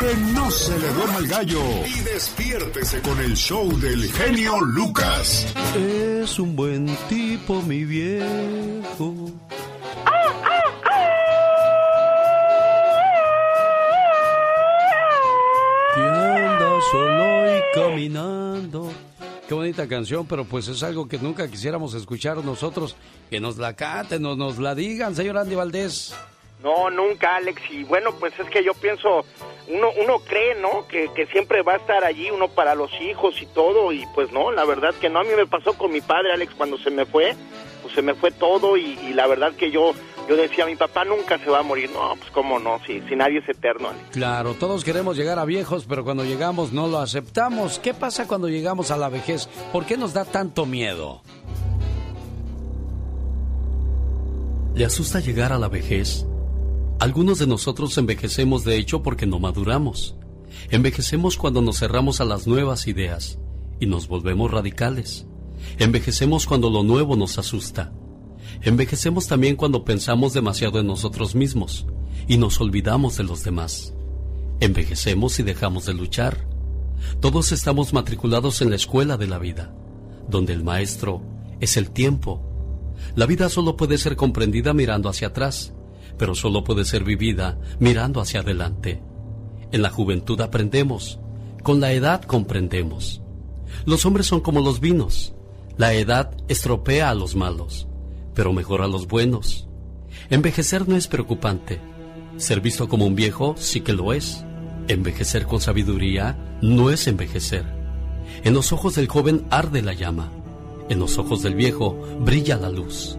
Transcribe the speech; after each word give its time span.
Que 0.00 0.16
no 0.34 0.50
se 0.50 0.78
le 0.78 0.88
duerma 0.94 1.18
el 1.18 1.26
gallo. 1.28 1.60
Y 1.86 2.00
despiértese 2.00 3.02
con 3.02 3.20
el 3.20 3.36
show 3.36 3.70
del 3.80 4.10
genio 4.10 4.58
Lucas. 4.60 5.46
Es 5.76 6.38
un 6.38 6.56
buen 6.56 6.86
tipo, 7.10 7.60
mi 7.62 7.84
viejo. 7.84 9.30
Que 15.94 16.00
anda 16.00 16.80
solo 16.90 17.56
y 17.56 17.60
caminando. 17.74 18.92
Qué 19.46 19.54
bonita 19.54 19.86
canción, 19.88 20.26
pero 20.26 20.44
pues 20.44 20.68
es 20.68 20.82
algo 20.82 21.08
que 21.08 21.18
nunca 21.18 21.48
quisiéramos 21.50 21.92
escuchar 21.94 22.42
nosotros. 22.44 22.96
Que 23.28 23.40
nos 23.40 23.58
la 23.58 23.74
canten, 23.74 24.22
nos, 24.22 24.38
nos 24.38 24.58
la 24.58 24.74
digan, 24.74 25.14
señor 25.14 25.36
Andy 25.36 25.56
Valdés. 25.56 26.14
No, 26.62 26.90
nunca, 26.90 27.36
Alex. 27.36 27.62
Y 27.70 27.84
bueno, 27.84 28.12
pues 28.18 28.38
es 28.38 28.48
que 28.50 28.62
yo 28.62 28.74
pienso, 28.74 29.24
uno, 29.68 29.88
uno 30.02 30.18
cree, 30.20 30.54
¿no? 30.56 30.86
Que, 30.88 31.10
que 31.14 31.26
siempre 31.26 31.62
va 31.62 31.74
a 31.74 31.76
estar 31.76 32.04
allí 32.04 32.30
uno 32.30 32.48
para 32.48 32.74
los 32.74 32.90
hijos 33.00 33.40
y 33.40 33.46
todo. 33.46 33.92
Y 33.92 34.06
pues 34.14 34.30
no, 34.32 34.52
la 34.52 34.64
verdad 34.64 34.94
que 35.00 35.08
no. 35.08 35.20
A 35.20 35.24
mí 35.24 35.30
me 35.36 35.46
pasó 35.46 35.74
con 35.74 35.92
mi 35.92 36.00
padre, 36.00 36.32
Alex, 36.32 36.54
cuando 36.54 36.78
se 36.78 36.90
me 36.90 37.06
fue. 37.06 37.34
Pues 37.82 37.94
se 37.94 38.02
me 38.02 38.14
fue 38.14 38.30
todo 38.30 38.76
y, 38.76 38.96
la 39.14 39.26
verdad 39.26 39.52
que 39.54 39.70
yo, 39.70 39.94
yo 40.28 40.36
decía, 40.36 40.66
mi 40.66 40.76
papá 40.76 41.06
nunca 41.06 41.38
se 41.38 41.48
va 41.48 41.60
a 41.60 41.62
morir. 41.62 41.90
No, 41.90 42.14
pues 42.16 42.30
cómo 42.30 42.58
no, 42.58 42.78
si, 42.86 43.00
si 43.08 43.16
nadie 43.16 43.38
es 43.38 43.48
eterno, 43.48 43.88
Alex. 43.88 44.10
Claro, 44.10 44.52
todos 44.52 44.84
queremos 44.84 45.16
llegar 45.16 45.38
a 45.38 45.46
viejos, 45.46 45.86
pero 45.88 46.04
cuando 46.04 46.24
llegamos 46.24 46.74
no 46.74 46.88
lo 46.88 46.98
aceptamos. 46.98 47.78
¿Qué 47.78 47.94
pasa 47.94 48.28
cuando 48.28 48.50
llegamos 48.50 48.90
a 48.90 48.98
la 48.98 49.08
vejez? 49.08 49.48
¿Por 49.72 49.86
qué 49.86 49.96
nos 49.96 50.12
da 50.12 50.26
tanto 50.26 50.66
miedo? 50.66 51.22
¿Le 54.74 54.84
asusta 54.84 55.20
llegar 55.20 55.52
a 55.52 55.58
la 55.58 55.68
vejez? 55.68 56.26
Algunos 57.00 57.38
de 57.38 57.46
nosotros 57.46 57.96
envejecemos 57.96 58.62
de 58.62 58.76
hecho 58.76 59.02
porque 59.02 59.24
no 59.24 59.38
maduramos. 59.38 60.16
Envejecemos 60.68 61.38
cuando 61.38 61.62
nos 61.62 61.78
cerramos 61.78 62.20
a 62.20 62.26
las 62.26 62.46
nuevas 62.46 62.86
ideas 62.88 63.38
y 63.80 63.86
nos 63.86 64.06
volvemos 64.06 64.50
radicales. 64.50 65.26
Envejecemos 65.78 66.44
cuando 66.44 66.68
lo 66.68 66.82
nuevo 66.82 67.16
nos 67.16 67.38
asusta. 67.38 67.90
Envejecemos 68.60 69.28
también 69.28 69.56
cuando 69.56 69.82
pensamos 69.82 70.34
demasiado 70.34 70.78
en 70.78 70.88
nosotros 70.88 71.34
mismos 71.34 71.86
y 72.28 72.36
nos 72.36 72.60
olvidamos 72.60 73.16
de 73.16 73.24
los 73.24 73.44
demás. 73.44 73.94
Envejecemos 74.60 75.40
y 75.40 75.42
dejamos 75.42 75.86
de 75.86 75.94
luchar. 75.94 76.46
Todos 77.18 77.50
estamos 77.52 77.94
matriculados 77.94 78.60
en 78.60 78.68
la 78.68 78.76
escuela 78.76 79.16
de 79.16 79.26
la 79.26 79.38
vida, 79.38 79.74
donde 80.28 80.52
el 80.52 80.62
maestro 80.62 81.22
es 81.60 81.78
el 81.78 81.92
tiempo. 81.92 82.42
La 83.14 83.24
vida 83.24 83.48
solo 83.48 83.78
puede 83.78 83.96
ser 83.96 84.16
comprendida 84.16 84.74
mirando 84.74 85.08
hacia 85.08 85.28
atrás 85.28 85.72
pero 86.20 86.34
solo 86.34 86.62
puede 86.64 86.84
ser 86.84 87.02
vivida 87.02 87.58
mirando 87.78 88.20
hacia 88.20 88.40
adelante. 88.40 89.00
En 89.72 89.80
la 89.80 89.88
juventud 89.88 90.38
aprendemos, 90.42 91.18
con 91.62 91.80
la 91.80 91.92
edad 91.92 92.20
comprendemos. 92.24 93.22
Los 93.86 94.04
hombres 94.04 94.26
son 94.26 94.40
como 94.40 94.60
los 94.60 94.80
vinos. 94.80 95.32
La 95.78 95.94
edad 95.94 96.36
estropea 96.46 97.08
a 97.08 97.14
los 97.14 97.36
malos, 97.36 97.88
pero 98.34 98.52
mejora 98.52 98.84
a 98.84 98.88
los 98.88 99.08
buenos. 99.08 99.66
Envejecer 100.28 100.86
no 100.90 100.94
es 100.94 101.08
preocupante. 101.08 101.80
Ser 102.36 102.60
visto 102.60 102.86
como 102.86 103.06
un 103.06 103.14
viejo 103.14 103.54
sí 103.56 103.80
que 103.80 103.94
lo 103.94 104.12
es. 104.12 104.44
Envejecer 104.88 105.46
con 105.46 105.62
sabiduría 105.62 106.58
no 106.60 106.90
es 106.90 107.06
envejecer. 107.06 107.64
En 108.44 108.52
los 108.52 108.74
ojos 108.74 108.94
del 108.94 109.08
joven 109.08 109.46
arde 109.48 109.80
la 109.80 109.94
llama. 109.94 110.30
En 110.90 110.98
los 110.98 111.16
ojos 111.16 111.40
del 111.42 111.54
viejo 111.54 111.98
brilla 112.20 112.58
la 112.58 112.68
luz. 112.68 113.16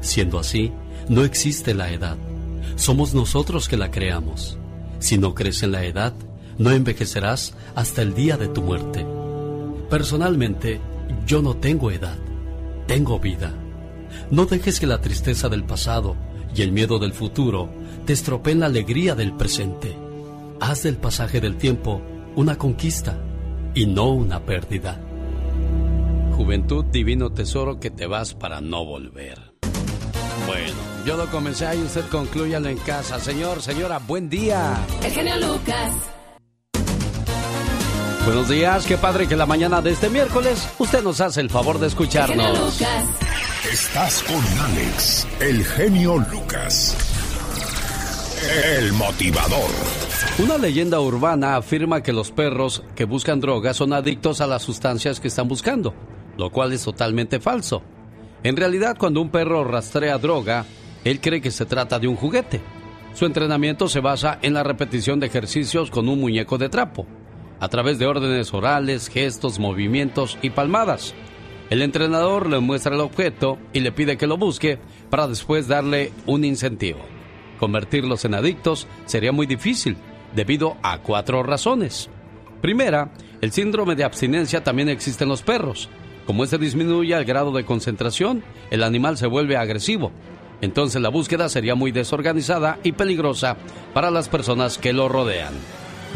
Siendo 0.00 0.40
así, 0.40 0.72
no 1.08 1.22
existe 1.22 1.72
la 1.72 1.92
edad 1.92 2.18
somos 2.76 3.14
nosotros 3.14 3.68
que 3.68 3.76
la 3.76 3.90
creamos. 3.90 4.58
Si 4.98 5.18
no 5.18 5.34
crees 5.34 5.62
en 5.62 5.72
la 5.72 5.84
edad, 5.84 6.12
no 6.58 6.70
envejecerás 6.70 7.54
hasta 7.74 8.02
el 8.02 8.14
día 8.14 8.36
de 8.36 8.48
tu 8.48 8.62
muerte. 8.62 9.06
Personalmente, 9.90 10.80
yo 11.26 11.42
no 11.42 11.56
tengo 11.56 11.90
edad, 11.90 12.16
tengo 12.86 13.18
vida. 13.18 13.52
No 14.30 14.46
dejes 14.46 14.80
que 14.80 14.86
la 14.86 15.00
tristeza 15.00 15.48
del 15.48 15.64
pasado 15.64 16.16
y 16.54 16.62
el 16.62 16.72
miedo 16.72 16.98
del 16.98 17.12
futuro 17.12 17.68
te 18.06 18.12
estropeen 18.12 18.60
la 18.60 18.66
alegría 18.66 19.14
del 19.14 19.32
presente. 19.32 19.96
Haz 20.60 20.82
del 20.82 20.96
pasaje 20.96 21.40
del 21.40 21.56
tiempo 21.56 22.02
una 22.36 22.56
conquista 22.56 23.18
y 23.74 23.86
no 23.86 24.10
una 24.10 24.44
pérdida. 24.44 25.00
Juventud, 26.36 26.84
divino 26.86 27.32
tesoro 27.32 27.78
que 27.78 27.90
te 27.90 28.06
vas 28.06 28.34
para 28.34 28.60
no 28.60 28.84
volver. 28.84 29.51
Bueno, 30.46 30.72
yo 31.04 31.16
lo 31.16 31.26
comencé 31.30 31.66
ahí, 31.66 31.82
usted 31.82 32.04
concluyalo 32.08 32.68
en 32.68 32.78
casa. 32.78 33.18
Señor, 33.18 33.62
señora, 33.62 33.98
buen 33.98 34.28
día. 34.28 34.76
El 35.02 35.10
genio 35.10 35.36
Lucas. 35.36 35.92
Buenos 38.24 38.48
días, 38.48 38.86
qué 38.86 38.96
padre 38.96 39.26
que 39.26 39.34
la 39.34 39.46
mañana 39.46 39.82
de 39.82 39.90
este 39.90 40.08
miércoles 40.08 40.68
usted 40.78 41.02
nos 41.02 41.20
hace 41.20 41.40
el 41.40 41.50
favor 41.50 41.80
de 41.80 41.88
escucharnos. 41.88 42.38
El 42.38 42.52
genio 42.52 42.64
Lucas. 42.66 43.04
Estás 43.72 44.22
con 44.22 44.60
Alex, 44.60 45.26
el 45.40 45.64
genio 45.64 46.18
Lucas. 46.18 46.96
El 48.76 48.92
motivador. 48.92 49.70
Una 50.38 50.56
leyenda 50.56 51.00
urbana 51.00 51.56
afirma 51.56 52.02
que 52.02 52.12
los 52.12 52.30
perros 52.30 52.82
que 52.94 53.04
buscan 53.04 53.40
drogas 53.40 53.76
son 53.76 53.92
adictos 53.92 54.40
a 54.40 54.46
las 54.46 54.62
sustancias 54.62 55.20
que 55.20 55.28
están 55.28 55.48
buscando, 55.48 55.94
lo 56.36 56.50
cual 56.50 56.72
es 56.72 56.82
totalmente 56.82 57.40
falso. 57.40 57.82
En 58.44 58.56
realidad, 58.56 58.96
cuando 58.98 59.20
un 59.20 59.30
perro 59.30 59.64
rastrea 59.64 60.18
droga, 60.18 60.64
él 61.04 61.20
cree 61.20 61.40
que 61.40 61.50
se 61.50 61.64
trata 61.64 61.98
de 61.98 62.08
un 62.08 62.16
juguete. 62.16 62.60
Su 63.14 63.26
entrenamiento 63.26 63.88
se 63.88 64.00
basa 64.00 64.38
en 64.42 64.54
la 64.54 64.62
repetición 64.62 65.20
de 65.20 65.26
ejercicios 65.26 65.90
con 65.90 66.08
un 66.08 66.20
muñeco 66.20 66.58
de 66.58 66.68
trapo, 66.68 67.06
a 67.60 67.68
través 67.68 67.98
de 67.98 68.06
órdenes 68.06 68.52
orales, 68.52 69.08
gestos, 69.08 69.58
movimientos 69.58 70.38
y 70.42 70.50
palmadas. 70.50 71.14
El 71.70 71.82
entrenador 71.82 72.48
le 72.48 72.58
muestra 72.58 72.94
el 72.94 73.00
objeto 73.00 73.58
y 73.72 73.80
le 73.80 73.92
pide 73.92 74.16
que 74.16 74.26
lo 74.26 74.36
busque 74.36 74.78
para 75.08 75.28
después 75.28 75.68
darle 75.68 76.12
un 76.26 76.44
incentivo. 76.44 77.00
Convertirlos 77.60 78.24
en 78.24 78.34
adictos 78.34 78.88
sería 79.04 79.30
muy 79.30 79.46
difícil, 79.46 79.96
debido 80.34 80.76
a 80.82 80.98
cuatro 80.98 81.42
razones. 81.42 82.10
Primera, 82.60 83.12
el 83.40 83.52
síndrome 83.52 83.94
de 83.94 84.04
abstinencia 84.04 84.64
también 84.64 84.88
existe 84.88 85.24
en 85.24 85.30
los 85.30 85.42
perros, 85.42 85.88
como 86.26 86.44
este 86.44 86.58
disminuye 86.58 87.14
el 87.14 87.24
grado 87.24 87.52
de 87.52 87.64
concentración, 87.64 88.44
el 88.70 88.82
animal 88.82 89.16
se 89.16 89.26
vuelve 89.26 89.56
agresivo. 89.56 90.12
Entonces 90.60 91.02
la 91.02 91.08
búsqueda 91.08 91.48
sería 91.48 91.74
muy 91.74 91.90
desorganizada 91.90 92.78
y 92.84 92.92
peligrosa 92.92 93.56
para 93.92 94.10
las 94.10 94.28
personas 94.28 94.78
que 94.78 94.92
lo 94.92 95.08
rodean. 95.08 95.54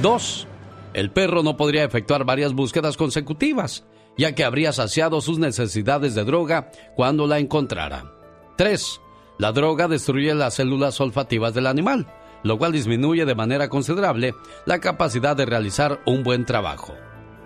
2. 0.02 0.46
El 0.94 1.10
perro 1.10 1.42
no 1.42 1.56
podría 1.56 1.84
efectuar 1.84 2.24
varias 2.24 2.54
búsquedas 2.54 2.96
consecutivas, 2.96 3.84
ya 4.16 4.34
que 4.34 4.44
habría 4.44 4.72
saciado 4.72 5.20
sus 5.20 5.38
necesidades 5.38 6.14
de 6.14 6.24
droga 6.24 6.70
cuando 6.94 7.26
la 7.26 7.38
encontrara. 7.38 8.12
3. 8.56 9.00
La 9.38 9.52
droga 9.52 9.88
destruye 9.88 10.32
las 10.34 10.54
células 10.54 11.00
olfativas 11.00 11.52
del 11.52 11.66
animal, 11.66 12.06
lo 12.44 12.56
cual 12.56 12.72
disminuye 12.72 13.24
de 13.24 13.34
manera 13.34 13.68
considerable 13.68 14.34
la 14.64 14.78
capacidad 14.78 15.36
de 15.36 15.44
realizar 15.44 16.00
un 16.06 16.22
buen 16.22 16.46
trabajo. 16.46 16.94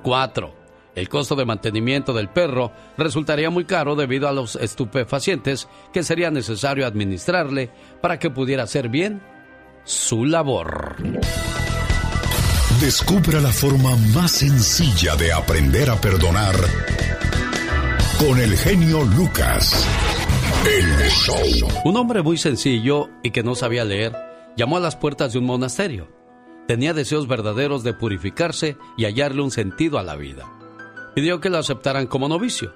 4. 0.02 0.59
El 0.94 1.08
costo 1.08 1.36
de 1.36 1.44
mantenimiento 1.44 2.12
del 2.12 2.28
perro 2.28 2.72
resultaría 2.98 3.50
muy 3.50 3.64
caro 3.64 3.94
debido 3.94 4.28
a 4.28 4.32
los 4.32 4.56
estupefacientes 4.56 5.68
que 5.92 6.02
sería 6.02 6.30
necesario 6.30 6.86
administrarle 6.86 7.70
para 8.00 8.18
que 8.18 8.30
pudiera 8.30 8.64
hacer 8.64 8.88
bien 8.88 9.22
su 9.84 10.24
labor. 10.24 10.96
Descubra 12.80 13.40
la 13.40 13.52
forma 13.52 13.94
más 14.14 14.32
sencilla 14.32 15.14
de 15.14 15.32
aprender 15.32 15.90
a 15.90 16.00
perdonar 16.00 16.56
con 18.18 18.38
el 18.38 18.56
genio 18.56 19.02
Lucas. 19.04 19.86
El 20.66 21.08
show. 21.08 21.68
Un 21.84 21.96
hombre 21.96 22.22
muy 22.22 22.36
sencillo 22.36 23.10
y 23.22 23.30
que 23.30 23.42
no 23.42 23.54
sabía 23.54 23.84
leer 23.84 24.16
llamó 24.56 24.76
a 24.76 24.80
las 24.80 24.96
puertas 24.96 25.32
de 25.32 25.38
un 25.38 25.46
monasterio. 25.46 26.08
Tenía 26.66 26.94
deseos 26.94 27.28
verdaderos 27.28 27.82
de 27.82 27.94
purificarse 27.94 28.76
y 28.96 29.04
hallarle 29.04 29.42
un 29.42 29.50
sentido 29.50 29.98
a 29.98 30.02
la 30.02 30.16
vida 30.16 30.59
pidió 31.14 31.40
que 31.40 31.50
lo 31.50 31.58
aceptaran 31.58 32.06
como 32.06 32.28
novicio. 32.28 32.72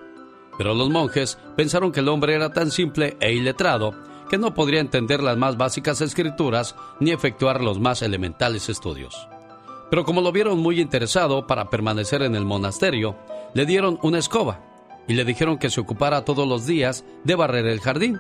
Pero 0.57 0.75
los 0.75 0.91
monjes 0.91 1.39
pensaron 1.57 1.93
que 1.93 2.01
el 2.01 2.09
hombre 2.09 2.35
era 2.35 2.53
tan 2.53 2.71
simple 2.71 3.17
e 3.21 3.33
iletrado 3.33 3.95
que 4.29 4.39
no 4.39 4.55
podría 4.55 4.81
entender 4.81 5.23
las 5.23 5.37
más 5.37 5.57
básicas 5.57 6.01
escrituras 6.01 6.77
ni 7.01 7.11
efectuar 7.11 7.61
los 7.61 7.79
más 7.79 8.03
elementales 8.03 8.69
estudios. 8.69 9.29
Pero 9.91 10.05
como 10.05 10.21
lo 10.21 10.33
vieron 10.33 10.59
muy 10.59 10.81
interesado 10.81 11.47
para 11.47 11.71
permanecer 11.71 12.23
en 12.23 12.35
el 12.35 12.45
monasterio, 12.45 13.17
le 13.55 13.67
dieron 13.67 13.99
una 14.03 14.19
escoba 14.19 14.61
y 15.07 15.15
le 15.15 15.25
dijeron 15.25 15.59
que 15.59 15.71
se 15.71 15.81
ocupara 15.81 16.25
todos 16.25 16.49
los 16.49 16.67
días 16.67 17.05
de 17.25 17.35
barrer 17.35 17.67
el 17.67 17.81
jardín. 17.81 18.19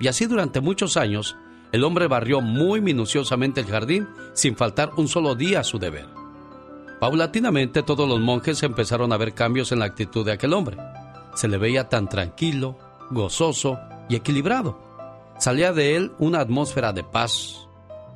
Y 0.00 0.08
así 0.08 0.26
durante 0.26 0.60
muchos 0.60 0.96
años, 0.96 1.36
el 1.72 1.84
hombre 1.84 2.06
barrió 2.06 2.40
muy 2.40 2.80
minuciosamente 2.80 3.60
el 3.60 3.66
jardín 3.66 4.08
sin 4.34 4.56
faltar 4.56 4.90
un 4.96 5.08
solo 5.08 5.34
día 5.34 5.60
a 5.60 5.64
su 5.64 5.78
deber. 5.78 6.06
Paulatinamente 7.00 7.82
todos 7.82 8.08
los 8.08 8.20
monjes 8.20 8.62
empezaron 8.62 9.12
a 9.12 9.16
ver 9.16 9.34
cambios 9.34 9.70
en 9.72 9.80
la 9.80 9.84
actitud 9.84 10.24
de 10.24 10.32
aquel 10.32 10.54
hombre. 10.54 10.78
Se 11.34 11.48
le 11.48 11.58
veía 11.58 11.88
tan 11.88 12.08
tranquilo, 12.08 12.78
gozoso 13.10 13.78
y 14.08 14.16
equilibrado. 14.16 14.80
Salía 15.38 15.72
de 15.72 15.96
él 15.96 16.12
una 16.18 16.40
atmósfera 16.40 16.92
de 16.92 17.04
paz, 17.04 17.68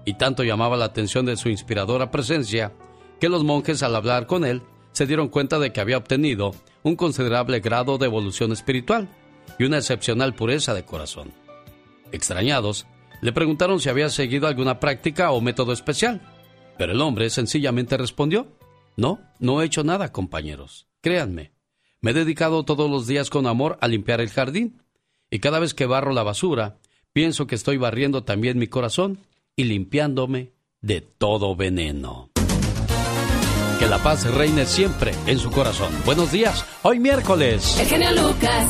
Y 0.07 0.15
tanto 0.15 0.43
llamaba 0.43 0.79
la 0.79 0.87
atención 0.87 1.27
de 1.27 1.37
su 1.37 1.51
inspiradora 1.51 2.11
presencia 2.11 2.73
que 3.21 3.29
los 3.29 3.45
monjes 3.45 3.83
al 3.83 3.95
hablar 3.95 4.27
con 4.27 4.47
él 4.47 4.63
se 4.93 5.07
dieron 5.07 5.29
cuenta 5.29 5.59
de 5.59 5.73
que 5.73 5.81
había 5.81 5.99
obtenido 5.99 6.53
un 6.83 6.97
considerable 6.97 7.61
grado 7.61 7.99
de 7.99 8.07
evolución 8.07 8.51
espiritual 8.51 9.09
y 9.59 9.65
una 9.65 9.77
excepcional 9.77 10.35
pureza 10.35 10.73
de 10.73 10.85
corazón. 10.85 11.33
Extrañados, 12.13 12.87
le 13.21 13.33
preguntaron 13.33 13.79
si 13.79 13.91
había 13.91 14.09
seguido 14.09 14.47
alguna 14.47 14.81
práctica 14.81 15.31
o 15.33 15.43
método 15.43 15.73
especial, 15.73 16.23
pero 16.79 16.93
el 16.93 17.01
hombre 17.03 17.29
sencillamente 17.29 17.99
respondió, 17.99 18.49
no, 18.97 19.21
no 19.39 19.63
he 19.63 19.67
hecho 19.67 19.85
nada, 19.85 20.13
compañeros. 20.13 20.87
Créanme, 21.01 21.53
me 22.01 22.11
he 22.13 22.15
dedicado 22.15 22.65
todos 22.65 22.91
los 22.91 23.07
días 23.07 23.31
con 23.31 23.47
amor 23.47 23.79
a 23.81 23.89
limpiar 23.89 24.21
el 24.21 24.31
jardín, 24.31 24.83
y 25.31 25.39
cada 25.39 25.59
vez 25.59 25.75
que 25.75 25.87
barro 25.87 26.13
la 26.13 26.23
basura, 26.23 26.79
pienso 27.13 27.47
que 27.47 27.55
estoy 27.55 27.77
barriendo 27.77 28.25
también 28.25 28.59
mi 28.59 28.67
corazón 28.67 29.21
y 29.57 29.65
limpiándome 29.65 30.53
de 30.81 31.01
todo 31.01 31.55
veneno. 31.57 32.31
Que 33.79 33.87
la 33.87 34.03
paz 34.03 34.31
reine 34.35 34.67
siempre 34.67 35.15
en 35.27 35.39
su 35.39 35.51
corazón. 35.51 35.93
Buenos 36.05 36.33
días, 36.33 36.65
hoy 36.83 36.99
miércoles. 36.99 37.79
El 37.79 37.87
genio 37.87 38.11
Lucas. 38.13 38.69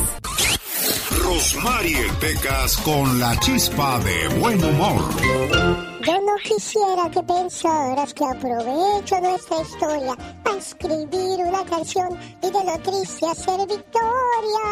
Rosmarie 1.23 2.07
Pecas 2.19 2.77
con 2.77 3.19
la 3.19 3.37
chispa 3.39 3.99
de 3.99 4.39
buen 4.39 4.63
humor. 4.63 5.90
Yo 6.05 6.13
no 6.21 6.35
quisiera 6.43 7.09
que 7.11 7.21
pensaras 7.21 8.13
que 8.13 8.25
aprovecho 8.25 9.21
nuestra 9.21 9.61
historia 9.61 10.15
para 10.43 10.57
escribir 10.57 11.45
una 11.45 11.63
canción 11.65 12.17
y 12.41 12.47
de 12.47 12.63
lo 12.63 12.77
triste 12.79 13.27
hacer 13.27 13.59
victoria. 13.67 14.65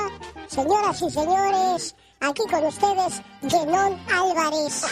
Señoras 0.47 1.01
y 1.01 1.09
señores, 1.09 1.95
Aquí 2.21 2.41
con 2.51 2.65
ustedes, 2.65 3.21
Genón 3.47 3.97
Álvarez. 4.11 4.85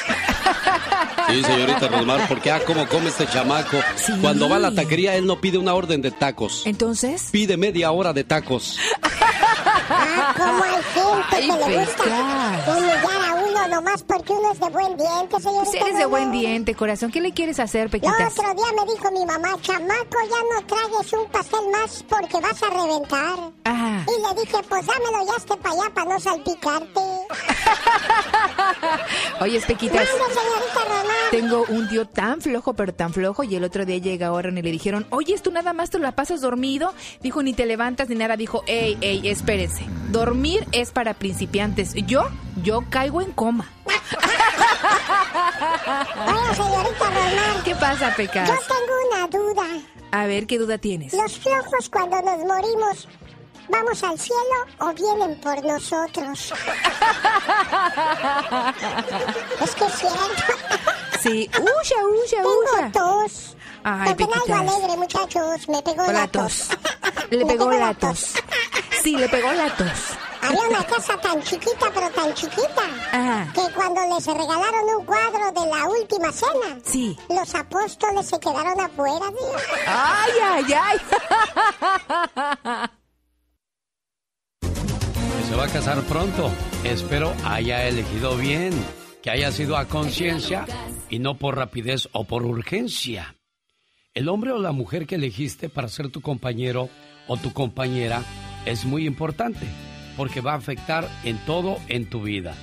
Sí, 1.27 1.43
señorita 1.43 1.89
Rosmar, 1.89 2.25
porque 2.29 2.49
ah, 2.51 2.61
cómo 2.65 2.87
come 2.87 3.09
este 3.09 3.27
chamaco. 3.27 3.77
Cuando 4.21 4.47
va 4.47 4.55
a 4.55 4.59
la 4.59 4.71
taquería, 4.73 5.13
él 5.15 5.25
no 5.25 5.41
pide 5.41 5.57
una 5.57 5.73
orden 5.73 6.01
de 6.01 6.11
tacos. 6.11 6.65
¿Entonces? 6.65 7.27
Pide 7.29 7.57
media 7.57 7.91
hora 7.91 8.13
de 8.13 8.23
tacos. 8.23 8.79
Ah, 9.89 10.33
como 10.37 10.63
hay 10.63 10.71
gente 10.93 11.47
que 11.47 11.69
le 11.69 11.79
gusta 11.79 12.03
uno 13.67 13.75
nomás 13.75 14.03
porque 14.03 14.33
uno 14.33 14.51
es 14.51 14.59
de 14.59 14.69
buen 14.69 14.97
diente, 14.97 15.39
señorita. 15.39 15.71
Si 15.71 15.77
eres 15.77 15.97
de 15.97 16.05
buen 16.05 16.31
diente, 16.31 16.75
corazón. 16.75 17.11
¿Qué 17.11 17.21
le 17.21 17.33
quieres 17.33 17.59
hacer, 17.59 17.89
Pequitas? 17.89 18.19
El 18.19 18.27
otro 18.27 18.53
día 18.53 18.85
me 18.85 18.91
dijo 18.91 19.11
mi 19.11 19.25
mamá, 19.25 19.49
chamaco, 19.61 20.17
ya 20.29 20.41
no 20.53 20.65
tragues 20.65 21.13
un 21.13 21.29
pastel 21.31 21.59
más 21.71 22.03
porque 22.03 22.39
vas 22.39 22.61
a 22.63 22.69
reventar. 22.69 23.51
Ah. 23.65 24.05
Y 24.07 24.35
le 24.35 24.41
dije, 24.41 24.57
pues 24.67 24.85
dámelo 24.85 25.25
ya 25.25 25.37
este 25.37 25.57
para 25.57 25.75
allá 25.75 25.93
para 25.93 26.13
no 26.13 26.19
salpicarte. 26.19 27.01
Oye, 29.41 29.61
Pequitas. 29.61 30.07
Tengo 31.31 31.65
un 31.69 31.87
tío 31.89 32.07
tan 32.07 32.41
flojo, 32.41 32.73
pero 32.73 32.93
tan 32.93 33.13
flojo. 33.13 33.43
Y 33.43 33.55
el 33.55 33.63
otro 33.63 33.85
día 33.85 33.97
llega 33.97 34.27
ahora 34.27 34.49
y 34.49 34.61
le 34.61 34.71
dijeron, 34.71 35.05
oye, 35.09 35.37
¿tú 35.39 35.51
nada 35.51 35.73
más 35.73 35.89
te 35.89 35.99
la 35.99 36.13
pasas 36.13 36.41
dormido? 36.41 36.93
Dijo, 37.21 37.43
ni 37.43 37.53
te 37.53 37.65
levantas 37.65 38.09
ni 38.09 38.15
nada. 38.15 38.37
Dijo, 38.37 38.63
ey, 38.65 38.97
ey, 39.01 39.27
espérense. 39.27 39.85
Dormir 40.09 40.65
es 40.71 40.91
para 40.91 41.13
principiantes. 41.13 41.93
Yo, 41.93 42.27
yo 42.63 42.83
caigo 42.89 43.21
en 43.21 43.31
coma. 43.31 43.56
Oye, 46.25 46.55
señorita 46.55 47.05
Román. 47.05 47.63
¿Qué 47.63 47.75
pasa, 47.75 48.13
Pecas? 48.15 48.47
Yo 48.49 48.55
tengo 48.55 48.93
una 49.09 49.27
duda. 49.27 49.65
A 50.11 50.25
ver, 50.25 50.47
¿qué 50.47 50.57
duda 50.57 50.77
tienes? 50.77 51.13
Los 51.13 51.37
flojos 51.39 51.89
cuando 51.89 52.21
nos 52.21 52.43
morimos 52.45 53.07
¿Vamos 53.69 54.03
al 54.03 54.17
cielo 54.17 54.65
o 54.79 54.93
vienen 54.93 55.39
por 55.41 55.61
nosotros? 55.63 56.53
es 59.61 59.75
que 59.75 59.85
es 59.85 59.93
cierto. 59.93 60.53
Sí, 61.21 61.49
uya, 61.59 61.97
uya, 62.07 62.43
uya. 62.43 62.91
Tengo 62.91 62.91
tos. 62.93 63.56
Ay, 63.89 64.13
Me 64.17 64.25
algo 64.25 64.73
alegre, 64.73 64.97
muchachos. 64.97 65.69
Me 65.69 65.81
pegó 65.81 66.11
la, 66.11 66.27
tos. 66.27 66.67
Le 67.29 67.45
pegó 67.45 67.71
la 67.71 67.93
tos. 67.93 68.33
Sí, 69.01 69.15
le 69.15 69.29
pegó 69.29 69.53
la 69.53 69.73
tos. 69.77 70.17
Había 70.41 70.67
una 70.67 70.83
casa 70.83 71.17
tan 71.21 71.41
chiquita, 71.41 71.89
pero 71.93 72.09
tan 72.09 72.33
chiquita, 72.33 72.83
Ajá. 73.13 73.47
que 73.53 73.73
cuando 73.73 74.01
les 74.13 74.25
regalaron 74.25 74.95
un 74.99 75.05
cuadro 75.05 75.51
de 75.53 75.69
la 75.69 75.87
última 75.87 76.31
cena, 76.33 76.79
sí. 76.83 77.17
los 77.29 77.55
apóstoles 77.55 78.27
se 78.27 78.37
quedaron 78.39 78.79
afuera, 78.79 79.27
tío. 79.29 79.55
¡Ay, 79.87 80.31
ay, 80.43 80.73
ay! 80.73 80.97
se 85.47 85.55
va 85.55 85.63
a 85.63 85.69
casar 85.69 86.01
pronto. 86.03 86.51
Espero 86.83 87.33
haya 87.45 87.87
elegido 87.87 88.35
bien, 88.35 88.73
que 89.23 89.29
haya 89.31 89.51
sido 89.53 89.77
a 89.77 89.85
conciencia 89.85 90.65
y 91.09 91.19
no 91.19 91.37
por 91.37 91.55
rapidez 91.55 92.09
o 92.11 92.25
por 92.25 92.43
urgencia. 92.43 93.36
El 94.17 94.29
hombre 94.29 94.51
o 94.51 94.57
la 94.57 94.71
mujer 94.71 95.05
que 95.05 95.13
elegiste 95.13 95.69
para 95.69 95.89
ser 95.89 96.09
tu 96.09 96.21
compañero 96.21 96.89
o 97.27 97.37
tu 97.37 97.53
compañera 97.53 98.23
es 98.65 98.83
muy 98.83 99.05
importante 99.05 99.67
porque 100.17 100.41
va 100.41 100.53
a 100.53 100.57
afectar 100.57 101.07
en 101.23 101.37
todo 101.45 101.77
en 101.87 102.09
tu 102.09 102.23
vida, 102.23 102.55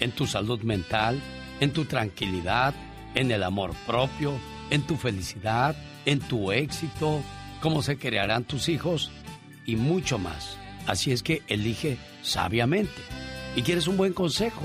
en 0.00 0.12
tu 0.12 0.26
salud 0.26 0.62
mental, 0.62 1.20
en 1.60 1.70
tu 1.70 1.84
tranquilidad, 1.84 2.72
en 3.14 3.30
el 3.30 3.42
amor 3.42 3.74
propio, 3.86 4.32
en 4.70 4.86
tu 4.86 4.96
felicidad, 4.96 5.76
en 6.06 6.18
tu 6.18 6.50
éxito, 6.50 7.20
cómo 7.60 7.82
se 7.82 7.98
crearán 7.98 8.44
tus 8.44 8.70
hijos 8.70 9.10
y 9.66 9.76
mucho 9.76 10.18
más. 10.18 10.56
Así 10.86 11.12
es 11.12 11.22
que 11.22 11.42
elige 11.46 11.98
sabiamente. 12.22 13.02
Y 13.54 13.60
quieres 13.60 13.86
un 13.86 13.98
buen 13.98 14.14
consejo, 14.14 14.62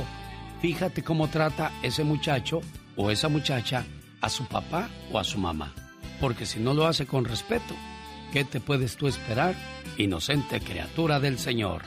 fíjate 0.61 1.03
cómo 1.03 1.27
trata 1.27 1.73
ese 1.83 2.05
muchacho 2.05 2.61
o 2.95 3.11
esa 3.11 3.27
muchacha 3.27 3.83
a 4.21 4.29
su 4.29 4.45
papá 4.45 4.87
o 5.11 5.19
a 5.19 5.25
su 5.25 5.39
mamá. 5.39 5.73
Porque 6.19 6.45
si 6.45 6.59
no 6.59 6.73
lo 6.73 6.87
hace 6.87 7.05
con 7.05 7.25
respeto, 7.25 7.75
¿qué 8.33 8.43
te 8.43 8.59
puedes 8.59 8.97
tú 8.97 9.07
esperar, 9.07 9.55
inocente 9.97 10.59
criatura 10.59 11.19
del 11.19 11.37
Señor? 11.37 11.83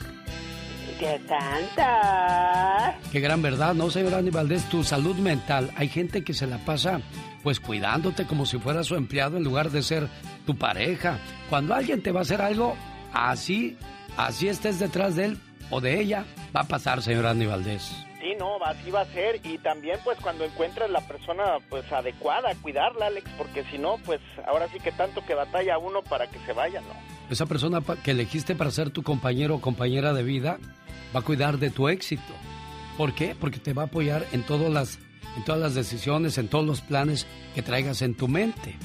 ¡Qué 0.99 1.19
tanta! 1.27 2.95
Qué 3.11 3.19
gran 3.19 3.41
verdad, 3.41 3.73
¿no, 3.73 3.89
señor 3.89 4.13
Aníbal? 4.13 4.47
Tu 4.69 4.83
salud 4.83 5.15
mental. 5.15 5.71
Hay 5.75 5.89
gente 5.89 6.23
que 6.23 6.33
se 6.33 6.45
la 6.45 6.59
pasa 6.59 7.01
pues 7.41 7.59
cuidándote 7.59 8.25
como 8.27 8.45
si 8.45 8.59
fuera 8.59 8.83
su 8.83 8.95
empleado 8.95 9.37
en 9.37 9.43
lugar 9.43 9.71
de 9.71 9.81
ser 9.81 10.07
tu 10.45 10.55
pareja. 10.55 11.17
Cuando 11.49 11.73
alguien 11.73 12.03
te 12.03 12.11
va 12.11 12.19
a 12.19 12.21
hacer 12.21 12.41
algo, 12.41 12.75
así, 13.13 13.77
así 14.15 14.47
estés 14.47 14.77
detrás 14.77 15.15
de 15.15 15.25
él, 15.25 15.37
o 15.71 15.81
de 15.81 15.99
ella 15.99 16.25
va 16.55 16.61
a 16.61 16.67
pasar, 16.67 17.01
señor 17.01 17.25
Andy 17.25 17.47
Valdés. 17.47 17.91
Sí, 18.21 18.35
no, 18.37 18.63
así 18.63 18.91
va 18.91 19.01
a 19.01 19.05
ser 19.05 19.41
y 19.43 19.57
también 19.57 19.97
pues 20.03 20.19
cuando 20.19 20.45
encuentres 20.45 20.91
la 20.91 21.01
persona 21.01 21.57
pues 21.69 21.91
adecuada, 21.91 22.53
cuidarla, 22.61 23.07
Alex, 23.07 23.27
porque 23.35 23.63
si 23.71 23.79
no, 23.79 23.97
pues 24.05 24.21
ahora 24.45 24.67
sí 24.71 24.79
que 24.79 24.91
tanto 24.91 25.25
que 25.25 25.33
batalla 25.33 25.79
uno 25.79 26.03
para 26.03 26.27
que 26.27 26.37
se 26.45 26.53
vaya, 26.53 26.81
¿no? 26.81 26.93
Esa 27.31 27.47
persona 27.47 27.81
que 28.03 28.11
elegiste 28.11 28.53
para 28.53 28.69
ser 28.69 28.91
tu 28.91 29.01
compañero 29.01 29.55
o 29.55 29.61
compañera 29.61 30.13
de 30.13 30.21
vida 30.21 30.59
va 31.15 31.21
a 31.21 31.23
cuidar 31.23 31.57
de 31.57 31.71
tu 31.71 31.89
éxito. 31.89 32.33
¿Por 32.95 33.15
qué? 33.15 33.35
Porque 33.39 33.57
te 33.57 33.73
va 33.73 33.83
a 33.83 33.85
apoyar 33.85 34.27
en 34.33 34.43
todas 34.43 34.71
las 34.71 34.99
en 35.35 35.43
todas 35.43 35.61
las 35.61 35.73
decisiones, 35.73 36.37
en 36.37 36.47
todos 36.47 36.65
los 36.65 36.81
planes 36.81 37.25
que 37.55 37.61
traigas 37.61 38.03
en 38.03 38.15
tu 38.15 38.27
mente. 38.27 38.75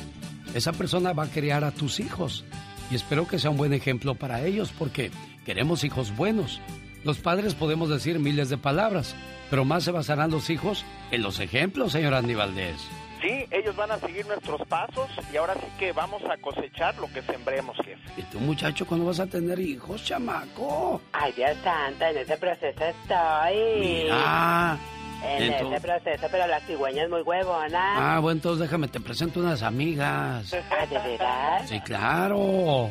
Esa 0.55 0.73
persona 0.73 1.12
va 1.12 1.25
a 1.25 1.31
criar 1.31 1.64
a 1.64 1.73
tus 1.73 2.00
hijos 2.00 2.45
y 2.90 2.95
espero 2.95 3.26
que 3.26 3.38
sea 3.38 3.50
un 3.50 3.57
buen 3.57 3.75
ejemplo 3.75 4.14
para 4.14 4.47
ellos 4.47 4.73
porque 4.78 5.11
queremos 5.45 5.85
hijos 5.85 6.16
buenos. 6.16 6.61
Los 7.07 7.19
padres 7.19 7.55
podemos 7.55 7.89
decir 7.89 8.19
miles 8.19 8.49
de 8.49 8.59
palabras, 8.59 9.15
pero 9.49 9.65
más 9.65 9.85
se 9.85 9.93
basarán 9.93 10.33
los 10.33 10.51
hijos 10.51 10.85
en 11.13 11.23
los 11.23 11.39
ejemplos, 11.39 11.93
señor 11.93 12.15
Andy 12.15 12.35
Valdés. 12.35 12.77
Sí, 13.23 13.47
ellos 13.53 13.77
van 13.77 13.93
a 13.93 13.99
seguir 14.01 14.27
nuestros 14.27 14.61
pasos 14.67 15.09
y 15.33 15.37
ahora 15.37 15.55
sí 15.55 15.69
que 15.79 15.93
vamos 15.93 16.21
a 16.25 16.37
cosechar 16.39 16.97
lo 16.99 17.07
que 17.13 17.23
sembremos, 17.23 17.77
jefe. 17.77 18.01
¿Y 18.17 18.23
tú, 18.23 18.41
muchacho, 18.41 18.85
cuándo 18.89 19.07
vas 19.07 19.21
a 19.21 19.27
tener 19.27 19.61
hijos, 19.61 20.05
chamaco? 20.05 21.01
Ay, 21.13 21.33
Dios 21.37 21.57
santo, 21.63 22.07
en 22.07 22.19
ese 22.19 22.37
proceso 22.39 22.85
estoy. 22.85 23.79
Mira. 23.79 24.77
En 25.23 25.53
ese 25.53 25.81
proceso, 25.81 26.27
pero 26.29 26.49
la 26.49 26.59
cigüeña 26.63 27.05
es 27.05 27.09
muy 27.09 27.23
huevona. 27.23 28.17
Ah, 28.17 28.19
bueno, 28.19 28.39
entonces 28.39 28.63
déjame, 28.63 28.89
te 28.89 28.99
presento 28.99 29.39
unas 29.39 29.63
amigas. 29.63 30.53
¿Ah, 30.73 30.87
de 30.87 30.99
verdad? 30.99 31.63
Sí, 31.67 31.79
claro. 31.83 32.91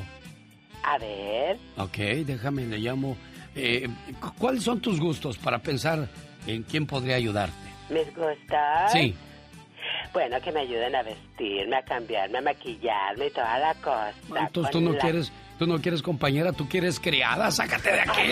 A 0.83 0.97
ver. 0.99 1.57
Ok, 1.75 1.97
déjame, 2.25 2.65
le 2.65 2.77
llamo. 2.77 3.17
Eh, 3.55 3.87
¿Cuáles 4.37 4.63
son 4.63 4.81
tus 4.81 4.99
gustos 4.99 5.37
para 5.37 5.59
pensar 5.59 6.07
en 6.45 6.63
quién 6.63 6.85
podría 6.85 7.15
ayudarte? 7.15 7.55
¿Mis 7.89 8.07
gustos? 8.15 8.91
Sí. 8.91 9.15
Bueno, 10.13 10.39
que 10.41 10.51
me 10.51 10.61
ayuden 10.61 10.95
a 10.95 11.03
vestirme, 11.03 11.77
a 11.77 11.83
cambiarme, 11.83 12.37
a 12.37 12.41
maquillarme 12.41 13.27
y 13.27 13.31
toda 13.31 13.59
la 13.59 13.73
cosa. 13.75 14.13
Entonces 14.35 14.71
tú 14.71 14.81
no 14.81 14.97
quieres, 14.97 15.31
tú 15.59 15.67
no 15.67 15.81
quieres 15.81 16.01
compañera, 16.01 16.51
tú 16.51 16.67
quieres 16.67 16.99
criada, 16.99 17.51
sácate 17.51 17.91
de 17.91 18.01
aquí. 18.01 18.31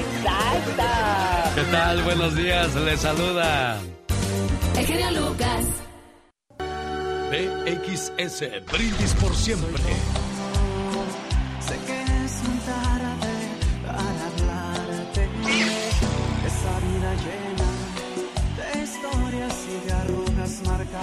Exacto. 0.00 0.82
¿Qué 1.54 1.62
tal? 1.70 2.02
Buenos 2.02 2.36
días, 2.36 2.74
le 2.74 2.96
saluda. 2.96 3.78
El 4.76 4.86
genio 4.86 5.10
Lucas. 5.12 5.64
BXS, 7.30 8.64
brindis 8.70 9.14
por 9.14 9.34
siempre. 9.34 9.82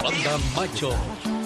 Banda 0.02 0.36
Macho, 0.56 0.90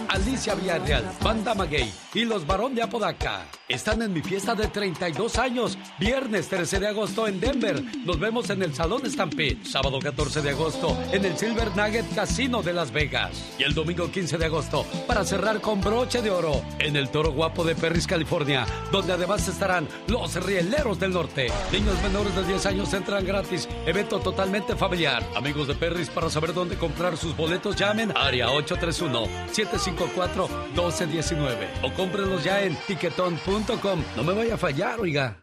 Alicia 0.09 0.55
Villarreal, 0.55 1.05
Banda 1.23 1.55
Maguey 1.55 1.93
y 2.15 2.25
los 2.25 2.47
Barón 2.47 2.75
de 2.75 2.83
Apodaca 2.83 3.47
están 3.69 4.01
en 4.03 4.13
mi 4.13 4.23
fiesta 4.23 4.55
de 4.55 4.69
32 4.69 5.39
años, 5.39 5.77
viernes 5.99 6.49
13 6.49 6.79
de 6.79 6.89
agosto 6.89 7.27
en 7.27 7.41
Denver. 7.41 7.83
Nos 8.05 8.19
vemos 8.19 8.49
en 8.51 8.63
el 8.63 8.75
Salón 8.75 9.03
Stampede, 9.11 9.59
sábado 9.65 9.99
14 9.99 10.41
de 10.41 10.51
agosto 10.51 10.97
en 11.11 11.25
el 11.25 11.37
Silver 11.37 11.77
Nugget 11.77 12.15
Casino 12.15 12.63
de 12.63 12.73
Las 12.73 12.93
Vegas 12.93 13.55
y 13.59 13.65
el 13.65 13.75
domingo 13.75 14.11
15 14.11 14.39
de 14.39 14.45
agosto 14.45 14.87
para 15.09 15.25
cerrar 15.25 15.61
con 15.61 15.81
broche 15.81 16.23
de 16.23 16.31
oro 16.31 16.63
en 16.79 16.95
el 16.95 17.09
Toro 17.09 17.33
Guapo 17.33 17.65
de 17.65 17.75
Perris, 17.75 18.07
California, 18.07 18.65
donde 18.93 19.15
además 19.15 19.49
estarán 19.49 19.89
los 20.07 20.35
Rieleros 20.45 21.01
del 21.01 21.13
Norte. 21.13 21.49
Niños 21.73 22.01
menores 22.03 22.37
de 22.37 22.45
10 22.45 22.67
años 22.67 22.95
entran 22.95 23.25
gratis, 23.25 23.69
evento 23.85 24.21
totalmente 24.21 24.77
familiar. 24.77 25.25
Amigos 25.35 25.67
de 25.67 25.75
Perris, 25.75 26.09
para 26.09 26.31
saber 26.31 26.55
dónde 26.55 26.77
comprar 26.77 27.17
sus 27.17 27.37
boletos, 27.37 27.75
llamen 27.75 28.13
área 28.17 28.51
831 28.51 29.27
755 29.51 29.96
1219 30.05 31.69
o 31.83 31.93
cómprenlos 31.93 32.45
ya 32.45 32.63
en 32.63 32.77
tiquetón.com. 32.87 34.05
No 34.17 34.23
me 34.23 34.33
vaya 34.33 34.55
a 34.55 34.59
fallar, 34.59 35.01
oiga. 35.01 35.43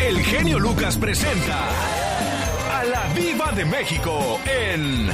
El 0.00 0.18
genio 0.20 0.58
Lucas 0.58 0.96
presenta 0.96 1.68
a 2.78 2.84
la 2.84 3.12
Viva 3.14 3.52
de 3.52 3.64
México 3.64 4.40
en 4.46 5.08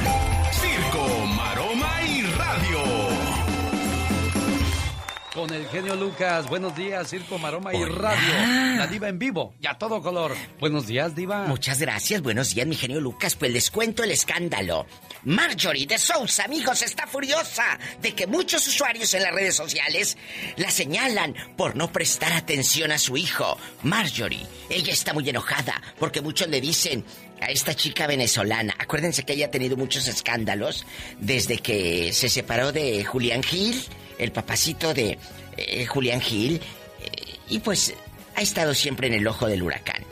Con 5.37 5.53
el 5.53 5.67
genio 5.67 5.95
Lucas. 5.95 6.49
Buenos 6.49 6.75
días, 6.75 7.11
Circo, 7.11 7.37
Maroma 7.37 7.71
y 7.71 7.85
Radio. 7.85 8.75
La 8.75 8.87
diva 8.87 9.07
en 9.07 9.19
vivo 9.19 9.53
y 9.61 9.67
a 9.67 9.75
todo 9.75 10.01
color. 10.01 10.35
Buenos 10.59 10.87
días, 10.87 11.13
diva. 11.13 11.45
Muchas 11.45 11.79
gracias. 11.79 12.23
Buenos 12.23 12.55
días, 12.55 12.65
mi 12.65 12.75
genio 12.75 12.99
Lucas. 12.99 13.35
Pues 13.35 13.51
les 13.51 13.69
cuento 13.69 14.03
el 14.03 14.09
escándalo. 14.09 14.87
Marjorie 15.25 15.85
de 15.85 15.99
Sousa, 15.99 16.45
amigos, 16.45 16.81
está 16.81 17.05
furiosa 17.05 17.77
de 18.01 18.15
que 18.15 18.25
muchos 18.25 18.67
usuarios 18.67 19.13
en 19.13 19.21
las 19.21 19.31
redes 19.31 19.55
sociales 19.55 20.17
la 20.55 20.71
señalan 20.71 21.35
por 21.55 21.75
no 21.75 21.91
prestar 21.91 22.33
atención 22.33 22.91
a 22.91 22.97
su 22.97 23.15
hijo. 23.15 23.59
Marjorie, 23.83 24.47
ella 24.71 24.91
está 24.91 25.13
muy 25.13 25.29
enojada 25.29 25.79
porque 25.99 26.21
muchos 26.21 26.47
le 26.47 26.61
dicen 26.61 27.05
a 27.41 27.51
esta 27.51 27.75
chica 27.75 28.07
venezolana. 28.07 28.73
Acuérdense 28.79 29.21
que 29.21 29.33
ella 29.33 29.45
ha 29.45 29.51
tenido 29.51 29.77
muchos 29.77 30.07
escándalos 30.07 30.87
desde 31.19 31.59
que 31.59 32.11
se 32.11 32.27
separó 32.27 32.71
de 32.71 33.05
Julián 33.05 33.43
Gil, 33.43 33.83
el 34.17 34.31
papacito 34.31 34.93
de 34.93 35.17
eh, 35.57 35.85
Julián 35.85 36.21
Gil, 36.21 36.55
eh, 36.55 37.35
y 37.49 37.59
pues 37.59 37.93
ha 38.35 38.41
estado 38.41 38.73
siempre 38.73 39.07
en 39.07 39.13
el 39.13 39.27
ojo 39.27 39.47
del 39.47 39.63
huracán. 39.63 40.03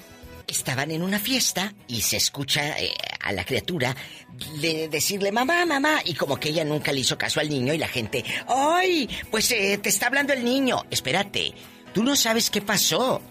Estaban 0.48 0.92
en 0.92 1.02
una 1.02 1.20
fiesta 1.20 1.74
y 1.88 2.02
se 2.02 2.18
escucha 2.18 2.78
eh, 2.80 2.94
a 3.20 3.32
la 3.32 3.46
criatura 3.46 3.96
de 4.62 4.90
decirle 4.90 5.32
mamá, 5.32 5.66
mamá, 5.66 6.02
y 6.04 6.14
como 6.14 6.38
que 6.38 6.50
ella 6.50 6.64
nunca 6.66 6.92
le 6.92 7.02
hizo 7.02 7.18
caso 7.18 7.40
al 7.40 7.50
niño 7.50 7.74
y 7.74 7.78
la 7.78 7.88
gente, 7.88 8.24
¡ay! 8.48 9.10
Pues 9.32 9.52
eh, 9.52 9.78
te 9.82 9.90
está 9.90 10.08
hablando 10.08 10.34
el 10.34 10.44
niño. 10.44 10.86
Espérate, 10.90 11.54
tú 11.94 12.04
no 12.04 12.16
sabes 12.16 12.50
qué 12.50 12.62
pasó. 12.62 13.22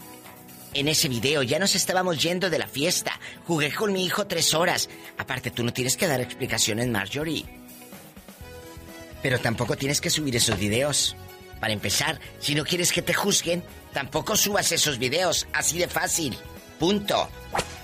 En 0.75 0.89
ese 0.89 1.09
video 1.09 1.43
ya 1.45 1.61
nos 1.61 1.77
estábamos 1.77 2.21
yendo 2.21 2.51
de 2.51 2.59
la 2.59 2.67
fiesta. 2.67 3.19
Jugué 3.47 3.73
con 3.73 3.93
mi 3.93 4.05
hijo 4.05 4.27
tres 4.27 4.55
horas. 4.55 4.89
Aparte, 5.19 5.53
tú 5.53 5.63
no 5.63 5.73
tienes 5.73 5.97
que 5.97 6.09
dar 6.09 6.21
explicaciones, 6.21 6.89
Marjorie. 6.89 7.45
Pero 9.25 9.41
tampoco 9.41 9.75
tienes 9.75 10.03
que 10.03 10.11
subir 10.11 10.37
esos 10.37 10.59
videos. 10.59 11.17
Para 11.59 11.73
empezar, 11.73 12.21
si 12.41 12.55
no 12.55 12.63
quieres 12.63 12.93
que 12.93 13.01
te 13.01 13.15
juzguen, 13.15 13.65
tampoco 13.95 14.37
subas 14.37 14.71
esos 14.71 14.99
videos. 14.99 15.47
Así 15.55 15.79
de 15.79 15.89
fácil. 15.89 16.37
Punto. 16.79 17.31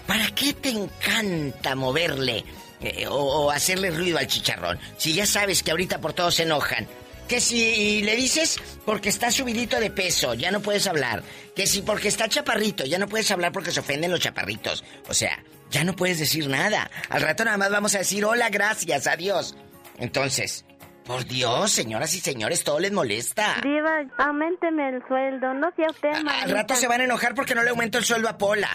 ¿Para 0.06 0.26
qué 0.34 0.52
te 0.52 0.68
encanta 0.68 1.74
moverle 1.74 2.44
eh, 2.82 3.06
o, 3.06 3.14
o 3.14 3.50
hacerle 3.50 3.90
ruido 3.90 4.18
al 4.18 4.26
chicharrón? 4.26 4.78
Si 4.98 5.14
ya 5.14 5.24
sabes 5.24 5.62
que 5.62 5.70
ahorita 5.70 5.98
por 5.98 6.12
todos 6.12 6.34
se 6.34 6.42
enojan. 6.42 6.86
Que 7.26 7.40
si 7.40 8.02
le 8.02 8.16
dices 8.16 8.58
porque 8.84 9.08
está 9.08 9.30
subidito 9.30 9.80
de 9.80 9.90
peso, 9.90 10.34
ya 10.34 10.50
no 10.50 10.60
puedes 10.60 10.86
hablar. 10.86 11.22
Que 11.56 11.66
si 11.66 11.80
porque 11.80 12.08
está 12.08 12.28
chaparrito, 12.28 12.84
ya 12.84 12.98
no 12.98 13.08
puedes 13.08 13.30
hablar 13.30 13.50
porque 13.50 13.72
se 13.72 13.80
ofenden 13.80 14.10
los 14.10 14.20
chaparritos. 14.20 14.84
O 15.08 15.14
sea, 15.14 15.42
ya 15.70 15.84
no 15.84 15.96
puedes 15.96 16.18
decir 16.18 16.48
nada. 16.48 16.90
Al 17.08 17.22
rato 17.22 17.46
nada 17.46 17.56
más 17.56 17.70
vamos 17.70 17.94
a 17.94 18.00
decir 18.00 18.26
hola, 18.26 18.50
gracias, 18.50 19.06
adiós. 19.06 19.54
Entonces, 19.98 20.66
por 21.04 21.24
Dios, 21.24 21.70
señoras 21.72 22.14
y 22.14 22.20
señores, 22.20 22.62
todo 22.64 22.78
les 22.78 22.92
molesta. 22.92 23.56
Diva, 23.62 24.02
aumenteme 24.18 24.88
el 24.90 25.02
sueldo, 25.08 25.52
no 25.54 25.72
sea 25.76 25.86
usted 25.90 26.08
Al 26.12 26.24
malita. 26.24 26.46
rato 26.54 26.74
se 26.76 26.86
van 26.86 27.00
a 27.00 27.04
enojar 27.04 27.34
porque 27.34 27.54
no 27.54 27.62
le 27.62 27.70
aumento 27.70 27.98
el 27.98 28.04
sueldo 28.04 28.28
a 28.28 28.38
Pola. 28.38 28.68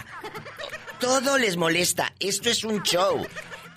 Todo 1.00 1.38
les 1.38 1.56
molesta. 1.56 2.12
Esto 2.18 2.50
es 2.50 2.64
un 2.64 2.82
show. 2.82 3.26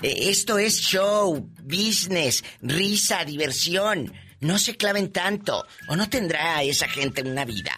Eh, 0.02 0.30
Esto 0.30 0.58
es 0.58 0.80
show, 0.82 1.50
business, 1.64 2.44
risa, 2.62 3.24
diversión. 3.26 4.14
No 4.40 4.58
se 4.58 4.78
claven 4.78 5.12
tanto. 5.12 5.66
¿O 5.90 5.96
no 5.96 6.10
tendrá 6.10 6.64
esa 6.64 6.88
gente 6.88 7.22
una 7.22 7.44
vida? 7.46 7.74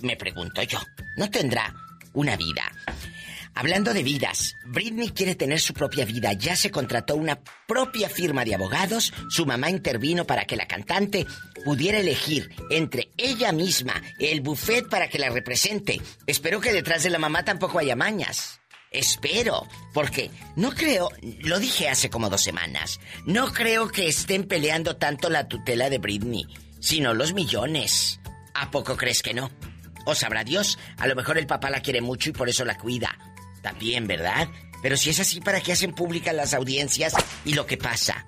Me 0.00 0.16
pregunto 0.16 0.62
yo. 0.62 0.78
¿No 1.18 1.30
tendrá 1.30 1.72
una 2.14 2.36
vida? 2.36 2.62
Hablando 3.56 3.94
de 3.94 4.02
vidas, 4.02 4.56
Britney 4.66 5.10
quiere 5.10 5.36
tener 5.36 5.60
su 5.60 5.74
propia 5.74 6.04
vida. 6.04 6.32
Ya 6.32 6.56
se 6.56 6.72
contrató 6.72 7.14
una 7.14 7.38
propia 7.68 8.08
firma 8.08 8.44
de 8.44 8.54
abogados. 8.54 9.12
Su 9.30 9.46
mamá 9.46 9.70
intervino 9.70 10.26
para 10.26 10.44
que 10.44 10.56
la 10.56 10.66
cantante 10.66 11.24
pudiera 11.64 11.98
elegir 11.98 12.50
entre 12.70 13.12
ella 13.16 13.52
misma 13.52 13.94
el 14.18 14.40
buffet 14.40 14.88
para 14.88 15.08
que 15.08 15.20
la 15.20 15.30
represente. 15.30 16.00
Espero 16.26 16.60
que 16.60 16.72
detrás 16.72 17.04
de 17.04 17.10
la 17.10 17.20
mamá 17.20 17.44
tampoco 17.44 17.78
haya 17.78 17.94
mañas. 17.94 18.60
Espero, 18.90 19.66
porque 19.92 20.30
no 20.56 20.72
creo, 20.72 21.10
lo 21.40 21.58
dije 21.58 21.88
hace 21.88 22.10
como 22.10 22.30
dos 22.30 22.42
semanas, 22.42 23.00
no 23.26 23.52
creo 23.52 23.88
que 23.88 24.06
estén 24.06 24.44
peleando 24.44 24.96
tanto 24.96 25.28
la 25.30 25.48
tutela 25.48 25.90
de 25.90 25.98
Britney, 25.98 26.46
sino 26.80 27.12
los 27.12 27.34
millones. 27.34 28.20
¿A 28.54 28.70
poco 28.70 28.96
crees 28.96 29.22
que 29.22 29.34
no? 29.34 29.50
O 30.06 30.14
sabrá 30.14 30.44
Dios, 30.44 30.78
a 30.98 31.08
lo 31.08 31.16
mejor 31.16 31.38
el 31.38 31.48
papá 31.48 31.70
la 31.70 31.80
quiere 31.80 32.02
mucho 32.02 32.30
y 32.30 32.34
por 32.34 32.48
eso 32.48 32.64
la 32.64 32.78
cuida. 32.78 33.18
También, 33.64 34.06
¿verdad? 34.06 34.48
Pero 34.82 34.98
si 34.98 35.08
es 35.08 35.18
así, 35.18 35.40
¿para 35.40 35.62
qué 35.62 35.72
hacen 35.72 35.94
públicas 35.94 36.34
las 36.34 36.52
audiencias 36.52 37.14
y 37.46 37.54
lo 37.54 37.64
que 37.64 37.78
pasa? 37.78 38.26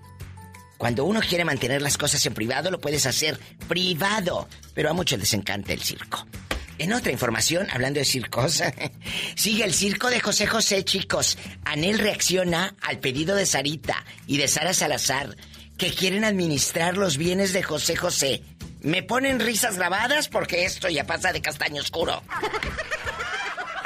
Cuando 0.78 1.04
uno 1.04 1.20
quiere 1.20 1.44
mantener 1.44 1.82
las 1.82 1.98
cosas 1.98 2.24
en 2.24 2.32
privado, 2.32 2.70
lo 2.70 2.80
puedes 2.80 3.04
hacer 3.04 3.38
privado. 3.68 4.48
Pero 4.74 4.88
a 4.88 4.94
muchos 4.94 5.18
les 5.18 5.34
encanta 5.34 5.74
el 5.74 5.82
circo. 5.82 6.26
En 6.78 6.94
otra 6.94 7.12
información, 7.12 7.68
hablando 7.70 7.98
de 7.98 8.06
circos, 8.06 8.62
sigue 9.36 9.64
el 9.64 9.74
circo 9.74 10.08
de 10.08 10.20
José 10.20 10.46
José, 10.46 10.82
chicos. 10.86 11.36
Anel 11.66 11.98
reacciona 11.98 12.74
al 12.80 12.98
pedido 12.98 13.36
de 13.36 13.44
Sarita 13.44 14.06
y 14.26 14.38
de 14.38 14.48
Sara 14.48 14.72
Salazar, 14.72 15.36
que 15.76 15.92
quieren 15.92 16.24
administrar 16.24 16.96
los 16.96 17.18
bienes 17.18 17.52
de 17.52 17.62
José 17.62 17.94
José. 17.94 18.42
Me 18.80 19.02
ponen 19.02 19.40
risas 19.40 19.76
grabadas 19.76 20.28
porque 20.28 20.64
esto 20.64 20.88
ya 20.88 21.04
pasa 21.04 21.34
de 21.34 21.42
castaño 21.42 21.82
oscuro. 21.82 22.22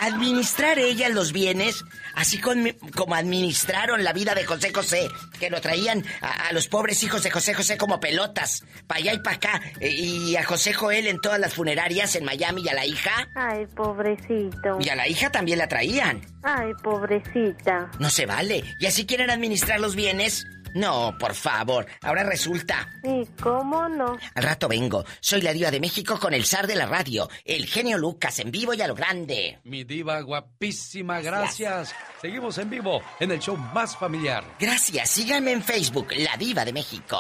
Administrar 0.03 0.79
ellas 0.79 1.11
los 1.13 1.33
bienes, 1.33 1.85
así 2.15 2.39
con- 2.39 2.75
como 2.97 3.15
administraron 3.15 4.03
la 4.03 4.13
vida 4.15 4.35
de 4.35 4.45
José 4.45 4.73
José, 4.73 5.09
que 5.39 5.51
lo 5.51 5.61
traían 5.61 6.03
a, 6.23 6.49
a 6.49 6.53
los 6.53 6.69
pobres 6.69 7.03
hijos 7.03 7.23
de 7.23 7.31
José 7.31 7.53
José 7.53 7.77
como 7.77 8.01
pelotas, 8.01 8.65
para 8.87 9.01
allá 9.01 9.13
y 9.13 9.19
para 9.19 9.37
acá, 9.37 9.61
eh, 9.81 9.91
y 9.91 10.37
a 10.37 10.45
José 10.45 10.73
Joel 10.73 11.07
en 11.07 11.21
todas 11.21 11.39
las 11.39 11.53
funerarias 11.55 12.17
en 12.17 12.25
Miami 12.25 12.63
y 12.63 12.69
a 12.71 12.75
la 12.75 12.87
hija, 12.87 13.29
Ay, 13.37 13.67
pobrecito. 13.77 14.79
y 14.81 14.89
a 14.89 14.97
la 14.97 15.07
hija 15.07 15.31
también 15.31 15.59
la 15.59 15.69
traían. 15.69 16.23
Ay, 16.43 16.73
pobrecita. 16.83 17.91
No 17.99 18.09
se 18.09 18.25
vale. 18.25 18.65
¿Y 18.79 18.87
así 18.87 19.05
quieren 19.05 19.29
administrar 19.31 19.81
los 19.81 19.95
bienes? 19.95 20.47
No, 20.75 21.17
por 21.19 21.35
favor. 21.35 21.87
Ahora 22.03 22.23
resulta. 22.23 22.89
¿Y 23.03 23.27
cómo 23.43 23.89
no? 23.89 24.17
Al 24.35 24.43
rato 24.43 24.69
vengo. 24.69 25.05
Soy 25.21 25.43
la 25.43 25.53
diva 25.53 25.71
de 25.71 25.81
México 25.81 26.19
con 26.19 26.35
el 26.35 26.45
zar 26.45 26.67
de 26.67 26.77
la 26.77 26.87
radio, 26.87 27.29
el 27.45 27.67
genio 27.67 27.99
Lucas, 27.99 28.39
en 28.39 28.51
vivo 28.51 28.75
y 28.75 28.81
a 28.83 28.87
lo 28.87 28.95
grande. 28.95 29.59
Mi 29.65 29.85
diva 29.85 30.21
guapísima, 30.21 31.21
gracias. 31.21 31.95
Seguimos 32.21 32.59
en 32.59 32.71
vivo 32.71 33.03
en 33.19 33.33
el 33.33 33.41
show 33.41 33.57
más 33.57 33.97
familiar. 33.97 34.45
Gracias. 34.59 35.11
Síganme 35.11 35.53
en 35.53 35.63
Facebook, 35.63 36.13
La 36.17 36.37
Diva 36.37 36.65
de 36.65 36.73
México. 36.73 37.19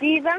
Diva, 0.00 0.36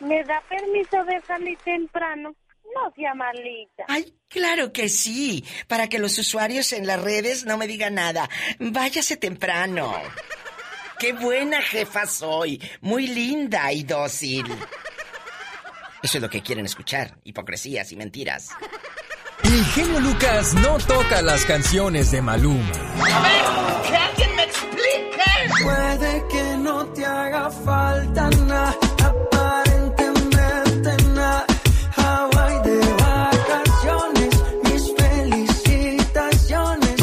¿me 0.00 0.22
da 0.24 0.42
permiso 0.48 1.04
de 1.04 1.20
salir 1.26 1.58
temprano? 1.64 2.34
No 2.74 2.92
sea 2.94 3.14
malita. 3.14 3.84
Ay, 3.88 4.14
claro 4.28 4.72
que 4.72 4.88
sí. 4.88 5.44
Para 5.68 5.88
que 5.88 5.98
los 5.98 6.18
usuarios 6.18 6.72
en 6.72 6.86
las 6.86 7.00
redes 7.00 7.44
no 7.46 7.56
me 7.56 7.66
digan 7.66 7.94
nada. 7.94 8.28
Váyase 8.58 9.16
temprano. 9.16 9.94
Qué 10.98 11.12
buena 11.12 11.60
jefa 11.62 12.06
soy. 12.06 12.60
Muy 12.80 13.06
linda 13.06 13.70
y 13.72 13.82
dócil. 13.82 14.46
Eso 16.02 16.18
es 16.18 16.22
lo 16.22 16.30
que 16.30 16.42
quieren 16.42 16.64
escuchar. 16.64 17.16
Hipocresías 17.24 17.92
y 17.92 17.96
mentiras. 17.96 18.50
El 19.42 19.64
genio 19.66 20.00
Lucas 20.00 20.54
no 20.54 20.78
toca 20.78 21.20
las 21.22 21.44
canciones 21.44 22.10
de 22.10 22.22
Maluma. 22.22 22.72
¡Que 23.86 23.96
alguien 23.96 24.36
me 24.36 24.44
explique! 24.44 25.22
Puede 25.62 26.24
que 26.28 26.56
no 26.58 26.86
te 26.86 27.04
haga 27.04 27.50
falta 27.50 28.30
nada, 28.30 28.74
aparentemente 29.04 30.96
nada. 31.14 31.46
Hawaii 31.96 32.62
de 32.64 32.78
vacaciones, 32.94 34.42
mis 34.64 34.94
felicitaciones. 34.96 36.94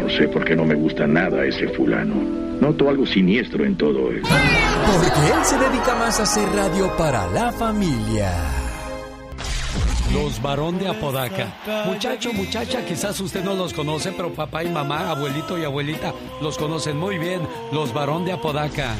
No 0.00 0.10
sé 0.10 0.28
por 0.28 0.44
qué 0.44 0.54
no 0.54 0.64
me 0.64 0.74
gusta 0.76 1.06
nada 1.06 1.44
ese 1.44 1.68
fulano. 1.68 2.45
Noto 2.66 2.88
algo 2.88 3.06
siniestro 3.06 3.64
en 3.64 3.76
todo 3.76 4.10
esto. 4.10 4.28
Porque 4.28 5.32
él 5.32 5.44
se 5.44 5.56
dedica 5.56 5.94
más 5.94 6.18
a 6.18 6.24
hacer 6.24 6.48
radio 6.48 6.90
para 6.96 7.28
la 7.28 7.52
familia. 7.52 8.32
Los 10.12 10.42
varón 10.42 10.76
de 10.76 10.88
Apodaca. 10.88 11.54
Muchacho, 11.86 12.32
muchacha, 12.32 12.84
quizás 12.84 13.20
usted 13.20 13.44
no 13.44 13.54
los 13.54 13.72
conoce, 13.72 14.10
pero 14.10 14.32
papá 14.32 14.64
y 14.64 14.68
mamá, 14.68 15.10
abuelito 15.10 15.56
y 15.56 15.62
abuelita 15.62 16.12
los 16.42 16.58
conocen 16.58 16.96
muy 16.96 17.18
bien. 17.18 17.40
Los 17.70 17.94
varón 17.94 18.24
de 18.24 18.32
Apodaca. 18.32 18.96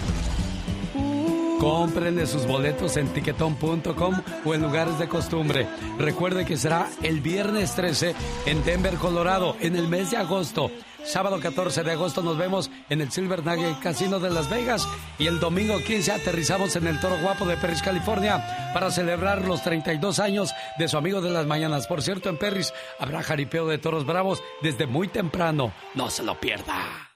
Cómprenle 1.61 2.27
sus 2.27 2.47
boletos 2.47 2.97
en 2.97 3.09
tiquetón.com 3.09 4.23
o 4.45 4.55
en 4.55 4.63
lugares 4.63 4.99
de 4.99 5.09
costumbre. 5.09 5.67
Recuerde 5.99 6.45
que 6.45 6.57
será 6.57 6.89
el 7.03 7.21
viernes 7.21 7.75
13 7.75 8.15
en 8.47 8.65
Denver, 8.65 8.95
Colorado, 8.97 9.57
en 9.61 9.77
el 9.77 9.89
mes 9.89 10.11
de 10.11 10.19
agosto. 10.19 10.71
Sábado 11.05 11.39
14 11.41 11.85
de 11.85 11.93
agosto 11.93 12.21
nos 12.21 12.37
vemos 12.37 12.71
en 12.91 13.01
el 13.01 13.13
Silver 13.13 13.45
Nugget 13.45 13.79
Casino 13.79 14.19
de 14.19 14.29
Las 14.29 14.51
Vegas 14.51 14.87
y 15.19 15.29
el 15.29 15.39
domingo 15.39 15.79
15 15.79 16.13
aterrizamos 16.13 16.75
en 16.75 16.89
el 16.89 16.99
Toro 17.01 17.17
Guapo 17.23 17.47
de 17.47 17.57
Perris, 17.57 17.81
California 17.81 18.73
para 18.75 18.91
celebrar 18.91 19.47
los 19.47 19.63
32 19.63 20.19
años 20.19 20.53
de 20.79 20.89
su 20.89 20.99
amigo 20.99 21.21
de 21.21 21.31
las 21.31 21.47
mañanas. 21.47 21.87
Por 21.87 22.03
cierto, 22.03 22.29
en 22.29 22.39
Perris 22.39 22.75
habrá 22.99 23.23
jaripeo 23.23 23.67
de 23.67 23.79
toros 23.79 24.05
bravos 24.05 24.43
desde 24.63 24.87
muy 24.87 25.07
temprano. 25.07 25.73
No 25.95 26.11
se 26.11 26.25
lo 26.25 26.39
pierda. 26.39 27.15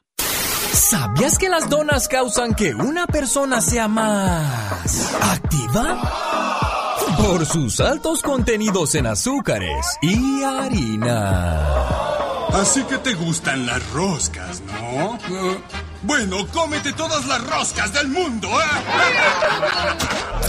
¿Sabías 0.72 1.38
que 1.38 1.48
las 1.48 1.68
donas 1.68 2.08
causan 2.08 2.54
que 2.54 2.74
una 2.74 3.06
persona 3.06 3.60
sea 3.60 3.88
más 3.88 5.14
activa? 5.20 5.98
Por 7.16 7.44
sus 7.44 7.80
altos 7.80 8.22
contenidos 8.22 8.94
en 8.94 9.06
azúcares 9.06 9.86
y 10.00 10.42
harina. 10.42 11.66
Así 12.52 12.82
que 12.84 12.98
te 12.98 13.14
gustan 13.14 13.66
las 13.66 13.88
roscas, 13.90 14.62
¿no? 14.62 15.18
Bueno, 16.02 16.46
cómete 16.50 16.94
todas 16.94 17.26
las 17.26 17.46
roscas 17.46 17.92
del 17.92 18.08
mundo. 18.08 18.48
¿eh? 18.48 18.64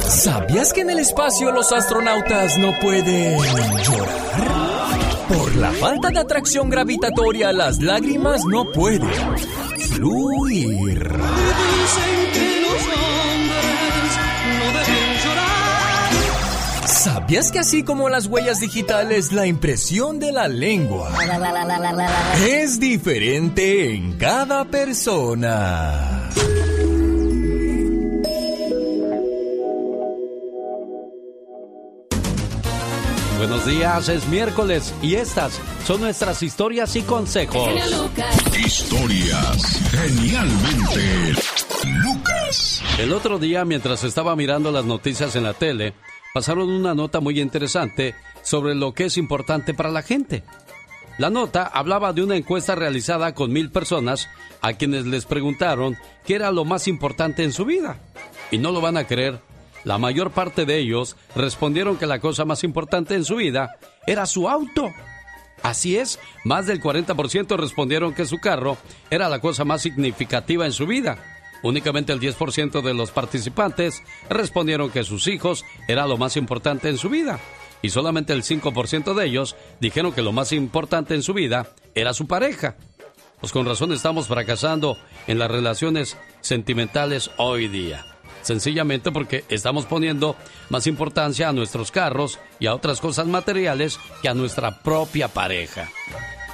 ¿Sabías 0.07 0.71
que 0.71 0.79
en 0.79 0.91
el 0.91 0.99
espacio 0.99 1.51
los 1.51 1.73
astronautas 1.73 2.57
no 2.57 2.71
pueden 2.79 3.37
llorar? 3.83 4.70
Por 5.31 5.55
la 5.55 5.71
falta 5.71 6.09
de 6.09 6.19
atracción 6.19 6.69
gravitatoria, 6.69 7.53
las 7.53 7.81
lágrimas 7.81 8.43
no 8.45 8.69
pueden 8.69 9.09
fluir. 9.79 11.09
¿Sabías 16.85 17.49
que 17.49 17.59
así 17.59 17.83
como 17.83 18.09
las 18.09 18.27
huellas 18.27 18.59
digitales, 18.59 19.31
la 19.31 19.47
impresión 19.47 20.19
de 20.19 20.33
la 20.33 20.49
lengua 20.49 21.13
es 22.45 22.81
diferente 22.81 23.95
en 23.95 24.17
cada 24.17 24.65
persona? 24.65 26.29
Buenos 33.41 33.65
días, 33.65 34.07
es 34.07 34.27
miércoles 34.27 34.93
y 35.01 35.15
estas 35.15 35.59
son 35.83 36.01
nuestras 36.01 36.43
historias 36.43 36.95
y 36.95 37.01
consejos. 37.01 37.71
Historias 38.55 39.81
genialmente 39.89 41.33
Lucas. 42.03 42.83
El 42.99 43.11
otro 43.11 43.39
día, 43.39 43.65
mientras 43.65 44.03
estaba 44.03 44.35
mirando 44.35 44.71
las 44.71 44.85
noticias 44.85 45.35
en 45.35 45.41
la 45.41 45.55
tele, 45.55 45.95
pasaron 46.35 46.69
una 46.69 46.93
nota 46.93 47.19
muy 47.19 47.41
interesante 47.41 48.13
sobre 48.43 48.75
lo 48.75 48.93
que 48.93 49.05
es 49.05 49.17
importante 49.17 49.73
para 49.73 49.89
la 49.89 50.03
gente. 50.03 50.43
La 51.17 51.31
nota 51.31 51.63
hablaba 51.65 52.13
de 52.13 52.21
una 52.21 52.35
encuesta 52.35 52.75
realizada 52.75 53.33
con 53.33 53.51
mil 53.51 53.71
personas 53.71 54.29
a 54.61 54.73
quienes 54.73 55.07
les 55.07 55.25
preguntaron 55.25 55.97
qué 56.27 56.35
era 56.35 56.51
lo 56.51 56.63
más 56.63 56.87
importante 56.87 57.43
en 57.43 57.53
su 57.53 57.65
vida. 57.65 57.97
Y 58.51 58.59
no 58.59 58.71
lo 58.71 58.81
van 58.81 58.97
a 58.97 59.07
creer, 59.07 59.41
la 59.83 59.97
mayor 59.97 60.31
parte 60.31 60.65
de 60.65 60.77
ellos 60.77 61.15
respondieron 61.35 61.97
que 61.97 62.07
la 62.07 62.19
cosa 62.19 62.45
más 62.45 62.63
importante 62.63 63.15
en 63.15 63.25
su 63.25 63.35
vida 63.35 63.77
era 64.05 64.25
su 64.25 64.49
auto. 64.49 64.91
Así 65.63 65.97
es, 65.97 66.19
más 66.43 66.65
del 66.65 66.81
40% 66.81 67.55
respondieron 67.57 68.13
que 68.13 68.25
su 68.25 68.39
carro 68.39 68.77
era 69.09 69.29
la 69.29 69.39
cosa 69.39 69.63
más 69.63 69.81
significativa 69.81 70.65
en 70.65 70.71
su 70.71 70.87
vida. 70.87 71.17
Únicamente 71.63 72.11
el 72.11 72.19
10% 72.19 72.81
de 72.81 72.93
los 72.93 73.11
participantes 73.11 74.01
respondieron 74.29 74.89
que 74.89 75.03
sus 75.03 75.27
hijos 75.27 75.65
era 75.87 76.07
lo 76.07 76.17
más 76.17 76.35
importante 76.37 76.89
en 76.89 76.97
su 76.97 77.09
vida. 77.09 77.39
Y 77.83 77.89
solamente 77.89 78.33
el 78.33 78.43
5% 78.43 79.13
de 79.13 79.25
ellos 79.25 79.55
dijeron 79.79 80.13
que 80.13 80.21
lo 80.21 80.31
más 80.31 80.51
importante 80.51 81.13
en 81.13 81.23
su 81.23 81.33
vida 81.33 81.67
era 81.93 82.13
su 82.13 82.27
pareja. 82.27 82.75
Pues 83.39 83.51
con 83.51 83.65
razón 83.65 83.91
estamos 83.91 84.27
fracasando 84.27 84.97
en 85.27 85.39
las 85.39 85.49
relaciones 85.49 86.17
sentimentales 86.41 87.31
hoy 87.37 87.67
día. 87.67 88.10
Sencillamente 88.41 89.11
porque 89.11 89.45
estamos 89.49 89.85
poniendo 89.85 90.35
más 90.69 90.87
importancia 90.87 91.49
a 91.49 91.53
nuestros 91.53 91.91
carros 91.91 92.39
y 92.59 92.67
a 92.67 92.75
otras 92.75 92.99
cosas 92.99 93.27
materiales 93.27 93.99
que 94.21 94.29
a 94.29 94.33
nuestra 94.33 94.81
propia 94.81 95.27
pareja. 95.27 95.89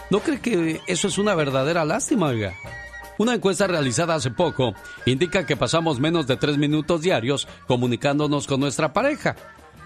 ¿No 0.09 0.19
cree 0.19 0.39
que 0.39 0.81
eso 0.87 1.07
es 1.07 1.17
una 1.17 1.35
verdadera 1.35 1.85
lástima, 1.85 2.27
oiga? 2.27 2.53
Una 3.17 3.33
encuesta 3.33 3.65
realizada 3.65 4.15
hace 4.15 4.29
poco 4.29 4.73
indica 5.05 5.45
que 5.45 5.57
pasamos 5.57 5.99
menos 5.99 6.27
de 6.27 6.37
tres 6.37 6.57
minutos 6.57 7.01
diarios 7.01 7.47
comunicándonos 7.67 8.45
con 8.45 8.59
nuestra 8.59 8.93
pareja. 8.93 9.35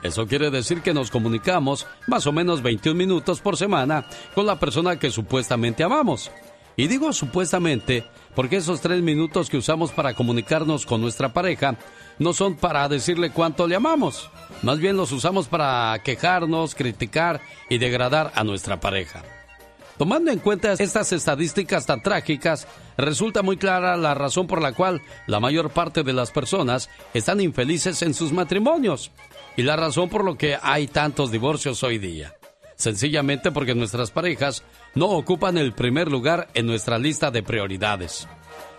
Eso 0.04 0.28
quiere 0.28 0.50
decir 0.50 0.82
que 0.82 0.94
nos 0.94 1.12
comunicamos 1.12 1.88
más 2.08 2.28
o 2.28 2.32
menos 2.32 2.62
21 2.62 2.98
minutos 2.98 3.40
por 3.40 3.56
semana 3.56 4.06
con 4.36 4.46
la 4.46 4.60
persona 4.60 4.98
que 5.00 5.12
supuestamente 5.12 5.84
amamos. 5.84 6.32
Y 6.76 6.88
digo 6.88 7.14
supuestamente 7.14 8.06
porque 8.36 8.58
esos 8.58 8.82
tres 8.82 9.02
minutos 9.02 9.50
que 9.50 9.58
usamos 9.58 9.91
para 9.91 10.13
comunicarnos 10.13 10.86
con 10.86 11.02
nuestra 11.02 11.34
pareja 11.34 11.78
no 12.20 12.34
son 12.34 12.56
para 12.56 12.88
decirle 12.88 13.32
cuánto 13.32 13.67
le 13.67 13.76
amamos. 13.76 14.30
Más 14.62 14.80
bien 14.80 14.98
los 14.98 15.12
usamos 15.12 15.48
para 15.48 16.00
quejarnos, 16.04 16.76
criticar 16.76 17.41
y 17.70 17.78
degradar 17.78 18.32
a 18.36 18.44
nuestra 18.44 18.80
pareja. 18.80 19.24
Tomando 19.98 20.32
en 20.32 20.39
cuenta 20.39 20.74
estas 20.74 21.12
estadísticas 21.12 21.86
tan 21.86 22.02
trágicas, 22.02 22.67
resulta 22.98 23.44
muy 23.44 23.58
clara 23.58 23.98
la 23.98 24.15
razón 24.15 24.48
por 24.48 24.62
la 24.62 24.74
cual 24.74 25.02
la 25.28 25.39
mayor 25.39 25.70
parte 25.70 26.04
de 26.04 26.13
las 26.13 26.32
personas 26.32 26.89
están 27.13 27.39
infelices 27.39 28.02
en 28.02 28.13
sus 28.13 28.32
matrimonios 28.32 29.12
y 29.56 29.63
la 29.63 29.76
razón 29.76 30.10
por 30.10 30.24
lo 30.24 30.38
que 30.38 30.58
hay 30.60 30.88
tantos 30.88 31.32
divorcios 31.32 31.84
hoy 31.84 32.00
día. 32.00 32.34
Sencillamente 32.82 33.52
porque 33.52 33.76
nuestras 33.76 34.10
parejas 34.10 34.63
no 34.96 35.06
ocupan 35.06 35.60
el 35.60 35.72
primer 35.72 36.10
lugar 36.10 36.48
en 36.56 36.65
nuestra 36.65 36.98
lista 36.98 37.30
de 37.30 37.44
prioridades. 37.44 38.28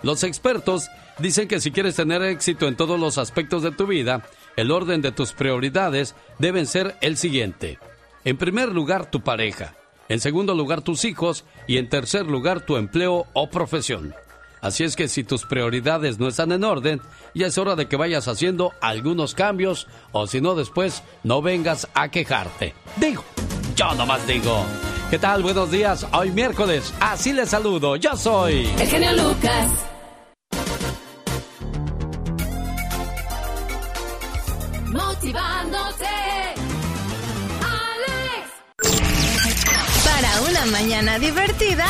Los 0.02 0.24
expertos 0.24 0.88
dicen 1.20 1.46
que 1.46 1.60
si 1.60 1.70
quieres 1.70 1.94
tener 1.94 2.20
éxito 2.22 2.66
en 2.66 2.74
todos 2.74 2.98
los 2.98 3.16
aspectos 3.16 3.62
de 3.62 3.70
tu 3.70 3.86
vida, 3.86 4.26
el 4.56 4.72
orden 4.72 5.02
de 5.02 5.12
tus 5.12 5.30
prioridades 5.32 6.16
deben 6.40 6.66
ser 6.66 6.96
el 7.00 7.16
siguiente. 7.16 7.78
En 8.24 8.36
primer 8.36 8.70
lugar, 8.70 9.08
tu 9.08 9.20
pareja. 9.20 9.76
En 10.08 10.18
segundo 10.18 10.56
lugar, 10.56 10.82
tus 10.82 11.04
hijos. 11.04 11.44
Y 11.68 11.76
en 11.76 11.88
tercer 11.88 12.26
lugar, 12.26 12.66
tu 12.66 12.78
empleo 12.78 13.28
o 13.34 13.50
profesión. 13.50 14.16
Así 14.62 14.84
es 14.84 14.94
que 14.94 15.08
si 15.08 15.24
tus 15.24 15.44
prioridades 15.44 16.20
no 16.20 16.28
están 16.28 16.52
en 16.52 16.62
orden, 16.62 17.02
ya 17.34 17.48
es 17.48 17.58
hora 17.58 17.74
de 17.74 17.88
que 17.88 17.96
vayas 17.96 18.28
haciendo 18.28 18.72
algunos 18.80 19.34
cambios 19.34 19.88
o 20.12 20.28
si 20.28 20.40
no 20.40 20.54
después 20.54 21.02
no 21.24 21.42
vengas 21.42 21.88
a 21.94 22.08
quejarte. 22.10 22.72
Digo, 22.96 23.24
yo 23.74 23.92
nomás 23.94 24.24
digo. 24.24 24.64
¿Qué 25.10 25.18
tal? 25.18 25.42
Buenos 25.42 25.72
días. 25.72 26.06
Hoy 26.12 26.30
miércoles. 26.30 26.94
Así 27.00 27.32
les 27.32 27.48
saludo. 27.48 27.96
Yo 27.96 28.16
soy... 28.16 28.66
El 28.78 28.86
genio 28.86 29.12
Lucas. 29.14 29.68
Motivándote. 34.86 36.06
Alex. 37.66 38.94
Para 40.04 40.40
una 40.48 40.66
mañana 40.66 41.18
divertida. 41.18 41.86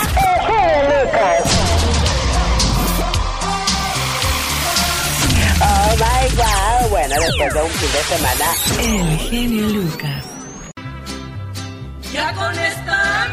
Oh 5.65 5.97
my 5.97 6.37
god. 6.37 6.91
Bueno, 6.91 7.15
después 7.21 7.55
de 7.55 7.63
un 7.63 7.71
fin 7.71 7.93
de 7.93 8.03
semana. 8.03 8.47
El 8.81 9.19
genio 9.19 9.69
Lucas. 9.69 10.25
Ya 12.13 12.33
con 12.35 12.59
esta 12.59 13.29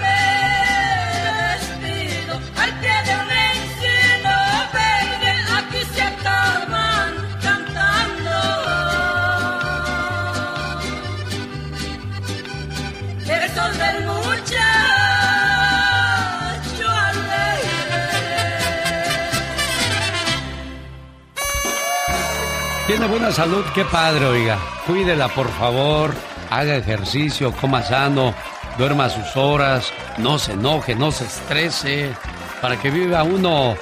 Tiene 22.89 23.05
buena 23.05 23.31
salud, 23.31 23.63
qué 23.75 23.85
padre, 23.85 24.25
oiga. 24.25 24.57
Cuídela, 24.87 25.27
por 25.27 25.47
favor. 25.47 26.11
Haga 26.49 26.75
ejercicio, 26.75 27.51
coma 27.51 27.83
sano, 27.83 28.33
duerma 28.79 29.09
sus 29.09 29.37
horas, 29.37 29.93
no 30.17 30.39
se 30.39 30.53
enoje, 30.53 30.95
no 30.95 31.11
se 31.11 31.25
estrese. 31.25 32.15
para 32.63 32.81
que 32.81 32.89
viva 32.89 33.21
uno 33.21 33.75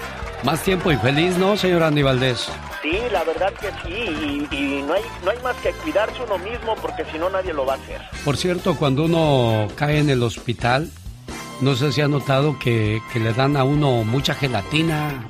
más 0.44 0.62
tiempo 0.62 0.92
y 0.92 0.98
feliz, 0.98 1.38
¿no, 1.38 1.56
señor 1.56 1.84
Andy 1.84 2.02
Valdés? 2.02 2.50
Sí, 2.82 3.00
la 3.10 3.24
verdad 3.24 3.54
que 3.54 3.70
sí, 3.82 4.48
y, 4.52 4.54
y 4.54 4.84
no, 4.84 4.94
hay, 4.94 5.04
no 5.24 5.32
hay 5.32 5.40
más 5.42 5.56
que 5.64 5.72
cuidarse 5.72 6.22
uno 6.24 6.38
mismo 6.40 6.76
porque 6.82 7.06
si 7.10 7.18
no 7.18 7.30
nadie 7.30 7.54
lo 7.54 7.66
va 7.66 7.76
a 7.76 7.78
hacer. 7.78 8.02
Por 8.26 8.36
cierto, 8.36 8.76
cuando 8.76 9.06
uno 9.06 9.70
cae 9.78 10.00
en 10.00 10.10
el 10.10 10.22
hospital, 10.22 10.92
no 11.62 11.76
sé 11.78 11.94
si 11.94 12.02
ha 12.02 12.10
notado 12.10 12.60
que, 12.60 13.02
que 13.14 13.22
le 13.22 13.32
dan 13.32 13.56
a 13.56 13.64
uno 13.64 14.04
mucha 14.04 14.34
gelatina. 14.34 15.30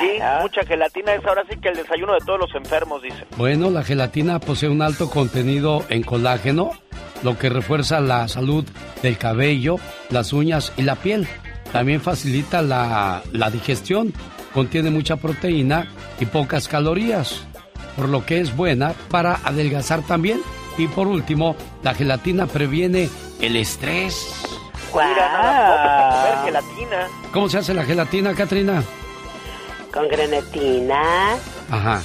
Sí, 0.00 0.18
mucha 0.40 0.64
gelatina 0.64 1.14
es 1.14 1.24
ahora 1.24 1.42
sí 1.50 1.56
que 1.58 1.68
el 1.68 1.76
desayuno 1.76 2.14
de 2.14 2.20
todos 2.20 2.40
los 2.40 2.54
enfermos, 2.54 3.02
dice. 3.02 3.24
Bueno, 3.36 3.70
la 3.70 3.82
gelatina 3.82 4.38
posee 4.40 4.68
un 4.68 4.82
alto 4.82 5.10
contenido 5.10 5.84
en 5.88 6.02
colágeno, 6.02 6.70
lo 7.22 7.38
que 7.38 7.48
refuerza 7.48 8.00
la 8.00 8.28
salud 8.28 8.64
del 9.02 9.18
cabello, 9.18 9.76
las 10.10 10.32
uñas 10.32 10.72
y 10.76 10.82
la 10.82 10.96
piel. 10.96 11.26
También 11.72 12.00
facilita 12.00 12.62
la, 12.62 13.22
la 13.32 13.50
digestión, 13.50 14.12
contiene 14.52 14.90
mucha 14.90 15.16
proteína 15.16 15.88
y 16.20 16.26
pocas 16.26 16.68
calorías, 16.68 17.46
por 17.96 18.08
lo 18.08 18.26
que 18.26 18.40
es 18.40 18.54
buena 18.54 18.92
para 19.10 19.36
adelgazar 19.44 20.02
también. 20.02 20.40
Y 20.78 20.86
por 20.88 21.06
último, 21.06 21.54
la 21.82 21.94
gelatina 21.94 22.46
previene 22.46 23.08
el 23.40 23.56
estrés. 23.56 24.42
Mira, 24.94 25.32
nada, 25.32 26.10
comer 26.10 26.44
gelatina. 26.44 27.08
¿Cómo 27.32 27.48
se 27.48 27.58
hace 27.58 27.74
la 27.74 27.84
gelatina, 27.84 28.34
Katrina? 28.34 28.82
Con 29.92 30.08
grenetina, 30.08 31.36
Ajá. 31.70 32.02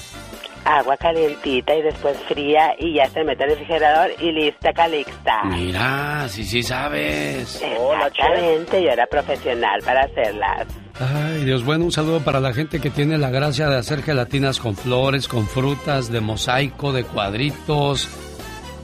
agua 0.66 0.98
calientita 0.98 1.74
y 1.74 1.82
después 1.82 2.18
fría 2.28 2.76
y 2.78 2.96
ya 2.96 3.10
se 3.10 3.24
mete 3.24 3.44
al 3.46 3.52
refrigerador 3.52 4.12
y 4.20 4.32
lista 4.32 4.74
calixta. 4.74 5.44
Mira, 5.46 6.28
sí, 6.28 6.44
sí 6.44 6.62
sabes. 6.64 7.62
Exactamente, 7.62 8.84
yo 8.84 8.90
era 8.90 9.06
profesional 9.08 9.82
para 9.84 10.02
hacerlas. 10.02 10.68
Ay, 11.00 11.46
Dios, 11.46 11.64
bueno, 11.64 11.86
un 11.86 11.92
saludo 11.92 12.20
para 12.22 12.40
la 12.40 12.54
gente 12.54 12.82
que 12.82 12.90
tiene 12.90 13.18
la 13.18 13.30
gracia 13.30 13.68
de 13.70 13.78
hacer 13.78 14.02
gelatinas 14.04 14.60
con 14.60 14.76
flores, 14.76 15.28
con 15.28 15.48
frutas, 15.48 16.12
de 16.12 16.20
mosaico, 16.22 16.92
de 16.92 17.04
cuadritos. 17.04 18.10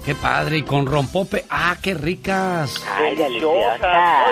Qué 0.06 0.16
padre, 0.16 0.58
y 0.58 0.64
con 0.64 0.86
rompope. 0.86 1.46
¡Ah, 1.50 1.76
qué 1.82 1.94
ricas! 1.94 2.86
Ay, 2.98 3.16
deliciosa. 3.16 4.26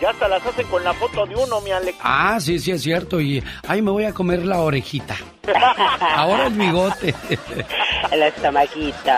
Ya 0.00 0.10
hasta 0.10 0.28
las 0.28 0.44
hacen 0.44 0.66
con 0.68 0.82
la 0.82 0.94
foto 0.94 1.26
de 1.26 1.36
uno, 1.36 1.60
mi 1.60 1.70
Alex. 1.70 1.98
Ah, 2.02 2.38
sí, 2.40 2.58
sí, 2.58 2.70
es 2.70 2.82
cierto. 2.82 3.20
Y, 3.20 3.42
ay, 3.68 3.82
me 3.82 3.90
voy 3.90 4.04
a 4.04 4.14
comer 4.14 4.46
la 4.46 4.60
orejita. 4.60 5.16
Ahora 6.14 6.46
el 6.46 6.54
bigote. 6.54 7.14
El 8.10 8.22
estomaquito. 8.22 9.12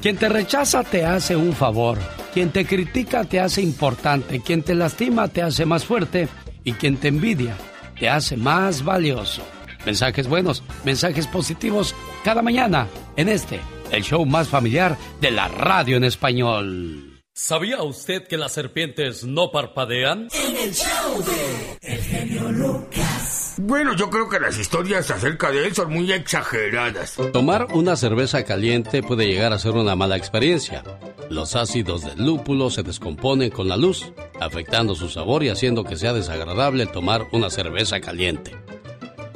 Quien 0.00 0.16
te 0.16 0.28
rechaza 0.28 0.82
te 0.82 1.04
hace 1.04 1.36
un 1.36 1.52
favor. 1.52 1.98
Quien 2.32 2.50
te 2.50 2.64
critica 2.64 3.24
te 3.24 3.40
hace 3.40 3.62
importante. 3.62 4.40
Quien 4.40 4.62
te 4.62 4.74
lastima 4.74 5.28
te 5.28 5.42
hace 5.42 5.66
más 5.66 5.84
fuerte. 5.84 6.28
Y 6.64 6.72
quien 6.72 6.96
te 6.96 7.08
envidia 7.08 7.54
te 7.98 8.08
hace 8.08 8.36
más 8.36 8.84
valioso. 8.84 9.42
Mensajes 9.84 10.28
buenos, 10.28 10.62
mensajes 10.84 11.26
positivos 11.26 11.94
cada 12.24 12.40
mañana 12.40 12.86
en 13.16 13.28
este, 13.28 13.60
el 13.90 14.02
show 14.02 14.24
más 14.24 14.48
familiar 14.48 14.96
de 15.20 15.30
la 15.30 15.48
radio 15.48 15.96
en 15.96 16.04
español. 16.04 17.11
¿Sabía 17.34 17.82
usted 17.82 18.26
que 18.28 18.36
las 18.36 18.52
serpientes 18.52 19.24
no 19.24 19.50
parpadean? 19.50 20.28
En 20.32 20.54
el 20.54 20.74
show 20.74 21.24
de 21.24 21.78
El 21.80 22.02
genio 22.02 22.52
Lucas. 22.52 23.54
Bueno, 23.56 23.96
yo 23.96 24.10
creo 24.10 24.28
que 24.28 24.38
las 24.38 24.58
historias 24.58 25.10
acerca 25.10 25.50
de 25.50 25.66
él 25.66 25.74
son 25.74 25.94
muy 25.94 26.12
exageradas. 26.12 27.16
Tomar 27.32 27.68
una 27.72 27.96
cerveza 27.96 28.44
caliente 28.44 29.02
puede 29.02 29.26
llegar 29.26 29.54
a 29.54 29.58
ser 29.58 29.72
una 29.72 29.96
mala 29.96 30.18
experiencia. 30.18 30.84
Los 31.30 31.56
ácidos 31.56 32.04
del 32.04 32.22
lúpulo 32.22 32.68
se 32.68 32.82
descomponen 32.82 33.48
con 33.48 33.66
la 33.66 33.78
luz, 33.78 34.12
afectando 34.38 34.94
su 34.94 35.08
sabor 35.08 35.42
y 35.42 35.48
haciendo 35.48 35.84
que 35.84 35.96
sea 35.96 36.12
desagradable 36.12 36.84
tomar 36.84 37.28
una 37.32 37.48
cerveza 37.48 37.98
caliente. 38.02 38.54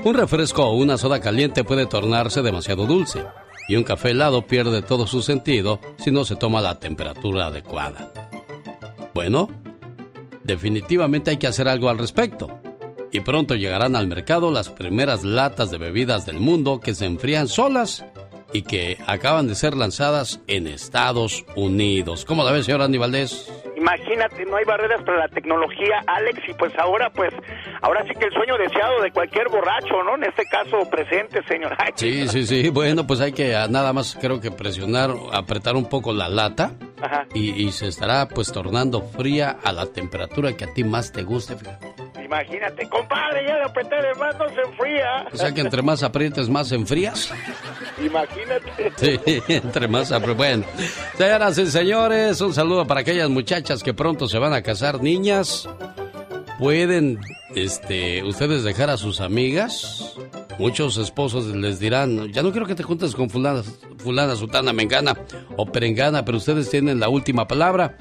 Un 0.04 0.12
refresco 0.12 0.66
o 0.66 0.76
una 0.76 0.98
soda 0.98 1.20
caliente 1.22 1.64
puede 1.64 1.86
tornarse 1.86 2.42
demasiado 2.42 2.84
dulce 2.84 3.24
y 3.68 3.76
un 3.76 3.84
café 3.84 4.10
helado 4.10 4.46
pierde 4.46 4.82
todo 4.82 5.06
su 5.06 5.22
sentido 5.22 5.80
si 5.98 6.10
no 6.10 6.24
se 6.24 6.36
toma 6.36 6.60
la 6.60 6.78
temperatura 6.78 7.46
adecuada. 7.46 8.12
Bueno, 9.14 9.48
definitivamente 10.44 11.30
hay 11.30 11.36
que 11.36 11.46
hacer 11.46 11.68
algo 11.68 11.88
al 11.88 11.98
respecto. 11.98 12.60
Y 13.12 13.20
pronto 13.20 13.54
llegarán 13.54 13.96
al 13.96 14.08
mercado 14.08 14.50
las 14.50 14.68
primeras 14.68 15.24
latas 15.24 15.70
de 15.70 15.78
bebidas 15.78 16.26
del 16.26 16.38
mundo 16.38 16.80
que 16.80 16.94
se 16.94 17.06
enfrían 17.06 17.48
solas 17.48 18.04
y 18.52 18.62
que 18.62 18.98
acaban 19.06 19.46
de 19.46 19.54
ser 19.54 19.76
lanzadas 19.76 20.40
en 20.46 20.66
Estados 20.66 21.44
Unidos. 21.56 22.24
¿Cómo 22.24 22.44
la 22.44 22.52
ve, 22.52 22.62
señor 22.62 22.82
Andy 22.82 22.98
Valdés? 22.98 23.50
Imagínate, 23.76 24.44
no 24.46 24.56
hay 24.56 24.64
barreras 24.64 25.02
para 25.04 25.18
la 25.18 25.28
tecnología, 25.28 26.00
Alex, 26.06 26.40
y 26.48 26.54
pues 26.54 26.72
ahora, 26.78 27.10
pues, 27.10 27.32
ahora 27.82 28.02
sí 28.04 28.14
que 28.18 28.24
el 28.24 28.32
sueño 28.32 28.56
deseado 28.56 29.02
de 29.02 29.10
cualquier 29.10 29.48
borracho, 29.48 30.02
¿no? 30.02 30.16
En 30.16 30.24
este 30.24 30.44
caso, 30.46 30.88
presente, 30.90 31.42
señor. 31.46 31.76
Ay, 31.78 31.92
Sí, 31.94 32.26
sí, 32.28 32.46
sí. 32.46 32.70
Bueno, 32.70 33.06
pues 33.06 33.20
hay 33.20 33.32
que 33.32 33.54
ah, 33.54 33.66
nada 33.68 33.92
más 33.92 34.16
creo 34.20 34.40
que 34.40 34.50
presionar, 34.50 35.10
apretar 35.32 35.76
un 35.76 35.88
poco 35.88 36.12
la 36.12 36.28
lata 36.28 36.72
Ajá. 37.02 37.26
y, 37.34 37.50
y 37.66 37.70
se 37.72 37.88
estará 37.88 38.26
pues 38.28 38.50
tornando 38.50 39.02
fría 39.02 39.58
a 39.62 39.72
la 39.72 39.86
temperatura 39.86 40.56
que 40.56 40.64
a 40.64 40.72
ti 40.72 40.82
más 40.82 41.12
te 41.12 41.22
guste. 41.22 41.56
fíjate. 41.56 42.05
Imagínate, 42.26 42.88
compadre, 42.88 43.46
ya 43.46 43.54
de 43.54 43.62
apretar 43.62 44.16
más 44.16 44.36
no 44.36 44.48
se 44.48 44.60
enfría. 44.60 45.26
O 45.32 45.36
sea 45.36 45.52
que 45.52 45.60
entre 45.60 45.80
más 45.82 46.02
aprietes, 46.02 46.48
más 46.48 46.72
enfrías. 46.72 47.32
Imagínate. 48.04 48.92
Sí, 48.96 49.42
entre 49.48 49.86
más 49.86 50.10
aprietes. 50.10 50.36
Bueno, 50.36 50.64
señoras 51.16 51.58
y 51.58 51.66
señores, 51.66 52.40
un 52.40 52.52
saludo 52.52 52.84
para 52.84 53.00
aquellas 53.00 53.30
muchachas 53.30 53.82
que 53.82 53.94
pronto 53.94 54.26
se 54.26 54.38
van 54.38 54.54
a 54.54 54.62
casar, 54.62 55.00
niñas. 55.00 55.68
¿Pueden 56.58 57.20
este, 57.54 58.24
ustedes 58.24 58.64
dejar 58.64 58.90
a 58.90 58.96
sus 58.96 59.20
amigas? 59.20 60.16
Muchos 60.58 60.96
esposos 60.96 61.46
les 61.46 61.78
dirán, 61.78 62.32
ya 62.32 62.42
no 62.42 62.50
quiero 62.50 62.66
que 62.66 62.74
te 62.74 62.82
juntes 62.82 63.14
con 63.14 63.30
fulana, 63.30 63.62
fulana, 63.98 64.34
sutana, 64.34 64.72
mengana 64.72 65.14
o 65.56 65.66
perengana, 65.66 66.24
pero 66.24 66.38
ustedes 66.38 66.70
tienen 66.70 66.98
la 66.98 67.08
última 67.08 67.46
palabra 67.46 67.96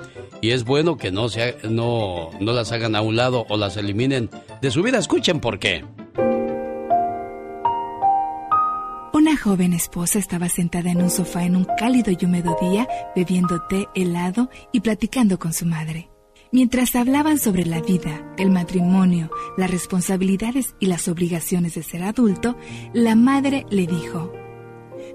y 0.45 0.51
es 0.51 0.63
bueno 0.63 0.95
que 0.95 1.11
no, 1.11 1.27
se, 1.27 1.57
no, 1.67 2.29
no 2.39 2.53
las 2.53 2.71
hagan 2.71 2.95
a 2.95 3.01
un 3.01 3.15
lado 3.15 3.47
o 3.49 3.57
las 3.57 3.77
eliminen 3.77 4.29
de 4.61 4.69
su 4.69 4.83
vida. 4.83 4.99
Escuchen 4.99 5.39
por 5.39 5.57
qué. 5.57 5.83
Una 9.11 9.35
joven 9.35 9.73
esposa 9.73 10.19
estaba 10.19 10.47
sentada 10.47 10.91
en 10.91 11.01
un 11.01 11.09
sofá 11.09 11.45
en 11.45 11.55
un 11.55 11.65
cálido 11.79 12.11
y 12.11 12.23
húmedo 12.23 12.55
día, 12.61 12.87
bebiendo 13.15 13.59
té 13.67 13.87
helado 13.95 14.51
y 14.71 14.81
platicando 14.81 15.39
con 15.39 15.51
su 15.51 15.65
madre. 15.65 16.11
Mientras 16.51 16.95
hablaban 16.95 17.39
sobre 17.39 17.65
la 17.65 17.81
vida, 17.81 18.35
el 18.37 18.51
matrimonio, 18.51 19.31
las 19.57 19.71
responsabilidades 19.71 20.75
y 20.79 20.85
las 20.85 21.07
obligaciones 21.07 21.73
de 21.73 21.81
ser 21.81 22.03
adulto, 22.03 22.55
la 22.93 23.15
madre 23.15 23.65
le 23.71 23.87
dijo, 23.87 24.31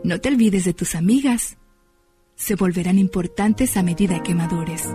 No 0.02 0.20
te 0.20 0.28
olvides 0.28 0.64
de 0.64 0.74
tus 0.74 0.96
amigas. 0.96 1.56
Se 2.34 2.56
volverán 2.56 2.98
importantes 2.98 3.76
a 3.76 3.84
medida 3.84 4.24
que 4.24 4.34
madures. 4.34 4.88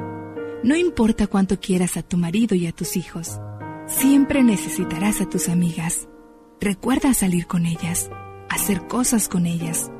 No 0.65 0.75
importa 0.75 1.27
cuánto 1.27 1.59
quieras 1.59 1.95
a 1.95 2.01
tu 2.01 2.17
marido 2.17 2.55
y 2.55 2.65
a 2.65 2.71
tus 2.71 2.97
hijos, 2.97 3.39
siempre 3.85 4.43
necesitarás 4.43 5.21
a 5.21 5.29
tus 5.29 5.47
amigas. 5.47 6.09
Recuerda 6.59 7.13
salir 7.13 7.45
con 7.45 7.67
ellas, 7.67 8.09
hacer 8.49 8.87
cosas 8.87 9.27
con 9.27 9.45
ellas. 9.45 9.91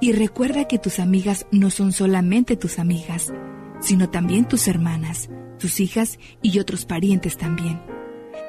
Y 0.00 0.12
recuerda 0.12 0.68
que 0.68 0.78
tus 0.78 1.00
amigas 1.00 1.48
no 1.50 1.68
son 1.68 1.90
solamente 1.90 2.56
tus 2.56 2.78
amigas, 2.78 3.34
sino 3.80 4.08
también 4.08 4.46
tus 4.46 4.68
hermanas, 4.68 5.30
tus 5.58 5.80
hijas 5.80 6.20
y 6.40 6.60
otros 6.60 6.84
parientes 6.86 7.36
también. 7.36 7.82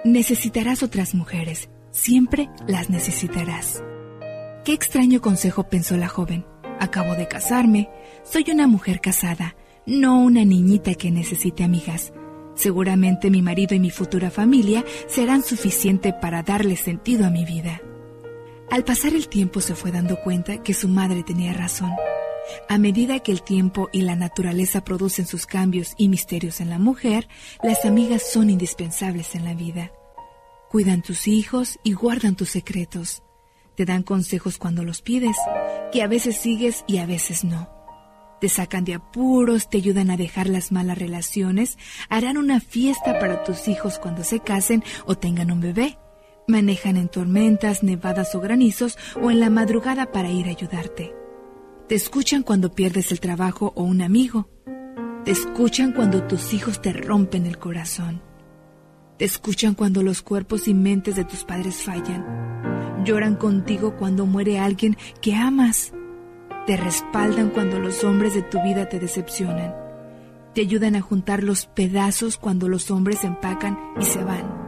Necesitarás 0.04 0.84
otras 0.84 1.16
mujeres, 1.16 1.72
siempre 1.90 2.48
las 2.68 2.92
necesitarás. 2.92 3.84
Qué 4.66 4.74
extraño 4.74 5.20
consejo 5.20 5.68
pensó 5.68 5.98
la 5.98 6.10
joven. 6.10 6.46
Acabo 6.80 7.16
de 7.16 7.28
casarme, 7.28 7.90
soy 8.24 8.46
una 8.52 8.68
mujer 8.68 9.02
casada, 9.02 9.56
no 9.86 10.20
una 10.20 10.44
niñita 10.44 10.96
que 10.96 11.12
necesite 11.12 11.64
amigas. 11.64 12.14
Seguramente 12.56 13.30
mi 13.30 13.42
marido 13.42 13.76
y 13.76 13.80
mi 13.80 13.90
futura 13.90 14.32
familia 14.32 14.84
serán 15.08 15.44
suficiente 15.44 16.14
para 16.14 16.42
darle 16.42 16.78
sentido 16.78 17.26
a 17.26 17.30
mi 17.30 17.46
vida. 17.46 17.82
Al 18.72 18.84
pasar 18.84 19.14
el 19.14 19.28
tiempo 19.28 19.62
se 19.62 19.76
fue 19.76 19.92
dando 19.92 20.20
cuenta 20.22 20.64
que 20.64 20.74
su 20.74 20.88
madre 20.88 21.24
tenía 21.24 21.54
razón. 21.54 21.92
A 22.70 22.78
medida 22.78 23.20
que 23.20 23.32
el 23.32 23.44
tiempo 23.44 23.90
y 23.92 24.02
la 24.02 24.16
naturaleza 24.16 24.84
producen 24.84 25.28
sus 25.28 25.46
cambios 25.46 25.94
y 25.98 26.10
misterios 26.10 26.62
en 26.62 26.70
la 26.70 26.80
mujer, 26.80 27.28
las 27.62 27.86
amigas 27.86 28.24
son 28.32 28.50
indispensables 28.50 29.36
en 29.36 29.44
la 29.46 29.54
vida. 29.54 29.92
Cuidan 30.70 31.02
tus 31.02 31.28
hijos 31.28 31.80
y 31.84 31.94
guardan 31.94 32.36
tus 32.36 32.50
secretos. 32.50 33.24
Te 33.76 33.86
dan 33.86 34.04
consejos 34.04 34.58
cuando 34.58 34.84
los 34.84 35.02
pides, 35.02 35.36
que 35.92 36.02
a 36.02 36.08
veces 36.08 36.38
sigues 36.38 36.84
y 36.88 36.98
a 36.98 37.06
veces 37.06 37.44
no. 37.44 37.75
Te 38.40 38.50
sacan 38.50 38.84
de 38.84 38.96
apuros, 38.96 39.70
te 39.70 39.78
ayudan 39.78 40.12
a 40.12 40.18
dejar 40.18 40.50
las 40.50 40.72
malas 40.72 40.98
relaciones, 40.98 41.78
harán 42.10 42.38
una 42.38 42.60
fiesta 42.60 43.18
para 43.20 43.44
tus 43.44 43.68
hijos 43.68 43.98
cuando 43.98 44.24
se 44.24 44.40
casen 44.40 44.84
o 45.06 45.16
tengan 45.16 45.52
un 45.52 45.62
bebé. 45.62 45.98
Manejan 46.48 46.98
en 46.98 47.08
tormentas, 47.08 47.82
nevadas 47.82 48.36
o 48.36 48.40
granizos 48.40 48.98
o 49.22 49.32
en 49.32 49.40
la 49.40 49.50
madrugada 49.50 50.12
para 50.12 50.30
ir 50.30 50.48
a 50.48 50.52
ayudarte. 50.52 51.16
Te 51.88 51.96
escuchan 51.96 52.44
cuando 52.44 52.72
pierdes 52.72 53.12
el 53.12 53.20
trabajo 53.20 53.72
o 53.76 53.84
un 53.84 54.02
amigo. 54.02 54.50
Te 55.24 55.32
escuchan 55.32 55.92
cuando 55.92 56.24
tus 56.24 56.54
hijos 56.54 56.82
te 56.82 56.94
rompen 56.94 57.46
el 57.46 57.58
corazón. 57.58 58.22
Te 59.18 59.26
escuchan 59.26 59.76
cuando 59.76 60.04
los 60.04 60.22
cuerpos 60.22 60.68
y 60.68 60.74
mentes 60.74 61.16
de 61.16 61.24
tus 61.24 61.46
padres 61.46 61.78
fallan. 61.84 63.04
Lloran 63.06 63.36
contigo 63.36 63.96
cuando 63.98 64.26
muere 64.26 64.60
alguien 64.60 64.98
que 65.22 65.36
amas. 65.36 65.94
Te 66.66 66.78
respaldan 66.78 67.52
cuando 67.52 67.80
los 67.80 68.04
hombres 68.04 68.34
de 68.34 68.42
tu 68.42 68.62
vida 68.64 68.90
te 68.90 69.00
decepcionan. 69.00 69.76
Te 70.56 70.62
ayudan 70.62 70.96
a 70.96 71.02
juntar 71.02 71.44
los 71.44 71.68
pedazos 71.68 72.38
cuando 72.38 72.68
los 72.68 72.90
hombres 72.90 73.20
se 73.20 73.28
empacan 73.28 73.78
y 74.00 74.06
se 74.06 74.24
van. 74.24 74.66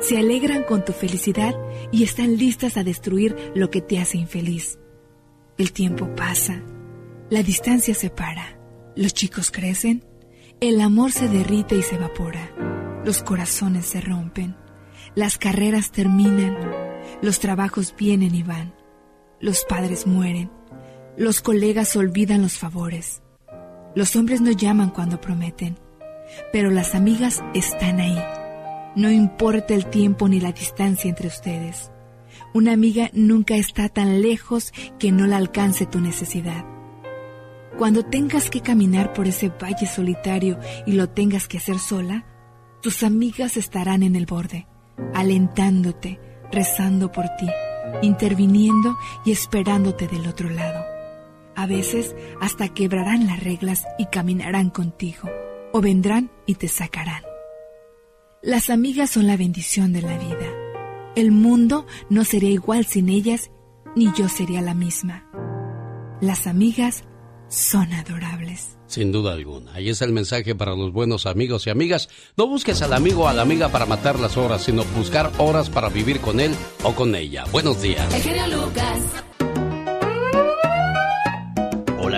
Se 0.00 0.18
alegran 0.18 0.64
con 0.64 0.84
tu 0.84 0.92
felicidad 0.92 1.54
y 1.90 2.04
están 2.04 2.36
listas 2.36 2.76
a 2.76 2.84
destruir 2.84 3.52
lo 3.54 3.70
que 3.70 3.80
te 3.80 3.98
hace 3.98 4.18
infeliz. 4.18 4.78
El 5.56 5.72
tiempo 5.72 6.14
pasa, 6.14 6.62
la 7.30 7.42
distancia 7.42 7.94
se 7.94 8.10
para, 8.10 8.58
los 8.94 9.14
chicos 9.14 9.50
crecen, 9.50 10.04
el 10.60 10.80
amor 10.80 11.10
se 11.10 11.28
derrite 11.28 11.74
y 11.74 11.82
se 11.82 11.96
evapora, 11.96 12.52
los 13.04 13.22
corazones 13.22 13.86
se 13.86 14.00
rompen, 14.00 14.56
las 15.14 15.38
carreras 15.38 15.90
terminan, 15.90 16.56
los 17.22 17.40
trabajos 17.40 17.94
vienen 17.96 18.34
y 18.34 18.42
van, 18.42 18.74
los 19.40 19.64
padres 19.64 20.06
mueren, 20.06 20.50
los 21.18 21.40
colegas 21.40 21.96
olvidan 21.96 22.42
los 22.42 22.58
favores. 22.58 23.22
Los 23.96 24.14
hombres 24.14 24.40
no 24.40 24.52
llaman 24.52 24.90
cuando 24.90 25.20
prometen, 25.20 25.76
pero 26.52 26.70
las 26.70 26.94
amigas 26.94 27.42
están 27.54 27.98
ahí. 27.98 28.18
No 28.94 29.10
importa 29.10 29.74
el 29.74 29.86
tiempo 29.86 30.28
ni 30.28 30.38
la 30.38 30.52
distancia 30.52 31.08
entre 31.08 31.26
ustedes. 31.26 31.90
Una 32.54 32.72
amiga 32.72 33.10
nunca 33.12 33.56
está 33.56 33.88
tan 33.88 34.22
lejos 34.22 34.72
que 35.00 35.10
no 35.10 35.26
la 35.26 35.38
alcance 35.38 35.86
tu 35.86 35.98
necesidad. 35.98 36.64
Cuando 37.76 38.04
tengas 38.04 38.48
que 38.48 38.60
caminar 38.60 39.12
por 39.12 39.26
ese 39.26 39.48
valle 39.48 39.86
solitario 39.86 40.60
y 40.86 40.92
lo 40.92 41.08
tengas 41.08 41.48
que 41.48 41.58
hacer 41.58 41.80
sola, 41.80 42.26
tus 42.80 43.02
amigas 43.02 43.56
estarán 43.56 44.04
en 44.04 44.14
el 44.14 44.26
borde, 44.26 44.68
alentándote, 45.14 46.20
rezando 46.52 47.10
por 47.10 47.24
ti, 47.40 47.48
interviniendo 48.02 48.96
y 49.24 49.32
esperándote 49.32 50.06
del 50.06 50.28
otro 50.28 50.48
lado 50.48 50.97
a 51.58 51.66
veces 51.66 52.14
hasta 52.40 52.68
quebrarán 52.68 53.26
las 53.26 53.42
reglas 53.42 53.84
y 53.98 54.06
caminarán 54.06 54.70
contigo, 54.70 55.28
o 55.72 55.80
vendrán 55.80 56.30
y 56.46 56.54
te 56.54 56.68
sacarán. 56.68 57.24
Las 58.42 58.70
amigas 58.70 59.10
son 59.10 59.26
la 59.26 59.36
bendición 59.36 59.92
de 59.92 60.02
la 60.02 60.16
vida. 60.16 60.46
El 61.16 61.32
mundo 61.32 61.84
no 62.10 62.22
sería 62.22 62.50
igual 62.50 62.86
sin 62.86 63.08
ellas, 63.08 63.50
ni 63.96 64.12
yo 64.16 64.28
sería 64.28 64.62
la 64.62 64.74
misma. 64.74 65.28
Las 66.20 66.46
amigas 66.46 67.02
son 67.48 67.92
adorables. 67.92 68.78
Sin 68.86 69.10
duda 69.10 69.32
alguna. 69.32 69.72
Ahí 69.74 69.88
es 69.88 70.00
el 70.00 70.12
mensaje 70.12 70.54
para 70.54 70.76
los 70.76 70.92
buenos 70.92 71.26
amigos 71.26 71.66
y 71.66 71.70
amigas. 71.70 72.08
No 72.36 72.46
busques 72.46 72.82
al 72.82 72.92
amigo 72.92 73.24
o 73.24 73.28
a 73.28 73.34
la 73.34 73.42
amiga 73.42 73.68
para 73.68 73.84
matar 73.84 74.20
las 74.20 74.36
horas, 74.36 74.62
sino 74.62 74.84
buscar 74.96 75.32
horas 75.38 75.70
para 75.70 75.88
vivir 75.88 76.20
con 76.20 76.38
él 76.38 76.54
o 76.84 76.94
con 76.94 77.16
ella. 77.16 77.46
Buenos 77.50 77.82
días. 77.82 78.06
Lucas. 78.48 79.24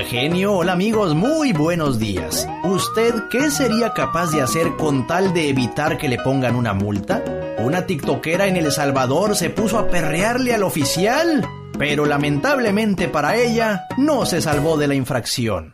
Genio, 0.05 0.55
hola 0.55 0.73
amigos, 0.73 1.15
muy 1.15 1.53
buenos 1.53 1.99
días. 1.99 2.49
¿Usted 2.65 3.15
qué 3.31 3.51
sería 3.51 3.93
capaz 3.93 4.31
de 4.31 4.41
hacer 4.41 4.77
con 4.77 5.07
tal 5.07 5.33
de 5.35 5.49
evitar 5.49 5.99
que 5.99 6.09
le 6.09 6.19
pongan 6.19 6.57
una 6.57 6.73
multa? 6.73 7.23
Una 7.59 7.87
tiktokera 7.87 8.47
en 8.47 8.57
El 8.57 8.73
Salvador 8.73 9.37
se 9.37 9.51
puso 9.51 9.79
a 9.79 9.89
perrearle 9.89 10.55
al 10.55 10.63
oficial, 10.63 11.47
pero 11.79 12.07
lamentablemente 12.07 13.09
para 13.09 13.37
ella 13.37 13.87
no 13.99 14.27
se 14.27 14.41
salvó 14.41 14.77
de 14.77 14.89
la 14.89 14.95
infracción. 14.95 15.73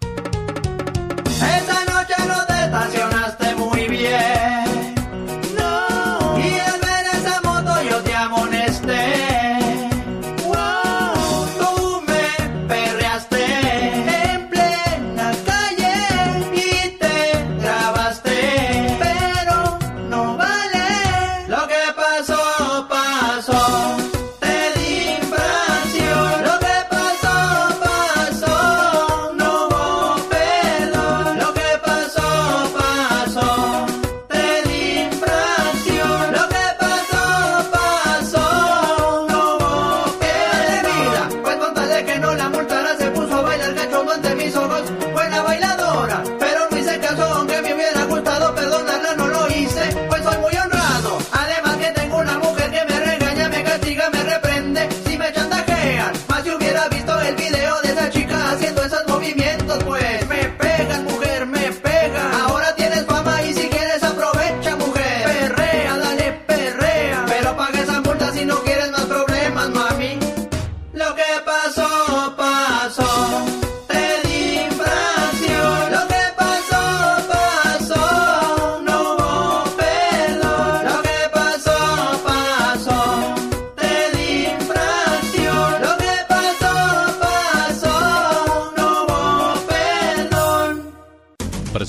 Esa 1.24 1.84
noche 1.84 2.14
no 2.26 2.46
te 2.46 2.64
estacionaste 2.64 3.54
muy 3.54 3.88
bien. 3.88 4.35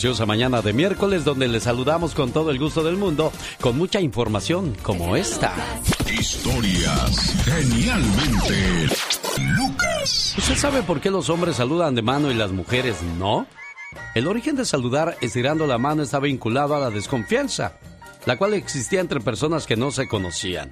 Preciosa 0.07 0.25
mañana 0.25 0.61
de 0.61 0.71
miércoles 0.71 1.25
donde 1.25 1.49
le 1.49 1.59
saludamos 1.59 2.15
con 2.15 2.31
todo 2.31 2.49
el 2.49 2.57
gusto 2.57 2.81
del 2.81 2.95
mundo, 2.95 3.33
con 3.59 3.77
mucha 3.77 3.99
información 3.99 4.73
como 4.81 5.17
esta. 5.17 5.53
Historias 6.09 7.35
genialmente 7.43 8.87
Lucas. 9.57 10.33
¿Usted 10.37 10.55
sabe 10.55 10.81
por 10.83 11.01
qué 11.01 11.11
los 11.11 11.29
hombres 11.29 11.57
saludan 11.57 11.93
de 11.93 12.03
mano 12.03 12.31
y 12.31 12.35
las 12.35 12.53
mujeres 12.53 13.03
no? 13.19 13.47
El 14.15 14.27
origen 14.27 14.55
de 14.55 14.63
saludar 14.63 15.17
estirando 15.19 15.67
la 15.67 15.77
mano 15.77 16.03
está 16.03 16.21
vinculado 16.21 16.73
a 16.73 16.79
la 16.79 16.89
desconfianza, 16.89 17.73
la 18.25 18.37
cual 18.37 18.53
existía 18.53 19.01
entre 19.01 19.19
personas 19.19 19.67
que 19.67 19.75
no 19.75 19.91
se 19.91 20.07
conocían. 20.07 20.71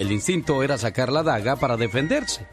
El 0.00 0.10
instinto 0.10 0.60
era 0.64 0.76
sacar 0.76 1.12
la 1.12 1.22
daga 1.22 1.54
para 1.54 1.76
defenderse. 1.76 2.48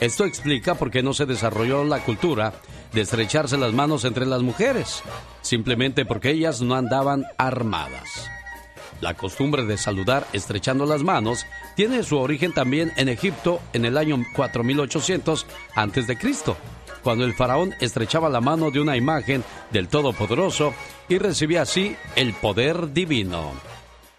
Esto 0.00 0.26
explica 0.26 0.74
por 0.74 0.90
qué 0.90 1.02
no 1.02 1.14
se 1.14 1.24
desarrolló 1.24 1.82
la 1.82 2.00
cultura 2.00 2.52
de 2.92 3.00
estrecharse 3.00 3.56
las 3.56 3.72
manos 3.72 4.04
entre 4.04 4.26
las 4.26 4.42
mujeres, 4.42 5.02
simplemente 5.40 6.04
porque 6.04 6.30
ellas 6.30 6.60
no 6.60 6.74
andaban 6.74 7.24
armadas. 7.38 8.30
La 9.00 9.14
costumbre 9.14 9.64
de 9.64 9.78
saludar 9.78 10.26
estrechando 10.32 10.86
las 10.86 11.02
manos 11.02 11.44
tiene 11.74 12.04
su 12.04 12.18
origen 12.18 12.52
también 12.52 12.92
en 12.96 13.08
Egipto 13.08 13.60
en 13.72 13.84
el 13.84 13.98
año 13.98 14.22
4800 14.36 15.46
a.C., 15.74 16.16
cuando 17.02 17.24
el 17.24 17.34
faraón 17.34 17.74
estrechaba 17.80 18.28
la 18.28 18.40
mano 18.40 18.70
de 18.70 18.80
una 18.80 18.96
imagen 18.96 19.42
del 19.72 19.88
Todopoderoso 19.88 20.72
y 21.08 21.18
recibía 21.18 21.62
así 21.62 21.96
el 22.14 22.32
poder 22.32 22.92
divino. 22.92 23.50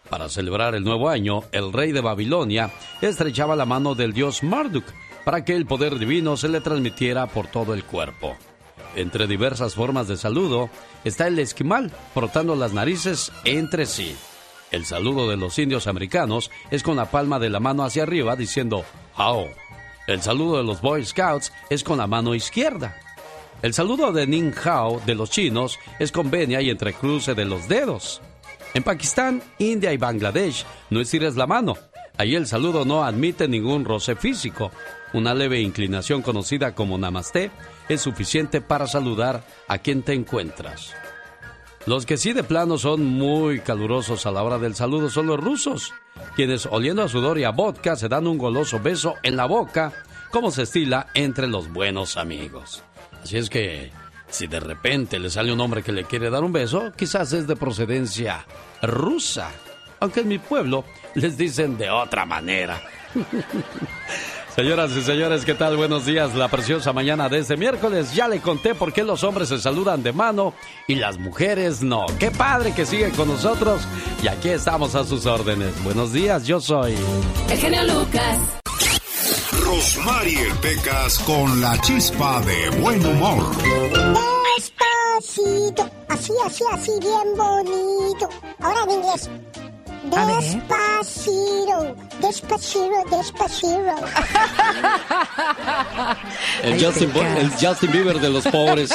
Para 0.10 0.28
celebrar 0.28 0.76
el 0.76 0.84
nuevo 0.84 1.08
año, 1.08 1.44
el 1.54 1.72
rey 1.72 1.94
de 1.94 2.02
Babilonia 2.02 2.72
estrechaba 3.02 3.56
la 3.56 3.66
mano 3.66 3.96
del 3.96 4.12
dios 4.12 4.44
Marduk 4.44 4.84
para 5.24 5.46
que 5.46 5.56
el 5.56 5.66
poder 5.66 5.98
divino 5.98 6.36
se 6.36 6.50
le 6.50 6.60
transmitiera 6.60 7.28
por 7.28 7.48
todo 7.48 7.74
el 7.74 7.86
cuerpo. 7.86 8.36
Entre 8.96 9.28
diversas 9.28 9.74
formas 9.74 10.08
de 10.08 10.18
saludo 10.18 10.70
está 11.04 11.28
el 11.28 11.40
esquimal, 11.40 11.92
frotando 12.14 12.56
las 12.56 12.74
narices 12.74 13.32
entre 13.44 13.86
sí. 13.86 14.16
El 14.72 14.86
saludo 14.86 15.30
de 15.30 15.38
los 15.38 15.58
indios 15.60 15.88
americanos 15.88 16.52
es 16.72 16.84
con 16.84 16.96
la 16.96 17.06
palma 17.06 17.40
de 17.40 17.50
la 17.50 17.60
mano 17.60 17.84
hacia 17.84 18.04
arriba 18.04 18.36
diciendo 18.36 18.86
Hao. 19.16 19.48
El 20.08 20.22
saludo 20.22 20.58
de 20.58 20.64
los 20.64 20.82
Boy 20.82 21.06
Scouts 21.06 21.52
es 21.70 21.84
con 21.84 21.98
la 21.98 22.08
mano 22.08 22.36
izquierda. 22.36 22.98
El 23.62 23.74
saludo 23.74 24.12
de 24.12 24.28
Ning 24.28 24.54
Hao 24.64 25.02
de 25.06 25.16
los 25.16 25.32
chinos 25.32 25.80
es 26.00 26.12
con 26.12 26.30
venia 26.30 26.62
y 26.62 26.70
entrecruce 26.70 27.34
de 27.34 27.46
los 27.46 27.68
dedos. 27.68 28.22
En 28.74 28.84
Pakistán, 28.84 29.42
India 29.60 29.94
y 29.94 29.98
Bangladesh 29.98 30.66
no 30.90 31.00
estires 31.00 31.36
la 31.36 31.48
mano. 31.48 31.78
Ahí 32.18 32.36
el 32.36 32.46
saludo 32.46 32.86
no 32.86 33.04
admite 33.04 33.48
ningún 33.48 33.86
roce 33.86 34.16
físico. 34.16 34.72
Una 35.14 35.34
leve 35.34 35.62
inclinación 35.62 36.22
conocida 36.22 36.76
como 36.76 36.98
namaste 36.98 37.52
es 37.90 38.02
suficiente 38.02 38.62
para 38.62 38.88
saludar 38.88 39.44
a 39.68 39.78
quien 39.78 40.04
te 40.04 40.14
encuentras. 40.14 40.94
Los 41.86 42.06
que 42.06 42.18
sí 42.18 42.32
de 42.32 42.44
plano 42.44 42.78
son 42.78 43.04
muy 43.04 43.60
calurosos 43.60 44.26
a 44.26 44.32
la 44.32 44.42
hora 44.42 44.58
del 44.58 44.74
saludo 44.74 45.10
son 45.10 45.28
los 45.28 45.40
rusos, 45.40 45.94
quienes 46.36 46.66
oliendo 46.66 47.04
a 47.04 47.10
sudor 47.10 47.38
y 47.40 47.44
a 47.44 47.50
vodka 47.50 47.98
se 47.98 48.08
dan 48.08 48.26
un 48.26 48.38
goloso 48.38 48.80
beso 48.80 49.16
en 49.22 49.36
la 49.36 49.46
boca, 49.46 49.92
como 50.32 50.50
se 50.50 50.64
estila 50.64 51.08
entre 51.14 51.48
los 51.48 51.72
buenos 51.72 52.16
amigos. 52.16 52.84
Así 53.22 53.38
es 53.38 53.50
que, 53.50 53.92
si 54.30 54.48
de 54.48 54.62
repente 54.62 55.20
le 55.20 55.30
sale 55.30 55.52
un 55.52 55.60
hombre 55.60 55.84
que 55.84 55.92
le 55.92 56.06
quiere 56.06 56.30
dar 56.30 56.44
un 56.44 56.54
beso, 56.54 56.94
quizás 56.96 57.34
es 57.34 57.48
de 57.48 57.58
procedencia 57.58 58.46
rusa, 58.82 59.52
aunque 60.00 60.22
en 60.22 60.30
mi 60.30 60.40
pueblo 60.40 60.86
les 61.16 61.38
dicen 61.38 61.78
de 61.78 61.90
otra 61.90 62.26
manera. 62.26 62.82
Señoras 64.56 64.92
y 64.92 65.02
señores, 65.02 65.46
¿qué 65.46 65.56
tal? 65.56 65.78
Buenos 65.78 66.06
días. 66.06 66.36
La 66.36 66.48
preciosa 66.48 66.94
mañana 66.94 67.28
de 67.28 67.40
este 67.40 67.58
miércoles. 67.58 68.14
Ya 68.14 68.28
le 68.28 68.40
conté 68.40 68.76
por 68.76 68.94
qué 68.94 69.04
los 69.04 69.24
hombres 69.24 69.50
se 69.50 69.58
saludan 69.58 70.04
de 70.04 70.14
mano 70.14 70.54
y 70.88 70.94
las 70.94 71.18
mujeres 71.18 71.82
no. 71.82 72.06
Qué 72.20 72.30
padre 72.30 72.72
que 72.72 72.86
siguen 72.86 73.12
con 73.12 73.30
nosotros. 73.30 73.82
Y 74.22 74.28
aquí 74.28 74.50
estamos 74.50 74.94
a 74.94 75.06
sus 75.06 75.26
órdenes. 75.26 75.84
Buenos 75.84 76.14
días, 76.14 76.46
yo 76.46 76.60
soy. 76.60 76.96
El 77.50 77.58
genio 77.58 77.84
Lucas. 77.84 78.38
Rosmarie 79.66 80.54
Pecas 80.62 81.18
con 81.20 81.60
la 81.60 81.76
chispa 81.82 82.40
de 82.42 82.70
buen 82.80 83.04
humor. 83.04 83.44
Despacito. 84.56 85.90
Así, 86.10 86.32
así, 86.46 86.64
así, 86.72 86.92
bien 87.02 87.36
bonito. 87.36 88.30
Ahora 88.60 88.84
en 88.84 88.92
inglés. 88.92 89.30
Despacito, 90.04 91.96
despacito, 92.20 93.04
despacito. 93.10 93.96
El 96.64 96.84
Justin, 96.86 97.12
el 97.38 97.52
Justin 97.60 97.92
Bieber 97.92 98.20
de 98.20 98.30
los 98.30 98.44
pobres. 98.48 98.90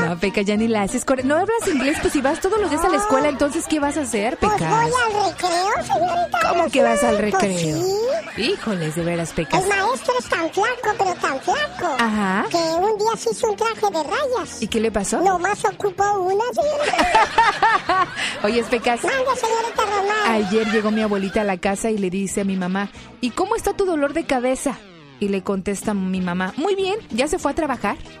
No, 0.00 0.18
Peca, 0.18 0.42
ya 0.42 0.56
ni 0.56 0.68
la 0.68 0.82
haces. 0.82 1.04
No 1.24 1.36
hablas 1.36 1.68
inglés, 1.72 1.98
pues 2.00 2.12
si 2.12 2.20
vas 2.20 2.40
todos 2.40 2.60
los 2.60 2.70
días 2.70 2.84
a 2.84 2.88
la 2.88 2.96
escuela, 2.96 3.28
entonces 3.28 3.66
¿qué 3.68 3.78
vas 3.78 3.96
a 3.96 4.02
hacer, 4.02 4.36
Peca? 4.38 4.56
Pues 4.56 4.70
voy 4.70 4.78
al 4.80 5.12
recreo, 5.30 5.84
señorita. 5.86 6.38
¿Cómo 6.48 6.70
que 6.70 6.82
vas 6.82 7.02
al 7.04 7.16
Pues 7.16 7.32
recreo? 7.32 7.82
sí. 7.82 7.94
Híjoles, 8.36 8.94
de 8.96 9.02
veras, 9.04 9.32
Peca. 9.32 9.58
El 9.58 9.68
maestro 9.68 10.12
es 10.18 10.28
tan 10.28 10.50
flaco, 10.50 10.94
pero 10.98 11.14
tan 11.14 11.40
flaco. 11.40 11.96
Ajá. 11.98 12.44
Que 12.50 12.56
un 12.56 12.98
día 12.98 13.16
se 13.16 13.30
hizo 13.30 13.48
un 13.50 13.56
traje 13.56 13.80
de 13.90 14.02
rayas. 14.02 14.60
¿Y 14.62 14.66
qué 14.68 14.80
le 14.80 14.90
pasó? 14.90 15.20
Nomás 15.20 15.64
ocupó 15.64 16.04
una, 16.20 16.44
señorita. 16.52 18.08
Oye, 18.44 18.62
Pecas. 18.64 19.04
Manda, 19.04 19.36
señorita 19.36 19.82
Román. 19.82 20.32
Ayer 20.32 20.66
llegó 20.72 20.90
mi 20.90 21.02
abuelita 21.02 21.42
a 21.42 21.44
la 21.44 21.58
casa 21.58 21.90
y 21.90 21.98
le 21.98 22.10
dice 22.10 22.40
a 22.40 22.44
mi 22.44 22.56
mamá, 22.56 22.90
¿y 23.20 23.30
cómo 23.30 23.54
está 23.56 23.72
tu 23.74 23.84
dolor 23.84 24.12
de 24.14 24.24
cabeza? 24.26 24.78
Y 25.20 25.28
le 25.28 25.42
contesta 25.44 25.94
mi 25.94 26.20
mamá, 26.20 26.52
muy 26.56 26.74
bien, 26.74 26.96
¿ya 27.10 27.28
se 27.28 27.38
fue 27.38 27.52
a 27.52 27.54
trabajar? 27.54 27.96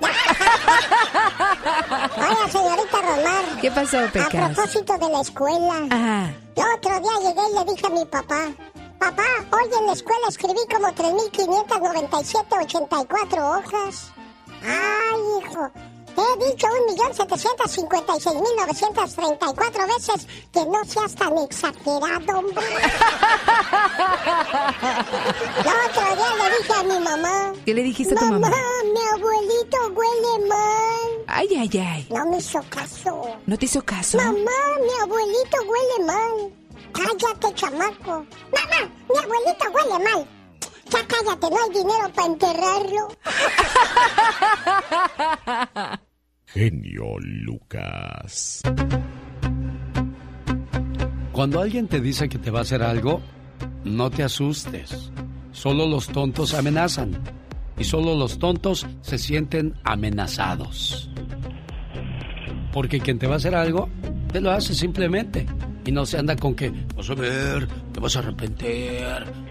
Oiga, 2.16 2.48
señorita 2.50 2.98
Román. 3.02 3.60
¿Qué 3.60 3.70
pasó, 3.70 3.98
A 3.98 4.06
Pecas? 4.06 4.54
propósito 4.54 4.96
de 4.98 5.08
la 5.12 5.20
escuela. 5.20 5.86
Ajá. 5.90 6.32
El 6.56 6.62
otro 6.76 7.00
día 7.00 7.18
llegué 7.28 7.40
y 7.50 7.54
le 7.58 7.72
dije 7.72 7.86
a 7.86 7.90
mi 7.90 8.04
papá, 8.06 8.40
papá, 9.04 9.28
hoy 9.52 9.68
en 9.78 9.86
la 9.86 9.92
escuela 9.92 10.26
escribí 10.28 10.60
como 10.72 10.88
3.597, 10.88 12.64
84 12.64 13.50
hojas. 13.50 14.10
Ay, 14.62 15.20
hijo, 15.42 15.70
te 16.14 16.22
he 16.22 16.36
dicho 16.50 16.66
1.756.934 17.12 19.86
veces 19.94 20.26
que 20.52 20.64
no 20.64 20.82
seas 20.86 21.14
tan 21.14 21.36
exagerado, 21.38 22.38
hombre. 22.38 22.64
El 25.58 25.66
otro 25.90 26.04
día 26.16 26.32
le 26.38 26.46
dije 26.58 26.74
a 26.78 26.82
mi 26.82 26.98
mamá, 27.00 27.36
¿Qué 27.64 27.72
le 27.74 27.82
dijiste 27.82 28.14
a 28.14 28.18
tu 28.18 28.24
mamá, 28.26 28.48
mamá? 28.48 28.56
mi 28.84 29.00
abuelito 29.14 29.78
huele 29.94 30.46
mal. 30.48 31.10
Ay, 31.26 31.48
ay, 31.58 31.70
ay. 31.80 32.06
No 32.10 32.24
me 32.26 32.36
hizo 32.38 32.60
caso. 32.70 33.22
¿No 33.46 33.58
te 33.58 33.64
hizo 33.66 33.82
caso? 33.84 34.16
Mamá, 34.18 34.34
mi 34.80 34.92
abuelito 35.02 35.56
huele 35.66 36.04
mal. 36.06 36.52
Cállate, 36.94 37.54
chamaco. 37.54 38.24
Mamá, 38.54 38.80
mi 39.10 39.18
abuelito 39.18 39.66
huele 39.74 39.98
mal. 40.04 40.26
Ya 40.90 41.06
cállate, 41.06 41.50
no 41.50 41.56
hay 41.62 41.70
dinero 41.70 42.08
para 42.14 42.28
enterrarlo. 42.28 43.08
Genio 46.46 47.18
Lucas. 47.18 48.62
Cuando 51.32 51.60
alguien 51.60 51.88
te 51.88 52.00
dice 52.00 52.28
que 52.28 52.38
te 52.38 52.52
va 52.52 52.60
a 52.60 52.62
hacer 52.62 52.80
algo, 52.82 53.20
no 53.82 54.08
te 54.10 54.22
asustes. 54.22 55.10
Solo 55.50 55.86
los 55.88 56.06
tontos 56.06 56.54
amenazan. 56.54 57.18
Y 57.76 57.82
solo 57.82 58.14
los 58.14 58.38
tontos 58.38 58.86
se 59.00 59.18
sienten 59.18 59.74
amenazados. 59.82 61.10
Porque 62.72 63.00
quien 63.00 63.18
te 63.18 63.26
va 63.26 63.34
a 63.34 63.38
hacer 63.38 63.56
algo, 63.56 63.88
te 64.32 64.40
lo 64.40 64.52
hace 64.52 64.74
simplemente. 64.74 65.46
Y 65.86 65.92
no 65.92 66.06
se 66.06 66.18
anda 66.18 66.34
con 66.36 66.54
que, 66.54 66.72
vas 66.96 67.10
a 67.10 67.14
ver, 67.14 67.68
te 67.92 68.00
vas 68.00 68.16
a 68.16 68.20
arrepentir, 68.20 69.04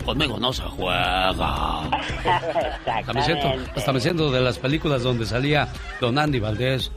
conmigo 0.03 0.39
no 0.39 0.51
se 0.51 0.63
juega. 0.63 1.83
Hasta 1.83 3.13
me, 3.13 3.23
siento, 3.23 3.53
hasta 3.75 3.93
me 3.93 3.99
siento 3.99 4.31
de 4.31 4.41
las 4.41 4.57
películas 4.57 5.03
donde 5.03 5.25
salía 5.25 5.67
Don 6.01 6.17
Andy 6.17 6.39
Valdés. 6.39 6.91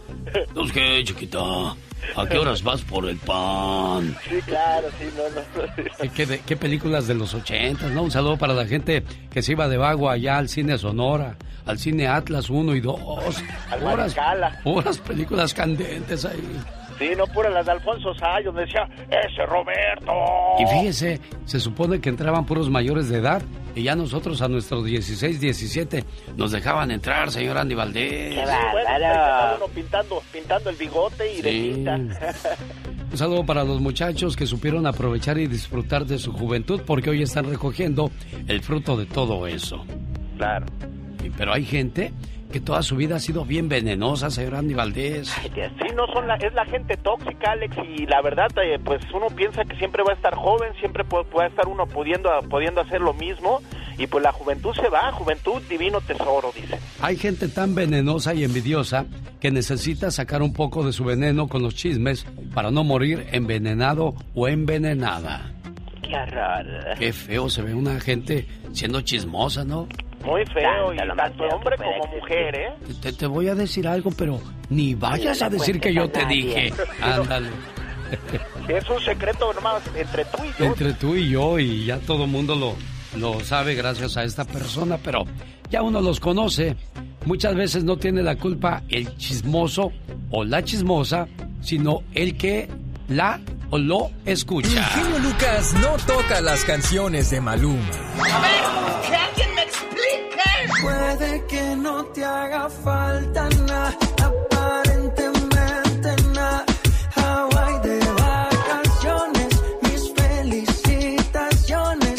¿Los 0.55 0.72
qué, 0.72 1.03
chiquita? 1.05 1.38
¿A 2.14 2.27
qué 2.27 2.38
horas 2.38 2.62
vas 2.62 2.83
por 2.83 3.09
el 3.09 3.16
pan? 3.18 4.16
Sí, 4.29 4.40
claro, 4.46 4.88
sí, 4.99 5.07
no, 5.16 6.05
no. 6.07 6.12
¿Qué, 6.14 6.40
qué, 6.46 6.57
películas 6.57 7.07
de 7.07 7.14
los 7.14 7.35
ochentas, 7.35 7.90
no? 7.90 8.05
Un 8.05 8.11
saludo 8.11 8.38
para 8.38 8.55
la 8.55 8.66
gente 8.66 9.03
que 9.31 9.42
se 9.42 9.53
iba 9.53 9.68
de 9.68 9.77
vago 9.77 10.09
allá 10.09 10.38
al 10.38 10.49
cine 10.49 10.79
Sonora, 10.79 11.37
al 11.66 11.79
cine 11.79 12.07
Atlas 12.07 12.49
1 12.49 12.75
y 12.75 12.81
2. 12.81 12.99
Al 13.70 13.81
Puras, 13.81 13.96
Maricala. 13.99 14.61
puras 14.62 14.99
películas 14.99 15.53
candentes 15.53 16.25
ahí. 16.25 16.61
Sí, 16.99 17.11
no 17.17 17.27
pura 17.27 17.51
las 17.51 17.67
de 17.67 17.73
Alfonso 17.73 18.15
Sayos, 18.15 18.47
donde 18.55 18.63
decía, 18.63 18.89
ese 19.11 19.45
Roberto. 19.47 20.13
Y 20.59 20.67
fíjese, 20.67 21.21
se 21.45 21.61
supone 21.61 22.01
que 22.01 22.09
entraban 22.09 22.47
puros 22.47 22.71
mayores 22.71 23.09
de 23.09 23.19
edad 23.19 23.43
y 23.75 23.83
ya 23.83 23.95
nosotros 23.95 24.41
a 24.41 24.49
nuestros 24.49 24.85
16, 24.85 25.39
17 25.39 26.05
nos 26.37 26.53
dejaban 26.53 26.91
entrar, 26.91 27.31
señor 27.31 27.59
Andy 27.59 27.75
Valdés. 27.75 28.35
Sí, 28.35 28.41
bueno, 28.41 29.57
uno 29.57 29.67
pintando, 29.75 30.23
pintando 30.33 30.71
el 30.71 30.77
bigote 30.77 31.35
y 31.35 31.43
de 31.43 31.51
Sí. 31.51 31.85
Un 33.13 33.19
saludo 33.19 33.47
para 33.47 33.65
los 33.65 33.81
muchachos 33.81 34.37
que 34.37 34.47
supieron 34.47 34.87
aprovechar 34.87 35.39
y 35.39 35.47
disfrutar 35.47 36.07
de 36.07 36.19
su 36.19 36.33
juventud 36.33 36.83
porque 36.85 37.11
hoy 37.11 37.23
están 37.23 37.45
recogiendo 37.45 38.11
el 38.49 38.61
fruto 38.63 38.97
de 38.97 39.07
todo 39.07 39.47
eso. 39.47 39.85
Claro. 40.37 40.67
Pero 41.37 41.53
hay 41.53 41.65
gente 41.65 42.13
que 42.53 42.61
toda 42.61 42.83
su 42.83 42.97
vida 42.97 43.17
ha 43.17 43.21
sido 43.21 43.45
bien 43.45 43.69
venenosa, 43.69 44.31
señor 44.31 44.55
Andy 44.57 44.75
Valdés. 44.75 45.29
Sí, 45.29 45.89
no 45.95 46.07
son 46.13 46.27
la, 46.29 46.37
es 46.37 46.53
la 46.55 46.65
gente 46.67 46.97
tóxica, 46.97 47.53
Alex, 47.53 47.77
y 47.99 48.07
la 48.07 48.23
verdad, 48.23 48.49
eh, 48.63 48.79
pues 48.83 49.01
uno 49.15 49.27
piensa 49.35 49.65
que 49.65 49.77
siempre 49.77 50.03
va 50.03 50.13
a 50.13 50.15
estar 50.15 50.35
joven, 50.35 50.73
siempre 50.81 51.05
pu- 51.05 51.25
puede 51.27 51.49
estar 51.49 51.67
uno 51.67 51.87
pudiendo, 51.87 52.31
pudiendo 52.49 52.81
hacer 52.81 53.01
lo 53.01 53.13
mismo, 53.15 53.61
y 53.99 54.07
pues 54.07 54.23
la 54.23 54.33
juventud 54.33 54.75
se 54.75 54.89
va, 54.89 55.11
juventud, 55.13 55.61
divino 55.69 56.01
tesoro, 56.01 56.53
dice. 56.55 56.79
Hay 57.01 57.17
gente 57.17 57.49
tan 57.49 57.75
venenosa 57.75 58.35
y 58.35 58.45
envidiosa 58.45 59.07
que 59.41 59.51
necesita 59.51 60.11
sacar 60.11 60.43
un 60.43 60.53
poco 60.53 60.85
de 60.85 60.93
su 60.93 61.05
veneno 61.05 61.49
con 61.49 61.63
los 61.63 61.75
chismes 61.75 62.27
para 62.55 62.71
no 62.71 62.85
morir 62.85 63.27
envenenado 63.33 64.15
o 64.35 64.49
envenenada. 64.49 65.51
Qué 66.03 66.15
horror. 66.15 66.67
Qué 66.99 67.13
feo 67.13 67.49
se 67.51 67.63
ve 67.63 67.75
una 67.75 67.99
gente 68.01 68.47
siendo 68.73 69.01
chismosa, 69.01 69.65
¿no? 69.65 69.89
Muy 70.27 70.45
feo, 70.47 70.93
y 70.93 70.97
Tanto, 70.97 71.45
hombre 71.45 71.77
como 71.77 72.17
mujer, 72.17 72.55
¿eh? 72.55 72.75
Te, 73.01 73.12
te 73.12 73.27
voy 73.27 73.49
a 73.49 73.55
decir 73.55 73.87
algo, 73.87 74.11
pero 74.11 74.41
ni 74.69 74.95
vayas 74.95 75.41
a 75.41 75.49
decir 75.49 75.81
que 75.81 75.95
yo 75.95 76.11
te 76.11 76.27
dije. 76.27 76.73
Ándale. 77.01 77.49
Es 78.69 78.89
un 78.91 79.01
secreto 79.01 79.53
nomás 79.53 79.83
entre 79.95 80.25
tú 80.25 80.39
y 80.45 80.59
yo. 80.59 80.65
Entre 80.65 80.93
tú 80.95 81.15
y 81.15 81.31
yo, 81.31 81.59
y 81.59 81.87
ya 81.87 81.99
todo 81.99 82.25
el 82.25 82.31
mundo 82.31 82.55
lo, 82.57 82.75
lo 83.19 83.41
sabe 83.41 83.75
gracias 83.75 84.17
a 84.17 84.25
esta 84.25 84.45
persona, 84.45 84.99
pero 85.03 85.25
ya 85.71 85.83
uno 85.83 86.01
los 86.01 86.21
conoce. 86.21 86.77
Muchas 87.25 87.55
veces 87.55 87.85
no 87.85 87.97
tiene 87.97 88.23
la 88.23 88.37
culpa 88.37 88.83
el 88.89 89.17
chismoso 89.17 89.93
o 90.31 90.45
la 90.45 90.62
chismosa, 90.62 91.27
sino 91.61 92.03
el 92.15 92.37
que 92.37 92.69
la 93.09 93.41
o 93.71 93.79
lo 93.79 94.11
escucha. 94.25 94.83
genio 94.85 95.19
Lucas 95.19 95.75
no 95.75 95.96
toca 96.07 96.40
las 96.40 96.65
canciones 96.65 97.31
de 97.31 97.40
Maluma. 97.40 97.83
A 97.83 98.40
ver, 98.40 99.09
que 99.09 99.17
alguien 99.17 99.55
me 99.56 99.56
explique. 99.56 99.56
Puede 100.83 101.44
que 101.46 101.77
no 101.77 102.04
te 102.06 102.24
haga 102.24 102.68
falta 102.68 103.48
nada, 103.66 103.96
aparentemente 104.22 106.16
nada. 106.35 106.64
Hawaii 107.14 107.81
de 107.81 107.98
vacaciones, 108.12 109.62
mis 109.83 110.12
felicitaciones. 110.14 112.14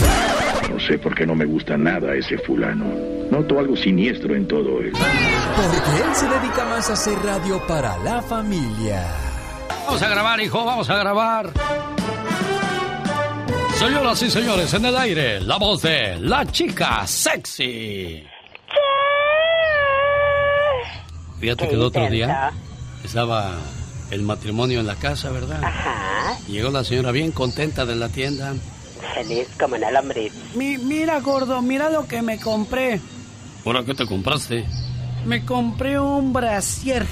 No 0.69 0.79
sé 0.79 0.97
por 0.97 1.13
qué 1.15 1.25
no 1.25 1.35
me 1.35 1.45
gusta 1.45 1.77
nada 1.77 2.13
ese 2.15 2.37
fulano. 2.39 2.85
Noto 3.29 3.59
algo 3.59 3.75
siniestro 3.75 4.35
en 4.35 4.47
todo 4.47 4.79
él. 4.81 4.91
Porque 4.93 6.03
él 6.03 6.15
se 6.15 6.27
dedica 6.27 6.65
más 6.65 6.89
a 6.89 6.93
hacer 6.93 7.17
radio 7.19 7.61
para 7.67 7.97
la 7.99 8.21
familia. 8.21 9.05
Vamos 9.85 10.01
a 10.01 10.09
grabar, 10.09 10.39
hijo, 10.39 10.65
vamos 10.65 10.89
a 10.89 10.95
grabar. 10.97 11.51
Señoras 13.75 14.21
y 14.23 14.31
señores, 14.31 14.73
en 14.73 14.85
el 14.85 14.97
aire, 14.97 15.39
la 15.41 15.57
voz 15.57 15.83
de 15.83 16.17
la 16.19 16.45
chica 16.47 17.05
sexy. 17.05 18.25
Fíjate 21.39 21.67
que 21.67 21.75
el 21.75 21.81
otro 21.81 22.09
día 22.09 22.51
estaba 23.03 23.55
el 24.11 24.21
matrimonio 24.23 24.79
en 24.79 24.87
la 24.87 24.95
casa, 24.95 25.29
¿verdad? 25.29 25.63
Ajá. 25.63 26.37
Llegó 26.47 26.71
la 26.71 26.83
señora 26.83 27.11
bien 27.11 27.31
contenta 27.31 27.85
de 27.85 27.95
la 27.95 28.09
tienda. 28.09 28.53
Feliz 29.13 29.47
como 29.59 29.75
una 29.75 29.91
lombriz. 29.91 30.33
Mi, 30.55 30.77
mira, 30.77 31.19
gordo, 31.19 31.61
mira 31.61 31.89
lo 31.89 32.07
que 32.07 32.21
me 32.21 32.39
compré. 32.39 32.99
¿Ahora 33.65 33.83
qué 33.83 33.93
te 33.93 34.05
compraste? 34.05 34.65
Me 35.25 35.43
compré 35.45 35.99
un 35.99 36.33
brasier. 36.33 37.05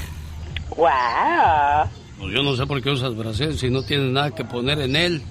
¡Wow! 0.75 1.89
Pues 2.19 2.33
yo 2.33 2.43
no 2.43 2.55
sé 2.55 2.65
por 2.65 2.81
qué 2.81 2.89
usas 2.89 3.15
brasier 3.15 3.55
si 3.57 3.69
no 3.69 3.83
tienes 3.83 4.11
nada 4.11 4.31
que 4.31 4.45
poner 4.45 4.79
en 4.79 4.95
él. 4.95 5.21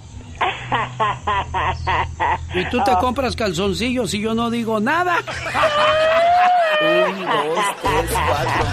Y 2.54 2.64
tú 2.70 2.82
te 2.84 2.92
compras 3.00 3.34
calzoncillos 3.36 4.14
y 4.14 4.20
yo 4.20 4.34
no 4.34 4.50
digo 4.50 4.80
nada. 4.80 5.16
Un, 6.80 7.24
dos, 7.24 7.64
tres, 7.82 8.10
cuatro. 8.26 8.64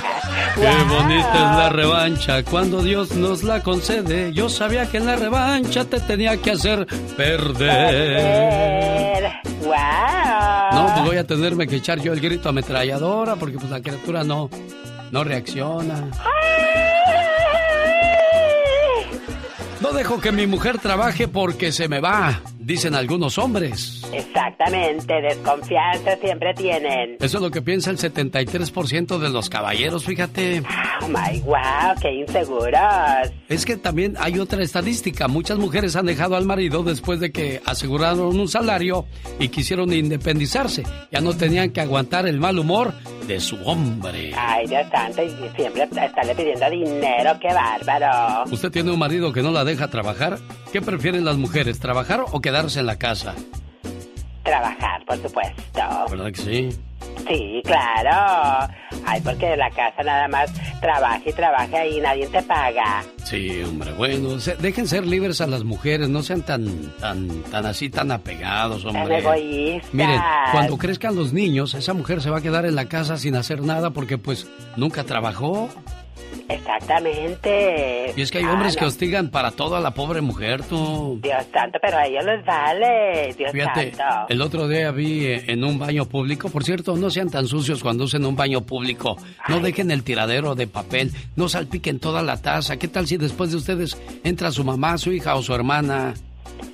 Qué 0.56 0.84
bonita 0.84 1.34
es 1.34 1.58
la 1.58 1.70
revancha 1.70 2.44
cuando 2.44 2.84
Dios 2.84 3.16
nos 3.16 3.44
la 3.44 3.64
concede. 3.64 4.34
Yo 4.34 4.50
sabía 4.50 4.90
que 4.90 4.98
en 4.98 5.06
la 5.06 5.16
revancha 5.16 5.86
te 5.86 6.00
tenía 6.00 6.38
que 6.38 6.52
hacer 6.52 6.86
perder. 7.16 8.52
¡Wow! 9.64 9.74
No, 10.74 10.86
pues 10.94 11.06
voy 11.06 11.18
a 11.18 11.26
tenerme 11.26 11.68
que 11.68 11.78
echar 11.78 12.00
yo 12.02 12.14
el 12.14 12.20
grito 12.20 12.50
ametralladora 12.50 13.36
porque 13.36 13.58
pues 13.58 13.70
la 13.72 13.82
criatura 13.82 14.24
no, 14.24 14.50
no 15.12 15.24
reacciona. 15.24 16.02
No 16.02 16.12
dejo 19.94 20.20
que 20.20 20.32
mi 20.32 20.48
mujer 20.48 20.80
trabaje 20.80 21.28
porque 21.28 21.72
se 21.72 21.88
me 21.88 22.00
va, 22.00 22.42
dicen 22.62 22.96
algunos 22.96 23.38
hombres. 23.38 24.04
Exactamente, 24.14 25.22
desconfianza 25.22 26.16
siempre 26.18 26.54
tienen. 26.54 27.18
Eso 27.20 27.38
es 27.38 27.44
lo 27.44 27.52
que 27.52 27.62
piensa 27.62 27.92
el 27.92 27.98
73% 27.98 29.18
de 29.18 29.30
los 29.30 29.50
caballeros, 29.50 30.06
fíjate. 30.06 30.64
Oh 31.02 31.08
my 31.08 31.40
wow, 31.42 31.96
qué 32.02 32.12
inseguros. 32.14 33.32
Es 33.50 33.66
que 33.66 33.78
también 33.78 34.16
hay 34.20 34.40
otra 34.40 34.64
estadística. 34.64 35.28
Muchas 35.28 35.58
mujeres 35.58 35.96
han 35.96 36.06
dejado 36.06 36.36
al 36.36 36.46
marido 36.46 36.84
después 36.84 37.20
de 37.20 37.32
que 37.32 37.62
aseguraron 37.66 38.40
un 38.40 38.48
salario 38.48 39.06
y 39.40 39.50
quisieron 39.50 39.92
independizarse. 39.92 40.84
Ya 41.12 41.22
no 41.22 41.34
tenían 41.34 41.72
que 41.72 41.82
aguantar 41.82 42.28
el 42.28 42.40
mal 42.40 42.60
humor 42.60 42.94
de 43.28 43.40
su 43.40 43.56
hombre. 43.66 44.34
Ay, 44.38 44.68
Dios 44.68 44.86
santo, 44.92 45.24
y 45.24 45.30
siempre 45.56 45.84
estarle 45.84 46.36
pidiendo 46.36 46.70
dinero, 46.70 47.32
qué 47.42 47.54
bárbaro. 47.54 48.52
¿Usted 48.52 48.72
tiene 48.72 48.92
un 48.92 49.00
marido 49.00 49.34
que 49.34 49.42
no 49.42 49.52
la 49.52 49.64
deja 49.64 49.90
trabajar? 49.90 50.38
¿Qué 50.72 50.82
prefieren 50.82 51.26
las 51.26 51.38
mujeres, 51.38 51.80
trabajar 51.80 52.24
o 52.32 52.42
quedarse 52.52 52.80
en 52.82 52.86
la 52.86 52.98
casa? 52.98 53.34
Trabajar, 54.44 55.06
por 55.06 55.18
supuesto. 55.22 55.82
¿Verdad 56.10 56.32
que 56.32 56.42
sí? 56.42 56.70
Sí, 57.28 57.62
claro. 57.64 58.74
Ay, 59.06 59.22
porque 59.22 59.54
en 59.54 59.60
la 59.60 59.70
casa 59.70 60.02
nada 60.04 60.28
más 60.28 60.52
trabaja 60.82 61.22
y 61.26 61.34
trabaja 61.34 61.86
y 61.86 62.00
nadie 62.02 62.28
te 62.28 62.42
paga. 62.44 63.04
Sí, 63.24 63.62
hombre, 63.64 63.92
bueno, 63.94 64.40
se- 64.40 64.56
dejen 64.58 64.88
ser 64.88 65.06
libres 65.06 65.40
a 65.42 65.48
las 65.48 65.64
mujeres, 65.64 66.10
no 66.10 66.24
sean 66.24 66.42
tan, 66.42 66.92
tan, 67.00 67.28
tan 67.44 67.66
así, 67.68 67.90
tan 67.90 68.12
apegados, 68.12 68.84
hombre. 68.86 69.20
Egoístas. 69.20 69.94
Miren, 69.94 70.20
cuando 70.52 70.78
crezcan 70.78 71.16
los 71.16 71.32
niños, 71.34 71.74
esa 71.76 71.94
mujer 71.94 72.22
se 72.22 72.30
va 72.32 72.40
a 72.40 72.42
quedar 72.42 72.66
en 72.66 72.76
la 72.76 72.86
casa 72.86 73.18
sin 73.18 73.36
hacer 73.36 73.62
nada 73.62 73.92
porque 73.92 74.18
pues 74.18 74.48
nunca 74.76 75.04
trabajó. 75.04 75.70
Exactamente. 76.50 78.14
Y 78.16 78.22
es 78.22 78.32
que 78.32 78.40
hay 78.40 78.46
hombres 78.46 78.76
que 78.76 78.86
hostigan 78.86 79.30
para 79.30 79.52
todo 79.52 79.76
a 79.76 79.80
la 79.80 79.92
pobre 79.92 80.22
mujer, 80.22 80.64
tú. 80.64 81.20
Dios 81.22 81.46
santo, 81.54 81.80
pero 81.82 81.98
a 81.98 82.06
ellos 82.06 82.26
les 82.26 82.46
vale. 82.46 83.34
Dios 83.38 83.52
Fíjate, 83.52 83.94
santo. 83.94 84.26
el 84.30 84.42
otro 84.42 84.68
día 84.68 84.92
vi 84.92 85.26
eh, 85.26 85.44
en 85.48 85.64
un 85.64 85.80
baño 85.80 86.06
público, 86.06 86.50
por 86.50 86.64
cierto, 86.64 86.98
no 86.98 87.10
sean 87.10 87.30
tan 87.30 87.48
sucios 87.48 87.82
cuando 87.82 88.04
usen 88.04 88.26
un 88.26 88.36
baño 88.36 88.62
público, 88.62 89.18
no 89.48 89.60
dejen 89.60 89.92
el 89.92 90.04
tiradero 90.04 90.56
de 90.56 90.68
papel, 90.68 91.12
no 91.36 91.48
salpiquen 91.48 92.00
toda 92.00 92.22
la 92.22 92.42
taza. 92.42 92.78
¿Qué 92.78 92.88
tal 92.88 93.08
si 93.08 93.18
después 93.18 93.52
de 93.52 93.58
ustedes 93.58 93.98
entra 94.24 94.52
su 94.52 94.64
mamá, 94.64 94.98
su 94.98 95.12
hija 95.12 95.36
o 95.36 95.42
su 95.42 95.54
hermana? 95.54 96.14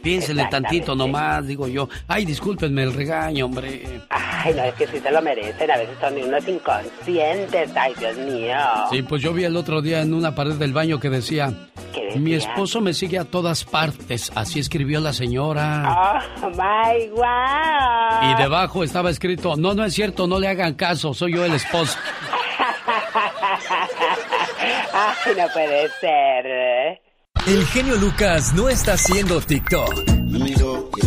Piénsenle 0.01 0.47
tantito 0.49 0.95
nomás, 0.95 1.45
digo 1.47 1.67
yo. 1.67 1.89
Ay, 2.07 2.25
discúlpenme 2.25 2.83
el 2.83 2.93
regaño, 2.93 3.45
hombre. 3.45 4.01
Ay, 4.09 4.53
no, 4.53 4.63
es 4.63 4.73
que 4.75 4.87
sí 4.87 4.99
se 4.99 5.11
lo 5.11 5.21
merecen. 5.21 5.69
A 5.69 5.77
veces 5.77 5.97
son 5.99 6.17
unos 6.17 6.47
inconscientes. 6.47 7.71
Ay, 7.75 7.93
Dios 7.99 8.17
mío. 8.17 8.57
Sí, 8.91 9.01
pues 9.01 9.21
yo 9.21 9.33
vi 9.33 9.43
el 9.43 9.57
otro 9.57 9.81
día 9.81 10.01
en 10.01 10.13
una 10.13 10.35
pared 10.35 10.55
del 10.55 10.73
baño 10.73 10.99
que 10.99 11.09
decía, 11.09 11.53
¿Qué 11.93 12.05
decía? 12.05 12.21
mi 12.21 12.33
esposo 12.33 12.81
me 12.81 12.93
sigue 12.93 13.19
a 13.19 13.25
todas 13.25 13.63
partes, 13.63 14.31
así 14.35 14.59
escribió 14.59 14.99
la 14.99 15.13
señora. 15.13 16.21
Oh, 16.41 16.49
my 16.49 17.09
wow. 17.09 18.31
Y 18.31 18.35
debajo 18.41 18.83
estaba 18.83 19.09
escrito, 19.09 19.55
no, 19.55 19.73
no 19.73 19.83
es 19.85 19.93
cierto, 19.93 20.27
no 20.27 20.39
le 20.39 20.47
hagan 20.47 20.75
caso, 20.75 21.13
soy 21.13 21.33
yo 21.33 21.45
el 21.45 21.53
esposo. 21.53 21.97
Ay, 24.93 25.33
no 25.37 25.47
puede 25.53 25.89
ser. 25.99 27.01
El 27.45 27.65
genio 27.67 27.95
Lucas 27.95 28.53
no 28.53 28.67
está 28.69 28.93
haciendo 28.93 29.39
TikTok. 29.41 30.09
Me 30.09 30.39
miró 30.39 30.89
y 30.95 31.05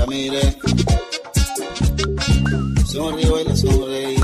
la 3.44 3.56
sonreí. 3.56 4.16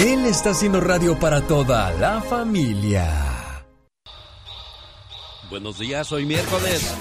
Él 0.00 0.26
está 0.26 0.50
haciendo 0.50 0.80
radio 0.80 1.18
para 1.18 1.46
toda 1.46 1.92
la 1.92 2.20
familia. 2.20 3.64
Buenos 5.50 5.78
días, 5.78 6.10
hoy 6.12 6.26
miércoles. 6.26 6.94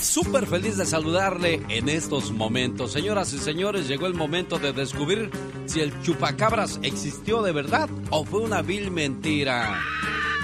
Súper 0.00 0.46
feliz 0.46 0.76
de 0.76 0.86
saludarle 0.86 1.62
en 1.68 1.88
estos 1.88 2.32
momentos. 2.32 2.92
Señoras 2.92 3.32
y 3.32 3.38
señores, 3.38 3.86
llegó 3.86 4.06
el 4.06 4.14
momento 4.14 4.58
de 4.58 4.72
descubrir 4.72 5.30
si 5.66 5.80
el 5.80 6.00
chupacabras 6.02 6.80
existió 6.82 7.42
de 7.42 7.52
verdad 7.52 7.88
o 8.10 8.24
fue 8.24 8.40
una 8.40 8.62
vil 8.62 8.90
mentira. 8.90 9.80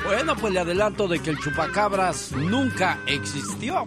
Bueno, 0.06 0.36
pues 0.36 0.52
le 0.52 0.60
adelanto 0.60 1.08
de 1.08 1.18
que 1.18 1.30
el 1.30 1.38
chupacabras 1.38 2.30
nunca 2.30 3.00
existió. 3.08 3.84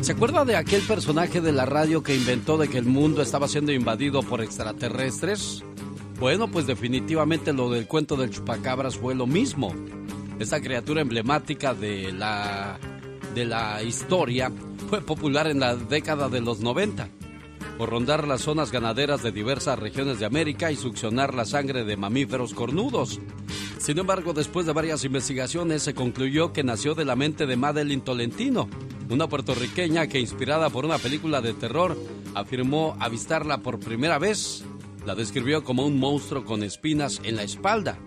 ¿Se 0.00 0.12
acuerda 0.12 0.44
de 0.44 0.54
aquel 0.54 0.82
personaje 0.82 1.40
de 1.40 1.50
la 1.50 1.66
radio 1.66 2.00
que 2.00 2.14
inventó 2.14 2.56
de 2.56 2.68
que 2.68 2.78
el 2.78 2.84
mundo 2.84 3.22
estaba 3.22 3.48
siendo 3.48 3.72
invadido 3.72 4.22
por 4.22 4.40
extraterrestres? 4.40 5.64
Bueno, 6.20 6.48
pues 6.48 6.68
definitivamente 6.68 7.52
lo 7.52 7.70
del 7.70 7.88
cuento 7.88 8.14
del 8.14 8.30
chupacabras 8.30 8.96
fue 8.98 9.16
lo 9.16 9.26
mismo. 9.26 9.74
Esta 10.38 10.60
criatura 10.60 11.00
emblemática 11.00 11.74
de 11.74 12.12
la, 12.12 12.78
de 13.34 13.46
la 13.46 13.82
historia 13.82 14.52
fue 14.88 15.00
popular 15.02 15.48
en 15.48 15.58
la 15.58 15.74
década 15.74 16.28
de 16.28 16.40
los 16.40 16.60
90 16.60 17.08
por 17.76 17.90
rondar 17.90 18.26
las 18.26 18.42
zonas 18.42 18.72
ganaderas 18.72 19.22
de 19.22 19.32
diversas 19.32 19.78
regiones 19.78 20.18
de 20.18 20.26
América 20.26 20.70
y 20.70 20.76
succionar 20.76 21.34
la 21.34 21.44
sangre 21.44 21.84
de 21.84 21.96
mamíferos 21.96 22.54
cornudos. 22.54 23.20
Sin 23.78 23.98
embargo, 23.98 24.32
después 24.32 24.66
de 24.66 24.72
varias 24.72 25.04
investigaciones 25.04 25.82
se 25.82 25.94
concluyó 25.94 26.52
que 26.52 26.64
nació 26.64 26.94
de 26.94 27.04
la 27.04 27.14
mente 27.14 27.46
de 27.46 27.56
Madeline 27.56 28.00
Tolentino, 28.00 28.68
una 29.10 29.28
puertorriqueña 29.28 30.06
que 30.08 30.18
inspirada 30.18 30.70
por 30.70 30.84
una 30.84 30.98
película 30.98 31.40
de 31.40 31.52
terror 31.52 31.96
afirmó 32.34 32.96
avistarla 32.98 33.58
por 33.58 33.78
primera 33.78 34.18
vez. 34.18 34.64
La 35.04 35.14
describió 35.14 35.62
como 35.62 35.86
un 35.86 36.00
monstruo 36.00 36.44
con 36.44 36.62
espinas 36.62 37.20
en 37.22 37.36
la 37.36 37.42
espalda. 37.42 37.98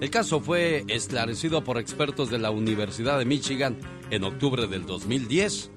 El 0.00 0.10
caso 0.10 0.40
fue 0.40 0.84
esclarecido 0.88 1.64
por 1.64 1.78
expertos 1.78 2.30
de 2.30 2.38
la 2.38 2.50
Universidad 2.50 3.18
de 3.18 3.24
Michigan 3.24 3.78
en 4.10 4.22
octubre 4.22 4.66
del 4.66 4.84
2010, 4.84 5.70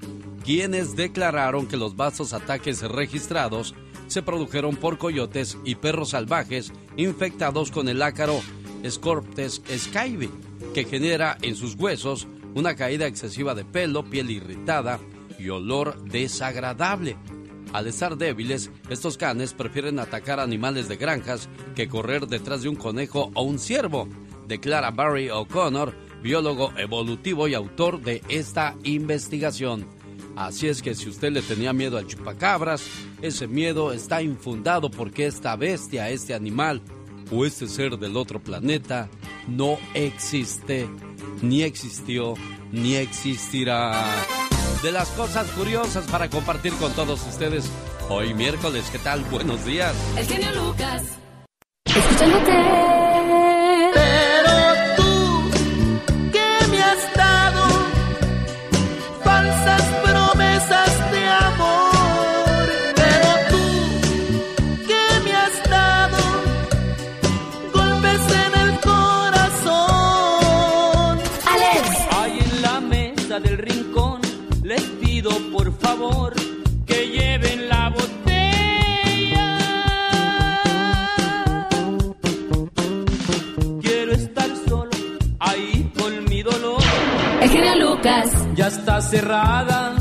quienes 0.44 0.96
declararon 0.96 1.68
que 1.68 1.78
los 1.78 1.96
vastos 1.96 2.34
ataques 2.34 2.82
registrados 2.82 3.74
se 4.08 4.22
produjeron 4.22 4.76
por 4.76 4.98
coyotes 4.98 5.58
y 5.64 5.76
perros 5.76 6.10
salvajes 6.10 6.74
infectados 6.98 7.72
con 7.72 7.88
el 7.88 8.02
ácaro 8.02 8.42
Scorptes 8.88 9.62
skybe, 9.70 10.30
que 10.74 10.86
genera 10.86 11.38
en 11.42 11.56
sus 11.56 11.76
huesos 11.76 12.28
una 12.56 12.76
caída 12.76 13.08
excesiva 13.08 13.56
de 13.56 13.66
pelo, 13.66 14.04
piel 14.04 14.32
irritada 14.32 15.00
y 15.38 15.50
olor 15.50 16.02
desagradable. 16.04 17.18
Al 17.74 17.88
estar 17.88 18.18
débiles, 18.18 18.72
estos 18.90 19.18
canes 19.18 19.54
prefieren 19.54 20.00
atacar 20.00 20.40
animales 20.40 20.88
de 20.88 20.98
granjas 20.98 21.50
que 21.76 21.88
correr 21.88 22.28
detrás 22.28 22.64
de 22.64 22.70
un 22.70 22.76
conejo 22.76 23.32
o 23.36 23.44
un 23.44 23.60
ciervo, 23.60 24.08
declara 24.48 24.90
Barry 24.92 25.30
O'Connor, 25.30 25.96
biólogo 26.24 26.74
evolutivo 26.78 27.48
y 27.48 27.54
autor 27.54 28.02
de 28.02 28.24
esta 28.28 28.76
investigación. 28.84 29.86
Así 30.36 30.68
es 30.68 30.82
que 30.82 30.96
si 30.96 31.10
usted 31.10 31.32
le 31.32 31.42
tenía 31.42 31.74
miedo 31.74 31.98
al 31.98 32.08
chupacabras, 32.08 32.84
ese 33.22 33.48
miedo 33.48 33.92
está 33.92 34.22
infundado 34.22 34.90
porque 34.90 35.28
esta 35.28 35.56
bestia, 35.56 36.10
este 36.10 36.34
animal 36.34 36.82
o 37.32 37.46
este 37.46 37.68
ser 37.68 37.98
del 37.98 38.18
otro 38.18 38.40
planeta 38.40 39.10
no 39.48 39.78
existe, 39.94 40.90
ni 41.42 41.64
existió, 41.64 42.34
ni 42.72 42.96
existirá. 42.96 44.04
De 44.84 44.92
las 44.92 45.10
cosas 45.10 45.48
curiosas 45.52 46.08
para 46.08 46.30
compartir 46.30 46.74
con 46.74 46.92
todos 46.94 47.26
ustedes 47.28 47.70
hoy 48.10 48.34
miércoles, 48.34 48.90
¿qué 48.92 49.00
tal? 49.00 49.24
Buenos 49.26 49.66
días. 49.66 49.94
El 50.18 50.26
genio 50.26 50.52
Lucas. 50.54 51.04
Pero 51.84 52.89
Lucas. 88.00 88.32
Ya 88.56 88.68
está 88.68 89.02
cerrada 89.02 89.96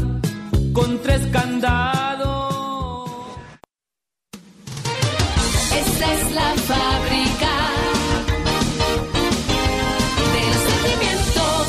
con 0.73 0.99
tres 1.03 1.27
candados. 1.33 2.55
Esta 5.75 6.15
es 6.15 6.35
la 6.35 6.55
fábrica 6.55 7.51
de 10.33 10.41
los 10.47 10.63
sentimientos. 10.71 11.67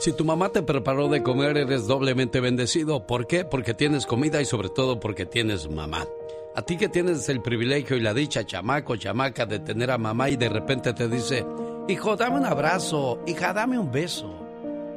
Si 0.00 0.12
tu 0.12 0.24
mamá 0.24 0.50
te 0.50 0.62
preparó 0.62 1.08
de 1.08 1.22
comer, 1.22 1.56
eres 1.56 1.86
doblemente 1.86 2.40
bendecido. 2.40 3.06
¿Por 3.06 3.26
qué? 3.26 3.44
Porque 3.46 3.72
tienes 3.74 4.04
comida 4.06 4.40
y 4.42 4.44
sobre 4.44 4.68
todo 4.68 5.00
porque 5.00 5.24
tienes 5.24 5.70
mamá. 5.70 6.06
A 6.54 6.62
ti 6.62 6.76
que 6.76 6.88
tienes 6.88 7.28
el 7.28 7.40
privilegio 7.40 7.96
y 7.96 8.00
la 8.00 8.12
dicha, 8.12 8.44
chamaco, 8.44 8.96
chamaca, 8.96 9.46
de 9.46 9.60
tener 9.60 9.90
a 9.90 9.98
mamá 9.98 10.28
y 10.28 10.36
de 10.36 10.48
repente 10.48 10.92
te 10.92 11.08
dice, 11.08 11.46
hijo, 11.88 12.16
dame 12.16 12.38
un 12.38 12.46
abrazo, 12.46 13.20
hija, 13.26 13.52
dame 13.52 13.78
un 13.78 13.92
beso. 13.92 14.47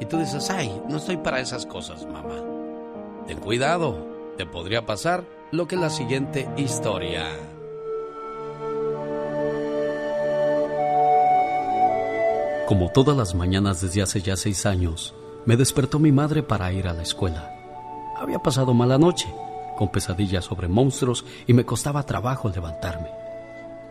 Y 0.01 0.05
tú 0.05 0.17
dices, 0.17 0.49
ay, 0.49 0.81
no 0.89 0.97
estoy 0.97 1.17
para 1.17 1.39
esas 1.39 1.67
cosas, 1.67 2.07
mamá. 2.07 2.43
Ten 3.27 3.39
cuidado, 3.39 4.07
te 4.35 4.47
podría 4.47 4.83
pasar 4.83 5.23
lo 5.51 5.67
que 5.67 5.75
la 5.75 5.91
siguiente 5.91 6.49
historia. 6.57 7.27
Como 12.67 12.89
todas 12.89 13.15
las 13.15 13.35
mañanas 13.35 13.81
desde 13.81 14.01
hace 14.01 14.21
ya 14.21 14.35
seis 14.35 14.65
años, 14.65 15.13
me 15.45 15.55
despertó 15.55 15.99
mi 15.99 16.11
madre 16.11 16.41
para 16.41 16.73
ir 16.73 16.87
a 16.87 16.93
la 16.93 17.03
escuela. 17.03 17.53
Había 18.17 18.39
pasado 18.39 18.73
mala 18.73 18.97
noche, 18.97 19.31
con 19.77 19.89
pesadillas 19.89 20.45
sobre 20.45 20.67
monstruos 20.67 21.25
y 21.45 21.53
me 21.53 21.63
costaba 21.63 22.07
trabajo 22.07 22.49
levantarme. 22.49 23.11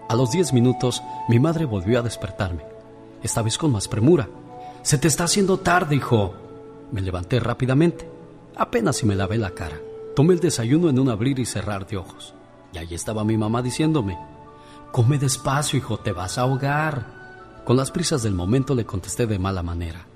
A 0.08 0.16
los 0.16 0.32
diez 0.32 0.52
minutos, 0.52 1.04
mi 1.28 1.38
madre 1.38 1.66
volvió 1.66 2.00
a 2.00 2.02
despertarme, 2.02 2.64
esta 3.22 3.42
vez 3.42 3.56
con 3.56 3.70
más 3.70 3.86
premura. 3.86 4.28
Se 4.82 4.98
te 4.98 5.08
está 5.08 5.24
haciendo 5.24 5.58
tarde, 5.58 5.96
hijo. 5.96 6.34
Me 6.90 7.02
levanté 7.02 7.38
rápidamente, 7.38 8.08
apenas 8.56 8.96
si 8.96 9.06
me 9.06 9.14
lavé 9.14 9.36
la 9.38 9.50
cara. 9.50 9.78
Tomé 10.16 10.34
el 10.34 10.40
desayuno 10.40 10.88
en 10.88 10.98
un 10.98 11.08
abrir 11.08 11.38
y 11.38 11.46
cerrar 11.46 11.86
de 11.86 11.98
ojos. 11.98 12.34
Y 12.72 12.78
ahí 12.78 12.94
estaba 12.94 13.24
mi 13.24 13.36
mamá 13.36 13.62
diciéndome, 13.62 14.18
come 14.90 15.18
despacio, 15.18 15.78
hijo, 15.78 15.98
te 15.98 16.12
vas 16.12 16.38
a 16.38 16.42
ahogar. 16.42 17.62
Con 17.64 17.76
las 17.76 17.90
prisas 17.90 18.22
del 18.22 18.34
momento 18.34 18.74
le 18.74 18.86
contesté 18.86 19.26
de 19.26 19.38
mala 19.38 19.62
manera. 19.62 20.06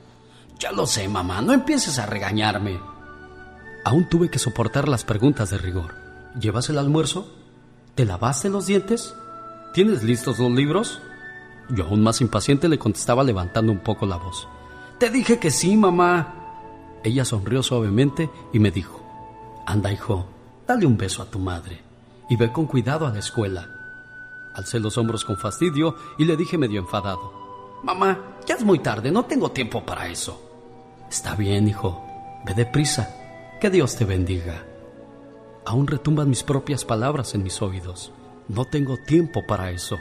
Ya 0.59 0.73
lo 0.73 0.87
sé, 0.87 1.09
mamá, 1.09 1.43
no 1.43 1.53
empieces 1.53 1.99
a 1.99 2.07
regañarme. 2.07 2.81
Aún 3.85 4.09
tuve 4.09 4.31
que 4.31 4.39
soportar 4.39 4.89
las 4.89 5.05
preguntas 5.05 5.51
de 5.51 5.59
rigor. 5.59 5.95
¿Llevas 6.41 6.71
el 6.71 6.79
almuerzo? 6.79 7.31
¿Te 7.95 8.05
lavaste 8.05 8.49
los 8.49 8.67
dientes? 8.67 9.15
¿Tienes 9.75 10.03
listos 10.03 10.39
los 10.39 10.51
libros? 10.51 11.01
Yo 11.69 11.85
aún 11.85 12.03
más 12.03 12.21
impaciente 12.21 12.69
le 12.69 12.79
contestaba 12.79 13.25
levantando 13.25 13.73
un 13.73 13.81
poco 13.81 14.07
la 14.07 14.17
voz. 14.17 14.49
Te 14.99 15.11
dije 15.11 15.39
que 15.39 15.51
sí, 15.51 15.77
mamá. 15.77 16.35
Ella 17.03 17.25
sonrió 17.25 17.63
suavemente 17.63 18.31
y 18.53 18.59
me 18.59 18.71
dijo, 18.71 19.01
Anda, 19.67 19.93
hijo, 19.93 20.27
dale 20.67 20.87
un 20.87 20.97
beso 20.97 21.23
a 21.23 21.27
tu 21.27 21.39
madre 21.39 21.83
y 22.29 22.37
ve 22.37 22.53
con 22.53 22.67
cuidado 22.67 23.07
a 23.07 23.11
la 23.11 23.19
escuela. 23.19 23.69
Alcé 24.55 24.79
los 24.79 24.97
hombros 24.97 25.25
con 25.25 25.37
fastidio 25.37 25.97
y 26.17 26.25
le 26.25 26.37
dije 26.37 26.57
medio 26.57 26.81
enfadado, 26.81 27.45
Mamá, 27.83 28.39
ya 28.47 28.55
es 28.55 28.65
muy 28.65 28.79
tarde, 28.79 29.11
no 29.11 29.27
tengo 29.27 29.51
tiempo 29.51 29.85
para 29.85 30.09
eso. 30.09 30.41
Está 31.11 31.35
bien, 31.35 31.69
hijo, 31.69 32.03
ve 32.47 32.55
deprisa. 32.55 33.15
Que 33.61 33.69
Dios 33.69 33.97
te 33.97 34.05
bendiga. 34.05 34.65
Aún 35.67 35.87
retumban 35.87 36.29
mis 36.29 36.43
propias 36.43 36.85
palabras 36.85 37.35
en 37.35 37.43
mis 37.43 37.61
oídos. 37.61 38.13
No 38.49 38.65
tengo 38.65 38.97
tiempo 38.97 39.43
para 39.47 39.71
eso. 39.71 39.99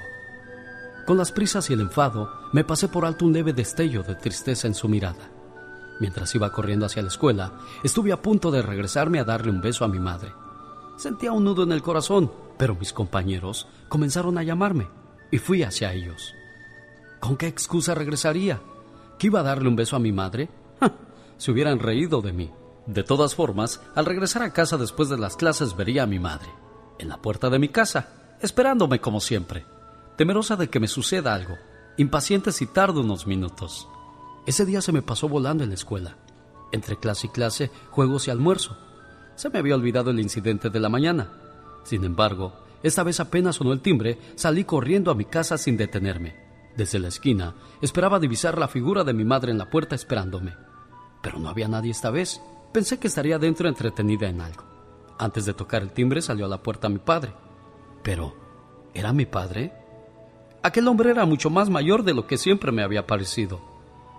Con 1.06 1.18
las 1.18 1.34
prisas 1.34 1.70
y 1.70 1.74
el 1.74 1.82
enfado, 1.82 2.32
me 2.54 2.64
pasé 2.64 2.88
por 2.88 3.06
alto 3.06 3.26
un 3.26 3.34
leve 3.34 3.52
destello 3.52 4.04
de 4.04 4.16
tristeza 4.16 4.68
en 4.68 4.74
su 4.74 4.88
mirada. 4.88 5.32
Mientras 6.00 6.34
iba 6.34 6.52
corriendo 6.52 6.86
hacia 6.86 7.02
la 7.02 7.10
escuela, 7.10 7.60
estuve 7.84 8.14
a 8.14 8.22
punto 8.22 8.52
de 8.52 8.62
regresarme 8.62 9.20
a 9.20 9.26
darle 9.26 9.52
un 9.52 9.62
beso 9.62 9.84
a 9.84 9.90
mi 9.90 10.00
madre. 10.00 10.32
Sentía 10.96 11.34
un 11.34 11.44
nudo 11.44 11.64
en 11.64 11.74
el 11.74 11.82
corazón, 11.82 12.32
pero 12.58 12.76
mis 12.76 12.94
compañeros 12.94 13.68
comenzaron 13.90 14.38
a 14.38 14.44
llamarme 14.44 14.88
y 15.30 15.40
fui 15.40 15.64
hacia 15.64 15.92
ellos. 15.94 16.34
¿Con 17.20 17.36
qué 17.36 17.48
excusa 17.48 17.96
regresaría? 17.96 18.62
¿Que 19.20 19.28
iba 19.28 19.42
a 19.42 19.44
darle 19.44 19.68
un 19.68 19.76
beso 19.76 19.96
a 19.96 20.00
mi 20.00 20.12
madre? 20.12 20.50
Se 21.38 21.52
hubieran 21.52 21.80
reído 21.80 22.22
de 22.22 22.32
mí. 22.32 22.52
De 22.86 23.04
todas 23.04 23.36
formas, 23.36 23.82
al 23.96 24.06
regresar 24.06 24.44
a 24.44 24.54
casa 24.54 24.78
después 24.78 25.10
de 25.10 25.18
las 25.18 25.36
clases 25.36 25.76
vería 25.76 26.04
a 26.04 26.08
mi 26.08 26.20
madre, 26.20 26.50
en 27.00 27.10
la 27.10 27.22
puerta 27.22 27.50
de 27.50 27.60
mi 27.60 27.70
casa, 27.70 28.36
esperándome 28.42 29.00
como 29.00 29.22
siempre, 29.22 29.66
temerosa 30.18 30.56
de 30.56 30.70
que 30.70 30.80
me 30.80 30.88
suceda 30.88 31.34
algo, 31.34 31.58
impaciente 31.98 32.52
si 32.52 32.68
tardo 32.68 33.02
unos 33.02 33.28
minutos. 33.28 33.88
Ese 34.46 34.66
día 34.66 34.82
se 34.82 34.92
me 34.92 35.02
pasó 35.02 35.30
volando 35.30 35.64
en 35.64 35.70
la 35.70 35.76
escuela, 35.76 36.18
entre 36.72 36.98
clase 36.98 37.28
y 37.28 37.30
clase, 37.30 37.72
juegos 37.92 38.28
y 38.28 38.32
almuerzo. 38.32 38.78
Se 39.36 39.50
me 39.50 39.60
había 39.60 39.76
olvidado 39.76 40.12
el 40.12 40.20
incidente 40.20 40.70
de 40.70 40.80
la 40.80 40.90
mañana. 40.90 41.32
Sin 41.84 42.04
embargo, 42.04 42.54
esta 42.84 43.04
vez 43.04 43.20
apenas 43.20 43.56
sonó 43.56 43.72
el 43.72 43.82
timbre, 43.82 44.20
salí 44.36 44.66
corriendo 44.66 45.12
a 45.12 45.16
mi 45.16 45.26
casa 45.26 45.58
sin 45.58 45.78
detenerme. 45.78 46.36
Desde 46.76 47.00
la 47.00 47.08
esquina, 47.08 47.56
esperaba 47.82 48.20
divisar 48.20 48.58
la 48.58 48.68
figura 48.68 49.04
de 49.04 49.14
mi 49.14 49.24
madre 49.24 49.52
en 49.52 49.58
la 49.58 49.70
puerta 49.70 49.96
esperándome. 49.96 50.56
Pero 51.22 51.40
no 51.40 51.50
había 51.50 51.68
nadie 51.68 51.92
esta 51.92 52.10
vez. 52.10 52.42
Pensé 52.74 53.00
que 53.00 53.08
estaría 53.08 53.40
dentro 53.40 53.70
entretenida 53.70 54.28
en 54.28 54.42
algo. 54.42 54.64
Antes 55.20 55.46
de 55.46 55.54
tocar 55.54 55.84
el 55.84 55.92
timbre 55.92 56.22
salió 56.22 56.46
a 56.46 56.50
la 56.50 56.62
puerta 56.62 56.90
mi 56.90 57.00
padre. 57.00 57.34
Pero, 58.04 58.36
¿era 58.94 59.14
mi 59.14 59.26
padre? 59.26 59.83
Aquel 60.64 60.88
hombre 60.88 61.12
era 61.12 61.26
mucho 61.26 61.50
más 61.50 61.70
mayor 61.70 62.04
de 62.04 62.14
lo 62.14 62.26
que 62.26 62.38
siempre 62.38 62.72
me 62.72 62.84
había 62.84 63.06
parecido. 63.06 63.60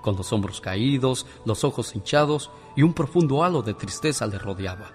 Con 0.03 0.14
los 0.14 0.30
hombros 0.30 0.61
caídos, 0.61 1.26
los 1.47 1.64
ojos 1.64 1.97
hinchados 1.97 2.51
y 2.76 2.82
un 2.82 2.92
profundo 2.92 3.42
halo 3.42 3.62
de 3.62 3.72
tristeza 3.72 4.26
le 4.26 4.38
rodeaba. 4.38 4.92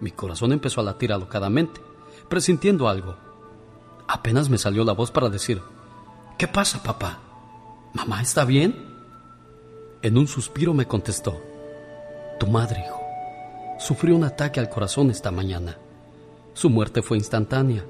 Mi 0.00 0.12
corazón 0.12 0.50
empezó 0.50 0.80
a 0.80 0.84
latir 0.84 1.12
alocadamente, 1.12 1.82
presintiendo 2.30 2.88
algo. 2.88 3.16
Apenas 4.08 4.48
me 4.48 4.56
salió 4.56 4.82
la 4.82 4.94
voz 4.94 5.10
para 5.10 5.28
decir, 5.28 5.60
¿Qué 6.38 6.48
pasa, 6.48 6.82
papá? 6.82 7.18
¿Mamá 7.92 8.22
está 8.22 8.46
bien? 8.46 8.74
En 10.00 10.16
un 10.16 10.26
suspiro 10.26 10.72
me 10.72 10.86
contestó, 10.86 11.38
Tu 12.40 12.46
madre, 12.46 12.82
hijo, 12.86 13.02
sufrió 13.78 14.16
un 14.16 14.24
ataque 14.24 14.58
al 14.58 14.70
corazón 14.70 15.10
esta 15.10 15.30
mañana. 15.30 15.76
Su 16.54 16.70
muerte 16.70 17.02
fue 17.02 17.18
instantánea. 17.18 17.84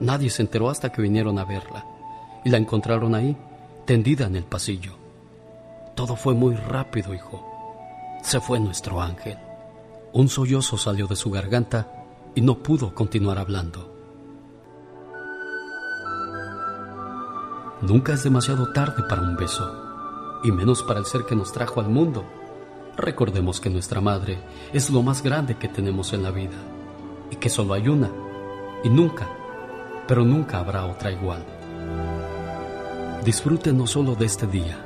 Nadie 0.00 0.28
se 0.28 0.42
enteró 0.42 0.68
hasta 0.68 0.90
que 0.90 1.02
vinieron 1.02 1.38
a 1.38 1.44
verla 1.44 1.86
y 2.46 2.48
la 2.48 2.58
encontraron 2.58 3.16
ahí, 3.16 3.36
tendida 3.86 4.26
en 4.26 4.36
el 4.36 4.44
pasillo. 4.44 4.92
Todo 5.96 6.14
fue 6.14 6.32
muy 6.32 6.54
rápido, 6.54 7.12
hijo. 7.12 7.44
Se 8.22 8.38
fue 8.38 8.60
nuestro 8.60 9.02
ángel. 9.02 9.36
Un 10.12 10.28
sollozo 10.28 10.78
salió 10.78 11.08
de 11.08 11.16
su 11.16 11.32
garganta 11.32 11.90
y 12.36 12.42
no 12.42 12.58
pudo 12.58 12.94
continuar 12.94 13.40
hablando. 13.40 13.92
Nunca 17.82 18.12
es 18.12 18.22
demasiado 18.22 18.72
tarde 18.72 19.02
para 19.08 19.22
un 19.22 19.34
beso, 19.34 20.38
y 20.44 20.52
menos 20.52 20.84
para 20.84 21.00
el 21.00 21.06
ser 21.06 21.24
que 21.24 21.34
nos 21.34 21.50
trajo 21.50 21.80
al 21.80 21.88
mundo. 21.88 22.24
Recordemos 22.96 23.60
que 23.60 23.70
nuestra 23.70 24.00
madre 24.00 24.38
es 24.72 24.88
lo 24.88 25.02
más 25.02 25.20
grande 25.20 25.56
que 25.56 25.66
tenemos 25.66 26.12
en 26.12 26.22
la 26.22 26.30
vida, 26.30 26.58
y 27.28 27.34
que 27.34 27.48
solo 27.48 27.74
hay 27.74 27.88
una, 27.88 28.08
y 28.84 28.88
nunca, 28.88 29.26
pero 30.06 30.24
nunca 30.24 30.60
habrá 30.60 30.86
otra 30.86 31.10
igual. 31.10 31.55
Disfrute 33.26 33.72
no 33.72 33.88
solo 33.88 34.14
de 34.14 34.24
este 34.24 34.46
día, 34.46 34.78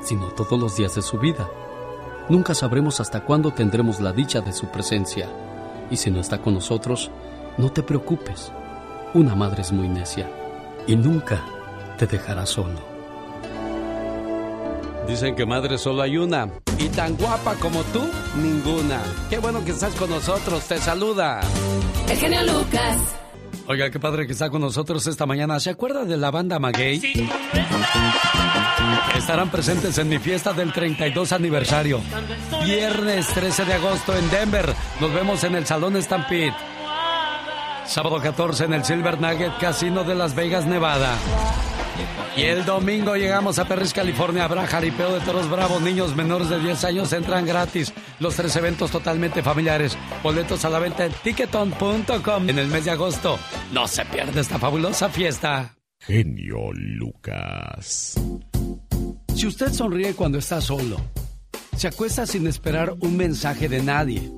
sino 0.00 0.28
todos 0.28 0.56
los 0.60 0.76
días 0.76 0.94
de 0.94 1.02
su 1.02 1.18
vida. 1.18 1.50
Nunca 2.28 2.54
sabremos 2.54 3.00
hasta 3.00 3.24
cuándo 3.24 3.50
tendremos 3.50 3.98
la 3.98 4.12
dicha 4.12 4.40
de 4.40 4.52
su 4.52 4.68
presencia, 4.68 5.28
y 5.90 5.96
si 5.96 6.08
no 6.08 6.20
está 6.20 6.40
con 6.40 6.54
nosotros, 6.54 7.10
no 7.58 7.72
te 7.72 7.82
preocupes. 7.82 8.52
Una 9.12 9.34
madre 9.34 9.62
es 9.62 9.72
muy 9.72 9.88
necia, 9.88 10.30
y 10.86 10.94
nunca 10.94 11.44
te 11.98 12.06
dejará 12.06 12.46
solo. 12.46 12.78
Dicen 15.08 15.34
que 15.34 15.44
madre 15.44 15.76
solo 15.76 16.02
hay 16.02 16.16
una. 16.16 16.48
Y 16.78 16.90
tan 16.90 17.16
guapa 17.16 17.56
como 17.56 17.82
tú, 17.82 18.02
ninguna. 18.40 19.02
Qué 19.28 19.38
bueno 19.38 19.64
que 19.64 19.72
estás 19.72 19.96
con 19.96 20.10
nosotros. 20.10 20.62
Te 20.62 20.78
saluda. 20.78 21.40
El 22.08 22.16
genio 22.16 22.40
Lucas. 22.44 22.98
Oiga, 23.70 23.88
qué 23.88 24.00
padre 24.00 24.26
que 24.26 24.32
está 24.32 24.50
con 24.50 24.62
nosotros 24.62 25.06
esta 25.06 25.26
mañana. 25.26 25.60
¿Se 25.60 25.70
acuerda 25.70 26.04
de 26.04 26.16
la 26.16 26.32
banda 26.32 26.58
Maguey? 26.58 27.00
Estarán 29.16 29.48
presentes 29.48 29.96
en 29.98 30.08
mi 30.08 30.18
fiesta 30.18 30.52
del 30.52 30.72
32 30.72 31.30
aniversario. 31.30 32.00
Viernes 32.64 33.28
13 33.28 33.64
de 33.66 33.74
agosto 33.74 34.16
en 34.16 34.28
Denver. 34.28 34.74
Nos 35.00 35.14
vemos 35.14 35.44
en 35.44 35.54
el 35.54 35.66
Salón 35.66 36.02
Stampede. 36.02 36.52
Sábado 37.86 38.20
14 38.20 38.64
en 38.64 38.72
el 38.72 38.84
Silver 38.84 39.20
Nugget 39.20 39.56
Casino 39.60 40.02
de 40.02 40.16
Las 40.16 40.34
Vegas, 40.34 40.66
Nevada. 40.66 41.16
Y 42.36 42.42
el 42.42 42.64
domingo 42.64 43.16
llegamos 43.16 43.58
a 43.58 43.64
Perris, 43.64 43.92
California. 43.92 44.44
Habrá 44.44 44.66
jaripeo 44.66 45.12
de 45.12 45.20
toros 45.20 45.50
bravos. 45.50 45.82
Niños 45.82 46.14
menores 46.16 46.48
de 46.48 46.60
10 46.60 46.84
años 46.84 47.12
entran 47.12 47.46
gratis. 47.46 47.92
Los 48.18 48.36
tres 48.36 48.54
eventos 48.56 48.90
totalmente 48.90 49.42
familiares. 49.42 49.96
Boletos 50.22 50.64
a 50.64 50.70
la 50.70 50.78
venta 50.78 51.06
en 51.06 51.12
ticketon.com 51.12 52.48
en 52.48 52.58
el 52.58 52.68
mes 52.68 52.84
de 52.84 52.92
agosto. 52.92 53.38
No 53.72 53.88
se 53.88 54.04
pierde 54.04 54.40
esta 54.40 54.58
fabulosa 54.58 55.08
fiesta. 55.08 55.76
Genio 56.00 56.72
Lucas. 56.72 58.14
Si 59.34 59.46
usted 59.46 59.72
sonríe 59.72 60.14
cuando 60.14 60.38
está 60.38 60.60
solo, 60.60 60.96
se 61.76 61.88
acuesta 61.88 62.26
sin 62.26 62.46
esperar 62.46 62.94
un 63.00 63.16
mensaje 63.16 63.68
de 63.68 63.82
nadie 63.82 64.30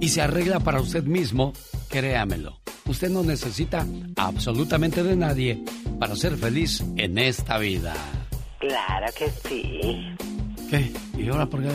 y 0.00 0.08
se 0.08 0.20
arregla 0.20 0.60
para 0.60 0.80
usted 0.80 1.04
mismo, 1.04 1.52
créamelo. 1.92 2.58
Usted 2.86 3.10
no 3.10 3.22
necesita 3.22 3.86
absolutamente 4.16 5.02
de 5.04 5.14
nadie 5.14 5.62
para 6.00 6.16
ser 6.16 6.36
feliz 6.36 6.82
en 6.96 7.18
esta 7.18 7.58
vida. 7.58 7.94
Claro 8.58 9.06
que 9.16 9.28
sí. 9.28 10.16
¿Qué? 10.70 10.90
¿Y 11.18 11.28
ahora 11.28 11.46
por 11.46 11.62
qué? 11.62 11.68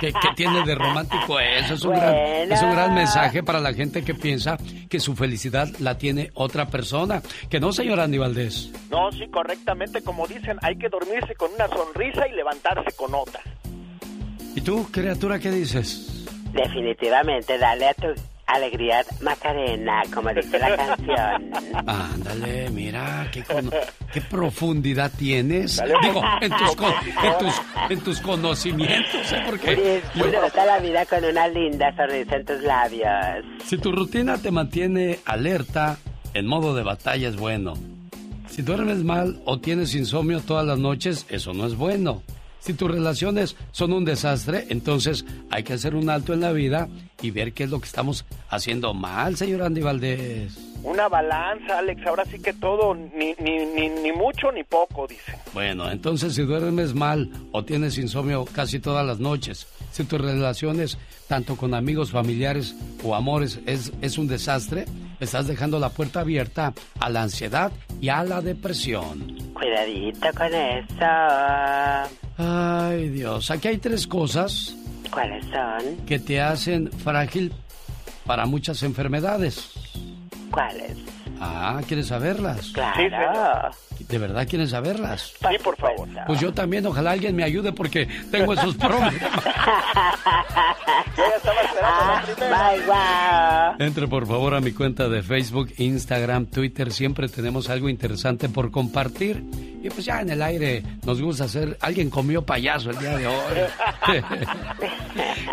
¿Qué, 0.00 0.12
qué 0.12 0.28
tiene 0.36 0.64
de 0.64 0.74
romántico 0.76 1.40
eso? 1.40 1.74
Es 1.74 1.84
un, 1.84 1.92
gran, 1.92 2.14
es 2.52 2.62
un 2.62 2.70
gran 2.70 2.94
mensaje 2.94 3.42
para 3.42 3.60
la 3.60 3.74
gente 3.74 4.04
que 4.04 4.14
piensa 4.14 4.56
que 4.88 5.00
su 5.00 5.16
felicidad 5.16 5.68
la 5.80 5.98
tiene 5.98 6.30
otra 6.34 6.66
persona. 6.66 7.20
Que 7.50 7.58
no, 7.58 7.72
señor 7.72 7.98
Andy 7.98 8.18
Valdés. 8.18 8.70
No, 8.90 9.10
sí, 9.10 9.26
correctamente, 9.28 10.02
como 10.02 10.26
dicen, 10.26 10.56
hay 10.62 10.78
que 10.78 10.88
dormirse 10.88 11.34
con 11.34 11.50
una 11.52 11.66
sonrisa 11.66 12.28
y 12.28 12.36
levantarse 12.36 12.94
con 12.96 13.12
otra. 13.14 13.40
¿Y 14.54 14.60
tú, 14.60 14.88
criatura, 14.92 15.40
qué 15.40 15.50
dices? 15.50 16.15
Definitivamente, 16.56 17.58
dale 17.58 17.88
a 17.88 17.94
tu 17.94 18.08
alegría 18.46 19.04
Macarena, 19.20 20.02
como 20.14 20.30
dice 20.32 20.58
la 20.58 20.76
canción. 20.76 21.52
Ándale, 21.86 22.70
mira, 22.70 23.28
qué, 23.32 23.42
con- 23.42 23.70
qué 24.12 24.20
profundidad 24.20 25.10
tienes. 25.18 25.82
Digo, 26.02 26.22
en 26.40 26.52
tus, 26.56 26.76
con- 26.76 26.92
en 26.92 27.38
tus, 27.38 27.62
en 27.90 28.00
tus 28.00 28.20
conocimientos, 28.20 29.32
¿eh? 29.32 29.42
Porque 29.46 30.02
yo- 30.14 30.24
la 30.64 30.78
vida 30.78 31.04
con 31.06 31.24
una 31.24 31.48
linda 31.48 31.94
sonrisa 31.96 32.36
en 32.36 32.44
tus 32.46 32.60
labios. 32.62 33.44
si 33.64 33.78
tu 33.78 33.90
rutina 33.92 34.38
te 34.38 34.50
mantiene 34.50 35.18
alerta, 35.24 35.98
en 36.34 36.46
modo 36.46 36.74
de 36.74 36.82
batalla 36.82 37.28
es 37.28 37.36
bueno. 37.36 37.74
Si 38.48 38.62
duermes 38.62 38.98
mal 39.02 39.40
o 39.44 39.58
tienes 39.58 39.94
insomnio 39.94 40.40
todas 40.40 40.64
las 40.64 40.78
noches, 40.78 41.26
eso 41.28 41.52
no 41.52 41.66
es 41.66 41.74
bueno. 41.74 42.22
Si 42.66 42.74
tus 42.74 42.90
relaciones 42.90 43.54
son 43.70 43.92
un 43.92 44.04
desastre, 44.04 44.66
entonces 44.70 45.24
hay 45.50 45.62
que 45.62 45.74
hacer 45.74 45.94
un 45.94 46.10
alto 46.10 46.34
en 46.34 46.40
la 46.40 46.50
vida 46.50 46.88
y 47.22 47.30
ver 47.30 47.52
qué 47.52 47.62
es 47.62 47.70
lo 47.70 47.78
que 47.78 47.86
estamos 47.86 48.24
haciendo 48.48 48.92
mal, 48.92 49.36
señor 49.36 49.62
Andy 49.62 49.82
Valdés. 49.82 50.58
Una 50.82 51.06
balanza, 51.06 51.78
Alex, 51.78 52.04
ahora 52.04 52.24
sí 52.24 52.40
que 52.40 52.52
todo, 52.54 52.92
ni, 52.92 53.36
ni, 53.38 53.66
ni, 53.66 53.88
ni 53.88 54.10
mucho 54.10 54.50
ni 54.50 54.64
poco, 54.64 55.06
dicen. 55.06 55.36
Bueno, 55.54 55.88
entonces 55.88 56.34
si 56.34 56.42
duermes 56.42 56.92
mal 56.92 57.30
o 57.52 57.64
tienes 57.64 57.98
insomnio 57.98 58.44
casi 58.46 58.80
todas 58.80 59.06
las 59.06 59.20
noches, 59.20 59.68
si 59.92 60.02
tus 60.02 60.20
relaciones, 60.20 60.98
tanto 61.28 61.54
con 61.54 61.72
amigos, 61.72 62.10
familiares 62.10 62.74
o 63.04 63.14
amores, 63.14 63.60
es, 63.66 63.92
es 64.00 64.18
un 64.18 64.26
desastre, 64.26 64.86
estás 65.20 65.46
dejando 65.46 65.78
la 65.78 65.88
puerta 65.90 66.20
abierta 66.20 66.72
a 67.00 67.10
la 67.10 67.22
ansiedad 67.22 67.72
y 68.00 68.08
a 68.08 68.22
la 68.24 68.40
depresión. 68.40 69.36
Cuidadito 69.54 70.28
con 70.36 70.54
eso. 70.54 72.10
Ay, 72.38 73.08
Dios, 73.10 73.50
aquí 73.50 73.68
hay 73.68 73.78
tres 73.78 74.06
cosas 74.06 74.74
¿Cuáles 75.10 75.44
son? 75.46 75.96
que 76.06 76.18
te 76.18 76.40
hacen 76.40 76.90
frágil 76.92 77.52
para 78.26 78.44
muchas 78.46 78.82
enfermedades. 78.82 79.70
¿Cuáles? 80.50 80.96
Ah, 81.40 81.80
¿quieres 81.86 82.06
saberlas? 82.08 82.70
Claro. 82.72 83.70
¿De 84.08 84.18
verdad 84.18 84.46
quieres 84.48 84.70
saberlas? 84.70 85.34
Sí, 85.38 85.56
por 85.62 85.76
favor. 85.76 86.08
Pues 86.26 86.40
yo 86.40 86.52
también, 86.52 86.86
ojalá 86.86 87.12
alguien 87.12 87.34
me 87.36 87.44
ayude 87.44 87.72
porque 87.72 88.06
tengo 88.30 88.52
esos 88.54 88.74
problemas. 88.76 89.14
Entre 93.78 94.08
por 94.08 94.26
favor 94.26 94.54
a 94.54 94.60
mi 94.60 94.72
cuenta 94.72 95.08
de 95.08 95.22
Facebook, 95.22 95.72
Instagram, 95.78 96.46
Twitter. 96.46 96.92
Siempre 96.92 97.28
tenemos 97.28 97.68
algo 97.68 97.88
interesante 97.88 98.48
por 98.48 98.70
compartir. 98.70 99.44
Y 99.86 99.90
pues 99.90 100.04
ya 100.04 100.20
en 100.20 100.30
el 100.30 100.42
aire 100.42 100.82
nos 101.04 101.22
gusta 101.22 101.44
hacer. 101.44 101.78
Alguien 101.80 102.10
comió 102.10 102.44
payaso 102.44 102.90
el 102.90 102.98
día 102.98 103.16
de 103.16 103.28
hoy. 103.28 103.36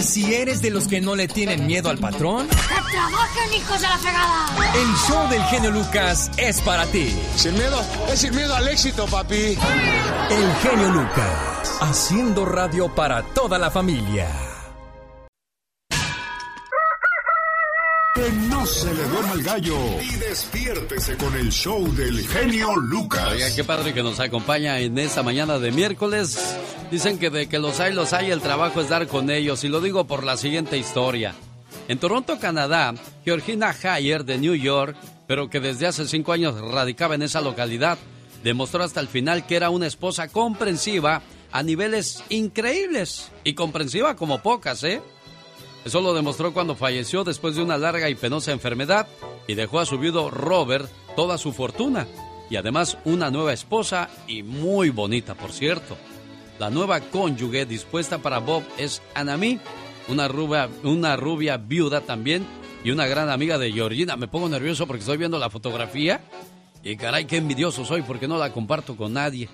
y 0.00 0.02
si 0.02 0.34
eres 0.34 0.62
de 0.62 0.70
los 0.70 0.88
que 0.88 1.02
no 1.02 1.14
le 1.14 1.28
tienen 1.28 1.66
miedo 1.66 1.90
al 1.90 1.98
patrón, 1.98 2.48
¡Que 2.48 2.56
trabajen, 2.90 3.52
hijos 3.54 3.80
de 3.82 3.86
la 3.86 3.98
fregada! 3.98 4.46
el 4.74 4.96
show 5.06 5.28
del 5.28 5.42
genio 5.44 5.70
Lucas 5.70 6.30
es 6.38 6.58
para 6.62 6.86
ti. 6.86 7.14
Sin 7.36 7.52
miedo, 7.52 7.82
es 8.10 8.20
sin 8.20 8.34
miedo 8.34 8.54
al 8.54 8.66
éxito, 8.68 9.06
papi. 9.06 9.58
El 10.30 10.54
genio 10.62 10.88
Lucas, 10.88 11.78
haciendo 11.82 12.46
radio 12.46 12.94
para 12.94 13.22
toda 13.34 13.58
la 13.58 13.70
familia. 13.70 14.49
Que 18.12 18.28
no 18.48 18.66
se 18.66 18.92
le 18.92 19.04
duerma 19.04 19.32
el 19.34 19.42
gallo. 19.44 19.76
Y 20.02 20.16
despiértese 20.16 21.16
con 21.16 21.32
el 21.36 21.48
show 21.50 21.86
del 21.94 22.26
genio 22.26 22.74
Lucas. 22.74 23.28
Oiga, 23.30 23.46
qué 23.54 23.62
padre 23.62 23.94
que 23.94 24.02
nos 24.02 24.18
acompaña 24.18 24.80
en 24.80 24.98
esta 24.98 25.22
mañana 25.22 25.60
de 25.60 25.70
miércoles. 25.70 26.58
Dicen 26.90 27.20
que 27.20 27.30
de 27.30 27.48
que 27.48 27.60
los 27.60 27.78
hay, 27.78 27.92
los 27.92 28.12
hay, 28.12 28.32
el 28.32 28.40
trabajo 28.40 28.80
es 28.80 28.88
dar 28.88 29.06
con 29.06 29.30
ellos. 29.30 29.62
Y 29.62 29.68
lo 29.68 29.80
digo 29.80 30.08
por 30.08 30.24
la 30.24 30.36
siguiente 30.36 30.76
historia. 30.76 31.36
En 31.86 31.98
Toronto, 31.98 32.40
Canadá, 32.40 32.94
Georgina 33.24 33.76
Hayer 33.80 34.24
de 34.24 34.38
New 34.38 34.56
York, 34.56 34.96
pero 35.28 35.48
que 35.48 35.60
desde 35.60 35.86
hace 35.86 36.08
cinco 36.08 36.32
años 36.32 36.60
radicaba 36.60 37.14
en 37.14 37.22
esa 37.22 37.40
localidad, 37.40 37.96
demostró 38.42 38.82
hasta 38.82 38.98
el 38.98 39.06
final 39.06 39.46
que 39.46 39.54
era 39.54 39.70
una 39.70 39.86
esposa 39.86 40.26
comprensiva 40.26 41.22
a 41.52 41.62
niveles 41.62 42.24
increíbles. 42.28 43.30
Y 43.44 43.54
comprensiva 43.54 44.16
como 44.16 44.42
pocas, 44.42 44.82
¿eh? 44.82 45.00
Eso 45.84 46.00
lo 46.00 46.12
demostró 46.12 46.52
cuando 46.52 46.74
falleció 46.74 47.24
después 47.24 47.56
de 47.56 47.62
una 47.62 47.78
larga 47.78 48.08
y 48.10 48.14
penosa 48.14 48.52
enfermedad 48.52 49.08
y 49.46 49.54
dejó 49.54 49.80
a 49.80 49.86
su 49.86 49.98
viudo 49.98 50.30
Robert 50.30 50.90
toda 51.16 51.38
su 51.38 51.52
fortuna 51.52 52.06
y 52.50 52.56
además 52.56 52.98
una 53.04 53.30
nueva 53.30 53.52
esposa 53.52 54.10
y 54.26 54.42
muy 54.42 54.90
bonita, 54.90 55.34
por 55.34 55.52
cierto. 55.52 55.96
La 56.58 56.68
nueva 56.68 57.00
cónyuge 57.00 57.64
dispuesta 57.64 58.18
para 58.18 58.38
Bob 58.38 58.62
es 58.76 59.00
Anami, 59.14 59.58
una 60.08 60.28
rubia, 60.28 60.68
una 60.82 61.16
rubia 61.16 61.56
viuda 61.56 62.02
también 62.02 62.44
y 62.84 62.90
una 62.90 63.06
gran 63.06 63.30
amiga 63.30 63.56
de 63.56 63.72
Georgina. 63.72 64.16
Me 64.16 64.28
pongo 64.28 64.48
nervioso 64.48 64.86
porque 64.86 65.00
estoy 65.00 65.16
viendo 65.16 65.38
la 65.38 65.48
fotografía 65.48 66.20
y 66.82 66.96
caray, 66.96 67.24
qué 67.24 67.36
envidioso 67.36 67.84
soy 67.84 68.02
porque 68.02 68.28
no 68.28 68.36
la 68.36 68.52
comparto 68.52 68.96
con 68.96 69.14
nadie. 69.14 69.48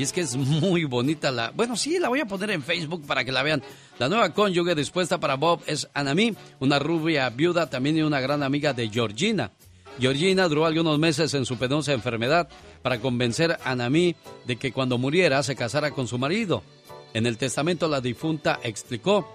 Y 0.00 0.02
es 0.02 0.14
que 0.14 0.22
es 0.22 0.34
muy 0.34 0.84
bonita 0.84 1.30
la... 1.30 1.50
Bueno, 1.50 1.76
sí, 1.76 1.98
la 1.98 2.08
voy 2.08 2.20
a 2.20 2.24
poner 2.24 2.52
en 2.52 2.62
Facebook 2.62 3.04
para 3.04 3.22
que 3.22 3.32
la 3.32 3.42
vean. 3.42 3.62
La 3.98 4.08
nueva 4.08 4.32
cónyuge 4.32 4.74
dispuesta 4.74 5.20
para 5.20 5.34
Bob 5.34 5.60
es 5.66 5.90
Anami, 5.92 6.34
una 6.58 6.78
rubia 6.78 7.28
viuda 7.28 7.68
también 7.68 7.98
y 7.98 8.00
una 8.00 8.18
gran 8.18 8.42
amiga 8.42 8.72
de 8.72 8.88
Georgina. 8.88 9.50
Georgina 9.98 10.48
duró 10.48 10.64
algunos 10.64 10.98
meses 10.98 11.34
en 11.34 11.44
su 11.44 11.58
penosa 11.58 11.92
enfermedad 11.92 12.48
para 12.80 12.98
convencer 12.98 13.58
a 13.62 13.72
Anami 13.72 14.16
de 14.46 14.56
que 14.56 14.72
cuando 14.72 14.96
muriera 14.96 15.42
se 15.42 15.54
casara 15.54 15.90
con 15.90 16.08
su 16.08 16.16
marido. 16.16 16.62
En 17.12 17.26
el 17.26 17.36
testamento 17.36 17.86
la 17.86 18.00
difunta 18.00 18.58
explicó, 18.62 19.30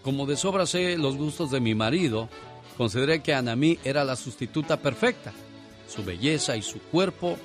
como 0.00 0.24
de 0.24 0.38
sobra 0.38 0.64
sé 0.64 0.96
los 0.96 1.18
gustos 1.18 1.50
de 1.50 1.60
mi 1.60 1.74
marido, 1.74 2.30
consideré 2.78 3.20
que 3.20 3.34
Anami 3.34 3.78
era 3.84 4.04
la 4.04 4.16
sustituta 4.16 4.78
perfecta. 4.78 5.34
Su 5.86 6.02
belleza 6.02 6.56
y 6.56 6.62
su 6.62 6.78
cuerpo 6.78 7.36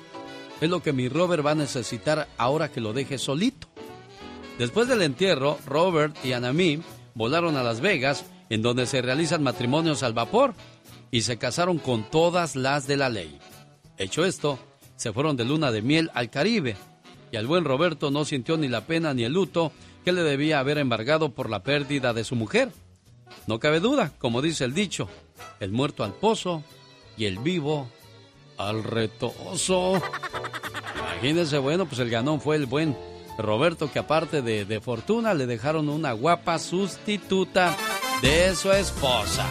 es 0.60 0.68
lo 0.68 0.82
que 0.82 0.92
mi 0.92 1.08
Robert 1.08 1.44
va 1.44 1.52
a 1.52 1.56
necesitar 1.56 2.28
ahora 2.36 2.70
que 2.70 2.80
lo 2.80 2.92
deje 2.92 3.18
solito. 3.18 3.68
Después 4.58 4.88
del 4.88 5.02
entierro, 5.02 5.58
Robert 5.66 6.16
y 6.24 6.32
Anami 6.32 6.82
volaron 7.14 7.56
a 7.56 7.62
Las 7.62 7.80
Vegas, 7.80 8.24
en 8.50 8.62
donde 8.62 8.86
se 8.86 9.02
realizan 9.02 9.42
matrimonios 9.42 10.02
al 10.02 10.14
vapor, 10.14 10.54
y 11.10 11.22
se 11.22 11.38
casaron 11.38 11.78
con 11.78 12.02
todas 12.10 12.56
las 12.56 12.86
de 12.86 12.96
la 12.96 13.08
ley. 13.08 13.38
Hecho 13.96 14.24
esto, 14.24 14.58
se 14.96 15.12
fueron 15.12 15.36
de 15.36 15.44
luna 15.44 15.70
de 15.70 15.82
miel 15.82 16.10
al 16.14 16.30
Caribe, 16.30 16.76
y 17.30 17.36
al 17.36 17.46
buen 17.46 17.64
Roberto 17.64 18.10
no 18.10 18.24
sintió 18.24 18.56
ni 18.56 18.68
la 18.68 18.82
pena 18.82 19.14
ni 19.14 19.22
el 19.24 19.32
luto 19.32 19.72
que 20.04 20.12
le 20.12 20.22
debía 20.22 20.58
haber 20.58 20.78
embargado 20.78 21.30
por 21.34 21.50
la 21.50 21.62
pérdida 21.62 22.12
de 22.12 22.24
su 22.24 22.34
mujer. 22.34 22.72
No 23.46 23.60
cabe 23.60 23.80
duda, 23.80 24.12
como 24.18 24.42
dice 24.42 24.64
el 24.64 24.74
dicho, 24.74 25.08
el 25.60 25.70
muerto 25.70 26.04
al 26.04 26.14
pozo 26.14 26.64
y 27.16 27.26
el 27.26 27.38
vivo 27.38 27.88
al 28.58 28.84
retoso. 28.84 30.02
Imagínense, 31.14 31.58
bueno, 31.58 31.86
pues 31.86 32.00
el 32.00 32.10
ganón 32.10 32.40
fue 32.40 32.56
el 32.56 32.66
buen 32.66 32.96
Roberto, 33.38 33.90
que 33.90 34.00
aparte 34.00 34.42
de, 34.42 34.64
de 34.64 34.80
fortuna 34.80 35.32
le 35.34 35.46
dejaron 35.46 35.88
una 35.88 36.12
guapa 36.12 36.58
sustituta 36.58 37.76
de 38.20 38.54
su 38.54 38.72
esposa. 38.72 39.46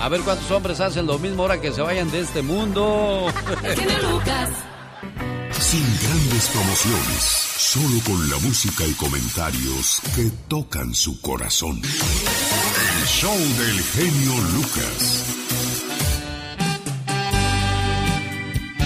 A 0.00 0.08
ver 0.08 0.22
cuántos 0.22 0.50
hombres 0.50 0.80
hacen 0.80 1.06
lo 1.06 1.18
mismo 1.18 1.42
ahora 1.42 1.60
que 1.60 1.72
se 1.72 1.82
vayan 1.82 2.10
de 2.10 2.20
este 2.20 2.42
mundo. 2.42 3.26
Sin 5.52 5.84
grandes 6.02 6.48
promociones, 6.48 7.22
solo 7.56 8.00
con 8.04 8.30
la 8.30 8.38
música 8.38 8.84
y 8.84 8.92
comentarios 8.94 10.00
que 10.16 10.30
tocan 10.48 10.94
su 10.94 11.20
corazón. 11.20 11.80
El 11.80 13.06
show 13.06 13.36
del 13.36 13.80
genio 13.80 14.32
Lucas. 14.54 15.41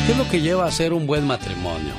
¿Qué 0.06 0.12
es 0.12 0.18
lo 0.18 0.28
que 0.30 0.40
lleva 0.40 0.66
a 0.66 0.70
ser 0.70 0.92
un 0.92 1.06
buen 1.06 1.26
matrimonio? 1.26 1.94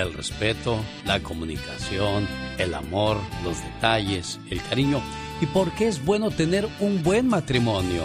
el 0.00 0.12
respeto, 0.12 0.78
la 1.04 1.20
comunicación, 1.20 2.28
el 2.58 2.74
amor, 2.74 3.18
los 3.44 3.62
detalles, 3.62 4.38
el 4.50 4.62
cariño 4.62 5.00
y 5.40 5.46
por 5.46 5.72
qué 5.72 5.88
es 5.88 6.04
bueno 6.04 6.30
tener 6.30 6.68
un 6.80 7.02
buen 7.02 7.28
matrimonio. 7.28 8.04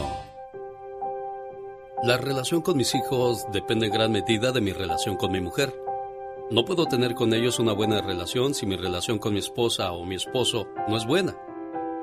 La 2.04 2.18
relación 2.18 2.62
con 2.62 2.78
mis 2.78 2.96
hijos 2.96 3.46
depende 3.52 3.88
en 3.88 3.94
gran 3.94 4.12
medida 4.12 4.52
de 4.52 4.62
mi 4.62 4.72
relación 4.72 5.18
con 5.18 5.32
mi 5.32 5.40
mujer. 5.40 5.76
No 6.50 6.66
puedo 6.66 6.86
tener 6.86 7.14
con 7.14 7.34
ellos 7.34 7.60
una 7.60 7.74
buena 7.74 8.02
relación 8.02 8.54
si 8.54 8.66
mi 8.66 8.76
relación 8.76 9.20
con 9.20 9.34
mi 9.34 9.40
esposa 9.40 9.92
o 9.92 10.06
mi 10.06 10.16
esposo 10.16 10.68
no 10.88 10.98
es 10.98 11.06
buena. 11.06 11.38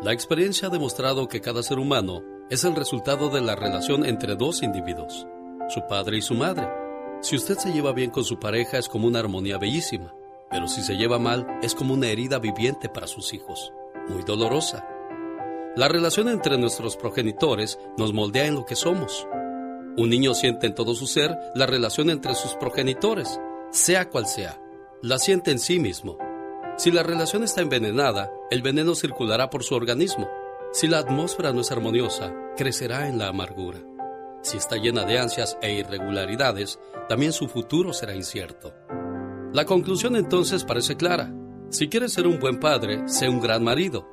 La 0.02 0.12
experiencia 0.12 0.68
ha 0.68 0.70
demostrado 0.70 1.28
que 1.28 1.40
cada 1.40 1.62
ser 1.62 1.78
humano 1.78 2.22
es 2.48 2.64
el 2.64 2.76
resultado 2.76 3.28
de 3.28 3.40
la 3.40 3.56
relación 3.56 4.06
entre 4.06 4.36
dos 4.36 4.62
individuos, 4.62 5.26
su 5.68 5.80
padre 5.88 6.18
y 6.18 6.22
su 6.22 6.34
madre. 6.34 6.87
Si 7.20 7.34
usted 7.34 7.58
se 7.58 7.72
lleva 7.72 7.92
bien 7.92 8.10
con 8.10 8.24
su 8.24 8.38
pareja 8.38 8.78
es 8.78 8.88
como 8.88 9.08
una 9.08 9.18
armonía 9.18 9.58
bellísima, 9.58 10.14
pero 10.50 10.68
si 10.68 10.82
se 10.82 10.96
lleva 10.96 11.18
mal 11.18 11.58
es 11.62 11.74
como 11.74 11.94
una 11.94 12.06
herida 12.06 12.38
viviente 12.38 12.88
para 12.88 13.08
sus 13.08 13.34
hijos, 13.34 13.72
muy 14.08 14.22
dolorosa. 14.22 14.86
La 15.74 15.88
relación 15.88 16.28
entre 16.28 16.56
nuestros 16.58 16.96
progenitores 16.96 17.78
nos 17.96 18.12
moldea 18.12 18.46
en 18.46 18.54
lo 18.54 18.64
que 18.64 18.76
somos. 18.76 19.26
Un 19.96 20.10
niño 20.10 20.32
siente 20.32 20.68
en 20.68 20.76
todo 20.76 20.94
su 20.94 21.08
ser 21.08 21.36
la 21.56 21.66
relación 21.66 22.08
entre 22.08 22.36
sus 22.36 22.54
progenitores, 22.54 23.40
sea 23.72 24.08
cual 24.08 24.26
sea. 24.26 24.60
La 25.02 25.18
siente 25.18 25.50
en 25.50 25.58
sí 25.58 25.80
mismo. 25.80 26.18
Si 26.76 26.92
la 26.92 27.02
relación 27.02 27.42
está 27.42 27.62
envenenada, 27.62 28.30
el 28.50 28.62
veneno 28.62 28.94
circulará 28.94 29.50
por 29.50 29.64
su 29.64 29.74
organismo. 29.74 30.28
Si 30.72 30.86
la 30.86 30.98
atmósfera 30.98 31.52
no 31.52 31.62
es 31.62 31.72
armoniosa, 31.72 32.32
crecerá 32.56 33.08
en 33.08 33.18
la 33.18 33.26
amargura. 33.26 33.80
Si 34.42 34.56
está 34.56 34.76
llena 34.76 35.04
de 35.04 35.18
ansias 35.18 35.58
e 35.60 35.72
irregularidades, 35.72 36.78
también 37.08 37.32
su 37.32 37.48
futuro 37.48 37.92
será 37.92 38.14
incierto. 38.14 38.74
La 39.52 39.64
conclusión 39.64 40.16
entonces 40.16 40.64
parece 40.64 40.96
clara. 40.96 41.32
Si 41.70 41.88
quieres 41.88 42.12
ser 42.12 42.26
un 42.26 42.38
buen 42.38 42.60
padre, 42.60 43.08
sé 43.08 43.28
un 43.28 43.40
gran 43.40 43.64
marido. 43.64 44.08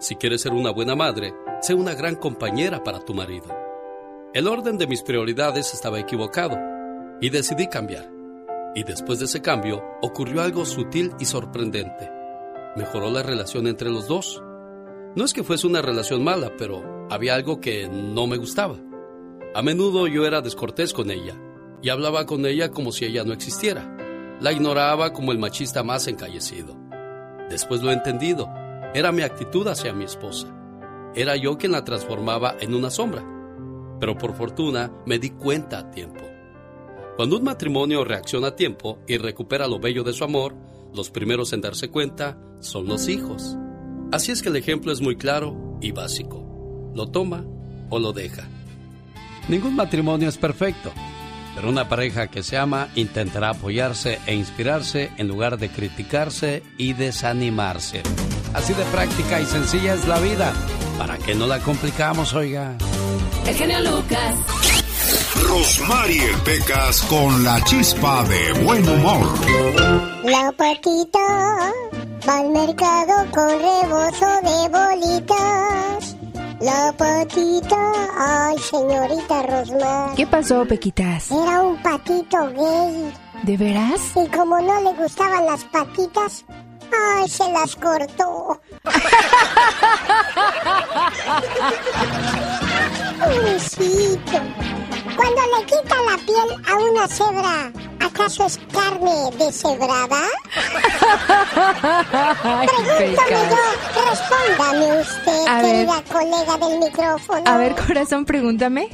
Si 0.00 0.16
quieres 0.16 0.42
ser 0.42 0.52
una 0.52 0.70
buena 0.70 0.94
madre, 0.94 1.32
sé 1.60 1.74
una 1.74 1.94
gran 1.94 2.16
compañera 2.16 2.82
para 2.82 3.04
tu 3.04 3.14
marido. 3.14 3.46
El 4.34 4.46
orden 4.46 4.78
de 4.78 4.86
mis 4.86 5.02
prioridades 5.02 5.74
estaba 5.74 5.98
equivocado 5.98 6.56
y 7.20 7.30
decidí 7.30 7.66
cambiar. 7.68 8.10
Y 8.74 8.84
después 8.84 9.18
de 9.18 9.24
ese 9.24 9.42
cambio 9.42 9.82
ocurrió 10.02 10.42
algo 10.42 10.64
sutil 10.64 11.12
y 11.18 11.24
sorprendente. 11.24 12.10
Mejoró 12.76 13.10
la 13.10 13.22
relación 13.22 13.66
entre 13.66 13.90
los 13.90 14.06
dos. 14.06 14.42
No 15.16 15.24
es 15.24 15.32
que 15.32 15.42
fuese 15.42 15.66
una 15.66 15.82
relación 15.82 16.22
mala, 16.22 16.52
pero 16.56 17.08
había 17.10 17.34
algo 17.34 17.60
que 17.60 17.88
no 17.88 18.26
me 18.26 18.36
gustaba. 18.36 18.78
A 19.54 19.62
menudo 19.62 20.06
yo 20.06 20.26
era 20.26 20.40
descortés 20.40 20.92
con 20.92 21.10
ella 21.10 21.34
y 21.82 21.88
hablaba 21.88 22.26
con 22.26 22.44
ella 22.46 22.70
como 22.70 22.92
si 22.92 23.06
ella 23.06 23.24
no 23.24 23.32
existiera. 23.32 23.96
La 24.40 24.52
ignoraba 24.52 25.12
como 25.12 25.32
el 25.32 25.38
machista 25.38 25.82
más 25.82 26.06
encallecido. 26.06 26.76
Después 27.48 27.82
lo 27.82 27.90
he 27.90 27.94
entendido. 27.94 28.48
Era 28.94 29.10
mi 29.10 29.22
actitud 29.22 29.66
hacia 29.66 29.92
mi 29.92 30.04
esposa. 30.04 30.54
Era 31.14 31.34
yo 31.36 31.56
quien 31.56 31.72
la 31.72 31.84
transformaba 31.84 32.56
en 32.60 32.74
una 32.74 32.90
sombra. 32.90 33.24
Pero 33.98 34.16
por 34.16 34.34
fortuna 34.34 34.92
me 35.06 35.18
di 35.18 35.30
cuenta 35.30 35.78
a 35.78 35.90
tiempo. 35.90 36.24
Cuando 37.16 37.36
un 37.36 37.44
matrimonio 37.44 38.04
reacciona 38.04 38.48
a 38.48 38.56
tiempo 38.56 39.00
y 39.08 39.16
recupera 39.16 39.66
lo 39.66 39.80
bello 39.80 40.04
de 40.04 40.12
su 40.12 40.22
amor, 40.22 40.54
los 40.94 41.10
primeros 41.10 41.52
en 41.52 41.62
darse 41.62 41.90
cuenta 41.90 42.38
son 42.60 42.86
los 42.86 43.08
hijos. 43.08 43.56
Así 44.12 44.30
es 44.30 44.42
que 44.42 44.50
el 44.50 44.56
ejemplo 44.56 44.92
es 44.92 45.00
muy 45.00 45.16
claro 45.16 45.78
y 45.80 45.90
básico. 45.90 46.92
Lo 46.94 47.08
toma 47.08 47.44
o 47.90 47.98
lo 47.98 48.12
deja. 48.12 48.48
Ningún 49.48 49.76
matrimonio 49.76 50.28
es 50.28 50.36
perfecto, 50.36 50.92
pero 51.54 51.70
una 51.70 51.88
pareja 51.88 52.28
que 52.28 52.42
se 52.42 52.58
ama 52.58 52.88
intentará 52.94 53.50
apoyarse 53.50 54.18
e 54.26 54.34
inspirarse 54.34 55.10
en 55.16 55.26
lugar 55.26 55.58
de 55.58 55.70
criticarse 55.70 56.62
y 56.76 56.92
desanimarse. 56.92 58.02
Así 58.54 58.74
de 58.74 58.84
práctica 58.84 59.40
y 59.40 59.46
sencilla 59.46 59.94
es 59.94 60.06
la 60.06 60.20
vida. 60.20 60.52
¿Para 60.98 61.16
qué 61.18 61.34
no 61.34 61.46
la 61.46 61.60
complicamos, 61.60 62.34
oiga? 62.34 62.76
El 63.46 63.54
genio 63.54 63.80
Lucas. 63.80 64.34
Rosmarie 65.48 66.28
Pecas 66.44 67.00
con 67.02 67.42
la 67.44 67.62
chispa 67.64 68.24
de 68.24 68.52
buen 68.64 68.86
humor. 68.86 69.26
La 70.24 70.52
patita 70.52 71.18
va 72.28 72.38
al 72.38 72.50
mercado 72.50 73.30
con 73.32 73.48
rebozo 73.48 74.26
de 74.42 74.68
bolitas. 74.68 76.07
La 76.60 76.92
patita, 76.96 77.76
ay, 78.18 78.58
señorita 78.58 79.42
Rosmar. 79.42 80.14
¿Qué 80.16 80.26
pasó, 80.26 80.64
Pequitas? 80.66 81.30
Era 81.30 81.60
un 81.60 81.80
patito 81.82 82.48
gay. 82.52 83.12
¿De 83.44 83.56
veras? 83.56 84.00
Y 84.16 84.26
como 84.28 84.60
no 84.60 84.80
le 84.80 84.92
gustaban 84.94 85.46
las 85.46 85.62
patitas, 85.64 86.44
ay, 86.92 87.28
se 87.28 87.48
las 87.52 87.76
cortó. 87.76 88.60
Pobrecito. 93.24 94.40
Cuando 95.18 95.42
le 95.56 95.66
quita 95.66 95.96
la 96.08 96.16
piel 96.24 96.48
a 96.64 96.74
una 96.76 97.08
cebra, 97.08 97.72
¿acaso 97.98 98.46
es 98.46 98.56
carne 98.72 99.30
deshebrada? 99.36 100.22
Pregúntame 102.66 103.40
yo, 103.50 104.00
respóndame 104.10 105.00
usted, 105.00 105.46
A 105.48 105.60
querida 105.60 106.02
colega 106.12 106.56
del 106.56 106.78
micrófono. 106.78 107.42
A 107.46 107.56
ver, 107.56 107.74
corazón, 107.74 108.24
pregúntame. 108.24 108.90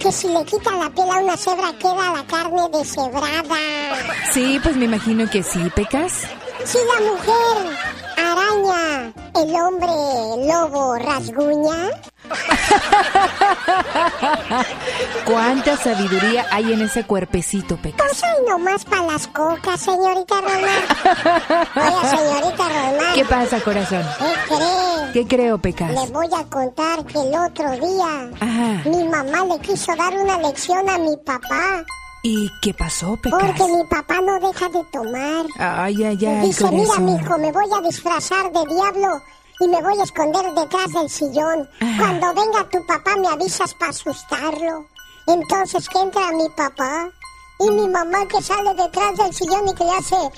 Que 0.00 0.10
si 0.10 0.26
le 0.26 0.44
quitan 0.44 0.80
la 0.80 0.90
piel 0.90 1.08
a 1.08 1.18
una 1.18 1.36
cebra, 1.36 1.72
queda 1.78 2.12
la 2.12 2.24
carne 2.26 2.68
deshebrada. 2.72 3.56
Sí, 4.32 4.58
pues 4.60 4.74
me 4.74 4.86
imagino 4.86 5.30
que 5.30 5.44
sí, 5.44 5.70
Pecas. 5.76 6.24
Si 6.64 6.78
la 6.78 7.00
mujer 7.12 7.76
araña, 8.16 9.12
el 9.36 9.54
hombre 9.54 9.92
lobo 10.48 10.96
rasguña. 10.96 11.90
¿Cuánta 15.24 15.76
sabiduría 15.76 16.46
hay 16.50 16.72
en 16.72 16.80
ese 16.82 17.04
cuerpecito, 17.04 17.76
Pecas? 17.76 18.04
Pues 18.06 18.22
hay 18.24 18.44
nomás 18.48 18.84
para 18.84 19.02
las 19.02 19.26
cocas, 19.28 19.80
señorita 19.80 20.40
Román. 20.40 20.82
Oiga, 21.76 22.16
señorita 22.16 22.64
Román. 22.68 23.14
¿Qué 23.14 23.24
pasa, 23.24 23.60
corazón? 23.60 24.02
¿Qué 24.18 24.34
cree? 24.54 25.12
¿Qué 25.12 25.26
creo, 25.26 25.58
Pecas? 25.58 25.90
Le 25.90 26.06
voy 26.12 26.28
a 26.36 26.44
contar 26.44 27.04
que 27.06 27.18
el 27.20 27.34
otro 27.34 27.70
día 27.72 28.30
Ajá. 28.40 28.82
mi 28.88 29.04
mamá 29.04 29.44
le 29.44 29.58
quiso 29.60 29.94
dar 29.96 30.12
una 30.14 30.38
lección 30.38 30.88
a 30.88 30.98
mi 30.98 31.16
papá. 31.24 31.84
¿Y 32.22 32.50
qué 32.62 32.72
pasó, 32.72 33.18
Pecas? 33.22 33.38
Porque 33.38 33.64
mi 33.70 33.84
papá 33.84 34.20
no 34.22 34.40
deja 34.40 34.68
de 34.70 34.82
tomar. 34.92 35.44
Ay, 35.58 36.04
ay, 36.04 36.18
ay, 36.26 36.46
Dice, 36.46 36.64
mira, 36.70 36.98
mijo, 36.98 37.36
me 37.38 37.52
voy 37.52 37.66
a 37.76 37.82
disfrazar 37.86 38.50
de 38.50 38.64
diablo 38.74 39.20
y 39.60 39.68
me 39.68 39.80
voy 39.82 39.98
a 39.98 40.02
esconder 40.04 40.52
detrás 40.54 40.92
del 40.92 41.08
sillón. 41.08 41.68
Ah. 41.80 41.96
Cuando 41.98 42.34
venga 42.34 42.68
tu 42.70 42.84
papá 42.86 43.16
me 43.16 43.28
avisas 43.28 43.74
para 43.74 43.90
asustarlo. 43.90 44.86
Entonces 45.26 45.88
que 45.88 45.98
entra 46.00 46.30
mi 46.32 46.48
papá 46.50 47.08
y 47.60 47.70
mi 47.70 47.88
mamá 47.88 48.26
que 48.28 48.42
sale 48.42 48.74
detrás 48.74 49.16
del 49.16 49.32
sillón 49.32 49.68
y 49.68 49.74
que 49.74 49.84
le 49.84 49.92
hace... 49.92 50.16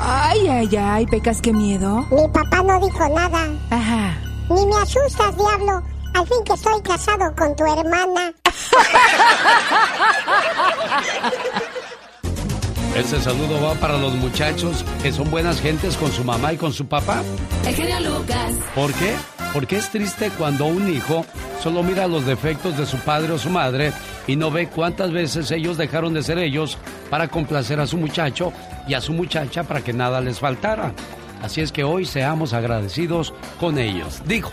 Ay, 0.00 0.48
ay, 0.48 0.76
ay, 0.76 1.06
Pecas, 1.06 1.40
qué 1.42 1.52
miedo. 1.52 2.06
Mi 2.10 2.26
papá 2.28 2.62
no 2.62 2.78
dijo 2.80 3.08
nada. 3.08 3.46
Ajá. 3.70 4.16
Ni 4.48 4.64
me 4.66 4.76
asustas, 4.76 5.36
diablo. 5.36 5.82
Al 6.14 6.26
fin 6.26 6.42
que 6.44 6.54
estoy 6.54 6.80
casado 6.82 7.34
con 7.36 7.54
tu 7.56 7.64
hermana. 7.64 8.32
Ese 12.98 13.20
saludo 13.20 13.62
va 13.62 13.74
para 13.74 13.96
los 13.96 14.12
muchachos 14.16 14.84
que 15.00 15.12
son 15.12 15.30
buenas 15.30 15.60
gentes 15.60 15.96
con 15.96 16.10
su 16.10 16.24
mamá 16.24 16.52
y 16.52 16.56
con 16.56 16.72
su 16.72 16.84
papá. 16.84 17.22
El 17.64 17.72
genio 17.72 18.00
Lucas. 18.00 18.52
¿Por 18.74 18.92
qué? 18.94 19.14
Porque 19.54 19.76
es 19.76 19.88
triste 19.88 20.32
cuando 20.36 20.66
un 20.66 20.92
hijo 20.92 21.24
solo 21.62 21.84
mira 21.84 22.08
los 22.08 22.26
defectos 22.26 22.76
de 22.76 22.86
su 22.86 22.96
padre 22.98 23.34
o 23.34 23.38
su 23.38 23.50
madre 23.50 23.92
y 24.26 24.34
no 24.34 24.50
ve 24.50 24.66
cuántas 24.66 25.12
veces 25.12 25.48
ellos 25.52 25.78
dejaron 25.78 26.12
de 26.12 26.24
ser 26.24 26.38
ellos 26.38 26.76
para 27.08 27.28
complacer 27.28 27.78
a 27.78 27.86
su 27.86 27.98
muchacho 27.98 28.52
y 28.88 28.94
a 28.94 29.00
su 29.00 29.12
muchacha 29.12 29.62
para 29.62 29.80
que 29.80 29.92
nada 29.92 30.20
les 30.20 30.40
faltara. 30.40 30.92
Así 31.40 31.60
es 31.60 31.70
que 31.70 31.84
hoy 31.84 32.04
seamos 32.04 32.52
agradecidos 32.52 33.32
con 33.60 33.78
ellos. 33.78 34.22
Dijo. 34.26 34.50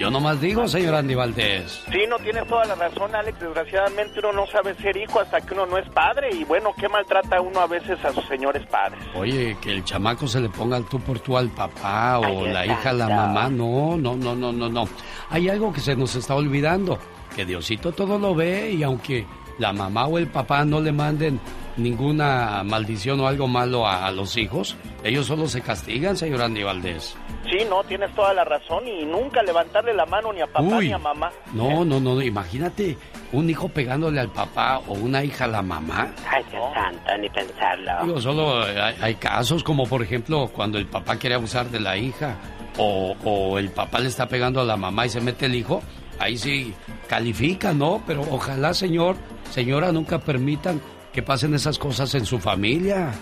Yo 0.00 0.10
nomás 0.10 0.40
digo, 0.40 0.66
señor 0.66 0.94
Andy 0.94 1.14
Valdés. 1.14 1.84
Sí, 1.92 1.98
no 2.08 2.16
tienes 2.20 2.48
toda 2.48 2.64
la 2.64 2.74
razón, 2.74 3.14
Alex. 3.14 3.38
Desgraciadamente 3.38 4.18
uno 4.20 4.32
no 4.32 4.46
sabe 4.46 4.74
ser 4.76 4.96
hijo 4.96 5.20
hasta 5.20 5.42
que 5.42 5.52
uno 5.52 5.66
no 5.66 5.76
es 5.76 5.86
padre. 5.90 6.30
Y 6.32 6.42
bueno, 6.44 6.70
qué 6.74 6.88
maltrata 6.88 7.38
uno 7.42 7.60
a 7.60 7.66
veces 7.66 8.02
a 8.02 8.10
sus 8.10 8.24
señores 8.26 8.66
padres. 8.68 8.98
Oye, 9.14 9.58
que 9.60 9.70
el 9.70 9.84
chamaco 9.84 10.26
se 10.26 10.40
le 10.40 10.48
ponga 10.48 10.78
al 10.78 10.86
tú 10.86 10.98
por 11.00 11.18
tú 11.18 11.36
al 11.36 11.50
papá 11.50 12.18
o 12.18 12.46
la 12.46 12.64
hija 12.64 12.88
a 12.88 12.92
la 12.94 13.08
mamá. 13.10 13.50
No, 13.50 13.98
no, 13.98 14.16
no, 14.16 14.34
no, 14.34 14.50
no, 14.50 14.70
no. 14.70 14.88
Hay 15.28 15.50
algo 15.50 15.70
que 15.70 15.80
se 15.80 15.94
nos 15.94 16.16
está 16.16 16.34
olvidando. 16.34 16.98
Que 17.36 17.44
Diosito 17.44 17.92
todo 17.92 18.18
lo 18.18 18.34
ve 18.34 18.70
y 18.70 18.82
aunque 18.82 19.26
la 19.58 19.74
mamá 19.74 20.06
o 20.06 20.16
el 20.16 20.28
papá 20.28 20.64
no 20.64 20.80
le 20.80 20.92
manden 20.92 21.38
ninguna 21.82 22.62
maldición 22.64 23.20
o 23.20 23.26
algo 23.26 23.48
malo 23.48 23.86
a, 23.86 24.06
a 24.06 24.10
los 24.12 24.36
hijos, 24.36 24.76
ellos 25.02 25.26
solo 25.26 25.48
se 25.48 25.60
castigan, 25.60 26.16
señor 26.16 26.42
Andy 26.42 26.62
Valdés. 26.62 27.16
Sí, 27.44 27.64
no, 27.68 27.82
tienes 27.84 28.14
toda 28.14 28.32
la 28.34 28.44
razón. 28.44 28.86
Y 28.86 29.04
nunca 29.04 29.42
levantarle 29.42 29.94
la 29.94 30.06
mano 30.06 30.32
ni 30.32 30.40
a 30.40 30.46
papá 30.46 30.76
Uy. 30.76 30.88
ni 30.88 30.92
a 30.92 30.98
mamá. 30.98 31.30
No, 31.52 31.84
no, 31.84 31.98
no, 31.98 32.20
imagínate 32.20 32.96
un 33.32 33.48
hijo 33.48 33.68
pegándole 33.68 34.20
al 34.20 34.30
papá 34.30 34.78
o 34.86 34.92
una 34.92 35.24
hija 35.24 35.44
a 35.44 35.48
la 35.48 35.62
mamá. 35.62 36.12
Ay, 36.28 36.44
Dios 36.50 36.62
santo, 36.74 37.18
ni 37.18 37.28
pensarlo. 37.28 38.04
Digo, 38.04 38.20
solo 38.20 38.62
hay, 39.00 39.14
casos 39.14 39.64
como 39.64 39.86
por 39.86 40.02
ejemplo 40.02 40.48
cuando 40.52 40.78
el 40.78 40.86
papá 40.86 41.16
quiere 41.16 41.34
abusar 41.34 41.66
de 41.70 41.80
la 41.80 41.96
hija 41.96 42.36
o, 42.78 43.14
o, 43.24 43.58
el 43.58 43.70
papá 43.70 43.98
le 43.98 44.08
está 44.08 44.26
pegando 44.26 44.60
a 44.60 44.64
la 44.64 44.76
mamá 44.76 45.06
y 45.06 45.10
se 45.10 45.20
mete 45.20 45.46
el 45.46 45.54
hijo, 45.54 45.82
ahí 46.18 46.36
sí 46.36 46.74
califica, 47.08 47.72
¿no? 47.72 48.02
Pero 48.06 48.22
ojalá, 48.30 48.72
señor, 48.74 49.16
señora, 49.50 49.92
nunca 49.92 50.18
permitan 50.18 50.80
que 51.12 51.22
pasen 51.22 51.54
esas 51.54 51.78
cosas 51.78 52.14
en 52.14 52.24
su 52.24 52.38
familia. 52.38 53.12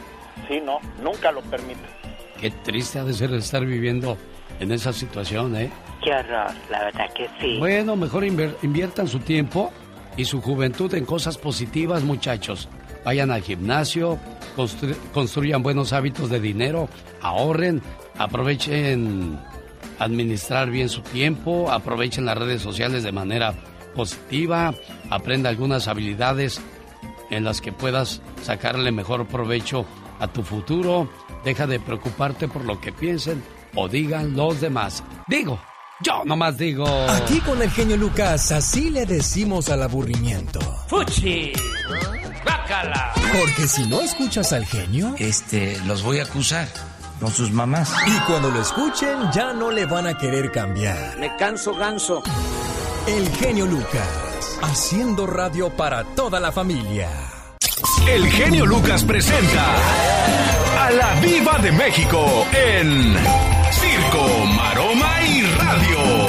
Sí, 0.49 0.61
no, 0.65 0.79
nunca 1.03 1.33
lo 1.33 1.41
permitan. 1.43 1.87
Qué 2.41 2.51
triste 2.51 2.99
ha 2.99 3.05
de 3.05 3.13
ser 3.13 3.33
estar 3.35 3.65
viviendo 3.65 4.17
en 4.61 4.73
esa 4.73 4.93
situación, 4.93 5.57
¿eh? 5.57 5.71
Qué 6.03 6.13
horror, 6.13 6.53
la 6.71 6.85
verdad 6.85 7.13
que 7.15 7.29
sí. 7.41 7.59
Bueno, 7.59 7.97
mejor 7.97 8.25
inviertan 8.25 9.09
su 9.09 9.21
tiempo 9.21 9.73
y 10.17 10.25
su 10.25 10.41
juventud 10.41 10.93
en 10.95 11.05
cosas 11.05 11.39
positivas, 11.39 12.03
muchachos. 12.03 12.69
Vayan 13.05 13.31
al 13.31 13.43
gimnasio, 13.43 14.19
construyan 15.13 15.63
buenos 15.63 15.93
hábitos 15.93 16.31
de 16.31 16.41
dinero, 16.41 16.89
ahorren, 17.23 17.83
aprovechen 18.19 19.39
administrar 19.99 20.71
bien 20.71 20.89
su 20.89 21.03
tiempo, 21.03 21.71
aprovechen 21.71 22.27
las 22.27 22.39
redes 22.39 22.63
sociales 22.63 23.03
de 23.03 23.13
manera 23.13 23.55
positiva, 23.95 24.75
aprenda 25.11 25.51
algunas 25.51 25.89
habilidades 25.89 26.61
en 27.31 27.45
las 27.45 27.61
que 27.61 27.73
puedas 27.73 28.21
sacarle 28.43 28.93
mejor 28.93 29.27
provecho 29.27 29.85
a 30.21 30.29
tu 30.29 30.43
futuro, 30.43 31.09
deja 31.45 31.67
de 31.67 31.81
preocuparte 31.81 32.49
por 32.49 32.65
lo 32.65 32.81
que 32.81 32.93
piensen 32.93 33.43
o 33.75 33.89
digan 33.89 34.37
los 34.37 34.61
demás. 34.61 35.03
Digo, 35.27 35.61
yo 36.01 36.25
nomás 36.25 36.57
digo. 36.57 36.87
Aquí 37.09 37.41
con 37.41 37.61
el 37.61 37.71
genio 37.71 37.97
Lucas, 37.97 38.53
así 38.53 38.91
le 38.91 39.05
decimos 39.05 39.69
al 39.69 39.83
aburrimiento. 39.83 40.61
¡Fuchi! 40.87 41.53
¡Bácala! 42.45 43.13
Porque 43.37 43.67
si 43.67 43.87
no 43.87 44.01
escuchas 44.01 44.53
al 44.53 44.65
genio. 44.65 45.15
Este, 45.19 45.79
los 45.87 46.03
voy 46.03 46.21
a 46.21 46.23
acusar 46.23 46.69
con 47.21 47.33
sus 47.33 47.51
mamás. 47.51 47.93
Y 48.07 48.17
cuando 48.27 48.51
lo 48.51 48.61
escuchen, 48.61 49.31
ya 49.33 49.53
no 49.53 49.71
le 49.71 49.87
van 49.87 50.07
a 50.07 50.17
querer 50.17 50.53
cambiar. 50.53 51.19
Me 51.19 51.35
canso 51.37 51.75
ganso. 51.75 52.23
El 53.07 53.29
genio 53.37 53.67
Lucas, 53.67 54.09
haciendo 54.63 55.27
radio 55.27 55.71
para 55.71 56.05
toda 56.05 56.41
la 56.41 56.53
familia. 56.53 57.09
El 58.09 58.27
genio 58.29 58.67
Lucas 58.67 59.05
presenta 59.05 59.65
a 60.79 60.91
la 60.91 61.15
Viva 61.21 61.59
de 61.59 61.73
México 61.73 62.47
en 62.53 63.15
Circo, 63.71 64.47
Maroma 64.57 65.23
y 65.23 65.43
Radio. 65.43 66.28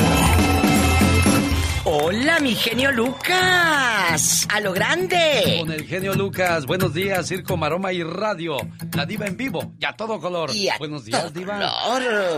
Hola, 2.12 2.39
mi 2.39 2.55
genio 2.55 2.91
Lucas. 2.91 4.47
A 4.49 4.60
lo 4.62 4.74
grande. 4.74 5.57
Con 5.60 5.72
el 5.72 5.86
genio 5.86 6.16
Lucas. 6.16 6.66
Buenos 6.66 6.91
días, 6.91 7.28
Circo, 7.28 7.55
Maroma 7.55 7.93
y 7.93 8.01
Radio. 8.01 8.57
La 8.95 9.05
diva 9.05 9.28
en 9.28 9.38
vivo 9.38 9.76
y 9.80 9.86
a 9.86 9.93
todo 9.93 10.20
color. 10.20 10.49
Buenos 10.80 11.05
días, 11.05 11.32
diva. 11.32 11.72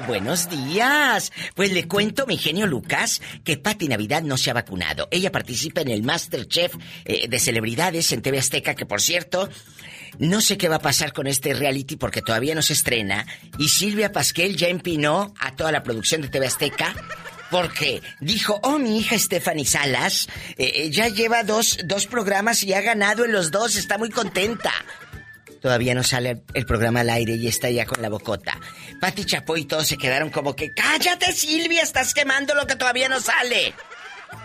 Buenos 0.06 0.50
días. 0.50 1.32
Pues 1.56 1.72
le 1.72 1.88
cuento, 1.88 2.28
mi 2.28 2.36
genio 2.36 2.68
Lucas, 2.68 3.22
que 3.46 3.56
Patti 3.56 3.88
Navidad 3.88 4.24
no 4.24 4.36
se 4.36 4.52
ha 4.52 4.54
vacunado. 4.54 5.08
Ella 5.10 5.32
participa 5.32 5.80
en 5.80 5.88
el 5.88 6.04
Masterchef 6.04 6.76
eh, 7.06 7.30
de 7.30 7.40
celebridades 7.40 8.12
en 8.12 8.22
TV 8.22 8.40
Azteca, 8.40 8.76
que 8.76 8.86
por 8.86 9.00
cierto, 9.00 9.48
no 10.20 10.42
sé 10.42 10.58
qué 10.58 10.68
va 10.68 10.76
a 10.76 10.80
pasar 10.80 11.14
con 11.14 11.28
este 11.28 11.54
reality 11.54 11.96
porque 11.96 12.22
todavía 12.22 12.56
no 12.56 12.62
se 12.62 12.74
estrena. 12.74 13.26
Y 13.58 13.70
Silvia 13.70 14.12
Pasquel 14.12 14.58
ya 14.58 14.68
empinó 14.68 15.34
a 15.40 15.56
toda 15.56 15.72
la 15.72 15.82
producción 15.82 16.22
de 16.22 16.28
TV 16.28 16.48
Azteca 16.48 16.94
porque 17.52 18.02
dijo, 18.22 18.60
oh, 18.64 18.80
mi 18.80 18.98
hija 18.98 19.20
Stephanie 19.20 19.66
Salas 19.66 20.28
eh, 20.58 20.72
eh, 20.76 20.90
ya 20.90 21.10
lleva 21.10 21.44
dos, 21.44 21.78
dos 21.86 22.08
programas 22.08 22.64
y 22.64 22.74
ha 22.74 22.82
ganado 22.82 23.26
en 23.26 23.34
los 23.34 23.52
dos, 23.52 23.76
está 23.76 23.98
muy 23.98 24.10
contenta. 24.10 24.72
Todavía 25.62 25.94
no 25.94 26.02
sale 26.02 26.42
el 26.56 26.66
programa 26.66 27.02
al 27.02 27.12
aire 27.12 27.36
y 27.36 27.48
está 27.48 27.70
ya 27.70 27.86
con 27.86 28.02
la 28.02 28.10
bocota. 28.10 28.60
Pati 29.00 29.26
Chapoy 29.26 29.62
y 29.62 29.66
todos 29.66 29.86
se 29.86 29.98
quedaron 29.98 30.32
como 30.32 30.56
que, 30.56 30.74
cállate 30.74 31.34
Silvia, 31.34 31.84
estás 31.84 32.16
quemando 32.16 32.56
lo 32.56 32.66
que 32.66 32.76
todavía 32.76 33.10
no 33.10 33.20
sale. 33.20 33.76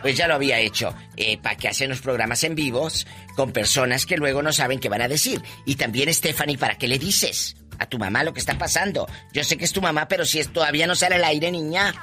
Pues 0.02 0.16
ya 0.16 0.26
lo 0.26 0.34
había 0.34 0.58
hecho, 0.58 0.94
eh, 1.16 1.38
para 1.38 1.56
que 1.56 1.68
hacen 1.68 1.88
los 1.88 2.00
programas 2.00 2.44
en 2.44 2.54
vivos 2.54 3.06
con 3.34 3.52
personas 3.52 4.04
que 4.04 4.16
luego 4.16 4.42
no 4.42 4.52
saben 4.52 4.80
qué 4.80 4.88
van 4.88 5.00
a 5.00 5.08
decir. 5.08 5.40
Y 5.64 5.76
también 5.76 6.12
Stephanie, 6.12 6.58
¿para 6.58 6.76
qué 6.76 6.88
le 6.88 6.98
dices? 6.98 7.56
A 7.78 7.86
tu 7.86 7.98
mamá 7.98 8.24
lo 8.24 8.34
que 8.34 8.40
está 8.40 8.58
pasando. 8.58 9.06
Yo 9.32 9.44
sé 9.44 9.56
que 9.56 9.64
es 9.64 9.72
tu 9.72 9.80
mamá, 9.80 10.08
pero 10.08 10.24
si 10.24 10.40
es, 10.40 10.52
todavía 10.52 10.86
no 10.86 10.94
sale 10.94 11.14
al 11.14 11.24
aire, 11.24 11.50
niña. 11.50 11.94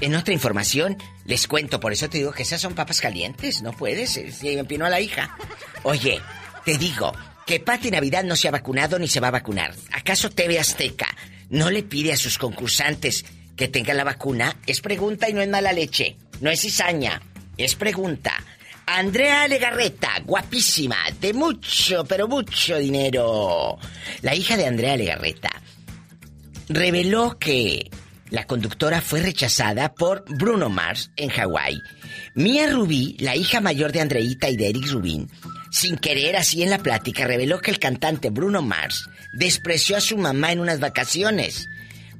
En 0.00 0.14
otra 0.14 0.34
información, 0.34 0.98
les 1.24 1.46
cuento, 1.46 1.80
por 1.80 1.92
eso 1.92 2.08
te 2.08 2.18
digo 2.18 2.32
que 2.32 2.42
esas 2.42 2.60
son 2.60 2.74
papas 2.74 3.00
calientes, 3.00 3.62
no 3.62 3.72
puedes, 3.72 4.10
si 4.10 4.50
empinó 4.50 4.84
a 4.84 4.90
la 4.90 5.00
hija. 5.00 5.36
Oye, 5.84 6.20
te 6.64 6.76
digo 6.76 7.12
que 7.46 7.60
Pati 7.60 7.90
Navidad 7.90 8.24
no 8.24 8.36
se 8.36 8.48
ha 8.48 8.50
vacunado 8.50 8.98
ni 8.98 9.08
se 9.08 9.20
va 9.20 9.28
a 9.28 9.32
vacunar. 9.32 9.74
¿Acaso 9.92 10.30
TV 10.30 10.58
Azteca 10.58 11.08
no 11.48 11.70
le 11.70 11.82
pide 11.82 12.12
a 12.12 12.16
sus 12.16 12.36
concursantes 12.36 13.24
que 13.56 13.68
tengan 13.68 13.96
la 13.96 14.04
vacuna? 14.04 14.56
Es 14.66 14.80
pregunta 14.80 15.30
y 15.30 15.32
no 15.32 15.40
es 15.40 15.48
mala 15.48 15.72
leche, 15.72 16.16
no 16.40 16.50
es 16.50 16.60
cizaña, 16.60 17.22
es 17.56 17.74
pregunta. 17.74 18.34
Andrea 18.84 19.48
Legarreta, 19.48 20.20
guapísima, 20.24 20.98
de 21.20 21.32
mucho, 21.32 22.04
pero 22.04 22.28
mucho 22.28 22.76
dinero. 22.78 23.78
La 24.22 24.34
hija 24.34 24.56
de 24.56 24.66
Andrea 24.66 24.96
Legarreta 24.96 25.50
reveló 26.68 27.38
que 27.38 27.90
la 28.30 28.44
conductora 28.44 29.00
fue 29.00 29.20
rechazada 29.20 29.94
por 29.94 30.24
Bruno 30.28 30.68
Mars 30.68 31.10
en 31.16 31.28
Hawái. 31.28 31.80
Mia 32.34 32.70
Rubí, 32.70 33.16
la 33.20 33.36
hija 33.36 33.60
mayor 33.60 33.92
de 33.92 34.00
Andreita 34.00 34.48
y 34.48 34.56
de 34.56 34.68
Eric 34.68 34.90
Rubin, 34.90 35.30
sin 35.70 35.96
querer 35.96 36.36
así 36.36 36.62
en 36.62 36.70
la 36.70 36.78
plática, 36.78 37.26
reveló 37.26 37.60
que 37.60 37.70
el 37.70 37.78
cantante 37.78 38.30
Bruno 38.30 38.62
Mars 38.62 39.08
despreció 39.32 39.96
a 39.96 40.00
su 40.00 40.16
mamá 40.18 40.52
en 40.52 40.60
unas 40.60 40.80
vacaciones. 40.80 41.66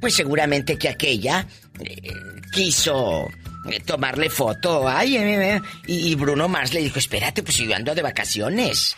Pues 0.00 0.14
seguramente 0.14 0.78
que 0.78 0.88
aquella 0.88 1.46
eh, 1.80 2.12
quiso 2.52 3.28
eh, 3.70 3.80
tomarle 3.80 4.30
foto. 4.30 4.88
Ay, 4.88 5.16
eh, 5.16 5.60
y, 5.86 6.12
y 6.12 6.14
Bruno 6.14 6.48
Mars 6.48 6.72
le 6.74 6.82
dijo, 6.82 6.98
espérate, 6.98 7.42
pues 7.42 7.56
yo 7.56 7.74
ando 7.74 7.94
de 7.94 8.02
vacaciones. 8.02 8.94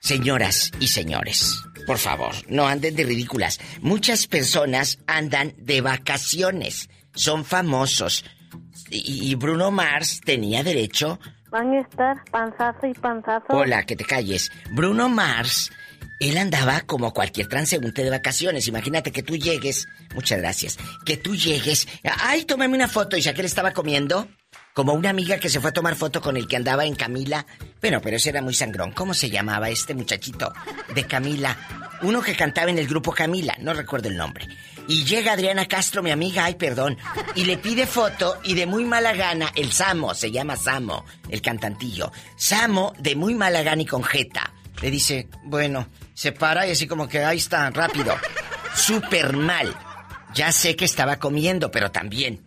Señoras 0.00 0.72
y 0.80 0.88
señores, 0.88 1.62
por 1.86 1.98
favor, 1.98 2.34
no 2.48 2.66
anden 2.66 2.96
de 2.96 3.04
ridículas. 3.04 3.60
Muchas 3.80 4.26
personas 4.26 4.98
andan 5.06 5.54
de 5.58 5.80
vacaciones. 5.80 6.88
Son 7.14 7.44
famosos. 7.44 8.24
Y, 8.90 9.34
Bruno 9.36 9.70
Mars 9.70 10.20
tenía 10.24 10.62
derecho. 10.62 11.18
Van 11.50 11.72
a 11.72 11.80
estar 11.80 12.24
panzazo 12.30 12.86
y 12.86 12.94
panzazo. 12.94 13.46
Hola, 13.48 13.84
que 13.84 13.96
te 13.96 14.04
calles. 14.04 14.50
Bruno 14.70 15.08
Mars, 15.08 15.70
él 16.20 16.36
andaba 16.36 16.82
como 16.82 17.12
cualquier 17.12 17.48
transeúnte 17.48 18.04
de 18.04 18.10
vacaciones. 18.10 18.68
Imagínate 18.68 19.12
que 19.12 19.22
tú 19.22 19.36
llegues. 19.36 19.88
Muchas 20.14 20.38
gracias. 20.38 20.78
Que 21.04 21.16
tú 21.16 21.34
llegues. 21.34 21.88
Ay, 22.04 22.44
tómame 22.44 22.74
una 22.74 22.88
foto. 22.88 23.16
¿Y 23.16 23.22
ya 23.22 23.34
que 23.34 23.40
él 23.40 23.46
estaba 23.46 23.72
comiendo? 23.72 24.28
Como 24.74 24.94
una 24.94 25.10
amiga 25.10 25.38
que 25.38 25.50
se 25.50 25.60
fue 25.60 25.70
a 25.70 25.74
tomar 25.74 25.96
foto 25.96 26.22
con 26.22 26.36
el 26.36 26.48
que 26.48 26.56
andaba 26.56 26.86
en 26.86 26.94
Camila. 26.94 27.44
Bueno, 27.80 28.00
pero 28.00 28.16
ese 28.16 28.30
era 28.30 28.40
muy 28.40 28.54
sangrón. 28.54 28.92
¿Cómo 28.92 29.12
se 29.12 29.28
llamaba 29.28 29.68
este 29.68 29.94
muchachito 29.94 30.52
de 30.94 31.06
Camila? 31.06 31.56
Uno 32.00 32.22
que 32.22 32.34
cantaba 32.34 32.70
en 32.70 32.78
el 32.78 32.88
grupo 32.88 33.12
Camila, 33.12 33.54
no 33.60 33.74
recuerdo 33.74 34.08
el 34.08 34.16
nombre. 34.16 34.48
Y 34.88 35.04
llega 35.04 35.34
Adriana 35.34 35.66
Castro, 35.66 36.02
mi 36.02 36.10
amiga, 36.10 36.46
ay, 36.46 36.54
perdón, 36.54 36.96
y 37.34 37.44
le 37.44 37.58
pide 37.58 37.86
foto 37.86 38.38
y 38.44 38.54
de 38.54 38.66
muy 38.66 38.84
mala 38.84 39.12
gana, 39.12 39.52
el 39.54 39.72
Samo, 39.72 40.14
se 40.14 40.32
llama 40.32 40.56
Samo, 40.56 41.04
el 41.28 41.40
cantantillo. 41.42 42.10
Samo, 42.36 42.94
de 42.98 43.14
muy 43.14 43.34
mala 43.34 43.62
gana 43.62 43.82
y 43.82 43.86
con 43.86 44.02
jeta, 44.02 44.52
le 44.80 44.90
dice, 44.90 45.28
bueno, 45.44 45.86
se 46.14 46.32
para 46.32 46.66
y 46.66 46.72
así 46.72 46.86
como 46.86 47.08
que 47.08 47.22
ahí 47.24 47.38
está, 47.38 47.70
rápido. 47.70 48.16
Súper 48.74 49.36
mal. 49.36 49.72
Ya 50.34 50.50
sé 50.50 50.74
que 50.76 50.86
estaba 50.86 51.18
comiendo, 51.18 51.70
pero 51.70 51.90
también. 51.90 52.42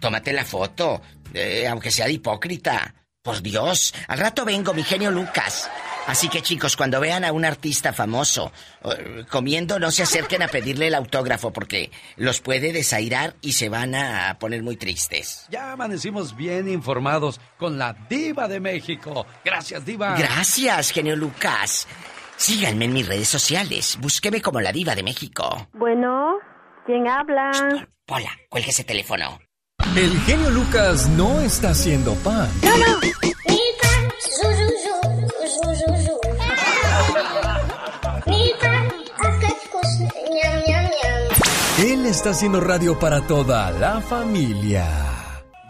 Tómate 0.00 0.32
la 0.32 0.44
foto. 0.44 1.00
Eh, 1.34 1.66
aunque 1.68 1.90
sea 1.90 2.06
de 2.06 2.12
hipócrita. 2.12 2.94
Por 3.22 3.42
Dios, 3.42 3.94
al 4.06 4.18
rato 4.18 4.44
vengo, 4.44 4.72
mi 4.72 4.82
genio 4.82 5.10
Lucas. 5.10 5.68
Así 6.06 6.30
que 6.30 6.40
chicos, 6.40 6.76
cuando 6.76 7.00
vean 7.00 7.24
a 7.24 7.32
un 7.32 7.44
artista 7.44 7.92
famoso 7.92 8.50
eh, 8.82 9.26
comiendo, 9.28 9.78
no 9.78 9.90
se 9.90 10.04
acerquen 10.04 10.40
a 10.40 10.48
pedirle 10.48 10.86
el 10.86 10.94
autógrafo 10.94 11.52
porque 11.52 11.90
los 12.16 12.40
puede 12.40 12.72
desairar 12.72 13.34
y 13.42 13.52
se 13.52 13.68
van 13.68 13.94
a 13.94 14.38
poner 14.38 14.62
muy 14.62 14.76
tristes. 14.76 15.46
Ya 15.50 15.72
amanecimos 15.72 16.34
bien 16.34 16.66
informados 16.68 17.38
con 17.58 17.76
la 17.76 17.92
diva 18.08 18.48
de 18.48 18.60
México. 18.60 19.26
Gracias, 19.44 19.84
diva. 19.84 20.16
Gracias, 20.16 20.92
genio 20.92 21.14
Lucas. 21.14 21.86
Síganme 22.36 22.86
en 22.86 22.94
mis 22.94 23.06
redes 23.06 23.28
sociales. 23.28 23.98
Búsqueme 24.00 24.40
como 24.40 24.62
la 24.62 24.72
diva 24.72 24.94
de 24.94 25.02
México. 25.02 25.68
Bueno, 25.74 26.38
¿quién 26.86 27.06
habla? 27.06 27.50
Hola, 28.06 28.30
cuelgue 28.48 28.70
ese 28.70 28.84
teléfono. 28.84 29.38
El 29.96 30.20
genio 30.20 30.50
Lucas 30.50 31.08
no 31.08 31.40
está 31.40 31.70
haciendo 31.70 32.14
pan. 32.16 32.48
No, 32.62 32.76
no. 32.76 32.98
Él 41.78 42.06
está 42.06 42.30
haciendo 42.30 42.60
radio 42.60 42.98
para 42.98 43.20
toda 43.26 43.70
la 43.70 44.00
familia. 44.00 44.86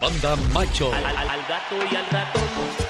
Banda 0.01 0.35
Macho. 0.53 0.91
Al, 0.91 1.03
gato 1.03 1.75
y 1.91 1.95
al 1.95 2.05
ratón 2.07 2.88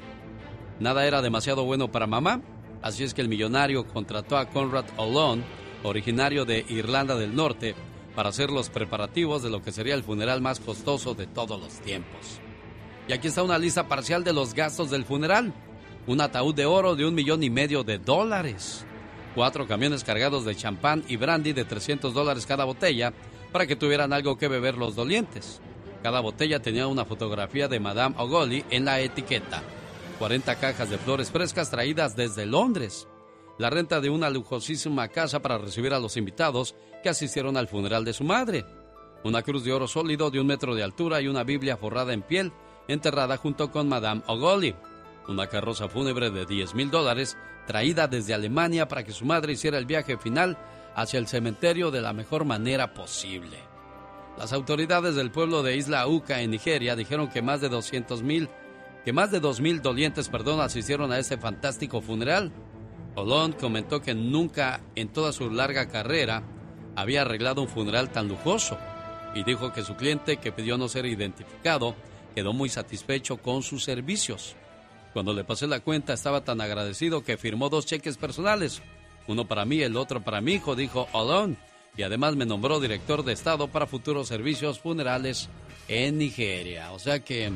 Nada 0.78 1.06
era 1.06 1.22
demasiado 1.22 1.64
bueno 1.64 1.90
para 1.90 2.06
mamá, 2.06 2.40
así 2.82 3.04
es 3.04 3.14
que 3.14 3.22
el 3.22 3.28
millonario 3.28 3.86
contrató 3.86 4.36
a 4.36 4.46
Conrad 4.46 4.84
Olon, 4.96 5.42
originario 5.82 6.44
de 6.44 6.64
Irlanda 6.68 7.16
del 7.16 7.34
Norte, 7.34 7.74
para 8.14 8.28
hacer 8.28 8.50
los 8.50 8.68
preparativos 8.68 9.42
de 9.42 9.50
lo 9.50 9.62
que 9.62 9.72
sería 9.72 9.94
el 9.94 10.02
funeral 10.02 10.42
más 10.42 10.60
costoso 10.60 11.14
de 11.14 11.26
todos 11.26 11.60
los 11.60 11.80
tiempos. 11.80 12.40
Y 13.08 13.12
aquí 13.12 13.28
está 13.28 13.42
una 13.42 13.58
lista 13.58 13.88
parcial 13.88 14.22
de 14.22 14.32
los 14.32 14.54
gastos 14.54 14.90
del 14.90 15.04
funeral. 15.04 15.52
Un 16.06 16.20
ataúd 16.20 16.54
de 16.54 16.66
oro 16.66 16.94
de 16.94 17.06
un 17.06 17.14
millón 17.14 17.42
y 17.42 17.50
medio 17.50 17.84
de 17.84 17.98
dólares 17.98 18.84
cuatro 19.34 19.66
camiones 19.66 20.04
cargados 20.04 20.44
de 20.44 20.54
champán 20.54 21.04
y 21.08 21.16
brandy 21.16 21.52
de 21.52 21.64
300 21.64 22.14
dólares 22.14 22.46
cada 22.46 22.64
botella 22.64 23.12
para 23.52 23.66
que 23.66 23.76
tuvieran 23.76 24.12
algo 24.12 24.36
que 24.36 24.48
beber 24.48 24.76
los 24.76 24.94
dolientes. 24.96 25.60
Cada 26.02 26.20
botella 26.20 26.60
tenía 26.60 26.86
una 26.86 27.04
fotografía 27.04 27.68
de 27.68 27.80
Madame 27.80 28.16
Ogoli 28.18 28.64
en 28.70 28.84
la 28.84 29.00
etiqueta. 29.00 29.62
40 30.18 30.56
cajas 30.56 30.90
de 30.90 30.98
flores 30.98 31.30
frescas 31.30 31.70
traídas 31.70 32.16
desde 32.16 32.46
Londres. 32.46 33.08
La 33.58 33.70
renta 33.70 34.00
de 34.00 34.10
una 34.10 34.30
lujosísima 34.30 35.08
casa 35.08 35.40
para 35.40 35.58
recibir 35.58 35.92
a 35.92 36.00
los 36.00 36.16
invitados 36.16 36.74
que 37.02 37.08
asistieron 37.08 37.56
al 37.56 37.68
funeral 37.68 38.04
de 38.04 38.12
su 38.12 38.24
madre. 38.24 38.64
Una 39.24 39.42
cruz 39.42 39.64
de 39.64 39.72
oro 39.72 39.86
sólido 39.86 40.30
de 40.30 40.40
un 40.40 40.46
metro 40.46 40.74
de 40.74 40.82
altura 40.82 41.20
y 41.20 41.28
una 41.28 41.44
Biblia 41.44 41.76
forrada 41.76 42.12
en 42.12 42.22
piel 42.22 42.52
enterrada 42.88 43.36
junto 43.36 43.70
con 43.70 43.88
Madame 43.88 44.22
Ogoli. 44.26 44.74
Una 45.28 45.46
carroza 45.46 45.88
fúnebre 45.88 46.30
de 46.30 46.46
10 46.46 46.74
mil 46.74 46.90
dólares 46.90 47.36
traída 47.66 48.08
desde 48.08 48.34
Alemania 48.34 48.88
para 48.88 49.04
que 49.04 49.12
su 49.12 49.24
madre 49.24 49.52
hiciera 49.52 49.78
el 49.78 49.86
viaje 49.86 50.16
final 50.16 50.58
hacia 50.94 51.18
el 51.18 51.26
cementerio 51.26 51.90
de 51.90 52.00
la 52.00 52.12
mejor 52.12 52.44
manera 52.44 52.94
posible. 52.94 53.58
Las 54.38 54.52
autoridades 54.52 55.14
del 55.14 55.30
pueblo 55.30 55.62
de 55.62 55.76
Isla 55.76 56.06
Uca 56.06 56.40
en 56.40 56.50
Nigeria 56.50 56.96
dijeron 56.96 57.28
que 57.28 57.42
más 57.42 57.60
de 57.60 57.68
200 57.68 58.22
mil, 58.22 58.48
que 59.04 59.12
más 59.12 59.30
de 59.30 59.40
2 59.40 59.60
mil 59.60 59.82
dolientes, 59.82 60.28
perdón, 60.28 60.60
asistieron 60.60 61.12
a 61.12 61.18
ese 61.18 61.36
fantástico 61.36 62.00
funeral. 62.00 62.52
Olón 63.14 63.52
comentó 63.52 64.00
que 64.00 64.14
nunca 64.14 64.80
en 64.94 65.08
toda 65.08 65.32
su 65.32 65.50
larga 65.50 65.88
carrera 65.88 66.42
había 66.96 67.22
arreglado 67.22 67.62
un 67.62 67.68
funeral 67.68 68.10
tan 68.10 68.28
lujoso 68.28 68.78
y 69.34 69.44
dijo 69.44 69.72
que 69.72 69.82
su 69.82 69.96
cliente, 69.96 70.38
que 70.38 70.52
pidió 70.52 70.78
no 70.78 70.88
ser 70.88 71.06
identificado, 71.06 71.94
quedó 72.34 72.52
muy 72.52 72.68
satisfecho 72.68 73.36
con 73.38 73.62
sus 73.62 73.84
servicios. 73.84 74.56
Cuando 75.12 75.34
le 75.34 75.44
pasé 75.44 75.66
la 75.66 75.80
cuenta 75.80 76.14
estaba 76.14 76.42
tan 76.42 76.60
agradecido 76.60 77.22
que 77.22 77.36
firmó 77.36 77.68
dos 77.68 77.86
cheques 77.86 78.16
personales, 78.16 78.82
uno 79.26 79.46
para 79.46 79.64
mí 79.64 79.80
el 79.82 79.96
otro 79.96 80.22
para 80.22 80.40
mi 80.40 80.54
hijo, 80.54 80.74
dijo 80.74 81.06
Olon, 81.12 81.56
y 81.96 82.02
además 82.02 82.36
me 82.36 82.46
nombró 82.46 82.80
director 82.80 83.22
de 83.24 83.32
Estado 83.32 83.68
para 83.68 83.86
futuros 83.86 84.28
servicios 84.28 84.80
funerales 84.80 85.50
en 85.88 86.18
Nigeria. 86.18 86.92
O 86.92 86.98
sea 86.98 87.20
que, 87.20 87.52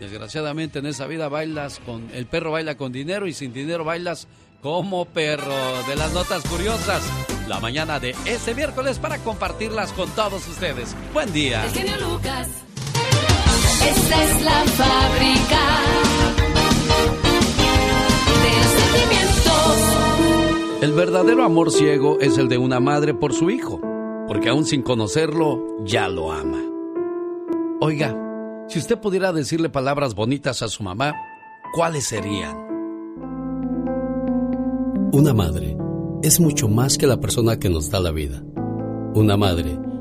desgraciadamente 0.00 0.80
en 0.80 0.86
esa 0.86 1.06
vida 1.06 1.28
bailas 1.28 1.78
con, 1.80 2.10
el 2.12 2.26
perro 2.26 2.50
baila 2.50 2.76
con 2.76 2.90
dinero 2.90 3.28
y 3.28 3.32
sin 3.32 3.52
dinero 3.52 3.84
bailas 3.84 4.26
como 4.60 5.04
perro. 5.04 5.82
De 5.86 5.94
las 5.94 6.12
notas 6.12 6.42
curiosas, 6.48 7.02
la 7.48 7.60
mañana 7.60 8.00
de 8.00 8.16
este 8.26 8.54
miércoles 8.54 8.98
para 8.98 9.18
compartirlas 9.18 9.92
con 9.92 10.10
todos 10.10 10.46
ustedes. 10.48 10.96
Buen 11.12 11.32
día. 11.32 11.64
El 11.66 12.00
Lucas. 12.02 12.48
Esta 13.82 14.24
es 14.24 14.42
la 14.42 14.64
fábrica 14.64 16.29
El 20.82 20.94
verdadero 20.94 21.44
amor 21.44 21.70
ciego 21.70 22.18
es 22.20 22.38
el 22.38 22.48
de 22.48 22.56
una 22.56 22.80
madre 22.80 23.12
por 23.12 23.34
su 23.34 23.50
hijo, 23.50 23.82
porque 24.26 24.48
aún 24.48 24.64
sin 24.64 24.80
conocerlo, 24.80 25.84
ya 25.84 26.08
lo 26.08 26.32
ama. 26.32 26.62
Oiga, 27.82 28.16
si 28.66 28.78
usted 28.78 28.98
pudiera 28.98 29.30
decirle 29.34 29.68
palabras 29.68 30.14
bonitas 30.14 30.62
a 30.62 30.68
su 30.68 30.82
mamá, 30.82 31.14
¿cuáles 31.74 32.04
serían? 32.04 32.56
Una 35.12 35.34
madre 35.34 35.76
es 36.22 36.40
mucho 36.40 36.66
más 36.66 36.96
que 36.96 37.06
la 37.06 37.20
persona 37.20 37.58
que 37.58 37.68
nos 37.68 37.90
da 37.90 38.00
la 38.00 38.10
vida. 38.10 38.42
Una 39.12 39.36
madre 39.36 39.78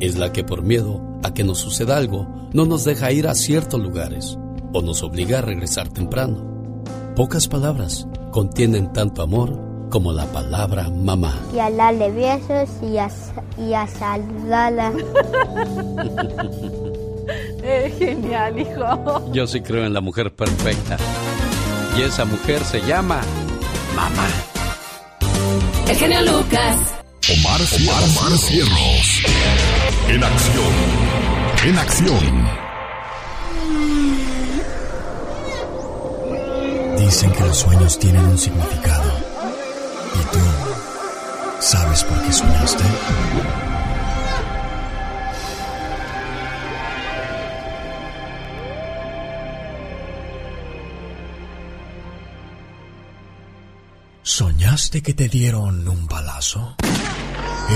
Es 0.00 0.16
la 0.16 0.32
que 0.32 0.44
por 0.44 0.62
miedo 0.62 1.00
a 1.22 1.32
que 1.32 1.44
nos 1.44 1.58
suceda 1.58 1.96
algo, 1.96 2.26
no 2.52 2.64
nos 2.64 2.84
deja 2.84 3.12
ir 3.12 3.28
a 3.28 3.34
ciertos 3.34 3.80
lugares 3.80 4.38
o 4.72 4.82
nos 4.82 5.02
obliga 5.02 5.38
a 5.38 5.42
regresar 5.42 5.88
temprano. 5.88 6.84
Pocas 7.16 7.46
palabras 7.46 8.06
contienen 8.32 8.92
tanto 8.92 9.22
amor 9.22 9.88
como 9.90 10.12
la 10.12 10.26
palabra 10.26 10.90
mamá. 10.90 11.40
Y 11.54 11.58
a 11.60 11.70
darle 11.70 12.10
besos 12.10 12.68
y 12.82 12.98
a, 12.98 13.08
y 13.56 13.72
a 13.72 13.86
saludarla. 13.86 14.92
Es 17.62 17.98
genial, 17.98 18.58
hijo. 18.58 19.32
Yo 19.32 19.46
sí 19.46 19.62
creo 19.62 19.86
en 19.86 19.94
la 19.94 20.02
mujer 20.02 20.34
perfecta. 20.34 20.98
Y 21.96 22.02
esa 22.02 22.26
mujer 22.26 22.62
se 22.62 22.80
llama 22.82 23.22
mamá. 23.96 24.28
El 25.88 25.96
genio 25.96 26.20
Lucas. 26.20 27.03
Omar, 27.26 27.58
Omar, 27.58 28.38
Cierros. 28.38 29.22
En 30.08 30.22
acción. 30.22 30.74
En 31.64 31.78
acción. 31.78 32.48
Dicen 36.98 37.32
que 37.32 37.40
los 37.44 37.56
sueños 37.56 37.98
tienen 37.98 38.24
un 38.26 38.36
significado. 38.36 39.10
¿Y 40.14 40.32
tú 40.32 40.40
sabes 41.60 42.04
por 42.04 42.20
qué 42.22 42.32
soñaste? 42.32 42.84
¿Soñaste 54.74 55.02
que 55.02 55.14
te 55.14 55.28
dieron 55.28 55.86
un 55.86 56.08
balazo? 56.08 56.74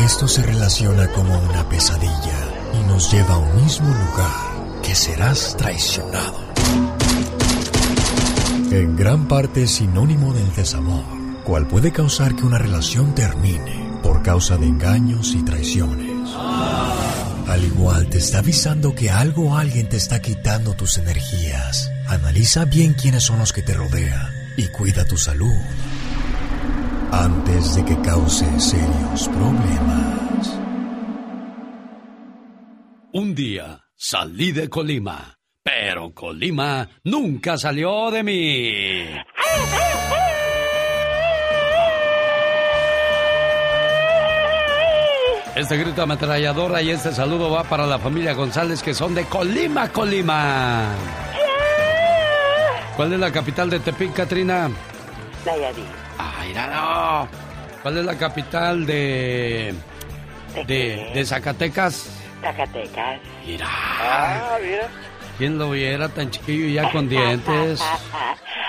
Esto 0.05 0.27
se 0.27 0.43
relaciona 0.43 1.07
como 1.13 1.39
una 1.39 1.69
pesadilla 1.69 2.39
y 2.75 2.89
nos 2.89 3.13
lleva 3.13 3.35
a 3.35 3.39
un 3.39 3.63
mismo 3.63 3.87
lugar, 3.87 4.83
que 4.83 4.97
serás 4.97 5.57
traicionado. 5.57 6.41
En 8.73 8.97
gran 8.97 9.29
parte 9.29 9.63
es 9.63 9.71
sinónimo 9.71 10.33
del 10.33 10.53
desamor, 10.57 11.05
cual 11.45 11.69
puede 11.69 11.93
causar 11.93 12.35
que 12.35 12.43
una 12.43 12.59
relación 12.59 13.15
termine 13.15 14.01
por 14.03 14.25
causa 14.25 14.57
de 14.57 14.67
engaños 14.67 15.37
y 15.37 15.45
traiciones. 15.45 16.35
Al 17.47 17.63
igual 17.63 18.09
te 18.09 18.19
está 18.19 18.39
avisando 18.39 18.97
que 18.97 19.09
algo 19.09 19.51
o 19.51 19.57
alguien 19.57 19.89
te 19.89 19.99
está 19.99 20.21
quitando 20.21 20.75
tus 20.75 20.99
energías. 20.99 21.93
Analiza 22.09 22.65
bien 22.65 22.95
quiénes 22.95 23.23
son 23.23 23.39
los 23.39 23.53
que 23.53 23.63
te 23.63 23.75
rodean 23.75 24.33
y 24.57 24.67
cuida 24.67 25.05
tu 25.05 25.17
salud 25.17 25.55
antes 27.13 27.75
de 27.77 27.85
que 27.85 27.97
cause 28.03 28.47
serios 28.61 29.29
problemas. 29.29 30.61
Un 33.13 33.35
día 33.35 33.81
salí 33.97 34.53
de 34.53 34.69
Colima, 34.69 35.39
pero 35.63 36.13
Colima 36.13 36.89
nunca 37.05 37.57
salió 37.57 38.11
de 38.11 38.23
mí. 38.23 39.05
Este 45.55 45.77
grito 45.77 46.03
ametralladora 46.03 46.83
y 46.83 46.91
este 46.91 47.13
saludo 47.13 47.51
va 47.51 47.65
para 47.65 47.85
la 47.85 47.99
familia 47.99 48.33
González 48.33 48.81
que 48.81 48.95
son 48.95 49.15
de 49.15 49.25
Colima, 49.25 49.89
Colima. 49.89 50.95
¿Cuál 52.95 53.15
es 53.15 53.19
la 53.19 53.33
capital 53.33 53.69
de 53.69 53.81
Tepic, 53.81 54.13
Katrina? 54.13 54.71
Nayarit. 55.45 56.08
No. 56.19 57.29
¿Cuál 57.83 57.99
es 57.99 58.05
la 58.05 58.17
capital 58.19 58.85
de 58.87 59.75
de, 60.67 61.11
de 61.15 61.25
Zacatecas? 61.25 62.11
Zacatecas. 62.41 63.21
Mira. 63.47 63.67
Ah, 63.71 64.57
mira. 64.63 64.89
¿Quién 65.39 65.57
lo 65.59 65.71
viera 65.71 66.09
tan 66.09 66.31
chiquillo 66.31 66.67
y 66.67 66.73
ya 66.75 66.91
con 66.91 67.09
dientes? 67.09 67.81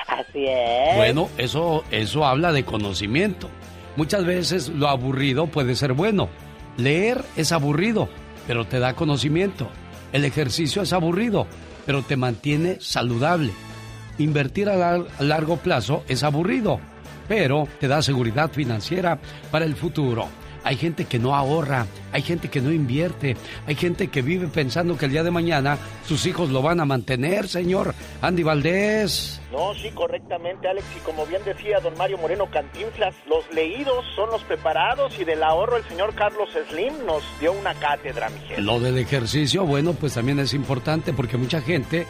Así 0.08 0.46
es. 0.48 0.96
Bueno, 0.96 1.30
eso, 1.38 1.84
eso 1.90 2.26
habla 2.26 2.52
de 2.52 2.64
conocimiento. 2.64 3.50
Muchas 3.96 4.24
veces 4.26 4.70
lo 4.70 4.88
aburrido 4.88 5.48
puede 5.48 5.76
ser 5.76 5.94
bueno. 5.94 6.30
Leer 6.78 7.24
es 7.36 7.52
aburrido, 7.52 8.08
pero 8.48 8.66
te 8.66 8.80
da 8.80 8.94
conocimiento. 8.94 9.70
El 10.14 10.26
ejercicio 10.26 10.84
es 10.84 10.94
aburrido, 10.94 11.48
pero 11.86 12.04
te 12.04 12.16
mantiene 12.16 12.78
saludable. 12.80 13.52
Invertir 14.20 14.70
a, 14.70 14.76
lar- 14.76 15.08
a 15.20 15.24
largo 15.24 15.58
plazo 15.58 16.04
es 16.08 16.24
aburrido, 16.24 16.80
pero 17.30 17.68
te 17.80 17.88
da 17.88 18.02
seguridad 18.02 18.52
financiera 18.52 19.20
para 19.52 19.64
el 19.64 19.76
futuro. 19.76 20.28
Hay 20.64 20.76
gente 20.76 21.06
que 21.06 21.20
no 21.20 21.36
ahorra, 21.36 21.86
hay 22.12 22.22
gente 22.22 22.50
que 22.50 22.60
no 22.60 22.72
invierte, 22.72 23.38
hay 23.66 23.76
gente 23.76 24.10
que 24.10 24.22
vive 24.22 24.48
pensando 24.48 24.98
que 24.98 25.06
el 25.06 25.12
día 25.12 25.24
de 25.24 25.32
mañana 25.32 25.78
sus 26.06 26.26
hijos 26.26 26.50
lo 26.50 26.62
van 26.62 26.82
a 26.82 26.86
mantener, 26.86 27.48
señor 27.48 27.94
Andy 28.22 28.44
Valdés. 28.44 29.40
No, 29.54 29.74
sí, 29.76 29.90
correctamente, 29.92 30.68
Alex. 30.68 30.86
Y 30.98 31.00
como 31.00 31.26
bien 31.28 31.42
decía 31.46 31.80
don 31.80 31.98
Mario 31.98 32.18
Moreno 32.18 32.50
Cantinflas, 32.52 33.16
los 33.28 33.50
leídos 33.54 34.04
son 34.16 34.30
los 34.32 34.44
preparados 34.44 35.18
y 35.18 35.24
del 35.24 35.44
ahorro 35.44 35.78
el 35.78 35.84
señor 35.86 36.14
Carlos 36.14 36.50
Slim 36.70 37.06
nos 37.06 37.24
dio 37.40 37.54
una 37.54 37.74
cátedra, 37.76 38.30
mi 38.30 38.40
gente. 38.40 38.62
Lo 38.62 38.80
del 38.80 38.98
ejercicio, 38.98 39.66
bueno, 39.66 39.94
pues 39.94 40.16
también 40.16 40.40
es 40.40 40.54
importante 40.54 41.14
porque 41.14 41.38
mucha 41.38 41.62
gente 41.62 42.06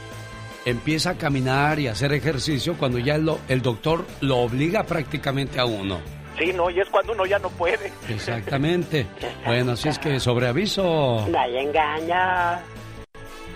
empieza 0.70 1.12
a 1.12 1.16
caminar 1.16 1.80
y 1.80 1.88
a 1.88 1.92
hacer 1.92 2.14
ejercicio 2.14 2.76
cuando 2.78 2.98
ya 3.00 3.18
lo- 3.18 3.40
el 3.48 3.62
doctor 3.62 4.06
lo 4.22 4.38
obliga 4.38 4.84
prácticamente 4.84 5.60
a 5.60 5.66
uno. 5.66 6.00
Sí, 6.38 6.54
no, 6.54 6.70
y 6.70 6.80
es 6.80 6.88
cuando 6.90 7.12
uno 7.14 7.26
ya 7.26 7.38
no 7.40 7.50
puede. 7.50 7.92
Exactamente. 8.08 9.06
Bueno, 9.46 9.74
así 9.74 9.90
es 9.90 10.00
que 10.00 10.20
sobre 10.20 10.48
aviso. 10.48 11.28
No 11.30 11.40
hay 11.40 11.58
engaño. 11.58 12.62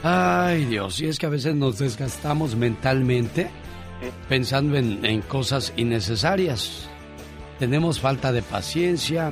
Ay, 0.03 0.65
Dios, 0.65 0.99
y 0.99 1.07
es 1.07 1.17
que 1.17 1.25
a 1.27 1.29
veces 1.29 1.55
nos 1.55 1.79
desgastamos 1.79 2.55
mentalmente 2.57 3.49
pensando 4.27 4.75
en, 4.75 5.05
en 5.05 5.21
cosas 5.21 5.71
innecesarias. 5.77 6.89
Tenemos 7.57 8.01
falta 8.01 8.33
de 8.33 8.41
paciencia, 8.41 9.31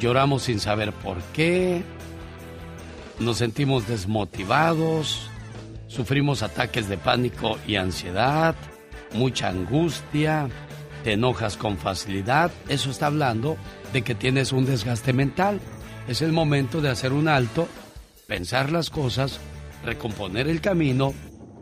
lloramos 0.00 0.42
sin 0.42 0.58
saber 0.58 0.92
por 0.92 1.18
qué, 1.32 1.84
nos 3.20 3.36
sentimos 3.36 3.86
desmotivados, 3.86 5.29
sufrimos 5.90 6.42
ataques 6.42 6.88
de 6.88 6.96
pánico 6.96 7.58
y 7.66 7.76
ansiedad, 7.76 8.54
mucha 9.12 9.48
angustia, 9.48 10.48
te 11.02 11.14
enojas 11.14 11.56
con 11.56 11.76
facilidad. 11.76 12.50
Eso 12.68 12.90
está 12.90 13.06
hablando 13.06 13.56
de 13.92 14.02
que 14.02 14.14
tienes 14.14 14.52
un 14.52 14.64
desgaste 14.64 15.12
mental. 15.12 15.60
Es 16.08 16.22
el 16.22 16.32
momento 16.32 16.80
de 16.80 16.90
hacer 16.90 17.12
un 17.12 17.28
alto, 17.28 17.68
pensar 18.26 18.70
las 18.70 18.88
cosas, 18.88 19.40
recomponer 19.84 20.48
el 20.48 20.60
camino. 20.60 21.12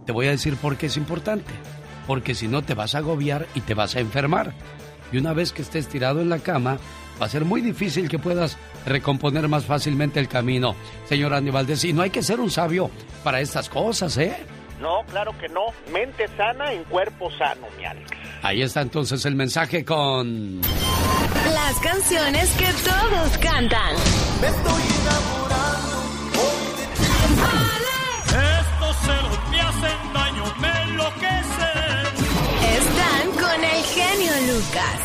Te 0.04 0.12
voy 0.12 0.26
a 0.26 0.32
decir 0.32 0.56
por 0.56 0.76
qué 0.76 0.86
es 0.86 0.96
importante. 0.96 1.52
Porque 2.06 2.34
si 2.34 2.48
no 2.48 2.62
te 2.62 2.74
vas 2.74 2.94
a 2.94 2.98
agobiar 2.98 3.46
y 3.54 3.60
te 3.62 3.74
vas 3.74 3.96
a 3.96 4.00
enfermar. 4.00 4.54
Y 5.12 5.18
una 5.18 5.32
vez 5.32 5.52
que 5.52 5.62
estés 5.62 5.88
tirado 5.88 6.20
en 6.20 6.28
la 6.28 6.38
cama, 6.38 6.78
va 7.20 7.26
a 7.26 7.28
ser 7.28 7.44
muy 7.44 7.60
difícil 7.60 8.08
que 8.08 8.18
puedas 8.18 8.56
recomponer 8.86 9.48
más 9.48 9.64
fácilmente 9.64 10.20
el 10.20 10.28
camino. 10.28 10.74
Señor 11.08 11.34
Andy 11.34 11.50
Valdés, 11.50 11.84
y 11.84 11.92
no 11.92 12.02
hay 12.02 12.10
que 12.10 12.22
ser 12.22 12.40
un 12.40 12.50
sabio 12.50 12.90
para 13.24 13.40
estas 13.40 13.68
cosas, 13.68 14.16
¿eh? 14.18 14.36
No, 14.80 15.02
claro 15.10 15.36
que 15.38 15.48
no. 15.48 15.66
Mente 15.92 16.28
sana 16.36 16.72
en 16.72 16.84
cuerpo 16.84 17.30
sano, 17.32 17.66
mi 17.76 17.84
Alex. 17.84 18.10
Ahí 18.42 18.62
está 18.62 18.80
entonces 18.80 19.24
el 19.24 19.34
mensaje 19.34 19.84
con... 19.84 20.60
Las 20.60 21.80
canciones 21.80 22.50
que 22.52 22.66
todos 22.88 23.38
cantan. 23.38 23.94
Estos 24.42 25.47
Lucas. 34.46 35.00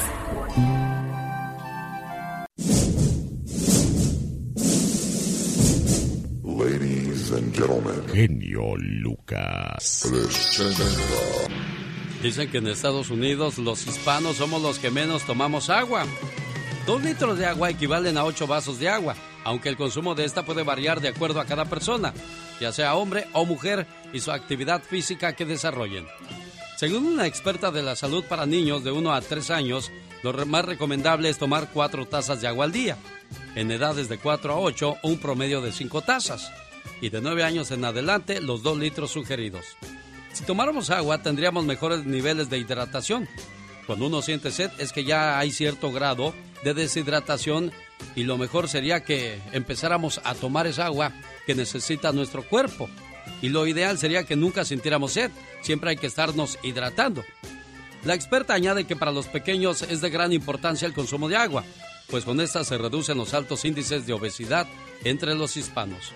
Ladies 6.44 7.32
and 7.32 7.56
gentlemen. 7.56 8.04
Genio 8.14 8.76
Lucas. 8.78 10.08
Presenta 10.08 10.84
Dicen 12.22 12.52
que 12.52 12.60
en 12.60 12.68
Estados 12.68 13.10
Unidos 13.10 13.58
los 13.58 13.88
hispanos 13.88 14.38
somos 14.38 14.62
los 14.62 14.78
que 14.78 14.92
menos 14.92 15.24
tomamos 15.24 15.72
agua. 15.72 16.06
Dos 16.86 17.02
litros 17.02 17.40
de 17.40 17.48
agua 17.48 17.72
equivalen 17.72 18.18
a 18.20 18.26
ocho 18.26 18.46
vasos 18.46 18.80
de 18.80 18.90
agua, 18.90 19.16
aunque 19.44 19.70
el 19.70 19.78
consumo 19.78 20.14
de 20.14 20.26
esta 20.26 20.46
puede 20.46 20.62
variar 20.62 21.02
de 21.02 21.08
acuerdo 21.08 21.40
a 21.40 21.46
cada 21.46 21.66
persona, 21.66 22.14
ya 22.60 22.72
sea 22.72 22.94
hombre 22.94 23.26
o 23.34 23.46
mujer 23.46 23.88
y 24.14 24.20
su 24.20 24.32
actividad 24.32 24.84
física 24.84 25.34
que 25.34 25.46
desarrollen. 25.46 26.06
Según 26.84 27.06
una 27.06 27.28
experta 27.28 27.72
de 27.72 27.82
la 27.82 27.96
salud 27.96 28.26
para 28.26 28.46
niños 28.46 28.84
de 28.84 28.92
1 28.92 29.14
a 29.14 29.22
3 29.22 29.52
años, 29.52 29.90
lo 30.22 30.34
más 30.46 30.66
recomendable 30.66 31.30
es 31.30 31.38
tomar 31.38 31.70
4 31.72 32.08
tazas 32.08 32.42
de 32.42 32.48
agua 32.50 32.66
al 32.66 32.74
día. 32.74 32.98
En 33.56 33.72
edades 33.72 34.10
de 34.10 34.18
4 34.18 34.52
a 34.52 34.60
8, 34.60 34.98
un 35.04 35.18
promedio 35.18 35.62
de 35.62 35.72
5 35.72 36.02
tazas. 36.02 36.52
Y 37.00 37.08
de 37.08 37.22
9 37.22 37.46
años 37.46 37.72
en 37.72 37.86
adelante, 37.86 38.42
los 38.42 38.64
2 38.64 38.80
litros 38.80 39.12
sugeridos. 39.12 39.64
Si 40.34 40.44
tomáramos 40.44 40.90
agua, 40.90 41.24
tendríamos 41.24 41.64
mejores 41.64 42.04
niveles 42.04 42.50
de 42.50 42.58
hidratación. 42.58 43.30
Cuando 43.88 44.08
uno 44.08 44.22
siente 44.22 44.52
sed, 44.52 44.70
es 44.78 44.92
que 44.92 45.06
ya 45.06 45.40
hay 45.40 45.54
cierto 45.54 45.90
grado 45.90 46.34
de 46.66 46.74
deshidratación 46.74 47.72
y 48.14 48.24
lo 48.24 48.38
mejor 48.38 48.68
sería 48.68 49.06
que 49.06 49.40
empezáramos 49.54 50.20
a 50.26 50.36
tomar 50.36 50.68
esa 50.68 50.88
agua 50.88 51.14
que 51.46 51.56
necesita 51.56 52.12
nuestro 52.12 52.44
cuerpo. 52.44 52.90
Y 53.42 53.50
lo 53.50 53.68
ideal 53.68 53.98
sería 53.98 54.24
que 54.24 54.36
nunca 54.36 54.66
sintiéramos 54.66 55.14
sed, 55.14 55.32
siempre 55.62 55.92
hay 55.92 55.98
que 55.98 56.08
estarnos 56.08 56.58
hidratando. 56.64 57.24
La 58.06 58.14
experta 58.14 58.54
añade 58.54 58.86
que 58.86 58.96
para 58.96 59.12
los 59.12 59.28
pequeños 59.28 59.82
es 59.82 60.02
de 60.02 60.10
gran 60.10 60.34
importancia 60.34 60.86
el 60.86 60.94
consumo 60.94 61.30
de 61.30 61.38
agua, 61.38 61.64
pues 62.10 62.26
con 62.26 62.42
esta 62.42 62.64
se 62.64 62.78
reducen 62.78 63.18
los 63.18 63.34
altos 63.34 63.66
índices 63.66 64.06
de 64.06 64.14
obesidad 64.14 64.68
entre 65.04 65.36
los 65.36 65.58
hispanos. 65.58 66.12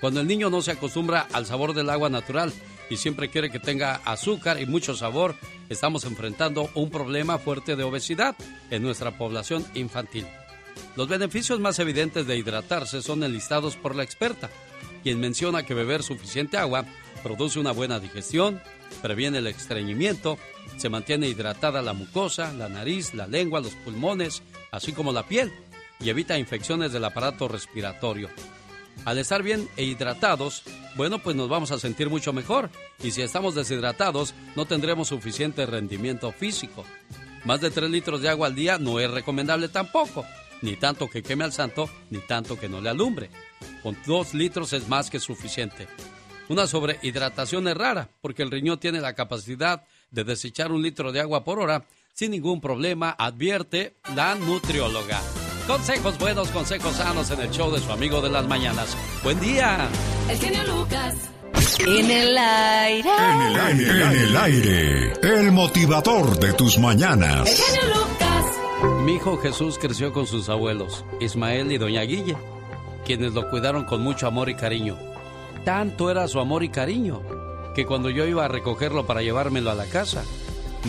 Cuando 0.00 0.20
el 0.20 0.26
niño 0.26 0.50
no 0.50 0.62
se 0.62 0.72
acostumbra 0.72 1.26
al 1.32 1.46
sabor 1.46 1.74
del 1.74 1.90
agua 1.90 2.08
natural 2.08 2.52
y 2.90 2.96
siempre 2.96 3.28
quiere 3.28 3.50
que 3.50 3.58
tenga 3.58 4.00
azúcar 4.04 4.60
y 4.60 4.66
mucho 4.66 4.96
sabor, 4.96 5.36
estamos 5.68 6.04
enfrentando 6.04 6.70
un 6.74 6.90
problema 6.90 7.38
fuerte 7.38 7.76
de 7.76 7.84
obesidad 7.84 8.36
en 8.70 8.82
nuestra 8.82 9.16
población 9.16 9.66
infantil. 9.74 10.26
Los 10.96 11.08
beneficios 11.08 11.60
más 11.60 11.78
evidentes 11.78 12.26
de 12.26 12.36
hidratarse 12.36 13.02
son 13.02 13.22
enlistados 13.24 13.76
por 13.76 13.94
la 13.94 14.04
experta, 14.04 14.50
quien 15.02 15.20
menciona 15.20 15.64
que 15.64 15.74
beber 15.74 16.02
suficiente 16.02 16.56
agua 16.56 16.84
produce 17.22 17.58
una 17.58 17.72
buena 17.72 18.00
digestión, 18.00 18.60
previene 19.02 19.38
el 19.38 19.46
estreñimiento, 19.46 20.38
se 20.76 20.88
mantiene 20.88 21.28
hidratada 21.28 21.82
la 21.82 21.92
mucosa, 21.92 22.52
la 22.52 22.68
nariz, 22.68 23.14
la 23.14 23.26
lengua, 23.26 23.60
los 23.60 23.74
pulmones, 23.74 24.42
así 24.70 24.92
como 24.92 25.12
la 25.12 25.26
piel, 25.26 25.52
y 26.00 26.10
evita 26.10 26.38
infecciones 26.38 26.92
del 26.92 27.04
aparato 27.04 27.48
respiratorio. 27.48 28.28
Al 29.04 29.18
estar 29.18 29.42
bien 29.42 29.68
e 29.76 29.84
hidratados, 29.84 30.62
bueno, 30.96 31.18
pues 31.20 31.36
nos 31.36 31.48
vamos 31.48 31.70
a 31.70 31.78
sentir 31.78 32.10
mucho 32.10 32.32
mejor. 32.32 32.70
Y 33.02 33.12
si 33.12 33.22
estamos 33.22 33.54
deshidratados, 33.54 34.34
no 34.56 34.66
tendremos 34.66 35.08
suficiente 35.08 35.64
rendimiento 35.66 36.32
físico. 36.32 36.84
Más 37.44 37.60
de 37.60 37.70
3 37.70 37.90
litros 37.90 38.20
de 38.20 38.28
agua 38.28 38.48
al 38.48 38.54
día 38.54 38.78
no 38.78 38.98
es 39.00 39.10
recomendable 39.10 39.68
tampoco. 39.68 40.26
Ni 40.62 40.76
tanto 40.76 41.08
que 41.08 41.22
queme 41.22 41.44
al 41.44 41.52
santo, 41.52 41.88
ni 42.10 42.18
tanto 42.18 42.58
que 42.58 42.68
no 42.68 42.80
le 42.80 42.90
alumbre. 42.90 43.30
Con 43.82 43.96
2 44.06 44.34
litros 44.34 44.72
es 44.72 44.88
más 44.88 45.10
que 45.10 45.20
suficiente. 45.20 45.86
Una 46.48 46.66
sobrehidratación 46.66 47.68
es 47.68 47.76
rara, 47.76 48.08
porque 48.20 48.42
el 48.42 48.50
riñón 48.50 48.78
tiene 48.78 49.00
la 49.00 49.14
capacidad 49.14 49.84
de 50.10 50.24
desechar 50.24 50.72
un 50.72 50.82
litro 50.82 51.12
de 51.12 51.20
agua 51.20 51.44
por 51.44 51.60
hora 51.60 51.84
sin 52.14 52.32
ningún 52.32 52.60
problema, 52.60 53.14
advierte 53.16 53.94
la 54.16 54.34
nutrióloga. 54.34 55.20
Consejos 55.68 56.18
buenos, 56.18 56.48
consejos 56.48 56.96
sanos 56.96 57.30
en 57.30 57.40
el 57.42 57.50
show 57.50 57.70
de 57.70 57.78
su 57.78 57.92
amigo 57.92 58.20
de 58.20 58.30
las 58.30 58.48
mañanas. 58.48 58.96
Buen 59.22 59.38
día. 59.38 59.88
El 60.28 60.38
genio 60.38 60.64
Lucas. 60.64 61.14
En 61.86 62.10
el 62.10 62.36
aire. 62.36 63.08
En 63.08 63.42
el 63.42 63.60
aire. 63.60 63.90
En 63.90 64.18
el 64.18 64.36
aire. 64.36 65.12
El 65.22 65.52
motivador 65.52 66.38
de 66.38 66.54
tus 66.54 66.78
mañanas. 66.78 67.48
El 67.48 67.56
genio 67.56 67.98
Lucas. 67.98 68.27
Mi 69.08 69.14
hijo 69.14 69.38
Jesús 69.38 69.78
creció 69.78 70.12
con 70.12 70.26
sus 70.26 70.50
abuelos, 70.50 71.02
Ismael 71.18 71.72
y 71.72 71.78
Doña 71.78 72.02
Guille, 72.02 72.36
quienes 73.06 73.32
lo 73.32 73.48
cuidaron 73.48 73.86
con 73.86 74.02
mucho 74.02 74.26
amor 74.26 74.50
y 74.50 74.54
cariño. 74.54 74.98
Tanto 75.64 76.10
era 76.10 76.28
su 76.28 76.38
amor 76.40 76.62
y 76.62 76.68
cariño 76.68 77.22
que 77.74 77.86
cuando 77.86 78.10
yo 78.10 78.26
iba 78.26 78.44
a 78.44 78.48
recogerlo 78.48 79.06
para 79.06 79.22
llevármelo 79.22 79.70
a 79.70 79.74
la 79.74 79.86
casa, 79.86 80.24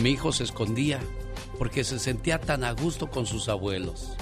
mi 0.02 0.10
hijo 0.10 0.32
se 0.32 0.44
escondía 0.44 1.00
porque 1.58 1.82
se 1.82 1.98
sentía 1.98 2.38
tan 2.38 2.62
a 2.62 2.72
gusto 2.72 3.08
con 3.10 3.24
sus 3.24 3.48
abuelos 3.48 4.14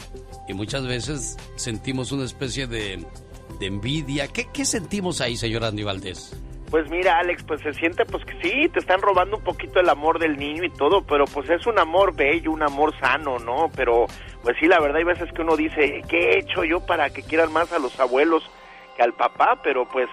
y 0.47 0.55
muchas 0.55 0.87
veces 0.87 1.37
sentimos 1.57 2.13
una 2.13 2.25
especie 2.25 2.69
de, 2.69 3.05
envidia. 3.61 4.29
¿Qué, 4.29 4.47
¿Qué, 4.53 4.65
sentimos 4.65 5.21
ahí, 5.21 5.37
señor 5.37 5.65
Andy 5.65 5.83
Valdés? 5.83 6.37
Pues 6.71 6.91
mira, 6.91 7.19
Alex, 7.19 7.45
pues 7.45 7.63
se 7.63 7.73
siente 7.73 8.05
pues 8.05 8.25
que 8.27 8.35
sí, 8.43 8.69
te 8.69 8.81
están 8.81 9.01
robando 9.01 9.39
un 9.39 9.43
poquito 9.43 9.81
el 9.81 9.89
amor 9.89 10.19
del 10.19 10.37
niño 10.37 10.65
y 10.65 10.71
todo, 10.71 11.03
pero 11.03 11.25
pues 11.25 11.49
es 11.49 11.67
un 11.67 11.79
amor 11.79 12.15
bello, 12.15 12.53
un 12.53 12.63
amor 12.63 12.95
sano, 12.99 13.39
¿no? 13.39 13.71
Pero 13.75 14.07
pues 14.43 14.57
sí, 14.61 14.67
la 14.67 14.79
verdad 14.79 14.99
hay 14.99 15.05
veces 15.05 15.33
que 15.33 15.41
uno 15.41 15.57
dice, 15.57 16.03
¿qué 16.09 16.33
he 16.33 16.39
hecho 16.41 16.65
yo 16.65 16.85
para 16.85 17.09
que 17.09 17.23
quieran 17.23 17.53
más 17.53 17.73
a 17.73 17.79
los 17.79 17.99
abuelos 17.99 18.43
que 18.97 19.03
al 19.03 19.15
papá? 19.15 19.61
Pero 19.63 19.89
pues 19.89 20.09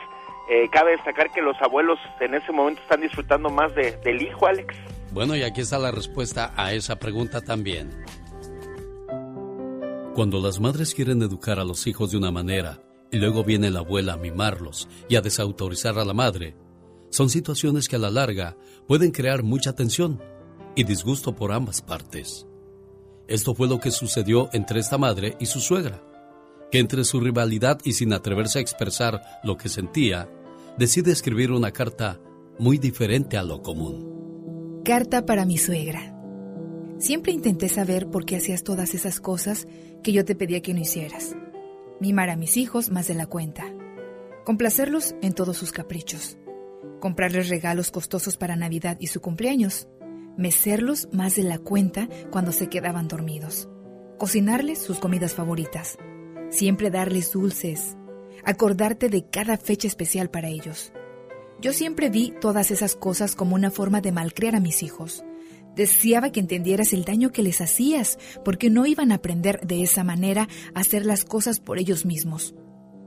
eh, 0.50 0.70
cabe 0.72 0.92
destacar 0.92 1.30
que 1.32 1.42
los 1.42 1.62
abuelos 1.62 2.00
en 2.22 2.36
ese 2.36 2.54
momento 2.54 2.82
están 2.82 3.02
disfrutando 3.02 3.50
más 3.50 3.76
de, 3.76 3.98
del 3.98 4.22
hijo, 4.22 4.48
Alex. 4.48 4.74
Bueno, 5.12 5.36
y 5.36 5.44
aquí 5.44 5.60
está 5.60 5.78
la 5.78 5.92
respuesta 5.92 6.54
a 6.56 6.72
esa 6.72 6.98
pregunta 6.98 7.42
también. 7.42 7.92
Cuando 10.14 10.40
las 10.40 10.62
madres 10.62 10.96
quieren 10.96 11.22
educar 11.22 11.60
a 11.60 11.66
los 11.66 11.86
hijos 11.88 12.12
de 12.12 12.18
una 12.18 12.32
manera 12.32 12.85
y 13.12 13.18
luego 13.18 13.44
viene 13.44 13.70
la 13.70 13.80
abuela 13.80 14.14
a 14.14 14.18
mimarlos 14.18 14.88
y 15.08 15.16
a 15.16 15.22
desautorizar 15.22 15.98
a 16.00 16.06
la 16.06 16.14
madre, 16.14 16.56
son 17.10 17.30
situaciones 17.30 17.88
que 17.88 17.96
a 17.96 18.00
la 18.00 18.12
larga 18.12 18.58
pueden 18.88 19.12
crear 19.12 19.42
mucha 19.42 19.74
tensión 19.74 20.22
y 20.76 20.84
disgusto 20.84 21.36
por 21.36 21.52
ambas 21.54 21.82
partes. 21.82 22.46
Esto 23.28 23.56
fue 23.56 23.68
lo 23.68 23.80
que 23.80 23.92
sucedió 23.92 24.50
entre 24.54 24.80
esta 24.80 24.98
madre 24.98 25.38
y 25.40 25.46
su 25.46 25.62
suegra, 25.62 26.04
que 26.72 26.80
entre 26.80 27.06
su 27.06 27.20
rivalidad 27.20 27.80
y 27.84 27.94
sin 27.94 28.12
atreverse 28.12 28.60
a 28.60 28.62
expresar 28.62 29.22
lo 29.44 29.56
que 29.58 29.70
sentía, 29.70 30.30
decide 30.78 31.12
escribir 31.12 31.52
una 31.52 31.72
carta 31.72 32.20
muy 32.60 32.78
diferente 32.78 33.38
a 33.38 33.44
lo 33.44 33.62
común. 33.62 34.82
Carta 34.84 35.26
para 35.26 35.46
mi 35.46 35.58
suegra. 35.58 36.14
Siempre 37.00 37.32
intenté 37.32 37.70
saber 37.70 38.08
por 38.08 38.26
qué 38.26 38.38
hacías 38.38 38.64
todas 38.64 38.94
esas 38.94 39.20
cosas 39.20 39.68
que 40.04 40.12
yo 40.12 40.26
te 40.26 40.36
pedía 40.36 40.62
que 40.62 40.74
no 40.74 40.82
hicieras. 40.82 41.36
Mimar 42.00 42.30
a 42.30 42.36
mis 42.36 42.58
hijos 42.58 42.90
más 42.90 43.08
de 43.08 43.14
la 43.14 43.26
cuenta. 43.26 43.64
Complacerlos 44.44 45.16
en 45.22 45.34
todos 45.34 45.56
sus 45.56 45.72
caprichos. 45.72 46.38
Comprarles 47.00 47.48
regalos 47.48 47.90
costosos 47.90 48.36
para 48.36 48.58
Navidad 48.58 48.98
y 49.00 49.08
su 49.08 49.22
cumpleaños. 49.22 49.88
Mecerlos 50.38 51.08
más 51.14 51.36
de 51.36 51.44
la 51.44 51.58
cuenta 51.58 52.10
cuando 52.32 52.52
se 52.52 52.68
quedaban 52.68 53.08
dormidos. 53.08 53.70
Cocinarles 54.18 54.82
sus 54.82 55.00
comidas 55.00 55.34
favoritas. 55.34 55.98
Siempre 56.50 56.92
darles 56.92 57.32
dulces. 57.32 57.96
Acordarte 58.44 59.08
de 59.08 59.30
cada 59.30 59.58
fecha 59.58 59.88
especial 59.88 60.30
para 60.30 60.50
ellos. 60.50 60.92
Yo 61.62 61.72
siempre 61.72 62.10
vi 62.10 62.34
todas 62.42 62.72
esas 62.72 62.96
cosas 62.96 63.36
como 63.36 63.56
una 63.56 63.72
forma 63.72 64.02
de 64.02 64.12
malcriar 64.12 64.56
a 64.56 64.60
mis 64.60 64.84
hijos 64.84 65.24
Deseaba 65.76 66.32
que 66.32 66.40
entendieras 66.40 66.94
el 66.94 67.04
daño 67.04 67.32
que 67.32 67.44
les 67.44 67.62
hacías, 67.62 68.18
porque 68.44 68.70
no 68.70 68.86
iban 68.86 69.12
a 69.12 69.16
aprender 69.16 69.60
de 69.66 69.84
esa 69.84 70.04
manera 70.04 70.48
a 70.74 70.80
hacer 70.80 71.06
las 71.06 71.26
cosas 71.26 71.60
por 71.60 71.80
ellos 71.80 72.06
mismos, 72.06 72.56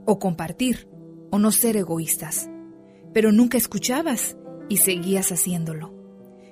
o 0.05 0.19
compartir, 0.19 0.87
o 1.31 1.39
no 1.39 1.51
ser 1.51 1.77
egoístas. 1.77 2.49
Pero 3.13 3.31
nunca 3.31 3.57
escuchabas 3.57 4.37
y 4.69 4.77
seguías 4.77 5.31
haciéndolo. 5.31 5.93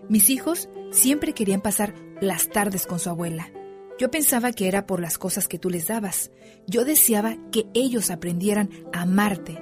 Mis 0.09 0.29
hijos 0.29 0.69
siempre 0.91 1.33
querían 1.33 1.61
pasar 1.61 1.93
las 2.21 2.49
tardes 2.49 2.87
con 2.87 2.99
su 2.99 3.09
abuela. 3.09 3.51
Yo 3.99 4.11
pensaba 4.11 4.51
que 4.51 4.67
era 4.67 4.85
por 4.85 5.01
las 5.01 5.17
cosas 5.17 5.47
que 5.47 5.59
tú 5.59 5.69
les 5.69 5.87
dabas. 5.87 6.31
Yo 6.67 6.85
deseaba 6.85 7.37
que 7.51 7.67
ellos 7.73 8.11
aprendieran 8.11 8.69
a 8.93 9.01
amarte 9.01 9.59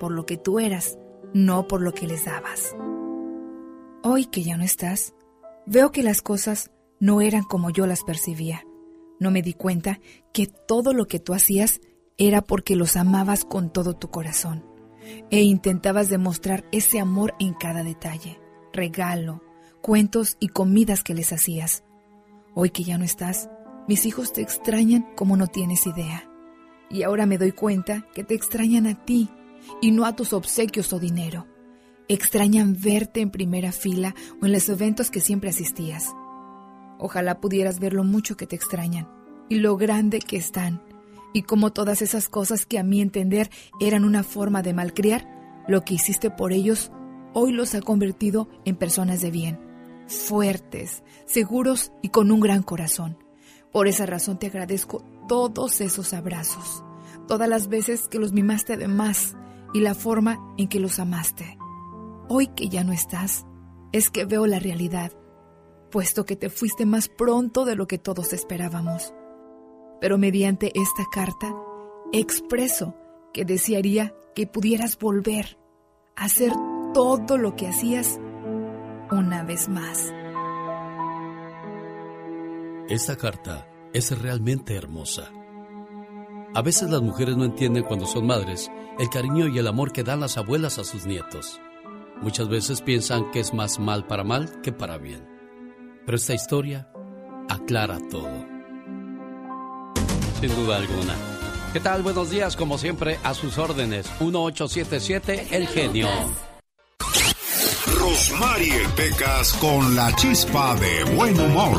por 0.00 0.12
lo 0.12 0.26
que 0.26 0.36
tú 0.36 0.58
eras, 0.58 0.98
no 1.34 1.66
por 1.66 1.80
lo 1.80 1.92
que 1.94 2.06
les 2.06 2.24
dabas. 2.24 2.76
Hoy 4.02 4.26
que 4.26 4.42
ya 4.42 4.56
no 4.56 4.64
estás, 4.64 5.14
Veo 5.66 5.90
que 5.90 6.04
las 6.04 6.22
cosas 6.22 6.70
no 7.00 7.20
eran 7.20 7.42
como 7.42 7.70
yo 7.70 7.86
las 7.86 8.04
percibía. 8.04 8.64
No 9.18 9.32
me 9.32 9.42
di 9.42 9.52
cuenta 9.52 9.98
que 10.32 10.46
todo 10.46 10.92
lo 10.92 11.06
que 11.06 11.18
tú 11.18 11.34
hacías 11.34 11.80
era 12.18 12.40
porque 12.40 12.76
los 12.76 12.96
amabas 12.96 13.44
con 13.44 13.72
todo 13.72 13.94
tu 13.94 14.08
corazón 14.08 14.64
e 15.30 15.42
intentabas 15.42 16.08
demostrar 16.08 16.64
ese 16.70 17.00
amor 17.00 17.34
en 17.40 17.52
cada 17.52 17.82
detalle, 17.82 18.40
regalo, 18.72 19.42
cuentos 19.82 20.36
y 20.38 20.48
comidas 20.48 21.02
que 21.02 21.14
les 21.14 21.32
hacías. 21.32 21.82
Hoy 22.54 22.70
que 22.70 22.84
ya 22.84 22.96
no 22.96 23.04
estás, 23.04 23.50
mis 23.88 24.06
hijos 24.06 24.32
te 24.32 24.42
extrañan 24.42 25.06
como 25.16 25.36
no 25.36 25.48
tienes 25.48 25.86
idea. 25.86 26.30
Y 26.90 27.02
ahora 27.02 27.26
me 27.26 27.38
doy 27.38 27.50
cuenta 27.50 28.06
que 28.14 28.22
te 28.22 28.34
extrañan 28.34 28.86
a 28.86 29.04
ti 29.04 29.30
y 29.80 29.90
no 29.90 30.06
a 30.06 30.14
tus 30.14 30.32
obsequios 30.32 30.92
o 30.92 31.00
dinero. 31.00 31.46
Extrañan 32.08 32.76
verte 32.80 33.20
en 33.20 33.30
primera 33.30 33.72
fila 33.72 34.14
o 34.40 34.46
en 34.46 34.52
los 34.52 34.68
eventos 34.68 35.10
que 35.10 35.20
siempre 35.20 35.50
asistías. 35.50 36.14
Ojalá 36.98 37.40
pudieras 37.40 37.80
ver 37.80 37.92
lo 37.92 38.04
mucho 38.04 38.36
que 38.36 38.46
te 38.46 38.56
extrañan 38.56 39.08
y 39.48 39.56
lo 39.56 39.76
grande 39.76 40.20
que 40.20 40.36
están, 40.36 40.82
y 41.32 41.42
como 41.42 41.72
todas 41.72 42.02
esas 42.02 42.28
cosas 42.28 42.64
que 42.64 42.78
a 42.78 42.82
mi 42.82 43.00
entender 43.00 43.50
eran 43.80 44.04
una 44.04 44.22
forma 44.22 44.62
de 44.62 44.72
malcriar, 44.72 45.28
lo 45.68 45.82
que 45.82 45.94
hiciste 45.94 46.30
por 46.30 46.52
ellos 46.52 46.92
hoy 47.34 47.52
los 47.52 47.74
ha 47.74 47.82
convertido 47.82 48.48
en 48.64 48.76
personas 48.76 49.20
de 49.20 49.30
bien. 49.30 49.60
fuertes, 50.06 51.02
seguros 51.26 51.90
y 52.00 52.10
con 52.10 52.30
un 52.30 52.38
gran 52.38 52.62
corazón. 52.62 53.18
Por 53.72 53.88
esa 53.88 54.06
razón 54.06 54.38
te 54.38 54.46
agradezco 54.46 55.04
todos 55.28 55.80
esos 55.80 56.14
abrazos, 56.14 56.84
todas 57.26 57.48
las 57.48 57.68
veces 57.68 58.06
que 58.08 58.20
los 58.20 58.32
mimaste 58.32 58.76
de 58.76 58.86
más 58.86 59.36
y 59.74 59.80
la 59.80 59.94
forma 59.94 60.38
en 60.56 60.68
que 60.68 60.78
los 60.78 61.00
amaste. 61.00 61.58
Hoy 62.28 62.48
que 62.48 62.68
ya 62.68 62.82
no 62.82 62.92
estás, 62.92 63.46
es 63.92 64.10
que 64.10 64.24
veo 64.24 64.46
la 64.46 64.58
realidad, 64.58 65.12
puesto 65.92 66.24
que 66.24 66.34
te 66.34 66.50
fuiste 66.50 66.84
más 66.84 67.08
pronto 67.08 67.64
de 67.64 67.76
lo 67.76 67.86
que 67.86 67.98
todos 67.98 68.32
esperábamos. 68.32 69.14
Pero 70.00 70.18
mediante 70.18 70.72
esta 70.74 71.04
carta 71.12 71.54
expreso 72.12 72.96
que 73.32 73.44
desearía 73.44 74.12
que 74.34 74.48
pudieras 74.48 74.98
volver 74.98 75.56
a 76.16 76.24
hacer 76.24 76.52
todo 76.92 77.38
lo 77.38 77.54
que 77.54 77.68
hacías 77.68 78.18
una 79.12 79.44
vez 79.44 79.68
más. 79.68 80.12
Esta 82.88 83.16
carta 83.16 83.68
es 83.92 84.20
realmente 84.20 84.74
hermosa. 84.74 85.30
A 86.54 86.62
veces 86.62 86.90
las 86.90 87.02
mujeres 87.02 87.36
no 87.36 87.44
entienden 87.44 87.84
cuando 87.84 88.06
son 88.06 88.26
madres 88.26 88.68
el 88.98 89.10
cariño 89.10 89.46
y 89.46 89.58
el 89.58 89.68
amor 89.68 89.92
que 89.92 90.02
dan 90.02 90.20
las 90.20 90.36
abuelas 90.38 90.78
a 90.78 90.84
sus 90.84 91.06
nietos. 91.06 91.60
Muchas 92.22 92.48
veces 92.48 92.80
piensan 92.80 93.30
que 93.30 93.40
es 93.40 93.52
más 93.52 93.78
mal 93.78 94.06
para 94.06 94.24
mal 94.24 94.60
que 94.62 94.72
para 94.72 94.98
bien. 94.98 95.26
Pero 96.04 96.16
esta 96.16 96.34
historia 96.34 96.88
aclara 97.48 97.98
todo. 98.10 98.46
Sin 100.40 100.54
duda 100.54 100.76
alguna. 100.76 101.14
¿Qué 101.72 101.80
tal? 101.80 102.02
Buenos 102.02 102.30
días, 102.30 102.56
como 102.56 102.78
siempre, 102.78 103.18
a 103.22 103.34
sus 103.34 103.58
órdenes. 103.58 104.06
1877 104.20 105.48
El 105.50 105.66
Genio. 105.66 106.08
Rosmarie 107.98 108.88
Pecas 108.96 109.52
con 109.54 109.94
la 109.94 110.14
chispa 110.16 110.74
de 110.76 111.04
buen 111.14 111.38
humor. 111.38 111.78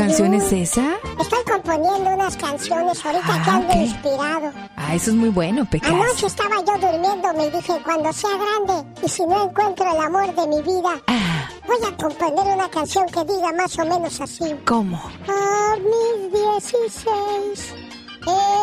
Canción 0.00 0.34
es 0.34 0.52
esa? 0.52 0.94
Estoy 1.20 1.38
componiendo 1.50 2.10
unas 2.14 2.36
canciones 2.36 3.04
ahorita 3.04 3.24
Ah, 3.28 3.42
que 3.44 3.50
ando 3.50 3.68
ok. 3.68 3.76
inspirado. 3.76 4.52
Ah, 4.76 4.94
eso 4.94 5.10
es 5.10 5.16
muy 5.16 5.28
bueno, 5.28 5.64
Pecas. 5.68 5.90
Anoche 5.90 6.26
estaba 6.26 6.56
yo 6.66 6.72
durmiendo, 6.78 7.32
me 7.34 7.50
dije, 7.50 7.74
cuando 7.84 8.12
sea 8.12 8.30
grande 8.30 8.88
y 9.04 9.08
si 9.08 9.26
no 9.26 9.44
encuentro 9.44 9.84
el 9.92 10.00
amor 10.00 10.34
de 10.34 10.46
mi 10.46 10.62
vida, 10.62 11.00
Ah. 11.06 11.48
voy 11.66 11.78
a 11.86 11.96
componer 11.96 12.54
una 12.54 12.68
canción 12.70 13.06
que 13.06 13.24
diga 13.24 13.52
más 13.52 13.78
o 13.78 13.84
menos 13.84 14.20
así. 14.20 14.54
¿Cómo? 14.66 14.96
A 15.28 15.76
mis 15.76 16.32
16 16.32 17.74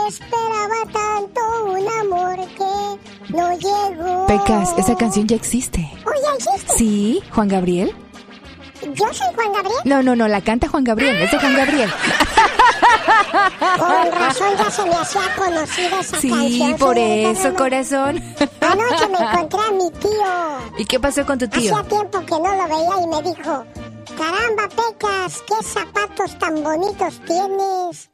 esperaba 0.08 0.76
tanto 0.92 1.42
un 1.66 1.88
amor 2.02 2.38
que 2.58 3.34
no 3.36 3.52
llegó. 3.58 4.26
Pecas, 4.28 4.74
esa 4.78 4.96
canción 4.96 5.28
ya 5.28 5.36
existe. 5.36 5.88
¿Oh, 6.06 6.10
ya 6.24 6.34
existe? 6.36 6.74
¿Sí? 6.78 7.22
¿Juan 7.34 7.48
Gabriel? 7.48 7.96
¿Yo 8.82 9.14
soy 9.14 9.28
Juan 9.36 9.54
Gabriel? 9.54 9.78
No, 9.86 10.04
no, 10.04 10.16
no, 10.16 10.28
la 10.28 10.42
canta 10.42 10.68
Juan 10.68 10.84
Gabriel, 10.84 11.16
es 11.22 11.32
de 11.32 11.40
Juan 11.40 11.56
Gabriel. 11.56 11.92
Con 13.80 14.12
razón 14.12 14.48
ya 14.58 14.70
se 14.72 14.86
me 14.86 14.96
hacía 14.96 15.22
conocida 15.36 16.00
esa 16.00 16.20
Sí, 16.20 16.30
canción. 16.30 16.78
por 16.78 16.96
señorita 16.96 17.30
eso, 17.32 17.54
corazón. 17.56 18.24
Anoche 18.62 19.08
me 19.10 19.18
encontré 19.32 19.60
a 19.68 19.72
mi 19.72 19.92
tío. 19.92 20.78
¿Y 20.78 20.86
qué 20.86 21.00
pasó 21.00 21.26
con 21.26 21.38
tu 21.40 21.48
tío? 21.48 21.76
Hacía 21.76 21.88
tiempo 21.90 22.20
que 22.22 22.32
no 22.34 22.56
lo 22.56 22.68
veía 22.68 23.04
y 23.04 23.08
me 23.08 23.22
dijo, 23.30 23.66
caramba, 24.18 24.68
Pecas, 24.70 25.44
qué 25.48 25.64
zapatos 25.66 26.38
tan 26.40 26.64
bonitos 26.64 27.20
tienes. 27.26 28.10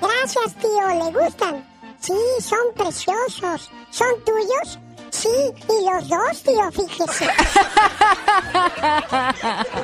Gracias, 0.00 0.54
tío, 0.60 0.88
¿le 0.88 1.18
gustan? 1.24 1.64
Sí, 2.00 2.14
son 2.40 2.58
preciosos. 2.76 3.70
¿Son 3.90 4.08
tuyos? 4.24 4.78
Sí, 5.16 5.28
y 5.28 5.90
los 5.90 6.08
dos, 6.08 6.42
tío, 6.42 6.70
fíjese. 6.72 7.24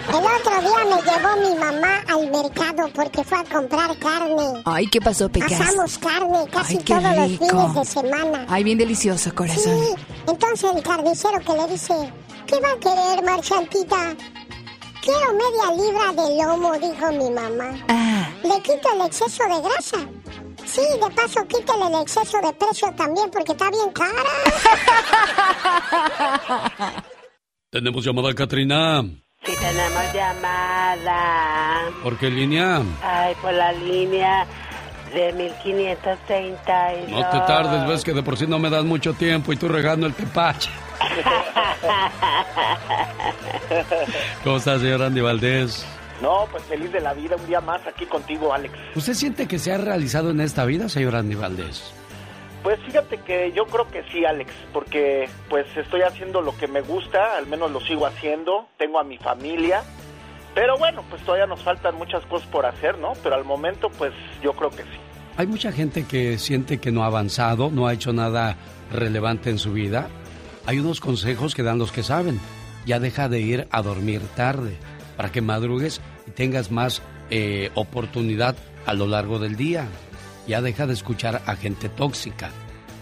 El 0.09 0.25
otro 0.27 0.61
día 0.61 0.85
me 0.85 0.99
llevó 1.03 1.37
mi 1.49 1.55
mamá 1.59 2.03
al 2.07 2.31
mercado 2.31 2.91
porque 2.95 3.25
fue 3.25 3.39
a 3.39 3.45
comprar 3.45 3.99
carne. 3.99 4.63
Ay, 4.67 4.87
¿qué 4.89 5.01
pasó, 5.01 5.31
Pecas? 5.31 5.59
Asamos 5.59 5.97
carne 5.99 6.47
casi 6.51 6.77
Ay, 6.77 6.85
todos 6.85 7.03
los 7.03 7.39
fines 7.39 7.75
de 7.75 7.85
semana. 7.85 8.47
Ay, 8.49 8.65
bien 8.65 8.77
delicioso, 8.77 9.35
corazón. 9.35 9.79
Sí, 9.81 9.95
entonces 10.29 10.71
el 10.75 10.83
carnicero 10.83 11.39
que 11.41 11.53
le 11.55 11.69
dice, 11.69 11.95
¿qué 12.47 12.61
va 12.61 12.73
a 12.73 12.79
querer, 12.79 13.25
marchantita? 13.25 14.15
Quiero 15.01 15.33
media 15.33 15.73
libra 15.83 16.13
de 16.13 16.37
lomo, 16.45 16.73
dijo 16.75 17.11
mi 17.13 17.31
mamá. 17.31 17.75
Ah. 17.89 18.29
Le 18.45 18.61
quito 18.63 18.93
el 18.95 19.07
exceso 19.07 19.43
de 19.45 19.61
grasa. 19.63 19.97
Sí, 20.65 20.81
de 20.81 21.11
paso 21.15 21.47
quítale 21.47 21.87
el 21.87 21.95
exceso 22.03 22.41
de 22.41 22.53
precio 22.55 22.93
también 22.97 23.31
porque 23.31 23.53
está 23.53 23.71
bien 23.71 23.93
cara. 23.93 24.23
Tenemos 27.71 28.05
llamada, 28.05 28.35
Katrina. 28.35 29.03
Sí, 29.45 29.53
tenemos 29.59 30.13
llamada. 30.13 31.91
¿Por 32.03 32.19
qué 32.19 32.31
línea? 32.31 32.83
Ay, 33.03 33.35
por 33.41 33.53
la 33.53 33.73
línea 33.73 34.47
de 35.13 35.33
1532. 35.33 37.11
No 37.11 37.31
te 37.31 37.39
tardes, 37.41 37.87
ves 37.89 38.05
que 38.05 38.13
de 38.13 38.23
por 38.23 38.37
sí 38.37 38.47
no 38.47 38.59
me 38.59 38.71
das 38.71 38.85
mucho 38.85 39.15
tiempo 39.15 39.53
y 39.53 39.57
tú 39.57 39.69
regando 39.69 40.07
el 40.07 40.15
tepache. 40.15 40.71
¿Cómo 44.45 44.57
está, 44.59 44.79
señor 44.79 45.03
Andy 45.03 45.21
Valdés? 45.21 45.85
No, 46.23 46.47
pues 46.53 46.63
feliz 46.65 46.93
de 46.93 47.01
la 47.01 47.15
vida, 47.15 47.35
un 47.35 47.47
día 47.47 47.61
más 47.61 47.85
aquí 47.85 48.07
contigo, 48.07 48.55
Alex. 48.55 48.73
¿Usted 48.95 49.15
siente 49.15 49.49
que 49.49 49.59
se 49.59 49.73
ha 49.73 49.79
realizado 49.79 50.31
en 50.31 50.41
esta 50.41 50.65
vida, 50.65 50.89
señor 50.89 51.17
Andy 51.17 51.35
Valdés? 51.35 51.93
Pues 52.63 52.79
fíjate 52.87 53.19
que 53.19 53.51
yo 53.53 53.67
creo 53.67 53.89
que 53.91 54.05
sí, 54.13 54.25
Alex, 54.25 54.53
porque 54.73 55.29
pues 55.51 55.67
estoy 55.77 56.03
haciendo 56.03 56.41
lo 56.41 56.57
que 56.57 56.69
me 56.69 56.81
gusta, 56.81 57.37
al 57.37 57.49
menos 57.49 57.73
lo 57.73 57.81
sigo 57.81 58.07
haciendo, 58.07 58.69
tengo 58.79 59.01
a 59.01 59.05
mi 59.05 59.19
familia, 59.19 59.83
pero 60.55 60.79
bueno, 60.79 61.03
pues 61.11 61.23
todavía 61.23 61.47
nos 61.47 61.61
faltan 61.63 61.97
muchas 61.97 62.25
cosas 62.27 62.47
por 62.49 62.67
hacer, 62.67 62.99
¿no? 62.99 63.15
Pero 63.23 63.35
al 63.35 63.45
momento, 63.45 63.91
pues 63.91 64.13
yo 64.45 64.53
creo 64.53 64.71
que 64.71 64.85
sí. 64.85 65.01
Hay 65.37 65.49
mucha 65.49 65.73
gente 65.73 66.05
que 66.05 66.39
siente 66.39 66.79
que 66.79 66.93
no 66.93 67.03
ha 67.03 67.07
avanzado, 67.07 67.71
no 67.71 67.89
ha 67.89 67.95
hecho 67.95 68.13
nada 68.13 68.57
relevante 68.93 69.51
en 69.51 69.59
su 69.59 69.73
vida. 69.73 70.09
Hay 70.67 70.79
unos 70.79 71.01
consejos 71.01 71.57
que 71.57 71.65
dan 71.65 71.79
los 71.79 71.91
que 71.91 72.05
saben. 72.05 72.39
Ya 72.87 73.01
deja 73.01 73.29
de 73.29 73.41
ir 73.41 73.67
a 73.71 73.83
dormir 73.83 74.21
tarde 74.37 74.77
para 75.17 75.33
que 75.33 75.41
madrugues 75.41 76.01
y 76.27 76.31
tengas 76.33 76.71
más 76.71 77.03
eh, 77.31 77.71
oportunidad 77.75 78.57
a 78.87 78.95
lo 78.95 79.07
largo 79.07 79.39
del 79.39 79.57
día. 79.57 79.87
Ya 80.47 80.61
deja 80.61 80.87
de 80.87 80.93
escuchar 80.95 81.43
a 81.47 81.57
gente 81.57 81.89
tóxica. 81.89 82.51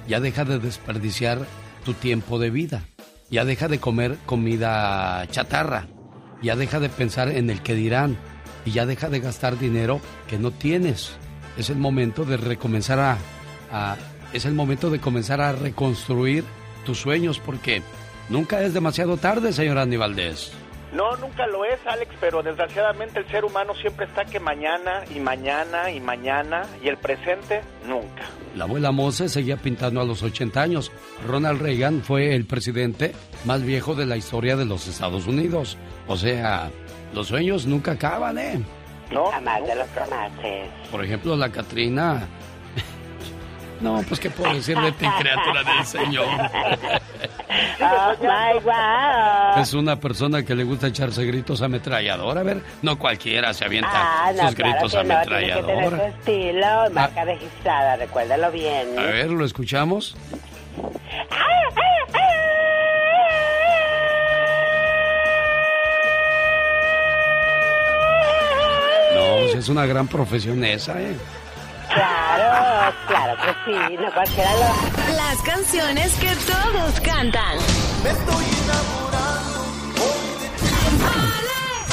Ya 0.09 0.21
deja 0.21 0.45
de 0.45 0.59
desperdiciar 0.59 1.47
tu 1.85 1.95
tiempo 1.95 2.39
de 2.39 2.51
vida. 2.51 2.83
Ya 3.31 3.45
deja 3.45 3.69
de 3.69 3.79
comer 3.79 4.17
comida 4.27 5.27
chatarra. 5.31 5.87
Ya 6.43 6.57
deja 6.57 6.81
de 6.81 6.89
pensar 6.89 7.29
en 7.29 7.49
el 7.51 7.63
que 7.63 7.75
dirán. 7.75 8.17
Y 8.65 8.73
ya 8.73 8.85
deja 8.87 9.09
de 9.09 9.21
gastar 9.21 9.59
dinero 9.59 10.01
que 10.29 10.39
no 10.39 10.51
tienes. 10.51 11.13
Es 11.57 11.71
el 11.71 11.77
momento 11.77 12.25
de 12.25 12.37
recomenzar 12.37 12.99
a, 12.99 13.19
a- 13.73 13.97
es 14.33 14.45
el 14.45 14.55
momento 14.55 14.91
de 14.91 15.01
comenzar 15.01 15.41
a 15.41 15.53
reconstruir 15.53 16.45
tus 16.85 16.99
sueños 16.99 17.41
porque 17.45 17.83
nunca 18.29 18.63
es 18.63 18.73
demasiado 18.75 19.17
tarde, 19.17 19.53
señor 19.53 19.79
Andy 19.79 19.97
Valdés. 19.97 20.53
No, 20.93 21.17
nunca 21.17 21.47
lo 21.47 21.65
es, 21.65 21.79
Alex, 21.87 22.13
pero 22.21 22.43
desgraciadamente 22.43 23.21
el 23.21 23.29
ser 23.29 23.45
humano 23.45 23.75
siempre 23.75 24.07
está 24.07 24.25
que 24.25 24.41
mañana 24.41 25.05
y 25.15 25.21
mañana 25.21 25.91
y 25.91 26.01
mañana 26.01 26.63
y 26.83 26.89
el 26.89 26.97
presente 26.97 27.63
nunca. 27.87 28.25
La 28.57 28.65
abuela 28.65 28.91
Moses 28.91 29.33
seguía 29.33 29.57
pintando 29.57 30.01
a 30.01 30.05
los 30.05 30.23
80 30.23 30.61
años. 30.61 30.91
Ronald 31.27 31.63
Reagan 31.63 32.03
fue 32.03 32.35
el 32.35 32.45
presidente 32.45 33.13
más 33.45 33.63
viejo 33.63 33.95
de 33.95 34.07
la 34.07 34.17
historia 34.17 34.57
de 34.57 34.65
los 34.65 34.89
Estados 34.89 35.29
Unidos. 35.29 35.79
O 36.09 36.17
sea, 36.17 36.71
los 37.15 37.29
sueños 37.29 37.67
nunca 37.67 37.93
acaban, 37.93 38.39
¿eh? 38.39 38.61
No, 39.13 39.27
Jamás 39.27 39.67
de 39.67 39.75
los 39.75 39.89
tomates. 39.89 40.71
Por 40.91 41.05
ejemplo, 41.05 41.37
la 41.37 41.51
Catrina. 41.51 42.27
No, 43.81 44.03
pues 44.07 44.21
qué 44.21 44.29
puedo 44.31 44.53
decir 44.55 44.79
de 44.79 44.93
ti, 44.93 45.07
criatura 45.19 45.63
del 45.65 45.87
Señor. 45.87 46.27
Oh 47.81 48.15
my 48.21 48.61
wow. 48.63 49.61
Es 49.63 49.73
una 49.75 49.99
persona 49.99 50.43
que 50.45 50.55
le 50.55 50.65
gusta 50.65 50.87
echarse 50.89 51.25
gritos 51.25 51.63
ametralladora. 51.63 52.41
A 52.43 52.45
ver, 52.45 52.63
no 52.83 52.99
cualquiera 52.99 53.53
se 53.55 53.65
avienta 53.65 53.91
Ah, 53.93 54.33
no, 54.37 54.47
sus 54.49 54.55
claro 54.55 54.73
gritos 54.73 54.93
que 54.93 55.05
no, 55.05 55.21
tiene 55.23 55.23
que 55.23 55.29
tener 55.31 55.55
su 55.55 55.65
ametralladora. 55.65 56.09
estilo, 56.09 56.91
marca 56.93 57.25
registrada, 57.25 57.97
recuérdalo 57.97 58.51
bien. 58.53 58.99
A 58.99 59.03
ver, 59.03 59.31
¿lo 59.31 59.45
escuchamos? 59.45 60.15
No, 69.15 69.49
si 69.53 69.59
es 69.59 69.69
una 69.69 69.87
gran 69.87 70.07
profesión 70.07 70.63
esa, 70.65 71.01
¿eh? 71.01 71.15
Claro, 71.95 72.95
claro 73.07 73.37
que 73.43 73.53
sí, 73.65 73.97
no 73.97 74.13
cualquiera 74.13 74.51
lo... 74.55 75.15
Las 75.17 75.43
canciones 75.43 76.13
que 76.15 76.35
todos 76.47 77.01
cantan. 77.01 77.59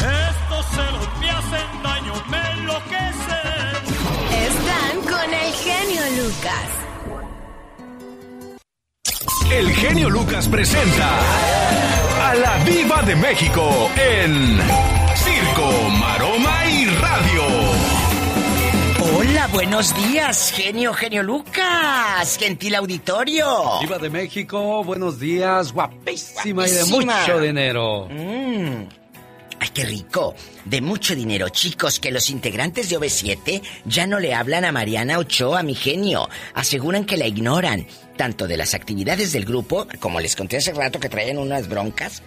Estos 0.07 0.65
celos 0.71 1.19
me 1.19 1.29
hacen 1.29 1.83
daño, 1.83 2.13
me 2.29 2.51
enloquecen. 2.51 3.77
Están 4.31 5.01
con 5.01 5.33
el 5.33 5.53
genio 5.53 6.23
Lucas. 6.23 6.77
genio 9.77 10.09
Lucas 10.09 10.47
presenta 10.47 11.07
a 12.23 12.33
la 12.33 12.57
Viva 12.63 13.01
de 13.03 13.15
México 13.15 13.91
en 13.95 14.59
Circo, 15.15 15.89
Maroma 15.99 16.65
y 16.65 16.85
Radio. 16.85 17.96
Hola, 19.19 19.47
buenos 19.47 19.95
días, 19.95 20.51
genio, 20.55 20.93
genio 20.93 21.23
Lucas, 21.23 22.37
gentil 22.37 22.75
auditorio. 22.75 23.79
Viva 23.81 23.97
de 23.97 24.11
México, 24.11 24.83
buenos 24.83 25.19
días, 25.19 25.73
guapísima, 25.73 26.67
y 26.67 26.71
de 26.71 26.83
Guapísima. 26.83 27.21
mucho 27.21 27.39
dinero. 27.39 28.07
Mm. 28.11 28.85
Ay, 29.59 29.69
qué 29.73 29.85
rico. 29.85 30.35
De 30.65 30.81
mucho 30.81 31.15
dinero, 31.15 31.49
chicos, 31.49 31.99
que 31.99 32.11
los 32.11 32.29
integrantes 32.29 32.89
de 32.89 32.99
OV7 32.99 33.63
ya 33.85 34.05
no 34.05 34.19
le 34.19 34.35
hablan 34.35 34.65
a 34.65 34.71
Mariana 34.71 35.17
Ochoa, 35.17 35.63
mi 35.63 35.73
genio. 35.73 36.29
Aseguran 36.53 37.03
que 37.05 37.17
la 37.17 37.25
ignoran, 37.25 37.87
tanto 38.17 38.45
de 38.45 38.57
las 38.57 38.75
actividades 38.75 39.33
del 39.33 39.45
grupo, 39.45 39.87
como 39.99 40.19
les 40.19 40.35
conté 40.35 40.57
hace 40.57 40.73
rato 40.73 40.99
que 40.99 41.09
traían 41.09 41.39
unas 41.39 41.67
broncas, 41.67 42.21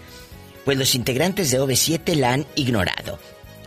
pues 0.65 0.77
los 0.77 0.97
integrantes 0.97 1.53
de 1.53 1.61
OV7 1.61 2.17
la 2.17 2.33
han 2.33 2.47
ignorado. 2.57 3.21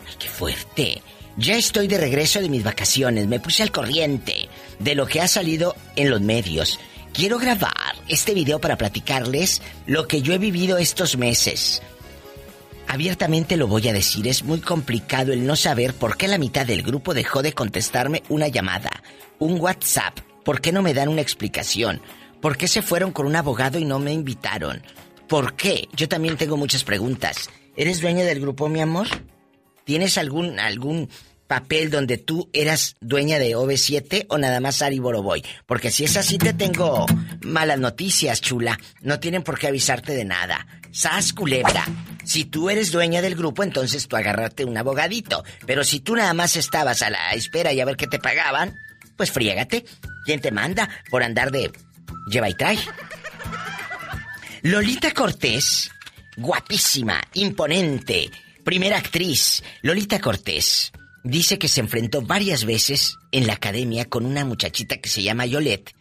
Ay, 0.05 0.15
qué 0.19 0.27
fuerte. 0.27 1.01
Ya 1.35 1.55
estoy 1.55 1.87
de 1.87 1.97
regreso 1.97 2.41
de 2.41 2.49
mis 2.49 2.63
vacaciones, 2.63 3.27
me 3.27 3.39
puse 3.39 3.63
al 3.63 3.71
corriente 3.71 4.49
de 4.77 4.93
lo 4.93 5.07
que 5.07 5.19
ha 5.19 5.27
salido 5.27 5.75
en 5.95 6.11
los 6.11 6.21
medios. 6.21 6.79
Quiero 7.11 7.39
grabar 7.39 7.95
este 8.07 8.35
video 8.35 8.59
para 8.59 8.77
platicarles 8.77 9.61
lo 9.87 10.07
que 10.07 10.21
yo 10.21 10.33
he 10.33 10.37
vivido 10.37 10.77
estos 10.77 11.17
meses. 11.17 11.81
Abiertamente 12.87 13.57
lo 13.57 13.67
voy 13.67 13.87
a 13.87 13.93
decir, 13.93 14.27
es 14.27 14.43
muy 14.43 14.59
complicado 14.59 15.33
el 15.33 15.47
no 15.47 15.55
saber 15.55 15.95
por 15.95 16.17
qué 16.17 16.27
la 16.27 16.37
mitad 16.37 16.67
del 16.67 16.83
grupo 16.83 17.15
dejó 17.15 17.41
de 17.41 17.53
contestarme 17.53 18.21
una 18.29 18.47
llamada, 18.47 18.91
un 19.39 19.59
WhatsApp, 19.59 20.19
por 20.45 20.61
qué 20.61 20.71
no 20.71 20.83
me 20.83 20.93
dan 20.93 21.09
una 21.09 21.21
explicación, 21.21 21.99
por 22.41 22.57
qué 22.57 22.67
se 22.67 22.83
fueron 22.83 23.11
con 23.11 23.25
un 23.25 23.35
abogado 23.35 23.79
y 23.79 23.85
no 23.85 23.97
me 23.97 24.13
invitaron, 24.13 24.83
por 25.27 25.55
qué. 25.55 25.87
Yo 25.95 26.07
también 26.07 26.37
tengo 26.37 26.57
muchas 26.57 26.83
preguntas. 26.83 27.49
¿Eres 27.75 28.01
dueña 28.01 28.23
del 28.23 28.39
grupo, 28.39 28.69
mi 28.69 28.81
amor? 28.81 29.07
¿Tienes 29.85 30.17
algún 30.17 30.59
algún 30.59 31.09
papel 31.47 31.91
donde 31.91 32.17
tú 32.17 32.49
eras 32.53 32.95
dueña 33.01 33.37
de 33.37 33.55
OV7 33.55 34.25
o 34.29 34.37
nada 34.37 34.59
más 34.59 34.81
Ari 34.81 34.99
Boroboy? 34.99 35.43
Porque 35.65 35.91
si 35.91 36.03
es 36.03 36.17
así 36.17 36.37
te 36.37 36.53
tengo 36.53 37.05
malas 37.41 37.79
noticias, 37.79 38.41
chula. 38.41 38.79
No 39.01 39.19
tienen 39.19 39.43
por 39.43 39.59
qué 39.59 39.67
avisarte 39.67 40.13
de 40.13 40.25
nada. 40.25 40.65
Sas 40.91 41.33
culebra. 41.33 41.85
Si 42.23 42.45
tú 42.45 42.69
eres 42.69 42.91
dueña 42.91 43.21
del 43.21 43.35
grupo, 43.35 43.63
entonces 43.63 44.07
tú 44.07 44.15
agarrate 44.15 44.63
un 44.65 44.77
abogadito. 44.77 45.43
Pero 45.65 45.83
si 45.83 45.99
tú 45.99 46.15
nada 46.15 46.33
más 46.33 46.55
estabas 46.55 47.01
a 47.01 47.09
la 47.09 47.31
espera 47.33 47.73
y 47.73 47.81
a 47.81 47.85
ver 47.85 47.97
qué 47.97 48.07
te 48.07 48.19
pagaban, 48.19 48.75
pues 49.17 49.31
friégate. 49.31 49.85
¿Quién 50.25 50.39
te 50.39 50.51
manda 50.51 50.89
por 51.09 51.23
andar 51.23 51.51
de 51.51 51.71
lleva 52.27 52.49
y 52.49 52.55
trae? 52.55 52.79
Lolita 54.61 55.11
Cortés, 55.11 55.91
guapísima, 56.37 57.21
imponente, 57.33 58.31
primera 58.63 58.97
actriz. 58.97 59.63
Lolita 59.81 60.19
Cortés 60.19 60.91
dice 61.23 61.57
que 61.57 61.67
se 61.67 61.79
enfrentó 61.79 62.21
varias 62.21 62.65
veces 62.65 63.17
en 63.31 63.47
la 63.47 63.53
academia 63.53 64.05
con 64.05 64.25
una 64.25 64.45
muchachita 64.45 64.97
que 64.97 65.09
se 65.09 65.23
llama 65.23 65.45
Yolette 65.45 65.95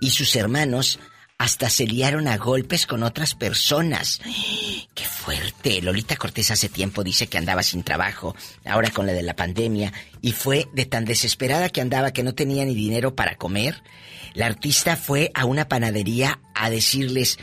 y 0.00 0.10
sus 0.10 0.34
hermanos 0.36 0.98
hasta 1.38 1.68
se 1.68 1.86
liaron 1.86 2.28
a 2.28 2.36
golpes 2.36 2.86
con 2.86 3.02
otras 3.02 3.34
personas. 3.34 4.20
¡Qué 4.94 5.04
fuerte! 5.04 5.82
Lolita 5.82 6.16
Cortés 6.16 6.50
hace 6.50 6.68
tiempo 6.68 7.02
dice 7.02 7.26
que 7.26 7.38
andaba 7.38 7.62
sin 7.62 7.82
trabajo, 7.82 8.36
ahora 8.64 8.90
con 8.90 9.06
la 9.06 9.12
de 9.12 9.22
la 9.22 9.34
pandemia, 9.34 9.92
y 10.22 10.32
fue 10.32 10.68
de 10.72 10.86
tan 10.86 11.04
desesperada 11.04 11.68
que 11.68 11.80
andaba 11.80 12.12
que 12.12 12.22
no 12.22 12.34
tenía 12.34 12.64
ni 12.64 12.74
dinero 12.74 13.14
para 13.16 13.36
comer. 13.36 13.82
La 14.34 14.46
artista 14.46 14.96
fue 14.96 15.32
a 15.34 15.44
una 15.44 15.68
panadería 15.68 16.40
a 16.54 16.70
decirles, 16.70 17.38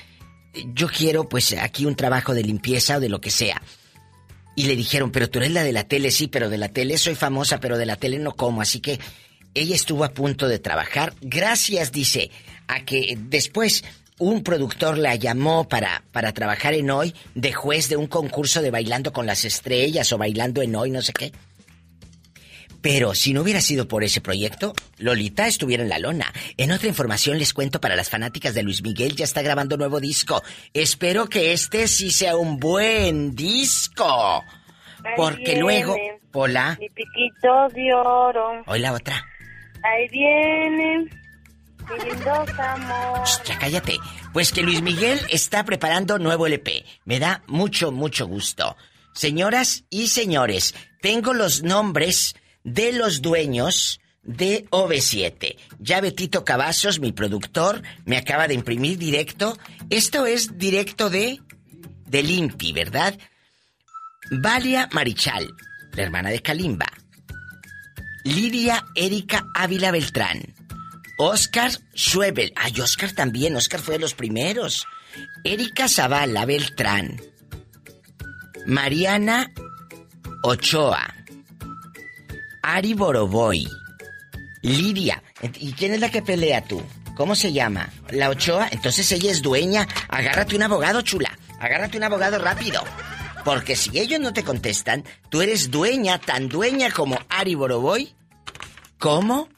yo 0.74 0.88
quiero 0.88 1.28
pues 1.28 1.54
aquí 1.54 1.86
un 1.86 1.96
trabajo 1.96 2.34
de 2.34 2.44
limpieza 2.44 2.98
o 2.98 3.00
de 3.00 3.10
lo 3.10 3.20
que 3.20 3.32
sea. 3.32 3.62
Y 4.56 4.66
le 4.66 4.76
dijeron, 4.76 5.12
pero 5.12 5.30
tú 5.30 5.40
eres 5.40 5.52
la 5.52 5.64
de 5.64 5.72
la 5.72 5.86
tele, 5.86 6.12
sí, 6.12 6.28
pero 6.28 6.50
de 6.50 6.58
la 6.58 6.70
tele 6.70 6.98
soy 6.98 7.16
famosa, 7.16 7.60
pero 7.60 7.78
de 7.78 7.86
la 7.86 7.96
tele 7.96 8.20
no 8.20 8.34
como. 8.36 8.62
Así 8.62 8.80
que 8.80 9.00
ella 9.54 9.76
estuvo 9.76 10.04
a 10.04 10.14
punto 10.14 10.48
de 10.48 10.60
trabajar. 10.60 11.14
Gracias, 11.22 11.92
dice, 11.92 12.32
a 12.68 12.84
que 12.84 13.18
después 13.18 13.84
un 14.18 14.44
productor 14.44 14.98
la 14.98 15.16
llamó 15.16 15.68
para, 15.68 16.04
para 16.12 16.32
trabajar 16.32 16.74
en 16.74 16.92
hoy 16.92 17.16
de 17.34 17.54
juez 17.54 17.90
de 17.90 17.98
un 17.98 18.08
concurso 18.08 18.62
de 18.62 18.70
bailando 18.70 19.12
con 19.12 19.26
las 19.26 19.46
estrellas 19.46 20.12
o 20.14 20.18
bailando 20.18 20.62
en 20.62 20.76
hoy, 20.76 20.92
no 20.92 21.02
sé 21.02 21.12
qué. 21.14 21.32
Pero 22.82 23.14
si 23.14 23.34
no 23.34 23.42
hubiera 23.42 23.62
sido 23.62 23.88
por 23.88 24.04
ese 24.04 24.22
proyecto, 24.22 24.74
Lolita 24.98 25.48
estuviera 25.48 25.84
en 25.84 25.90
la 25.90 26.00
lona. 26.00 26.34
En 26.58 26.72
otra 26.72 26.88
información 26.88 27.38
les 27.38 27.54
cuento 27.54 27.80
para 27.80 27.96
las 27.96 28.10
fanáticas 28.10 28.54
de 28.54 28.64
Luis 28.64 28.82
Miguel, 28.82 29.16
ya 29.16 29.26
está 29.26 29.42
grabando 29.42 29.78
nuevo 29.78 30.00
disco. 30.00 30.42
Espero 30.74 31.28
que 31.28 31.54
este 31.54 31.88
sí 31.88 32.12
sea 32.12 32.36
un 32.36 32.60
buen 32.60 33.36
disco. 33.36 34.44
Ahí 35.04 35.14
Porque 35.16 35.44
viene 35.44 35.62
luego... 35.62 35.96
Hola. 36.34 36.78
Mi 36.80 36.90
piquito 36.90 37.68
de 37.74 37.94
oro. 37.94 38.64
Hoy 38.66 38.80
la 38.80 38.94
otra. 38.94 39.22
Ahí 39.84 40.08
viene. 40.08 41.00
Mi 41.00 42.10
lindo 42.10 42.32
amor. 42.32 43.28
Ya 43.46 43.60
cállate. 43.60 43.98
Pues 44.32 44.54
que 44.54 44.62
Luis 44.64 44.82
Miguel 44.82 45.20
está 45.30 45.66
preparando 45.66 46.20
nuevo 46.20 46.48
LP. 46.48 46.86
Me 47.04 47.20
da 47.20 47.44
mucho, 47.48 47.92
mucho 47.92 48.28
gusto. 48.28 48.78
Señoras 49.14 49.84
y 49.90 50.08
señores, 50.08 50.74
tengo 51.02 51.34
los 51.34 51.64
nombres 51.64 52.36
de 52.64 52.94
los 52.94 53.22
dueños 53.22 54.00
de 54.24 54.66
OV7. 54.70 55.58
Ya 55.80 56.02
Betito 56.02 56.46
Cavazos, 56.46 57.00
mi 57.00 57.12
productor, 57.12 57.82
me 58.06 58.18
acaba 58.18 58.48
de 58.48 58.54
imprimir 58.54 58.98
directo. 58.98 59.58
Esto 59.90 60.26
es 60.26 60.58
directo 60.58 61.10
de... 61.10 61.40
de 62.06 62.24
Limpi, 62.24 62.74
¿verdad? 62.74 63.18
Valia 64.30 64.88
Marichal, 64.92 65.48
la 65.94 66.04
hermana 66.04 66.30
de 66.30 66.42
Kalimba. 66.42 66.88
Lidia 68.24 68.86
Erika 68.96 69.46
Ávila 69.56 69.92
Beltrán. 69.92 70.54
Oscar 71.18 71.72
Schwebel. 71.96 72.54
Ay, 72.56 72.80
Oscar 72.80 73.12
también. 73.12 73.56
Oscar 73.56 73.80
fue 73.80 73.96
de 73.96 74.00
los 74.00 74.14
primeros. 74.14 74.86
Erika 75.44 75.88
Zavala 75.88 76.46
Beltrán. 76.46 77.20
Mariana 78.66 79.52
Ochoa. 80.44 81.21
Ari 82.62 82.94
Boroboy. 82.94 83.68
Lidia. 84.62 85.24
¿Y 85.60 85.74
quién 85.74 85.94
es 85.94 86.00
la 86.00 86.10
que 86.10 86.22
pelea 86.22 86.64
tú? 86.64 86.82
¿Cómo 87.16 87.36
se 87.36 87.52
llama? 87.52 87.90
¿La 88.12 88.30
Ochoa? 88.30 88.70
Entonces 88.72 89.12
ella 89.12 89.32
es 89.32 89.42
dueña. 89.42 89.88
Agárrate 90.08 90.56
un 90.56 90.64
abogado, 90.64 91.02
chula. 91.02 91.38
Agárrate 91.60 91.98
un 91.98 92.04
abogado 92.04 92.40
rápido. 92.40 92.84
Porque 93.44 93.76
si 93.76 93.98
ellos 94.00 94.20
no 94.20 94.34
te 94.34 94.44
contestan, 94.44 95.04
tú 95.30 95.42
eres 95.42 95.72
dueña, 95.72 96.20
tan 96.20 96.48
dueña 96.48 96.92
como 96.92 97.20
Ari 97.30 97.56
Boroboy, 97.56 98.14
como 99.00 99.50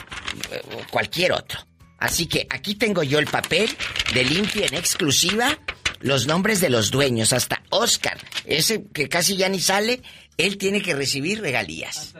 eh, 0.51 0.61
cualquier 0.89 1.33
otro. 1.33 1.59
Así 1.99 2.27
que 2.27 2.47
aquí 2.49 2.75
tengo 2.75 3.03
yo 3.03 3.19
el 3.19 3.27
papel 3.27 3.69
de 4.13 4.23
limpia 4.23 4.65
en 4.65 4.73
exclusiva, 4.73 5.57
los 5.99 6.27
nombres 6.27 6.59
de 6.59 6.69
los 6.69 6.91
dueños, 6.91 7.31
hasta 7.31 7.61
Oscar, 7.69 8.17
ese 8.45 8.83
que 8.93 9.07
casi 9.07 9.37
ya 9.37 9.47
ni 9.47 9.61
sale, 9.61 10.01
él 10.37 10.57
tiene 10.57 10.81
que 10.81 10.95
recibir 10.95 11.41
regalías. 11.41 12.13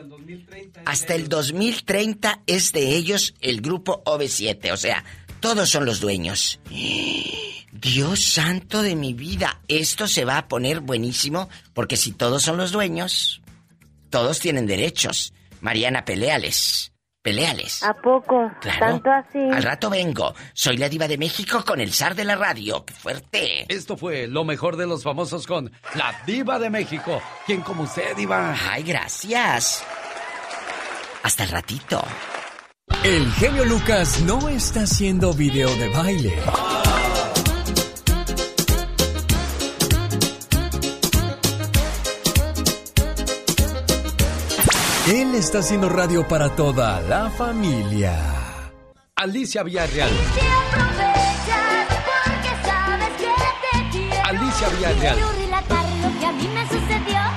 Hasta 0.84 1.14
el 1.14 1.28
2030 1.28 2.42
es 2.46 2.72
de 2.72 2.96
ellos 2.96 3.34
el 3.40 3.60
grupo 3.60 4.02
OV7, 4.04 4.72
o 4.72 4.76
sea, 4.76 5.04
todos 5.40 5.68
son 5.68 5.84
los 5.84 6.00
dueños. 6.00 6.60
Dios 7.72 8.24
santo 8.24 8.82
de 8.82 8.96
mi 8.96 9.14
vida, 9.14 9.60
esto 9.68 10.08
se 10.08 10.24
va 10.24 10.38
a 10.38 10.48
poner 10.48 10.80
buenísimo 10.80 11.48
porque 11.74 11.96
si 11.96 12.12
todos 12.12 12.42
son 12.42 12.56
los 12.56 12.72
dueños, 12.72 13.42
todos 14.10 14.40
tienen 14.40 14.66
derechos. 14.66 15.34
Mariana, 15.60 16.04
peleales. 16.04 16.93
Peleales. 17.24 17.82
¿A 17.82 17.94
poco? 17.94 18.50
Claro. 18.60 18.80
¿Tanto 18.80 19.10
así? 19.10 19.38
Al 19.38 19.62
rato 19.62 19.88
vengo. 19.88 20.34
Soy 20.52 20.76
la 20.76 20.90
diva 20.90 21.08
de 21.08 21.16
México 21.16 21.64
con 21.66 21.80
el 21.80 21.90
zar 21.90 22.14
de 22.14 22.22
la 22.22 22.36
radio. 22.36 22.84
¡Qué 22.84 22.92
fuerte! 22.92 23.64
Esto 23.74 23.96
fue 23.96 24.26
lo 24.26 24.44
mejor 24.44 24.76
de 24.76 24.86
los 24.86 25.02
famosos 25.02 25.46
con 25.46 25.72
la 25.94 26.14
diva 26.26 26.58
de 26.58 26.68
México. 26.68 27.22
¿Quién 27.46 27.62
como 27.62 27.84
usted, 27.84 28.14
diva? 28.14 28.54
Ay, 28.70 28.82
gracias. 28.82 29.82
Hasta 31.22 31.44
el 31.44 31.48
ratito. 31.48 32.04
El 33.02 33.32
genio 33.32 33.64
Lucas 33.64 34.20
no 34.20 34.50
está 34.50 34.82
haciendo 34.82 35.32
video 35.32 35.74
de 35.76 35.88
baile. 35.88 36.34
Él 45.06 45.34
está 45.34 45.58
haciendo 45.58 45.90
radio 45.90 46.26
para 46.26 46.48
toda 46.56 46.98
la 47.02 47.28
familia. 47.28 48.16
Alicia 49.14 49.62
Villarreal. 49.62 50.10
Alicia 54.24 54.68
Villarreal. 54.70 55.18
Banda 55.68 57.33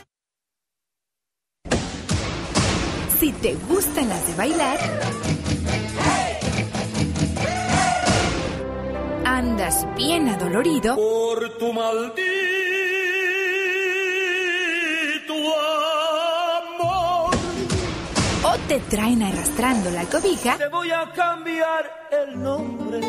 Si 3.18 3.32
te 3.32 3.54
gustan 3.68 4.08
las 4.08 4.26
de 4.26 4.34
bailar, 4.34 4.78
andas 9.24 9.86
bien 9.96 10.28
adolorido. 10.28 10.96
Por 10.96 11.56
tu 11.58 11.72
maldito 11.72 12.53
te 18.68 18.80
traen 18.80 19.22
arrastrando 19.22 19.90
la 19.90 20.04
cobija. 20.04 20.56
Te 20.56 20.68
voy 20.68 20.90
a 20.90 21.10
cambiar 21.12 22.08
el 22.10 22.42
nombre 22.42 23.00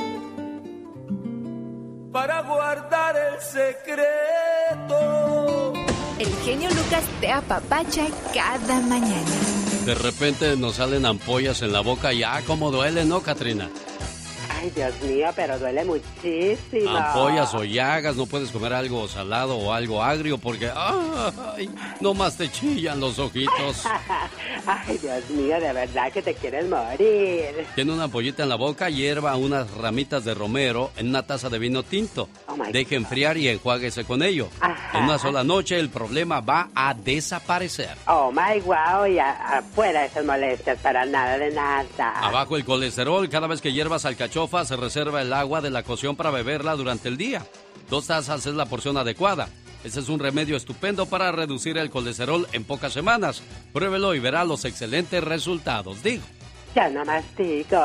para 2.11 2.41
guardar 2.41 3.15
el 3.15 3.41
secreto. 3.41 4.93
El 6.19 6.33
genio 6.43 6.69
Lucas 6.69 7.03
te 7.19 7.31
apapacha 7.31 8.07
cada 8.33 8.81
mañana. 8.81 9.31
De 9.85 9.95
repente 9.95 10.55
nos 10.55 10.75
salen 10.75 11.05
ampollas 11.05 11.61
en 11.61 11.71
la 11.73 11.81
boca 11.81 12.13
y 12.13 12.23
ah, 12.23 12.41
cómo 12.47 12.71
duele, 12.71 13.05
¿no, 13.05 13.21
Katrina? 13.21 13.69
Ay, 14.57 14.71
Dios 14.75 14.93
mío, 15.01 15.29
pero 15.35 15.59
duele 15.59 15.83
muchísimo. 15.85 16.89
Ampollas 16.89 17.53
o 17.53 17.63
llagas, 17.63 18.15
no 18.15 18.25
puedes 18.25 18.51
comer 18.51 18.73
algo 18.73 19.07
salado 19.07 19.57
o 19.57 19.73
algo 19.73 20.01
agrio 20.01 20.37
porque 20.37 20.69
ay, 20.75 21.69
no 21.99 22.13
más 22.13 22.37
te 22.37 22.49
chillan 22.49 22.99
los 22.99 23.19
ojitos. 23.19 23.83
Ay, 24.67 24.97
Dios 24.97 25.29
mío, 25.29 25.59
de 25.59 25.73
verdad 25.73 26.11
que 26.11 26.23
te 26.23 26.33
quieres 26.33 26.67
morir. 26.67 27.67
Tiene 27.75 27.93
una 27.93 28.05
ampollita 28.05 28.41
en 28.41 28.49
la 28.49 28.55
boca, 28.55 28.89
hierva 28.89 29.35
unas 29.35 29.69
ramitas 29.71 30.25
de 30.25 30.33
romero 30.33 30.91
en 30.97 31.09
una 31.09 31.21
taza 31.23 31.49
de 31.49 31.59
vino 31.59 31.83
tinto. 31.83 32.29
Oh, 32.47 32.57
my 32.57 32.71
Deje 32.71 32.95
enfriar 32.95 33.37
y 33.37 33.47
enjuáguese 33.47 34.05
con 34.05 34.23
ello. 34.23 34.49
Ajá. 34.59 34.97
En 34.97 35.03
una 35.03 35.19
sola 35.19 35.43
noche 35.43 35.79
el 35.79 35.89
problema 35.89 36.39
va 36.41 36.69
a 36.73 36.95
desaparecer. 36.95 37.95
Oh 38.07 38.31
my 38.31 38.59
wow, 38.61 39.05
y 39.07 39.19
afuera 39.19 40.05
esas 40.05 40.25
molestias 40.25 40.79
para 40.79 41.05
nada 41.05 41.37
de 41.37 41.51
nada. 41.51 41.85
Abajo 42.15 42.57
el 42.57 42.65
colesterol, 42.65 43.29
cada 43.29 43.47
vez 43.47 43.61
que 43.61 43.71
hierbas 43.71 44.05
se 44.65 44.75
reserva 44.75 45.21
el 45.21 45.33
agua 45.33 45.61
de 45.61 45.69
la 45.69 45.83
cocción 45.83 46.15
para 46.15 46.31
beberla 46.31 46.75
durante 46.75 47.09
el 47.09 47.17
día. 47.17 47.45
Dos 47.89 48.07
tazas 48.07 48.45
es 48.45 48.53
la 48.53 48.65
porción 48.65 48.97
adecuada. 48.97 49.49
Este 49.83 49.99
es 49.99 50.09
un 50.09 50.19
remedio 50.19 50.55
estupendo 50.55 51.05
para 51.05 51.31
reducir 51.31 51.77
el 51.77 51.89
colesterol 51.89 52.47
en 52.53 52.63
pocas 52.63 52.93
semanas. 52.93 53.43
Pruébelo 53.73 54.15
y 54.15 54.19
verá 54.19 54.43
los 54.43 54.65
excelentes 54.65 55.23
resultados. 55.23 56.01
Digo, 56.01 56.23
Ya 56.75 56.89
no 56.89 57.05
mastico. 57.05 57.77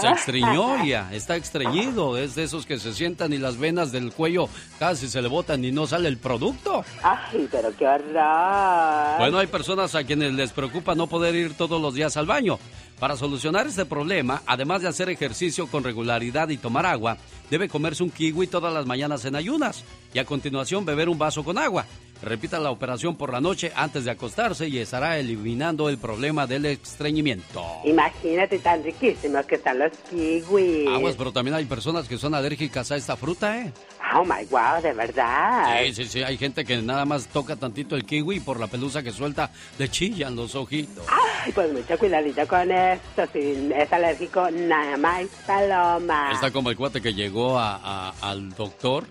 se 0.00 0.08
extrañó 0.08 0.84
ya, 0.84 1.08
está 1.12 1.36
estreñido. 1.36 2.18
Es 2.18 2.34
de 2.34 2.42
esos 2.42 2.66
que 2.66 2.80
se 2.80 2.92
sientan 2.92 3.32
y 3.32 3.38
las 3.38 3.56
venas 3.56 3.92
del 3.92 4.12
cuello 4.12 4.48
casi 4.80 5.06
se 5.08 5.22
le 5.22 5.28
botan 5.28 5.64
y 5.64 5.70
no 5.70 5.86
sale 5.86 6.08
el 6.08 6.18
producto. 6.18 6.84
Ay, 7.04 7.48
pero 7.52 7.74
qué 7.76 7.86
horror. 7.86 9.18
Bueno, 9.18 9.38
hay 9.38 9.46
personas 9.46 9.94
a 9.94 10.02
quienes 10.02 10.32
les 10.34 10.50
preocupa 10.50 10.96
no 10.96 11.06
poder 11.06 11.36
ir 11.36 11.56
todos 11.56 11.80
los 11.80 11.94
días 11.94 12.16
al 12.16 12.26
baño. 12.26 12.58
Para 12.98 13.16
solucionar 13.16 13.66
este 13.66 13.84
problema, 13.84 14.42
además 14.46 14.82
de 14.82 14.88
hacer 14.88 15.08
ejercicio 15.08 15.68
con 15.68 15.84
regularidad 15.84 16.48
y 16.48 16.56
tomar 16.56 16.86
agua, 16.86 17.18
debe 17.48 17.68
comerse 17.68 18.02
un 18.02 18.10
kiwi 18.10 18.48
todas 18.48 18.72
las 18.74 18.86
mañanas 18.86 19.24
en 19.24 19.36
ayunas 19.36 19.84
y 20.12 20.18
a 20.18 20.24
continuación 20.24 20.84
beber 20.84 21.08
un 21.08 21.18
vaso 21.18 21.44
con 21.44 21.58
agua. 21.58 21.86
Repita 22.22 22.60
la 22.60 22.70
operación 22.70 23.16
por 23.16 23.32
la 23.32 23.40
noche 23.40 23.72
antes 23.74 24.04
de 24.04 24.12
acostarse 24.12 24.68
y 24.68 24.78
estará 24.78 25.18
eliminando 25.18 25.88
el 25.88 25.98
problema 25.98 26.46
del 26.46 26.66
estreñimiento. 26.66 27.64
Imagínate 27.84 28.58
tan 28.60 28.82
riquísimos 28.84 29.44
que 29.46 29.56
están 29.56 29.78
los 29.80 29.90
kiwis. 30.08 30.88
Aguas, 30.88 31.14
pero 31.18 31.32
también 31.32 31.56
hay 31.56 31.64
personas 31.64 32.06
que 32.08 32.18
son 32.18 32.34
alérgicas 32.34 32.92
a 32.92 32.96
esta 32.96 33.16
fruta, 33.16 33.58
¿eh? 33.58 33.72
Oh 34.14 34.24
my 34.24 34.44
wow, 34.50 34.80
de 34.82 34.92
verdad. 34.92 35.78
Sí, 35.84 35.94
sí, 35.94 36.04
sí, 36.04 36.22
hay 36.22 36.36
gente 36.36 36.64
que 36.64 36.80
nada 36.82 37.04
más 37.04 37.26
toca 37.28 37.56
tantito 37.56 37.96
el 37.96 38.04
kiwi 38.04 38.36
y 38.36 38.40
por 38.40 38.60
la 38.60 38.66
pelusa 38.68 39.02
que 39.02 39.10
suelta 39.10 39.50
le 39.78 39.88
chillan 39.88 40.36
los 40.36 40.54
ojitos. 40.54 41.04
Ay, 41.44 41.50
pues 41.52 41.72
mucho 41.72 41.98
cuidadito 41.98 42.46
con 42.46 42.70
esto. 42.70 43.22
Si 43.32 43.70
es 43.74 43.92
alérgico, 43.92 44.48
nada 44.50 44.96
más 44.96 45.24
paloma. 45.46 46.30
Está 46.32 46.50
como 46.50 46.70
el 46.70 46.76
cuate 46.76 47.00
que 47.00 47.14
llegó 47.14 47.58
a- 47.58 47.76
a- 48.10 48.12
al 48.20 48.50
doctor 48.50 49.06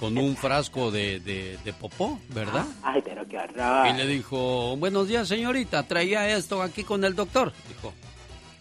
con 0.00 0.16
un 0.18 0.36
frasco 0.36 0.90
de, 0.90 1.20
de, 1.20 1.58
de 1.64 1.72
popó, 1.72 2.18
¿verdad? 2.28 2.64
Ay, 2.82 3.02
pero 3.04 3.26
qué 3.28 3.36
horror. 3.38 3.86
Y 3.88 3.92
le 3.94 4.06
dijo, 4.06 4.76
buenos 4.76 5.08
días 5.08 5.26
señorita, 5.28 5.82
traía 5.84 6.28
esto 6.36 6.62
aquí 6.62 6.84
con 6.84 7.04
el 7.04 7.14
doctor. 7.14 7.52
Dijo, 7.68 7.92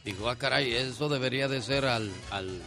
dijo, 0.04 0.30
ah 0.30 0.36
caray, 0.36 0.74
eso 0.74 1.10
debería 1.10 1.48
de 1.48 1.62
ser 1.62 1.86
al, 1.86 2.12
al, 2.32 2.60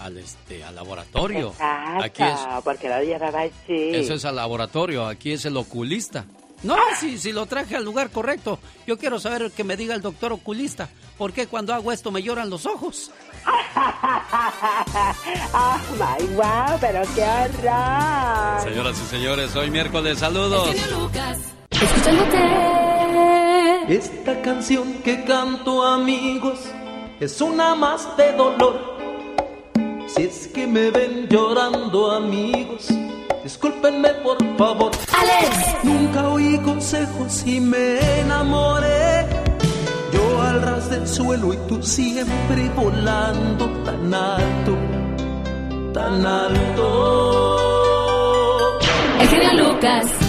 al, 0.00 0.16
este, 0.18 0.64
al 0.64 0.74
laboratorio. 0.76 1.48
Exacto, 1.50 2.02
Aquí 2.04 2.22
es, 2.22 2.62
porque 2.64 2.88
lo 2.88 3.02
llevaba 3.02 3.42
así. 3.42 3.90
eso 3.94 4.14
es 4.14 4.24
al 4.24 4.36
laboratorio, 4.36 5.06
aquí 5.06 5.32
es 5.32 5.44
el 5.44 5.56
oculista. 5.56 6.24
No, 6.62 6.76
si, 6.98 7.18
si 7.18 7.32
lo 7.32 7.46
traje 7.46 7.76
al 7.76 7.84
lugar 7.84 8.10
correcto. 8.10 8.58
Yo 8.86 8.98
quiero 8.98 9.20
saber 9.20 9.50
que 9.52 9.64
me 9.64 9.76
diga 9.76 9.94
el 9.94 10.02
doctor 10.02 10.32
oculista. 10.32 10.88
¿Por 11.16 11.32
qué 11.32 11.46
cuando 11.46 11.72
hago 11.74 11.92
esto 11.92 12.10
me 12.10 12.22
lloran 12.22 12.50
los 12.50 12.66
ojos? 12.66 13.10
Oh 15.54 15.78
my 15.94 16.26
wow, 16.34 16.78
pero 16.80 17.02
qué 17.14 17.22
horror. 17.22 18.60
Señoras 18.62 19.00
y 19.00 19.06
señores, 19.06 19.56
hoy 19.56 19.70
miércoles, 19.70 20.18
saludos. 20.18 20.74
Esta 23.88 24.42
canción 24.42 24.94
que 25.02 25.24
canto 25.24 25.84
amigos 25.84 26.58
es 27.20 27.40
una 27.40 27.74
más 27.74 28.16
de 28.16 28.32
dolor. 28.32 28.98
Si 30.08 30.22
es 30.22 30.48
que 30.48 30.66
me 30.66 30.90
ven 30.90 31.28
llorando 31.28 32.10
amigos, 32.12 32.88
discúlpenme 33.48 34.10
por 34.22 34.36
favor. 34.58 34.92
Alex. 35.20 35.50
Nunca 35.82 36.28
oí 36.28 36.58
consejos 36.58 37.42
y 37.46 37.60
me 37.60 38.20
enamoré. 38.20 39.26
Yo 40.12 40.42
al 40.42 40.60
ras 40.60 40.90
del 40.90 41.08
suelo 41.08 41.54
y 41.54 41.56
tú 41.68 41.82
siempre 41.82 42.68
volando 42.76 43.64
tan 43.86 44.12
alto, 44.12 44.76
tan 45.94 46.26
alto. 46.26 46.84
El 49.20 49.28
genio 49.28 49.52
Lucas. 49.64 50.27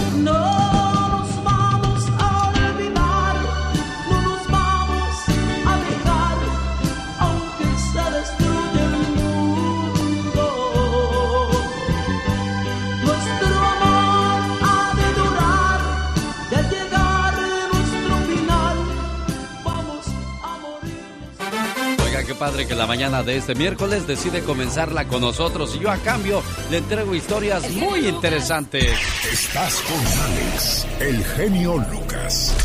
Padre 22.40 22.66
que 22.66 22.74
la 22.74 22.86
mañana 22.86 23.22
de 23.22 23.36
este 23.36 23.54
miércoles 23.54 24.06
decide 24.06 24.42
comenzarla 24.42 25.06
con 25.06 25.20
nosotros 25.20 25.76
y 25.76 25.80
yo 25.80 25.90
a 25.90 25.98
cambio 25.98 26.42
le 26.70 26.78
entrego 26.78 27.14
historias 27.14 27.70
muy 27.72 28.08
interesantes. 28.08 28.94
Estás 29.30 29.74
con 29.82 29.98
Alex, 29.98 30.86
el 31.00 31.22
genio 31.22 31.76
Lucas. 31.92 32.56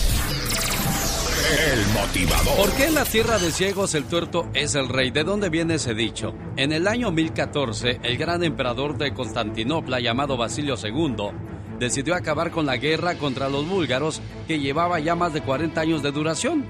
El 1.74 1.88
motivador. 1.94 2.56
¿Por 2.56 2.72
qué 2.78 2.86
en 2.86 2.96
la 2.96 3.04
tierra 3.04 3.38
de 3.38 3.52
ciegos 3.52 3.96
el 3.96 4.06
tuerto 4.06 4.48
es 4.54 4.76
el 4.76 4.88
rey? 4.88 5.12
¿De 5.12 5.26
dónde 5.26 5.50
viene 5.50 5.76
ese 5.76 5.94
dicho? 5.94 6.34
En 6.56 6.72
el 6.72 6.88
año 6.88 7.12
1014, 7.12 8.00
el 8.02 8.16
gran 8.16 8.46
emperador 8.46 8.98
de 8.98 9.14
Constantinopla 9.14 10.00
llamado 10.00 10.38
Basilio 10.38 10.76
II 10.82 11.32
decidió 11.80 12.16
acabar 12.16 12.50
con 12.50 12.66
la 12.66 12.78
guerra 12.78 13.16
contra 13.16 13.50
los 13.50 13.68
búlgaros 13.68 14.22
que 14.48 14.58
llevaba 14.58 15.02
ya 15.02 15.16
más 15.16 15.34
de 15.34 15.42
40 15.42 15.82
años 15.82 16.02
de 16.02 16.14
duración. 16.14 16.66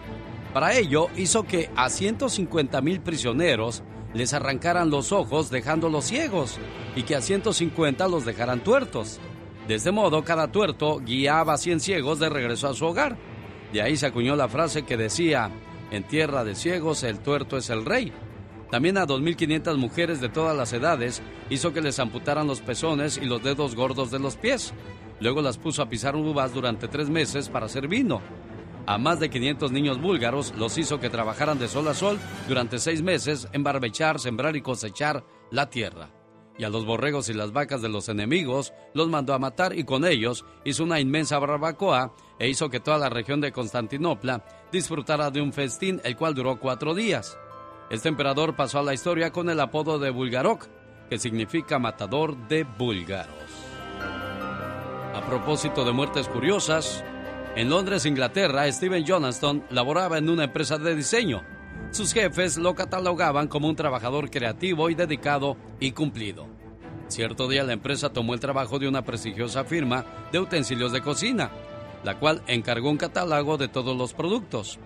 Para 0.56 0.73
ello 0.73 1.10
hizo 1.18 1.44
que 1.44 1.69
a 1.76 1.90
150 1.90 2.80
mil 2.80 3.02
prisioneros 3.02 3.84
les 4.14 4.34
arrancaran 4.34 4.90
los 4.90 5.11
ojos 5.11 5.49
dejándolos 5.49 6.06
ciegos 6.06 6.60
y 6.95 7.03
que 7.03 7.18
a 7.18 7.22
150 7.22 8.07
los 8.07 8.23
dejaran 8.23 8.64
tuertos. 8.64 9.19
De 9.68 9.76
este 9.76 9.91
modo, 9.91 10.23
cada 10.23 10.53
tuerto 10.53 11.02
guiaba 11.06 11.56
a 11.56 11.57
100 11.57 11.82
ciegos 11.82 12.19
de 12.19 12.30
regreso 12.30 12.69
a 12.69 12.73
su 12.73 12.86
hogar. 12.86 13.18
De 13.73 13.82
ahí 13.82 13.98
se 13.98 14.06
acuñó 14.06 14.38
la 14.38 14.48
frase 14.48 14.84
que 14.84 14.95
decía, 14.95 15.52
en 15.91 16.03
tierra 16.03 16.45
de 16.45 16.56
ciegos 16.56 17.03
el 17.03 17.19
tuerto 17.19 17.57
es 17.57 17.69
el 17.69 17.84
rey. 17.84 18.14
También 18.72 18.98
a 18.98 19.06
2.500 19.06 19.76
mujeres 19.76 20.22
de 20.22 20.30
todas 20.30 20.56
las 20.56 20.72
edades 20.72 21.22
hizo 21.49 21.73
que 21.73 21.82
les 21.82 21.99
amputaran 21.99 22.48
los 22.48 22.61
pezones 22.61 23.19
y 23.22 23.26
los 23.26 23.44
dedos 23.44 23.76
gordos 23.76 24.10
de 24.10 24.19
los 24.19 24.38
pies. 24.38 24.73
Luego 25.19 25.41
las 25.41 25.57
puso 25.57 25.82
a 25.82 25.90
pisar 25.90 26.15
uvas 26.15 26.53
durante 26.53 26.88
tres 26.88 27.10
meses 27.10 27.49
para 27.49 27.65
hacer 27.65 27.90
vino. 27.90 28.22
A 28.87 28.99
más 28.99 29.19
de 29.19 29.29
500 29.29 29.71
niños 29.71 29.99
búlgaros 29.99 30.53
los 30.57 30.77
hizo 30.77 30.99
que 30.99 31.09
trabajaran 31.09 31.57
de 31.57 31.67
sol 31.67 31.87
a 31.87 31.95
sol 31.95 32.19
durante 32.47 32.77
seis 32.77 33.01
meses 33.01 33.47
en 33.51 33.63
barbechar, 33.63 34.19
sembrar 34.19 34.55
y 34.55 34.61
cosechar 34.61 35.23
la 35.49 35.69
tierra. 35.69 36.09
Y 36.57 36.63
a 36.63 36.69
los 36.69 36.85
borregos 36.85 37.27
y 37.29 37.33
las 37.33 37.51
vacas 37.51 37.81
de 37.81 37.89
los 37.89 38.09
enemigos 38.09 38.73
los 38.93 39.09
mandó 39.09 39.33
a 39.33 39.39
matar 39.39 39.77
y 39.77 39.83
con 39.83 40.05
ellos 40.05 40.45
hizo 40.63 40.83
una 40.83 40.99
inmensa 40.99 41.39
barbacoa 41.39 42.13
e 42.39 42.47
hizo 42.47 42.69
que 42.69 42.79
toda 42.79 42.97
la 42.97 43.09
región 43.09 43.41
de 43.41 43.51
Constantinopla 43.51 44.45
disfrutara 44.71 45.31
de 45.31 45.41
un 45.41 45.51
festín 45.51 45.99
el 46.03 46.15
cual 46.15 46.35
duró 46.35 46.59
cuatro 46.59 46.93
días. 46.93 47.37
Este 47.89 48.09
emperador 48.09 48.55
pasó 48.55 48.79
a 48.79 48.83
la 48.83 48.93
historia 48.93 49.31
con 49.31 49.49
el 49.49 49.59
apodo 49.59 49.99
de 49.99 50.11
Bulgarok, 50.11 50.67
que 51.09 51.17
significa 51.17 51.79
matador 51.79 52.37
de 52.47 52.63
búlgaros. 52.63 53.35
A 55.13 55.21
propósito 55.27 55.85
de 55.85 55.91
muertes 55.91 56.27
curiosas, 56.27 57.03
en 57.56 57.69
Londres, 57.69 58.06
Inglaterra, 58.06 58.69
Steven 58.72 59.06
Jonathan 59.06 59.64
laboraba 59.69 60.18
en 60.18 60.30
una 60.30 60.44
empresa 60.44 60.77
de 60.77 60.95
diseño. 60.95 61.41
Sus 61.91 62.14
jefes 62.14 62.57
lo 62.57 62.76
catalogaban 62.76 63.48
como 63.48 63.69
un 63.69 63.76
trabajador 63.76 64.30
creativo 64.30 64.90
y 64.90 64.95
dedicado 64.95 65.56
y 65.80 65.91
cumplido. 65.91 66.48
Cierto 67.07 67.48
día 67.48 67.64
la 67.64 67.73
empresa 67.73 68.11
tomó 68.11 68.34
el 68.34 68.40
trabajo 68.40 68.77
de 68.80 68.88
una 68.88 69.06
prestigiosa 69.06 69.64
firma 69.64 70.06
de 70.32 70.40
utensilios 70.40 70.91
de 70.91 71.02
cocina, 71.02 71.52
la 72.03 72.19
cual 72.19 72.41
encargó 72.48 72.90
un 72.90 72.98
catálogo 72.98 73.57
de 73.57 73.69
todos 73.69 73.95
los 73.95 74.14
productos. 74.14 74.80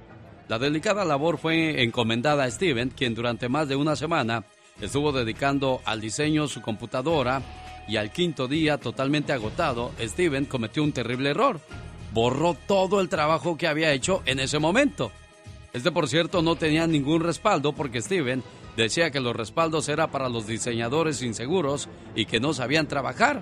La 0.48 0.60
delicada 0.60 1.06
labor 1.06 1.38
fue 1.38 1.84
encomendada 1.84 2.44
a 2.44 2.52
Steven, 2.52 2.90
quien 2.90 3.16
durante 3.16 3.50
más 3.50 3.68
de 3.68 3.76
una 3.76 3.96
semana 3.96 4.44
estuvo 4.80 5.12
dedicando 5.12 5.82
al 5.86 6.02
diseño 6.02 6.48
su 6.48 6.62
computadora 6.62 7.42
y 7.88 7.98
al 7.98 8.12
quinto 8.12 8.48
día, 8.48 8.78
totalmente 8.78 9.34
agotado, 9.34 9.92
Steven 10.00 10.46
cometió 10.46 10.84
un 10.84 10.92
terrible 10.92 11.32
error. 11.32 11.60
Borró 12.20 12.54
todo 12.54 13.00
el 13.00 13.08
trabajo 13.08 13.58
que 13.58 13.66
había 13.66 13.94
hecho 13.94 14.22
en 14.26 14.42
ese 14.42 14.60
momento. 14.60 15.10
Este, 15.72 15.90
por 15.90 16.10
cierto, 16.10 16.42
no 16.42 16.58
tenía 16.58 16.86
ningún 16.86 17.22
respaldo 17.22 17.72
porque 17.72 18.02
Steven 18.02 18.44
decía 18.76 19.10
que 19.10 19.22
los 19.22 19.34
respaldos 19.34 19.88
eran 19.88 20.12
para 20.12 20.28
los 20.28 20.46
diseñadores 20.46 21.22
inseguros 21.22 21.88
y 22.16 22.26
que 22.26 22.42
no 22.42 22.54
sabían 22.54 22.90
trabajar. 22.90 23.42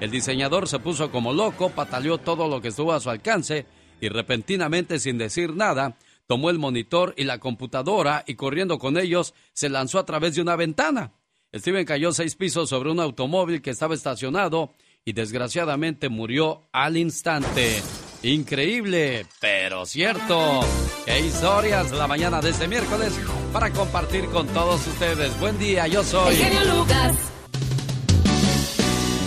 El 0.00 0.10
diseñador 0.10 0.68
se 0.68 0.80
puso 0.80 1.10
como 1.10 1.32
loco, 1.32 1.70
pataleó 1.70 2.18
todo 2.18 2.46
lo 2.46 2.60
que 2.60 2.68
estuvo 2.68 2.92
a 2.92 3.00
su 3.00 3.08
alcance 3.08 3.64
y 4.02 4.10
repentinamente, 4.10 4.98
sin 4.98 5.16
decir 5.16 5.56
nada, 5.56 5.96
tomó 6.26 6.50
el 6.50 6.58
monitor 6.58 7.14
y 7.16 7.24
la 7.24 7.38
computadora 7.38 8.22
y 8.26 8.34
corriendo 8.34 8.78
con 8.78 8.98
ellos 8.98 9.32
se 9.54 9.70
lanzó 9.70 9.98
a 9.98 10.04
través 10.04 10.34
de 10.34 10.42
una 10.42 10.56
ventana. 10.56 11.14
Steven 11.54 11.86
cayó 11.86 12.12
seis 12.12 12.36
pisos 12.36 12.68
sobre 12.68 12.90
un 12.90 13.00
automóvil 13.00 13.62
que 13.62 13.70
estaba 13.70 13.94
estacionado 13.94 14.74
y 15.04 15.12
desgraciadamente 15.12 16.08
murió 16.08 16.68
al 16.72 16.96
instante. 16.96 17.82
Increíble, 18.22 19.26
pero 19.40 19.86
cierto. 19.86 20.60
Qué 21.06 21.20
historias 21.20 21.90
la 21.92 22.06
mañana 22.06 22.40
de 22.40 22.50
este 22.50 22.68
miércoles 22.68 23.18
para 23.52 23.70
compartir 23.70 24.26
con 24.26 24.46
todos 24.48 24.86
ustedes. 24.86 25.38
Buen 25.40 25.58
día, 25.58 25.86
yo 25.86 26.04
soy. 26.04 26.34
El 26.36 26.68
Lucas. 26.68 27.16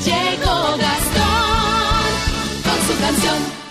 Llegó 0.06 0.78
Gastón 0.78 2.04
con 2.64 2.78
su 2.88 3.00
canción. 3.02 3.64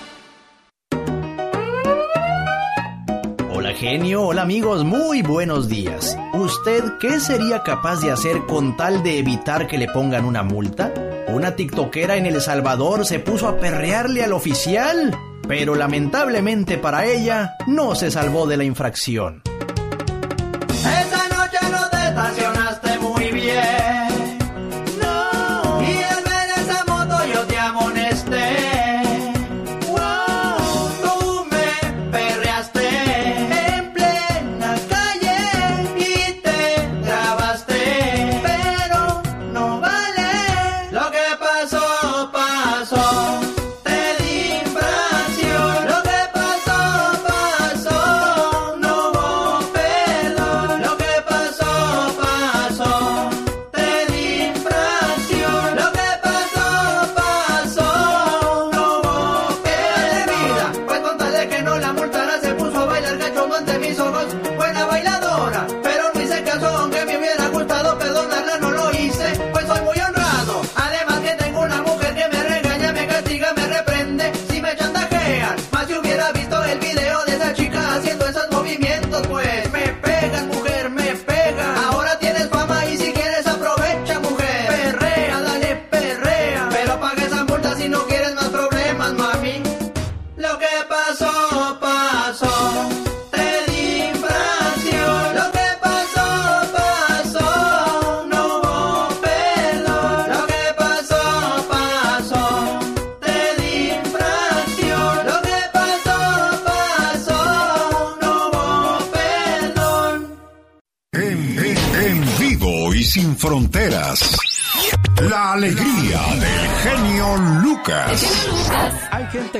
Hola 3.54 3.74
genio, 3.74 4.22
hola 4.22 4.42
amigos, 4.42 4.82
muy 4.82 5.22
buenos 5.22 5.68
días. 5.68 6.18
¿Usted 6.34 6.82
qué 7.00 7.20
sería 7.20 7.62
capaz 7.62 8.00
de 8.00 8.10
hacer 8.10 8.44
con 8.46 8.76
tal 8.76 9.04
de 9.04 9.18
evitar 9.18 9.68
que 9.68 9.78
le 9.78 9.86
pongan 9.86 10.24
una 10.24 10.42
multa? 10.42 10.92
Una 11.28 11.56
tiktokera 11.56 12.16
en 12.16 12.26
El 12.26 12.40
Salvador 12.40 13.06
se 13.06 13.18
puso 13.18 13.48
a 13.48 13.58
perrearle 13.58 14.22
al 14.22 14.32
oficial, 14.32 15.16
pero 15.48 15.74
lamentablemente 15.74 16.78
para 16.78 17.06
ella 17.06 17.56
no 17.66 17.94
se 17.94 18.10
salvó 18.10 18.46
de 18.46 18.56
la 18.56 18.64
infracción. 18.64 19.42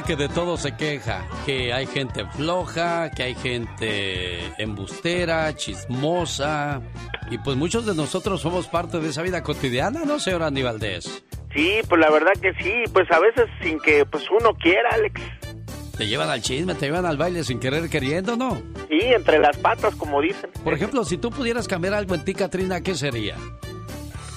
Gente 0.03 0.17
que 0.17 0.17
de 0.17 0.29
todo 0.29 0.57
se 0.57 0.77
queja, 0.77 1.27
que 1.45 1.73
hay 1.73 1.87
gente 1.87 2.25
floja, 2.37 3.11
que 3.11 3.23
hay 3.23 3.35
gente 3.35 4.41
embustera, 4.59 5.55
chismosa, 5.55 6.81
y 7.31 7.39
pues 7.39 7.57
muchos 7.57 7.87
de 7.87 7.95
nosotros 7.95 8.41
somos 8.41 8.69
parte 8.69 8.99
de 9.01 9.09
esa 9.09 9.23
vida 9.23 9.43
cotidiana, 9.43 10.05
¿no, 10.05 10.19
señor 10.19 10.43
Andy 10.43 10.63
Valdés? 10.63 11.25
Sí, 11.55 11.81
pues 11.89 12.01
la 12.01 12.11
verdad 12.11 12.33
que 12.41 12.53
sí, 12.55 12.85
pues 12.93 13.11
a 13.11 13.19
veces 13.19 13.47
sin 13.63 13.79
que 13.81 14.05
pues 14.07 14.25
uno 14.31 14.55
quiera, 14.55 14.91
Alex. 14.93 15.21
Te 15.97 16.07
llevan 16.07 16.31
al 16.31 16.41
chisme, 16.41 16.75
te 16.75 16.87
llevan 16.87 17.07
al 17.07 17.17
baile 17.17 17.45
sin 17.45 17.61
querer 17.61 17.89
queriendo, 17.91 18.37
¿no? 18.37 18.63
Sí, 18.89 19.01
entre 19.03 19.39
las 19.39 19.57
patas, 19.59 19.95
como 19.95 20.21
dicen. 20.21 20.51
Por 20.65 20.75
ejemplo, 20.75 21.05
si 21.05 21.19
tú 21.19 21.31
pudieras 21.31 21.69
cambiar 21.69 21.95
algo 21.95 22.15
en 22.15 22.25
ti, 22.25 22.35
Katrina, 22.35 22.81
¿qué 22.81 22.95
sería? 22.95 23.37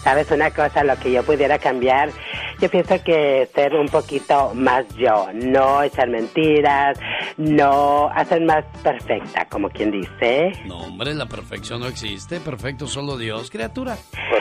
¿Sabes 0.03 0.29
una 0.29 0.51
cosa? 0.51 0.83
Lo 0.83 0.95
que 0.99 1.11
yo 1.11 1.23
pudiera 1.23 1.57
cambiar, 1.57 2.11
yo 2.59 2.69
pienso 2.69 3.01
que 3.03 3.49
ser 3.53 3.75
un 3.75 3.87
poquito 3.87 4.53
más 4.53 4.85
yo, 4.95 5.27
no 5.33 5.81
echar 5.81 6.09
mentiras, 6.09 6.97
no 7.37 8.09
hacer 8.13 8.41
más 8.41 8.63
perfecta, 8.83 9.45
como 9.49 9.69
quien 9.69 9.91
dice. 9.91 10.51
No, 10.65 10.79
hombre, 10.79 11.13
la 11.13 11.25
perfección 11.27 11.81
no 11.81 11.87
existe, 11.87 12.39
perfecto 12.39 12.87
solo 12.87 13.17
Dios, 13.17 13.49
criatura. 13.49 13.97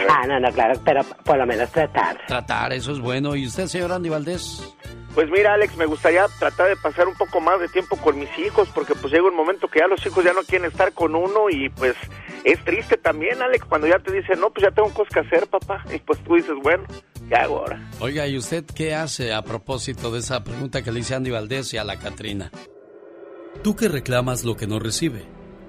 Ah, 0.09 0.27
no, 0.27 0.39
no, 0.41 0.51
claro, 0.53 0.81
pero 0.85 1.03
por 1.25 1.39
lo 1.39 1.47
menos 1.47 1.71
tratar. 1.71 2.19
Tratar, 2.27 2.73
eso 2.73 2.93
es 2.93 3.01
bueno. 3.01 3.35
¿Y 3.37 3.47
usted, 3.47 3.67
señor 3.67 3.93
Andy 3.93 4.09
Valdés? 4.09 4.75
Pues 5.15 5.31
mira, 5.31 5.55
Alex, 5.55 5.77
me 5.77 5.87
gustaría 5.87 6.27
tratar 6.41 6.69
de 6.69 6.77
pasar 6.77 7.07
un 7.07 7.15
poco 7.15 7.41
más 7.41 7.61
de 7.61 7.69
tiempo 7.69 7.97
con 7.97 8.19
mis 8.19 8.37
hijos, 8.37 8.69
porque 8.75 8.95
pues 8.97 9.13
llega 9.13 9.29
un 9.29 9.37
momento 9.37 9.69
que 9.69 9.79
ya 9.79 9.87
los 9.87 10.05
hijos 10.05 10.25
ya 10.25 10.33
no 10.33 10.43
quieren 10.43 10.69
estar 10.69 10.93
con 10.93 11.15
uno 11.15 11.49
y 11.51 11.69
pues 11.69 11.95
es 12.43 12.63
triste 12.65 12.97
también, 12.97 13.41
Alex, 13.41 13.65
cuando 13.65 13.87
ya 13.87 14.01
te 14.01 14.13
dicen, 14.13 14.41
no, 14.41 14.51
pues 14.51 14.65
ya 14.65 14.73
tengo 14.73 14.93
cosas 14.93 15.15
que 15.15 15.21
hacer, 15.21 15.47
papá, 15.47 15.85
y 15.95 15.99
pues 15.99 16.19
tú 16.25 16.35
dices, 16.35 16.55
bueno, 16.63 16.85
¿qué 17.29 17.37
hago 17.37 17.59
ahora? 17.59 17.91
Oiga, 18.01 18.27
¿y 18.27 18.37
usted 18.37 18.65
qué 18.65 18.95
hace 18.95 19.33
a 19.33 19.43
propósito 19.43 20.11
de 20.11 20.19
esa 20.19 20.43
pregunta 20.43 20.83
que 20.83 20.91
le 20.91 21.01
hice 21.01 21.15
a 21.15 21.19
Andy 21.19 21.31
Valdés 21.31 21.73
y 21.75 21.79
a 21.79 21.85
la 21.85 21.99
Catrina? 21.99 22.51
Tú 23.63 23.77
que 23.77 23.89
reclamas 23.89 24.43
lo 24.43 24.57
que 24.57 24.67
no 24.67 24.81
recibe, 24.81 25.27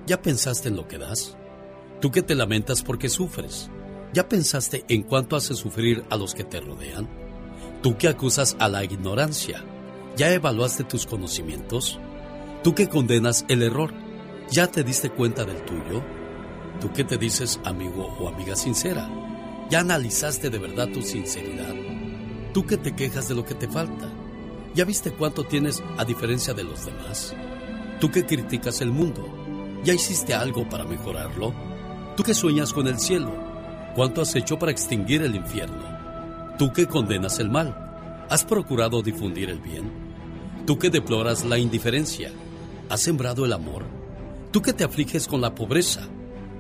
¿ya 0.08 0.24
pensaste 0.24 0.70
en 0.70 0.76
lo 0.76 0.88
que 0.88 0.98
das? 0.98 1.38
Tú 2.02 2.12
que 2.12 2.24
te 2.24 2.34
lamentas 2.34 2.82
porque 2.82 3.10
sufres. 3.10 3.70
¿Ya 4.12 4.28
pensaste 4.28 4.86
en 4.90 5.04
cuánto 5.04 5.36
hace 5.36 5.54
sufrir 5.54 6.04
a 6.10 6.18
los 6.18 6.34
que 6.34 6.44
te 6.44 6.62
rodean? 6.62 7.25
Tú 7.86 7.96
que 8.00 8.08
acusas 8.08 8.58
a 8.60 8.68
la 8.68 8.84
ignorancia. 8.84 9.64
¿Ya 10.18 10.34
evaluaste 10.34 10.84
tus 10.86 11.06
conocimientos? 11.06 12.00
Tú 12.64 12.74
que 12.74 12.90
condenas 12.90 13.46
el 13.48 13.62
error. 13.62 13.94
¿Ya 14.50 14.66
te 14.66 14.84
diste 14.84 15.12
cuenta 15.12 15.46
del 15.46 15.64
tuyo? 15.66 16.04
Tú 16.82 16.92
que 16.92 17.04
te 17.04 17.20
dices 17.20 17.60
amigo 17.64 18.08
o 18.20 18.28
amiga 18.28 18.56
sincera. 18.56 19.08
¿Ya 19.70 19.82
analizaste 19.82 20.50
de 20.50 20.58
verdad 20.58 20.88
tu 20.88 21.04
sinceridad? 21.04 21.76
Tú 22.56 22.66
que 22.66 22.78
te 22.78 22.96
quejas 22.96 23.28
de 23.28 23.36
lo 23.36 23.46
que 23.46 23.54
te 23.54 23.68
falta. 23.68 24.10
¿Ya 24.74 24.84
viste 24.84 25.12
cuánto 25.12 25.44
tienes 25.44 25.84
a 26.00 26.06
diferencia 26.06 26.56
de 26.56 26.64
los 26.64 26.88
demás? 26.88 27.36
Tú 28.00 28.10
que 28.10 28.26
criticas 28.26 28.82
el 28.82 28.90
mundo. 28.90 29.30
¿Ya 29.84 29.94
hiciste 29.94 30.34
algo 30.34 30.68
para 30.68 30.86
mejorarlo? 30.86 31.54
Tú 32.18 32.24
que 32.24 32.34
sueñas 32.34 32.74
con 32.74 32.88
el 32.88 32.98
cielo. 32.98 33.32
¿Cuánto 33.94 34.24
has 34.24 34.36
hecho 34.36 34.58
para 34.58 34.72
extinguir 34.72 35.22
el 35.22 35.36
infierno? 35.36 35.95
Tú 36.58 36.72
que 36.72 36.88
condenas 36.88 37.40
el 37.40 37.50
mal. 37.50 37.76
¿Has 38.30 38.46
procurado 38.46 39.02
difundir 39.02 39.50
el 39.50 39.60
bien? 39.60 39.92
Tú 40.66 40.80
que 40.80 40.90
deploras 40.90 41.44
la 41.44 41.58
indiferencia. 41.58 42.32
¿Has 42.88 43.02
sembrado 43.02 43.44
el 43.44 43.52
amor? 43.52 43.84
Tú 44.52 44.62
que 44.62 44.72
te 44.72 44.86
afliges 44.86 45.28
con 45.28 45.42
la 45.42 45.54
pobreza. 45.54 46.08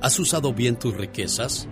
¿Has 0.02 0.20
usado 0.20 0.54
bien 0.54 0.78
tus 0.78 0.98
riquezas? 0.98 1.70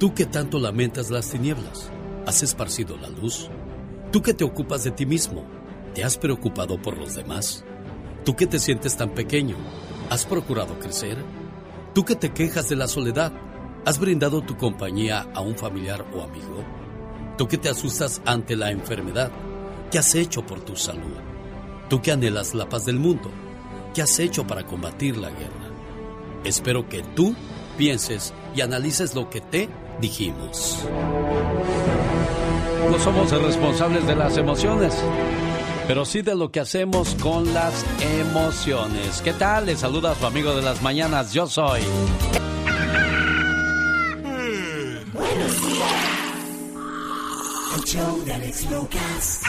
Tú 0.00 0.14
que 0.14 0.26
tanto 0.26 0.58
lamentas 0.58 1.10
las 1.10 1.30
tinieblas. 1.30 1.92
¿Has 2.26 2.42
esparcido 2.42 2.96
la 2.96 3.08
luz? 3.08 3.48
Tú 4.10 4.20
que 4.20 4.34
te 4.34 4.42
ocupas 4.42 4.82
de 4.82 4.90
ti 4.90 5.06
mismo. 5.06 5.44
¿Te 5.94 6.02
has 6.02 6.18
preocupado 6.18 6.82
por 6.82 6.98
los 6.98 7.14
demás? 7.14 7.64
Tú 8.24 8.34
que 8.34 8.48
te 8.48 8.58
sientes 8.58 8.96
tan 8.96 9.10
pequeño. 9.10 9.54
¿Has 10.10 10.26
procurado 10.26 10.76
crecer? 10.80 11.18
Tú 11.94 12.04
que 12.04 12.16
te 12.16 12.32
quejas 12.32 12.68
de 12.68 12.74
la 12.74 12.88
soledad. 12.88 13.32
¿Has 13.86 14.00
brindado 14.00 14.42
tu 14.42 14.56
compañía 14.56 15.28
a 15.34 15.40
un 15.40 15.54
familiar 15.54 16.04
o 16.12 16.22
amigo? 16.22 16.79
Tú 17.40 17.48
que 17.48 17.56
te 17.56 17.70
asustas 17.70 18.20
ante 18.26 18.54
la 18.54 18.70
enfermedad. 18.70 19.30
¿Qué 19.90 19.98
has 19.98 20.14
hecho 20.14 20.44
por 20.44 20.60
tu 20.60 20.76
salud? 20.76 21.16
Tú 21.88 22.02
que 22.02 22.12
anhelas 22.12 22.52
la 22.52 22.68
paz 22.68 22.84
del 22.84 22.98
mundo. 22.98 23.30
¿Qué 23.94 24.02
has 24.02 24.18
hecho 24.18 24.46
para 24.46 24.66
combatir 24.66 25.16
la 25.16 25.30
guerra? 25.30 25.70
Espero 26.44 26.86
que 26.86 27.02
tú 27.02 27.34
pienses 27.78 28.34
y 28.54 28.60
analices 28.60 29.14
lo 29.14 29.30
que 29.30 29.40
te 29.40 29.70
dijimos. 30.02 30.84
No 32.90 32.98
somos 32.98 33.30
responsables 33.30 34.06
de 34.06 34.16
las 34.16 34.36
emociones, 34.36 34.94
pero 35.88 36.04
sí 36.04 36.20
de 36.20 36.34
lo 36.34 36.52
que 36.52 36.60
hacemos 36.60 37.16
con 37.22 37.54
las 37.54 37.86
emociones. 38.02 39.22
¿Qué 39.22 39.32
tal? 39.32 39.64
Le 39.64 39.76
saluda 39.76 40.12
a 40.12 40.14
su 40.14 40.26
amigo 40.26 40.54
de 40.54 40.60
las 40.60 40.82
mañanas. 40.82 41.32
Yo 41.32 41.46
soy. 41.46 41.80
El 47.80 47.86
show 47.86 48.22
de 48.26 48.32
Alex 48.34 48.70
Lucas. 48.70 49.40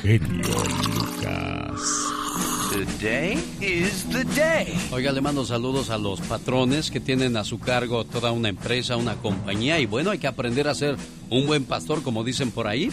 Genio 0.00 0.48
Lucas. 0.94 1.82
Today 2.70 3.32
is 3.60 4.04
the 4.12 4.22
day. 4.24 4.78
Oiga, 4.92 5.10
le 5.10 5.20
mando 5.20 5.44
saludos 5.44 5.90
a 5.90 5.98
los 5.98 6.20
patrones 6.20 6.92
que 6.92 7.00
tienen 7.00 7.36
a 7.36 7.42
su 7.42 7.58
cargo 7.58 8.04
toda 8.04 8.30
una 8.30 8.48
empresa, 8.48 8.96
una 8.96 9.16
compañía. 9.16 9.80
Y 9.80 9.86
bueno, 9.86 10.12
hay 10.12 10.18
que 10.18 10.28
aprender 10.28 10.68
a 10.68 10.74
ser 10.76 10.96
un 11.30 11.48
buen 11.48 11.64
pastor, 11.64 12.04
como 12.04 12.22
dicen 12.22 12.52
por 12.52 12.68
ahí. 12.68 12.92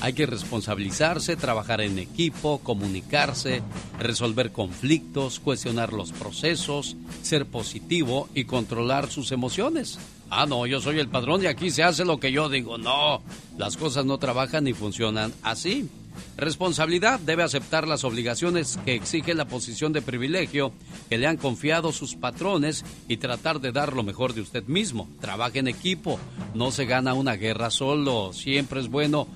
Hay 0.00 0.14
que 0.14 0.24
responsabilizarse, 0.24 1.36
trabajar 1.36 1.82
en 1.82 1.98
equipo, 1.98 2.60
comunicarse, 2.60 3.62
resolver 3.98 4.50
conflictos, 4.52 5.40
cuestionar 5.40 5.92
los 5.92 6.12
procesos, 6.12 6.96
ser 7.20 7.44
positivo 7.44 8.30
y 8.34 8.44
controlar 8.44 9.10
sus 9.10 9.30
emociones. 9.32 9.98
Ah, 10.30 10.46
no, 10.46 10.66
yo 10.66 10.80
soy 10.80 10.98
el 10.98 11.08
padrón 11.08 11.42
y 11.42 11.46
aquí 11.46 11.70
se 11.70 11.82
hace 11.82 12.04
lo 12.04 12.18
que 12.18 12.32
yo 12.32 12.48
digo. 12.48 12.78
No, 12.78 13.22
las 13.56 13.76
cosas 13.76 14.04
no 14.04 14.18
trabajan 14.18 14.64
ni 14.64 14.72
funcionan 14.72 15.32
así. 15.42 15.88
Responsabilidad 16.36 17.20
debe 17.20 17.42
aceptar 17.42 17.86
las 17.86 18.04
obligaciones 18.04 18.78
que 18.84 18.94
exige 18.94 19.34
la 19.34 19.46
posición 19.46 19.92
de 19.92 20.02
privilegio 20.02 20.72
que 21.08 21.18
le 21.18 21.26
han 21.26 21.36
confiado 21.36 21.92
sus 21.92 22.14
patrones 22.14 22.84
y 23.08 23.18
tratar 23.18 23.60
de 23.60 23.72
dar 23.72 23.94
lo 23.94 24.02
mejor 24.02 24.34
de 24.34 24.40
usted 24.40 24.64
mismo. 24.64 25.08
Trabaje 25.20 25.60
en 25.60 25.68
equipo, 25.68 26.18
no 26.54 26.70
se 26.70 26.86
gana 26.86 27.14
una 27.14 27.36
guerra 27.36 27.70
solo. 27.70 28.32
Siempre 28.32 28.80
es 28.80 28.88
bueno 28.88 29.28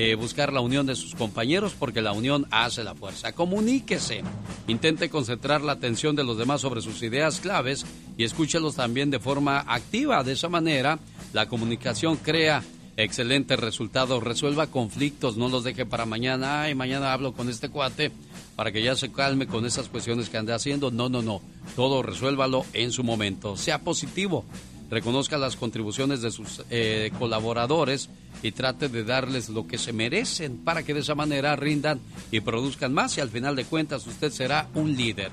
eh, 0.00 0.14
buscar 0.14 0.52
la 0.52 0.60
unión 0.60 0.86
de 0.86 0.94
sus 0.94 1.16
compañeros 1.16 1.74
porque 1.76 2.00
la 2.00 2.12
unión 2.12 2.46
hace 2.52 2.84
la 2.84 2.94
fuerza. 2.94 3.32
Comuníquese, 3.32 4.22
intente 4.68 5.10
concentrar 5.10 5.60
la 5.62 5.72
atención 5.72 6.14
de 6.14 6.22
los 6.22 6.38
demás 6.38 6.60
sobre 6.60 6.82
sus 6.82 7.02
ideas 7.02 7.40
claves 7.40 7.84
y 8.16 8.22
escúchelos 8.22 8.76
también 8.76 9.10
de 9.10 9.18
forma 9.18 9.58
activa. 9.66 10.22
De 10.22 10.34
esa 10.34 10.48
manera, 10.48 11.00
la 11.32 11.48
comunicación 11.48 12.14
crea 12.14 12.62
excelentes 12.96 13.58
resultados. 13.58 14.22
Resuelva 14.22 14.68
conflictos, 14.68 15.36
no 15.36 15.48
los 15.48 15.64
deje 15.64 15.84
para 15.84 16.06
mañana. 16.06 16.62
Ay, 16.62 16.76
mañana 16.76 17.12
hablo 17.12 17.32
con 17.32 17.48
este 17.48 17.68
cuate 17.68 18.12
para 18.54 18.70
que 18.70 18.84
ya 18.84 18.94
se 18.94 19.10
calme 19.10 19.48
con 19.48 19.66
esas 19.66 19.88
cuestiones 19.88 20.28
que 20.28 20.36
ande 20.36 20.52
haciendo. 20.52 20.92
No, 20.92 21.08
no, 21.08 21.22
no. 21.22 21.42
Todo 21.74 22.04
resuélvalo 22.04 22.64
en 22.72 22.92
su 22.92 23.02
momento. 23.02 23.56
Sea 23.56 23.80
positivo. 23.80 24.44
Reconozca 24.90 25.36
las 25.36 25.56
contribuciones 25.56 26.22
de 26.22 26.30
sus 26.30 26.62
eh, 26.70 27.10
colaboradores 27.18 28.08
y 28.42 28.52
trate 28.52 28.88
de 28.88 29.04
darles 29.04 29.50
lo 29.50 29.66
que 29.66 29.76
se 29.76 29.92
merecen 29.92 30.58
para 30.58 30.82
que 30.82 30.94
de 30.94 31.00
esa 31.00 31.14
manera 31.14 31.56
rindan 31.56 32.00
y 32.30 32.40
produzcan 32.40 32.94
más 32.94 33.18
y 33.18 33.20
al 33.20 33.28
final 33.28 33.54
de 33.54 33.64
cuentas 33.64 34.06
usted 34.06 34.32
será 34.32 34.68
un 34.74 34.96
líder. 34.96 35.30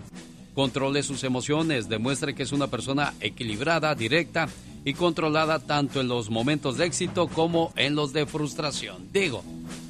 Controle 0.54 1.04
sus 1.04 1.24
emociones, 1.24 1.88
demuestre 1.88 2.36
que 2.36 2.44
es 2.44 2.52
una 2.52 2.68
persona 2.68 3.14
equilibrada, 3.22 3.96
directa 3.96 4.50
y 4.84 4.94
controlada 4.94 5.60
tanto 5.60 6.02
en 6.02 6.08
los 6.08 6.30
momentos 6.30 6.78
de 6.78 6.86
éxito 6.86 7.28
como 7.28 7.74
en 7.76 7.96
los 7.96 8.14
de 8.14 8.26
frustración. 8.26 9.08
Digo, 9.12 9.44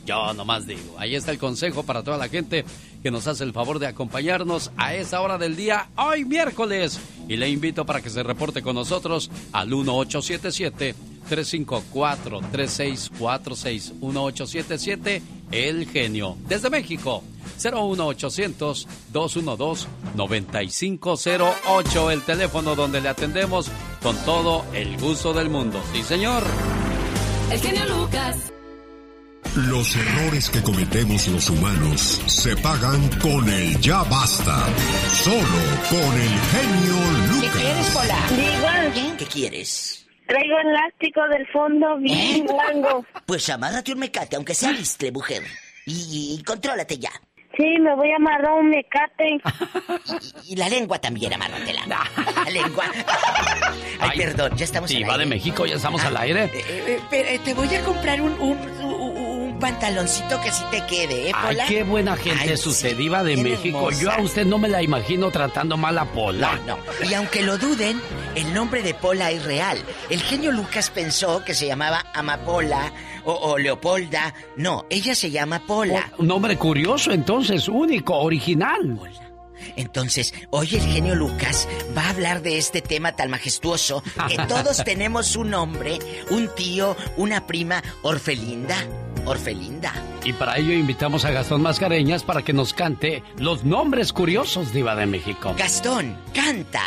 yo 0.06 0.34
nomás 0.34 0.68
digo, 0.68 0.96
ahí 0.98 1.16
está 1.16 1.32
el 1.32 1.40
consejo 1.40 1.84
para 1.84 2.04
toda 2.04 2.18
la 2.18 2.30
gente 2.30 2.66
que 3.02 3.12
nos 3.12 3.28
hace 3.28 3.44
el 3.44 3.54
favor 3.54 3.80
de 3.80 3.88
acompañarnos 3.88 4.72
a 4.78 4.96
esa 4.96 5.22
hora 5.22 5.38
del 5.38 5.56
día, 5.56 5.90
hoy 5.96 6.26
miércoles. 6.26 7.00
Y 7.28 7.38
le 7.38 7.50
invito 7.50 7.86
para 7.86 8.02
que 8.02 8.10
se 8.10 8.24
reporte 8.24 8.62
con 8.62 8.76
nosotros 8.76 9.30
al 9.52 9.68
1877. 9.68 10.96
354-3646 11.30 13.94
1877 14.00 15.22
El 15.52 15.88
Genio. 15.88 16.38
Desde 16.48 16.70
México, 16.70 17.24
01800 17.64 18.88
212 19.12 19.88
9508 20.16 22.12
El 22.12 22.22
teléfono 22.22 22.76
donde 22.76 23.02
le 23.02 23.10
atendemos 23.10 23.72
con 24.02 24.16
todo 24.26 24.64
el 24.74 24.98
gusto 24.98 25.34
del 25.34 25.50
mundo. 25.50 25.82
Sí, 25.94 26.04
señor. 26.04 26.44
El 27.52 27.60
genio 27.60 27.86
Lucas. 27.86 28.55
Los 29.56 29.96
errores 29.96 30.50
que 30.50 30.62
cometemos 30.62 31.28
los 31.30 31.50
humanos 31.50 32.22
se 32.26 32.56
pagan 32.58 33.08
con 33.22 33.48
el 33.50 33.80
ya 33.80 34.04
basta. 34.04 34.66
Solo 35.24 35.40
con 35.90 36.14
el 36.20 36.40
genio 36.52 37.34
Lucas. 37.34 37.52
¿Qué 37.54 37.60
quieres, 37.62 37.90
Pola? 37.92 38.18
Diga. 38.36 39.16
¿Qué 39.18 39.26
quieres? 39.26 40.08
Traigo 40.28 40.58
elástico 40.60 41.22
del 41.30 41.48
fondo 41.48 41.98
bien 42.00 42.46
largo. 42.48 43.06
Pues 43.26 43.48
amárrate 43.50 43.94
un 43.94 44.00
mecate, 44.00 44.36
aunque 44.36 44.54
sea 44.54 44.72
listre, 44.72 45.12
mujer. 45.12 45.44
Y, 45.86 46.38
y 46.40 46.44
contrólate 46.44 46.98
ya. 46.98 47.12
Sí, 47.56 47.64
me 47.80 47.96
voy 47.96 48.12
a 48.12 48.18
amarrar 48.18 48.52
un 48.60 48.70
mecate. 48.70 49.38
Y, 50.44 50.54
y 50.54 50.56
la 50.58 50.68
lengua 50.68 51.00
también, 51.00 51.32
amárratela. 51.34 51.86
La 52.44 52.50
lengua. 52.52 52.84
Ay, 54.02 54.18
perdón, 54.18 54.58
ya 54.58 54.66
estamos 54.66 54.90
Sí, 54.90 55.02
al 55.02 55.10
va 55.10 55.18
de 55.18 55.26
México, 55.26 55.66
ya 55.66 55.76
estamos 55.76 56.04
al 56.04 56.18
aire. 56.18 56.46
Eh, 56.54 56.64
eh, 56.68 57.00
pero, 57.10 57.30
eh, 57.30 57.40
te 57.46 57.54
voy 57.54 57.74
a 57.74 57.82
comprar 57.84 58.20
un, 58.22 58.34
un, 58.42 58.58
un- 58.84 59.25
un 59.56 59.60
pantaloncito 59.60 60.42
que 60.42 60.52
sí 60.52 60.64
te 60.70 60.86
quede, 60.86 61.30
¿eh, 61.30 61.32
Ay, 61.34 61.56
Pola? 61.56 61.66
qué 61.68 61.84
buena 61.84 62.18
gente 62.18 62.52
Ay, 62.52 62.58
sí, 62.58 62.94
diva 62.94 63.24
de 63.24 63.38
México. 63.38 63.90
Yo 63.92 64.12
a 64.12 64.20
usted 64.20 64.46
no 64.46 64.58
me 64.58 64.68
la 64.68 64.84
imagino 64.84 65.32
tratando 65.32 65.78
mal 65.78 65.98
a 65.98 66.06
Pola. 66.06 66.60
No, 66.66 66.78
no. 66.78 67.10
Y 67.10 67.14
aunque 67.14 67.42
lo 67.42 67.58
duden, 67.58 68.02
el 68.36 68.54
nombre 68.54 68.84
de 68.84 68.94
Pola 68.94 69.32
es 69.32 69.44
real. 69.46 69.82
El 70.10 70.22
genio 70.22 70.52
Lucas 70.52 70.90
pensó 70.90 71.44
que 71.46 71.54
se 71.54 71.68
llamaba 71.68 72.06
Amapola 72.14 72.92
o, 73.24 73.32
o 73.34 73.58
Leopolda. 73.58 74.34
No, 74.58 74.86
ella 74.90 75.16
se 75.16 75.32
llama 75.32 75.66
Pola. 75.66 76.12
Un 76.18 76.28
nombre 76.28 76.58
curioso, 76.58 77.12
entonces, 77.12 77.70
único, 77.70 78.16
original. 78.16 79.00
Entonces, 79.78 80.34
hoy 80.50 80.76
el 80.76 80.82
genio 80.82 81.16
Lucas 81.16 81.68
va 81.98 82.04
a 82.04 82.10
hablar 82.10 82.42
de 82.42 82.58
este 82.58 82.82
tema 82.82 83.16
tan 83.16 83.30
majestuoso 83.30 84.04
que 84.28 84.38
todos 84.50 84.84
tenemos 84.84 85.38
un 85.38 85.52
nombre, 85.52 85.98
un 86.30 86.50
tío, 86.56 86.96
una 87.16 87.48
prima, 87.48 87.82
Orfelinda. 88.02 88.76
Orfelinda. 89.26 89.94
Y 90.24 90.34
para 90.34 90.58
ello 90.58 90.74
invitamos 90.74 91.26
a 91.26 91.32
Gastón 91.32 91.62
Mascareñas 91.62 92.24
para 92.24 92.42
que 92.42 92.54
nos 92.54 92.74
cante 92.74 93.24
los 93.38 93.64
nombres 93.64 94.14
curiosos, 94.14 94.74
Diva 94.74 94.96
de 94.96 95.06
México. 95.06 95.54
Gastón, 95.58 96.18
canta. 96.34 96.82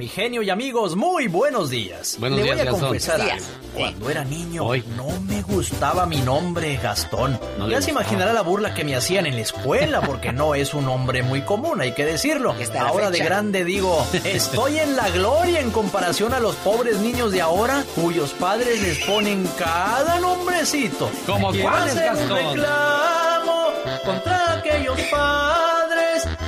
Mi 0.00 0.08
genio 0.08 0.40
y 0.40 0.48
amigos, 0.48 0.96
muy 0.96 1.28
buenos 1.28 1.68
días. 1.68 2.16
Buenos 2.18 2.38
Le 2.38 2.44
días, 2.44 2.56
voy 2.56 2.62
a 2.62 2.70
Gastón. 2.70 2.88
confesar 2.88 3.20
algo. 3.20 3.44
Cuando 3.74 4.08
era 4.08 4.24
niño, 4.24 4.64
Hoy. 4.64 4.82
no 4.96 5.08
me 5.28 5.42
gustaba 5.42 6.06
mi 6.06 6.16
nombre 6.22 6.78
Gastón. 6.82 7.38
No 7.58 7.68
ya 7.68 7.82
se 7.82 7.90
imaginará 7.90 8.32
la 8.32 8.40
burla 8.40 8.72
que 8.72 8.82
me 8.82 8.96
hacían 8.96 9.26
en 9.26 9.34
la 9.34 9.42
escuela, 9.42 10.00
porque 10.00 10.32
no 10.32 10.54
es 10.54 10.72
un 10.72 10.86
nombre 10.86 11.22
muy 11.22 11.42
común, 11.42 11.82
hay 11.82 11.92
que 11.92 12.06
decirlo. 12.06 12.54
Ahora 12.78 13.10
de 13.10 13.18
grande 13.18 13.62
digo, 13.62 14.06
estoy 14.24 14.78
en 14.78 14.96
la 14.96 15.10
gloria 15.10 15.60
en 15.60 15.70
comparación 15.70 16.32
a 16.32 16.40
los 16.40 16.54
pobres 16.56 16.96
niños 17.00 17.30
de 17.32 17.42
ahora, 17.42 17.84
cuyos 17.94 18.30
padres 18.30 18.80
les 18.80 19.00
ponen 19.04 19.46
cada 19.58 20.18
nombrecito. 20.18 21.10
¿Cómo 21.26 21.50
Quiero 21.50 21.68
cuáles, 21.68 21.92
hacer 21.94 22.10
un 22.12 22.16
Gastón? 22.16 22.38
reclamo 22.56 23.66
contra 24.06 24.52
aquellos 24.60 24.98
padres 25.10 25.69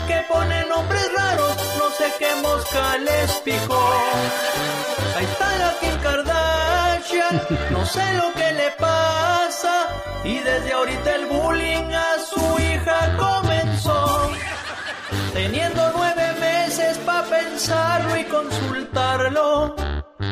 que 0.07 0.25
ponen 0.29 0.69
nombres 0.69 1.13
raros, 1.13 1.57
no 1.79 1.91
sé 1.99 2.13
qué 2.19 2.35
mosca 2.43 2.99
les 2.99 3.33
picó. 3.47 3.91
Ahí 5.17 5.25
está 5.25 5.57
la 5.59 5.75
Kim 5.81 5.97
Kardashian, 6.03 7.43
no 7.71 7.87
sé 7.87 8.13
lo 8.15 8.33
que 8.35 8.53
le 8.53 8.71
pasa, 8.73 9.89
y 10.25 10.39
desde 10.39 10.73
ahorita 10.73 11.15
el 11.15 11.27
bullying 11.27 11.93
a 11.95 12.11
su 12.31 12.59
hija 12.61 13.17
comenzó. 13.19 14.31
Teniendo 15.33 15.93
nueve 15.97 16.27
meses 16.41 16.99
para 16.99 17.23
pensarlo 17.25 18.17
y 18.17 18.25
consultarlo, 18.25 19.77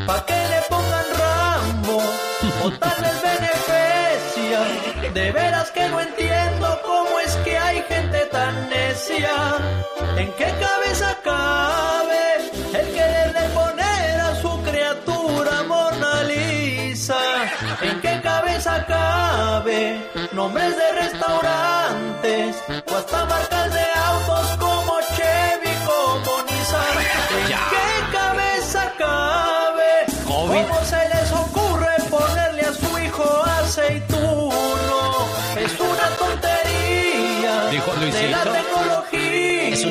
pa' 0.07 0.27
que 0.27 0.35
le 0.53 0.61
pongan 0.69 1.07
Rambo 1.19 2.03
o 2.65 2.71
tal 2.73 3.03
vez 3.03 3.23
beneficia. 3.23 5.11
De 5.15 5.33
veras 5.33 5.71
que 5.71 5.89
no 5.89 6.01
entiendo 6.01 6.81
cómo 6.85 7.19
es 7.21 7.35
que 7.45 7.59
hay 7.59 7.70
tan 8.09 8.69
necia. 8.69 9.35
¿En 10.17 10.33
qué 10.33 10.53
cabeza 10.67 11.17
cabe 11.23 12.25
el 12.81 12.87
querer 12.95 13.33
de 13.33 13.49
poner 13.51 14.21
a 14.21 14.35
su 14.41 14.63
criatura 14.63 15.63
Mona 15.65 16.23
Lisa? 16.25 17.19
¿En 17.83 18.01
qué 18.01 18.21
cabeza 18.23 18.85
cabe 18.87 20.01
nombres 20.33 20.77
de 20.77 20.93
restaurantes 21.03 22.57
o 22.91 22.97
hasta 22.97 23.25
marcas 23.27 23.60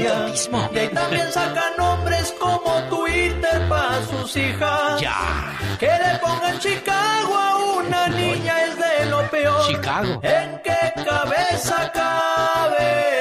tontismo. 0.07 0.69
Y 0.73 0.77
ahí 0.80 0.88
también 0.89 1.31
sacan 1.31 1.73
nombres 1.77 2.34
como 2.39 2.71
Twitter 2.89 3.67
para 3.69 4.01
sus 4.05 4.35
hijas. 4.38 5.01
Ya. 5.01 5.57
Que 5.80 5.88
le 5.88 6.19
pongan 6.19 6.59
Chicago 6.59 7.38
a 7.38 7.55
una 7.77 8.07
niña 8.09 8.63
es 8.65 8.76
de 8.77 9.05
lo 9.09 9.30
peor. 9.30 9.67
Chicago. 9.67 10.19
¿En 10.23 10.61
qué 10.63 10.93
cabeza 11.05 11.91
cabe? 11.93 13.17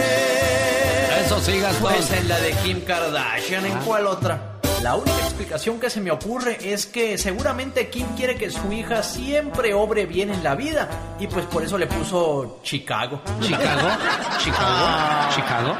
Eso 1.25 1.41
sí, 1.41 1.59
Gastón. 1.61 1.93
Pues 1.93 2.11
en 2.13 2.29
la 2.29 2.39
de 2.41 2.51
Kim 2.63 2.81
Kardashian, 2.85 3.67
¿en 3.67 3.73
Ah. 3.77 3.81
cuál 3.85 4.07
otra? 4.07 4.39
La 4.83 4.95
única 4.95 5.19
explicación 5.19 5.81
que 5.81 5.91
se 5.91 6.01
me 6.01 6.11
ocurre 6.13 6.57
es 6.63 6.87
que 6.87 7.19
seguramente 7.19 7.89
Kim 7.89 8.07
quiere 8.17 8.37
que 8.37 8.49
su 8.51 8.73
hija 8.73 9.03
siempre 9.03 9.75
obre 9.75 10.07
bien 10.07 10.31
en 10.31 10.45
la 10.45 10.55
vida 10.55 10.89
y 11.19 11.27
pues 11.27 11.47
por 11.47 11.65
eso 11.65 11.77
le 11.77 11.89
puso 11.89 12.61
Chicago. 12.63 13.21
¿Chicago? 13.41 13.89
¿Chicago? 14.39 15.35
¿Chicago? 15.35 15.77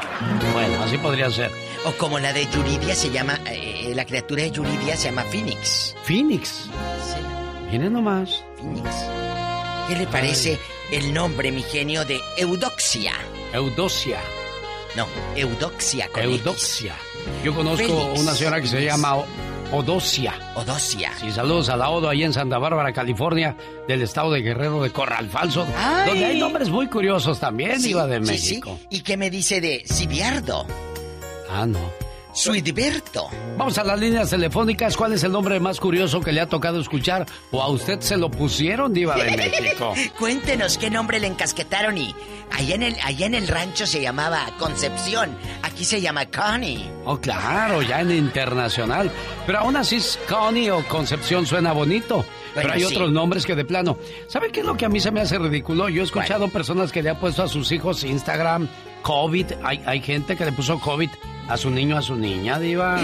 Bueno, 0.53 0.83
así 0.83 0.97
podría 0.97 1.31
ser. 1.31 1.49
O 1.85 1.93
como 1.93 2.19
la 2.19 2.33
de 2.33 2.45
Yuridia 2.47 2.93
se 2.93 3.09
llama, 3.09 3.39
eh, 3.45 3.93
la 3.95 4.05
criatura 4.05 4.43
de 4.43 4.51
Yuridia 4.51 4.97
se 4.97 5.05
llama 5.05 5.23
Phoenix. 5.23 5.95
Phoenix. 6.03 6.69
Miren 7.71 7.93
nomás. 7.93 8.43
Phoenix. 8.57 8.89
¿Qué 9.87 9.95
le 9.95 10.07
parece 10.07 10.59
el 10.91 11.13
nombre, 11.13 11.53
mi 11.53 11.63
genio, 11.63 12.03
de 12.03 12.19
Eudoxia? 12.37 13.13
Eudoxia. 13.53 14.19
No, 14.95 15.07
Eudoxia 15.35 16.09
con 16.09 16.23
Eudoxia. 16.23 16.95
Yo 17.43 17.53
conozco 17.55 17.77
Félix. 17.87 18.21
una 18.21 18.33
señora 18.33 18.61
que 18.61 18.67
se 18.67 18.83
llama 18.83 19.15
Odosia. 19.71 20.33
Odosia. 20.55 21.11
Sí, 21.19 21.31
saludos 21.31 21.69
a 21.69 21.77
la 21.77 21.89
Odo 21.89 22.09
ahí 22.09 22.23
en 22.23 22.33
Santa 22.33 22.57
Bárbara, 22.57 22.91
California, 22.91 23.55
del 23.87 24.01
estado 24.01 24.31
de 24.31 24.41
Guerrero 24.41 24.81
de 24.81 24.91
Corral 24.91 25.29
Falso, 25.29 25.65
Ay. 25.77 26.09
donde 26.09 26.25
hay 26.25 26.39
nombres 26.39 26.69
muy 26.69 26.87
curiosos 26.87 27.39
también, 27.39 27.79
Sí, 27.79 27.91
iba 27.91 28.05
de 28.07 28.17
sí, 28.25 28.31
México. 28.31 28.77
sí. 28.81 28.87
¿Y 28.97 29.01
qué 29.01 29.15
me 29.15 29.29
dice 29.29 29.61
de 29.61 29.83
Sibiardo? 29.85 30.65
Ah, 31.51 31.65
no. 31.65 31.79
Suidberto. 32.39 33.27
Vamos 33.57 33.77
a 33.77 33.83
las 33.83 33.99
líneas 33.99 34.29
telefónicas. 34.29 34.95
¿Cuál 34.95 35.11
es 35.11 35.23
el 35.25 35.31
nombre 35.33 35.59
más 35.59 35.77
curioso 35.77 36.21
que 36.21 36.31
le 36.31 36.39
ha 36.39 36.47
tocado 36.47 36.79
escuchar? 36.79 37.25
¿O 37.51 37.61
a 37.61 37.67
usted 37.67 37.99
se 37.99 38.15
lo 38.15 38.31
pusieron, 38.31 38.93
Diva 38.93 39.17
de 39.17 39.31
México? 39.37 39.93
Cuéntenos 40.17 40.77
qué 40.77 40.89
nombre 40.89 41.19
le 41.19 41.27
encasquetaron 41.27 41.97
y 41.97 42.15
allá 42.51 42.75
en 42.75 42.83
el 42.83 42.95
allá 43.03 43.25
en 43.25 43.35
el 43.35 43.45
rancho 43.49 43.85
se 43.85 44.01
llamaba 44.01 44.45
Concepción, 44.57 45.37
aquí 45.63 45.83
se 45.83 45.99
llama 45.99 46.27
Connie. 46.27 46.89
Oh, 47.03 47.19
claro, 47.19 47.81
ya 47.81 47.99
en 47.99 48.11
internacional. 48.11 49.11
Pero 49.45 49.59
aún 49.59 49.75
así, 49.75 49.99
Connie 50.29 50.71
o 50.71 50.81
Concepción 50.87 51.45
suena 51.45 51.73
bonito. 51.73 52.23
Pero 52.61 52.73
hay 52.73 52.81
sí. 52.81 52.93
otros 52.95 53.11
nombres 53.11 53.45
que 53.45 53.55
de 53.55 53.65
plano. 53.65 53.97
¿Sabe 54.27 54.49
qué 54.51 54.59
es 54.61 54.65
lo 54.65 54.75
que 54.77 54.85
a 54.85 54.89
mí 54.89 54.99
se 54.99 55.11
me 55.11 55.21
hace 55.21 55.37
ridículo? 55.39 55.89
Yo 55.89 56.01
he 56.01 56.05
escuchado 56.05 56.47
personas 56.49 56.91
que 56.91 57.01
le 57.03 57.09
han 57.09 57.19
puesto 57.19 57.43
a 57.43 57.47
sus 57.47 57.71
hijos 57.71 58.03
Instagram 58.03 58.67
COVID. 59.01 59.45
Hay, 59.63 59.81
hay 59.85 60.01
gente 60.01 60.35
que 60.35 60.45
le 60.45 60.51
puso 60.51 60.79
COVID 60.79 61.09
a 61.47 61.57
su 61.57 61.69
niño, 61.71 61.97
a 61.97 62.01
su 62.01 62.15
niña, 62.15 62.59
Diva. 62.59 62.99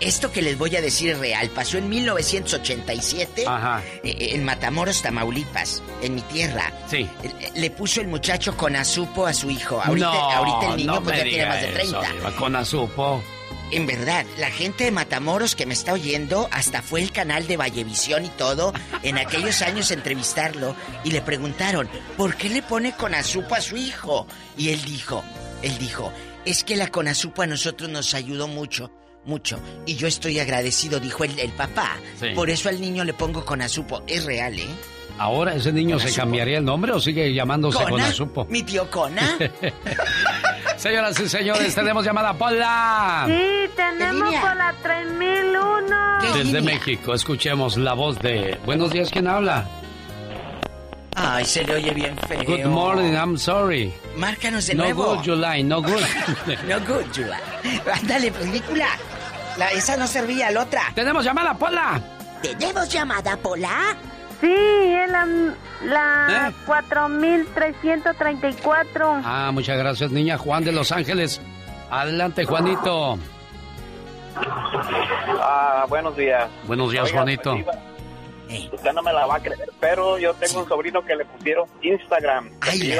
Esto 0.00 0.30
que 0.30 0.42
les 0.42 0.56
voy 0.56 0.76
a 0.76 0.80
decir 0.80 1.10
es 1.10 1.18
real. 1.18 1.48
Pasó 1.50 1.78
en 1.78 1.88
1987 1.88 3.44
Ajá. 3.46 3.82
eh, 4.04 4.30
en 4.34 4.44
Matamoros, 4.44 5.02
Tamaulipas, 5.02 5.82
en 6.02 6.14
mi 6.14 6.22
tierra. 6.22 6.72
Sí. 6.86 7.08
Eh, 7.24 7.50
Le 7.56 7.70
puso 7.70 8.00
el 8.00 8.06
muchacho 8.08 8.56
con 8.56 8.76
azupo 8.76 9.26
a 9.26 9.32
su 9.34 9.50
hijo. 9.50 9.80
Ahorita, 9.82 10.06
no, 10.06 10.12
ahorita 10.12 10.70
el 10.70 10.76
niño 10.76 10.92
no 10.92 11.02
pues, 11.02 11.16
ya 11.16 11.22
tiene 11.24 11.46
más 11.46 11.60
de 11.62 11.68
30. 11.68 12.00
eso, 12.00 12.14
Diva, 12.14 12.30
con 12.36 12.54
azupo. 12.56 13.22
En 13.70 13.86
verdad, 13.86 14.24
la 14.38 14.50
gente 14.50 14.84
de 14.84 14.90
Matamoros 14.90 15.54
que 15.54 15.66
me 15.66 15.74
está 15.74 15.92
oyendo, 15.92 16.48
hasta 16.52 16.80
fue 16.80 17.02
el 17.02 17.12
canal 17.12 17.46
de 17.46 17.58
Vallevisión 17.58 18.24
y 18.24 18.30
todo, 18.30 18.72
en 19.02 19.18
aquellos 19.18 19.60
años 19.60 19.90
entrevistarlo, 19.90 20.74
y 21.04 21.10
le 21.10 21.20
preguntaron, 21.20 21.88
¿por 22.16 22.36
qué 22.36 22.48
le 22.48 22.62
pone 22.62 22.92
conazupo 22.92 23.54
a 23.54 23.60
su 23.60 23.76
hijo? 23.76 24.26
Y 24.56 24.70
él 24.70 24.82
dijo, 24.84 25.22
él 25.62 25.76
dijo, 25.78 26.10
es 26.46 26.64
que 26.64 26.76
la 26.76 26.88
conazupo 26.88 27.42
a 27.42 27.46
nosotros 27.46 27.90
nos 27.90 28.14
ayudó 28.14 28.48
mucho, 28.48 28.90
mucho, 29.26 29.60
y 29.84 29.96
yo 29.96 30.08
estoy 30.08 30.38
agradecido, 30.38 30.98
dijo 30.98 31.24
el, 31.24 31.38
el 31.38 31.52
papá. 31.52 31.98
Sí. 32.18 32.28
Por 32.34 32.48
eso 32.48 32.70
al 32.70 32.80
niño 32.80 33.04
le 33.04 33.12
pongo 33.12 33.44
conazupo. 33.44 34.02
Es 34.06 34.24
real, 34.24 34.58
¿eh? 34.58 34.66
Ahora, 35.18 35.54
¿ese 35.54 35.72
niño 35.72 35.98
se 35.98 36.14
cambiaría 36.14 36.58
el 36.58 36.64
nombre 36.64 36.92
o 36.92 37.00
sigue 37.00 37.32
llamándose 37.34 37.78
¿Cona? 37.78 37.90
Conazupo? 37.90 38.44
¿Mi 38.48 38.62
tío 38.62 38.88
Cona? 38.90 39.36
Señoras 40.76 41.18
y 41.18 41.28
señores, 41.28 41.74
tenemos 41.74 42.04
llamada 42.04 42.32
Pola. 42.34 43.24
Sí, 43.26 43.70
tenemos 43.74 44.24
línea? 44.28 44.40
por 44.40 44.56
la 44.56 44.74
3001. 44.82 45.96
¿Qué 46.20 46.26
Desde 46.38 46.44
línea? 46.60 46.74
México, 46.74 47.14
escuchemos 47.14 47.76
la 47.76 47.94
voz 47.94 48.18
de... 48.20 48.56
Buenos 48.64 48.92
días, 48.92 49.10
¿quién 49.10 49.26
habla? 49.26 49.66
Ay, 51.16 51.44
se 51.44 51.64
le 51.64 51.74
oye 51.74 51.90
bien 51.90 52.16
feo. 52.28 52.44
Good 52.44 52.66
morning, 52.66 53.12
I'm 53.14 53.36
sorry. 53.36 53.92
Márcanos 54.16 54.68
de 54.68 54.74
No 54.76 54.84
nuevo. 54.84 55.16
good, 55.16 55.24
July, 55.24 55.64
no 55.64 55.82
good. 55.82 55.90
No 56.68 56.78
good, 56.86 57.06
July. 57.12 57.80
Ándale, 57.92 58.30
ridícula. 58.30 58.86
La, 59.56 59.66
esa 59.72 59.96
no 59.96 60.06
servía, 60.06 60.48
la 60.52 60.62
otra. 60.62 60.82
¡Tenemos 60.94 61.24
llamada, 61.24 61.54
Pola! 61.58 62.00
¿Tenemos 62.40 62.88
llamada, 62.88 63.36
Pola? 63.36 63.96
Sí, 64.40 64.52
es 64.54 65.10
la, 65.10 65.26
la 65.84 66.48
¿Eh? 66.48 66.52
4334. 66.66 69.20
Ah, 69.24 69.50
muchas 69.52 69.76
gracias, 69.78 70.10
niña. 70.12 70.38
Juan 70.38 70.64
de 70.64 70.70
Los 70.72 70.92
Ángeles. 70.92 71.40
Adelante, 71.90 72.44
Juanito. 72.44 73.18
Ah, 75.40 75.86
buenos 75.88 76.16
días. 76.16 76.48
Buenos 76.66 76.90
días, 76.92 77.04
Oiga, 77.06 77.16
Juanito. 77.16 77.56
pues, 77.64 77.76
Usted 78.72 78.92
no 78.92 79.02
me 79.02 79.12
la 79.12 79.26
va 79.26 79.36
a 79.36 79.40
creer, 79.40 79.68
pero 79.78 80.16
yo 80.18 80.32
tengo 80.34 80.62
un 80.62 80.68
sobrino 80.68 81.04
que 81.04 81.14
le 81.16 81.24
pusieron 81.26 81.68
Instagram. 81.82 82.50
Ay, 82.62 82.96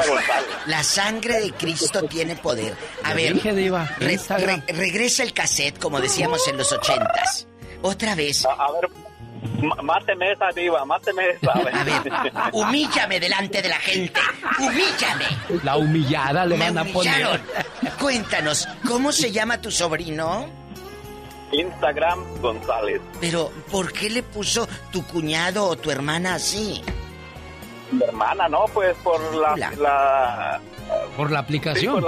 la, 0.67 0.83
sangre 0.83 1.41
de 1.41 1.53
Cristo 1.53 2.03
tiene 2.03 2.37
poder. 2.37 2.75
A 3.05 3.15
ver, 3.15 3.33
dije, 3.35 3.55
Diva, 3.55 3.89
re- 3.99 4.13
Instagram. 4.13 4.63
re- 4.67 4.75
regresa 4.75 5.23
el 5.23 5.33
cassette, 5.33 5.79
como 5.79 6.01
decíamos 6.01 6.47
en 6.49 6.59
los 6.59 6.71
ochentas. 6.73 7.47
Otra 7.81 8.15
vez. 8.15 8.45
A, 8.45 8.51
a 8.53 8.73
ver, 8.73 8.91
máteme 9.83 10.33
esa 10.33 10.49
diva, 10.55 10.85
máteme 10.85 11.31
esa. 11.31 11.53
A 11.53 11.63
ver. 11.63 11.75
A 11.75 11.85
ver, 11.85 12.33
humíllame 12.53 13.21
delante 13.21 13.63
de 13.63 13.69
la 13.69 13.79
gente. 13.79 14.21
Humíllame. 14.59 15.25
La 15.65 15.77
humillada 15.77 16.45
le 16.47 16.57
Me 16.57 16.65
van 16.71 16.79
a 16.79 16.83
humillaron. 16.83 17.41
poner. 17.41 17.93
Cuéntanos, 17.99 18.69
¿cómo 18.87 19.13
se 19.13 19.31
llama 19.33 19.61
tu 19.61 19.71
sobrino? 19.71 20.47
Instagram 21.53 22.41
González. 22.41 23.01
Pero, 23.21 23.51
¿por 23.71 23.93
qué 23.93 24.11
le 24.11 24.23
puso 24.23 24.69
tu 24.93 25.03
cuñado 25.07 25.65
o 25.67 25.77
tu 25.77 25.91
hermana 25.91 26.35
así? 26.35 26.83
Mi 27.91 28.03
hermana, 28.05 28.49
¿no? 28.49 28.65
Pues 28.73 28.97
por 28.99 29.21
la, 29.35 29.57
la 29.57 30.61
¿Por 31.17 31.31
la 31.33 31.41
aplicación? 31.41 32.05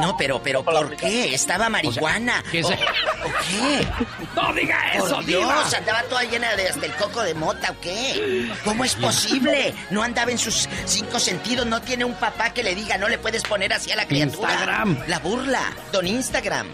No, 0.00 0.16
pero, 0.16 0.40
pero, 0.42 0.62
¿por, 0.64 0.96
qué? 0.96 1.34
¿Estaba 1.34 1.68
marihuana? 1.68 2.42
¿qué. 2.50 2.62
¡No 4.36 4.54
diga 4.54 4.78
eso, 4.94 5.16
Por 5.16 5.24
Dios, 5.24 5.40
diva! 5.42 5.78
andaba 5.78 6.02
toda 6.04 6.22
llena 6.22 6.54
de 6.54 6.68
hasta 6.68 6.86
el 6.86 6.92
coco 6.92 7.22
de 7.22 7.34
mota, 7.34 7.72
¿o 7.72 7.80
qué? 7.80 8.48
¿Cómo 8.64 8.84
es 8.84 8.94
posible? 8.94 9.74
No 9.90 10.02
andaba 10.02 10.30
en 10.30 10.38
sus 10.38 10.68
cinco 10.84 11.18
sentidos, 11.18 11.66
no 11.66 11.82
tiene 11.82 12.04
un 12.04 12.14
papá 12.14 12.50
que 12.50 12.62
le 12.62 12.74
diga, 12.74 12.96
no 12.96 13.08
le 13.08 13.18
puedes 13.18 13.42
poner 13.42 13.72
así 13.72 13.90
a 13.90 13.96
la 13.96 14.06
criatura. 14.06 14.52
Instagram. 14.52 14.98
La 15.08 15.18
burla, 15.18 15.72
don 15.92 16.06
Instagram. 16.06 16.68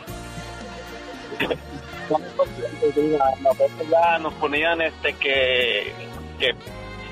Nosotros 2.11 3.89
ya 3.89 4.19
nos 4.19 4.35
ponían 4.35 4.83
este 4.83 5.15
que, 5.15 5.95
que 6.39 6.55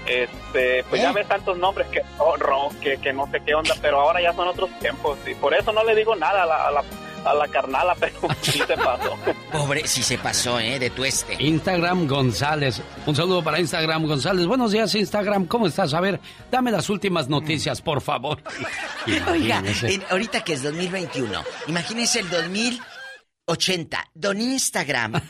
este, 0.09 0.85
pues 0.89 1.01
¿Eh? 1.01 1.05
ya 1.05 1.13
ves 1.13 1.29
tantos 1.29 1.57
nombres 1.59 1.87
que 1.89 2.03
zorro, 2.17 2.69
que, 2.81 2.97
que 2.99 3.13
no 3.13 3.31
sé 3.31 3.41
qué 3.45 3.55
onda, 3.55 3.75
pero 3.81 4.01
ahora 4.01 4.21
ya 4.23 4.33
son 4.33 4.49
otros 4.49 4.71
tiempos 4.81 5.19
y 5.27 5.35
por 5.35 5.55
eso 5.55 5.73
no 5.73 5.85
le 5.85 5.95
digo 5.95 6.15
nada 6.17 6.43
a 6.43 6.47
la, 6.47 6.67
a 6.69 6.71
la, 6.71 6.85
a 7.25 7.35
la 7.35 7.49
carnala, 7.49 7.95
pero 8.01 8.13
sí 8.41 8.59
se 8.67 8.77
pasó. 8.77 9.17
Pobre, 9.53 9.87
si 9.87 10.03
se 10.03 10.19
pasó, 10.19 10.59
¿eh? 10.61 10.79
De 10.79 10.91
tueste. 10.91 11.37
Instagram 11.43 12.07
González. 12.07 12.81
Un 13.07 13.15
saludo 13.17 13.43
para 13.43 13.59
Instagram 13.61 14.07
González. 14.07 14.47
Buenos 14.47 14.73
días, 14.73 14.95
Instagram. 14.95 15.47
¿Cómo 15.47 15.67
estás? 15.67 15.93
A 15.95 16.01
ver, 16.01 16.21
dame 16.51 16.71
las 16.71 16.89
últimas 16.91 17.29
noticias, 17.29 17.81
por 17.83 18.01
favor. 18.01 18.41
Oiga, 19.31 19.63
en- 19.83 20.05
ahorita 20.11 20.43
que 20.45 20.55
es 20.55 20.63
2021, 20.63 21.43
imagínese 21.67 22.21
el 22.21 22.31
2080, 22.31 24.11
don 24.15 24.41
Instagram. 24.41 25.21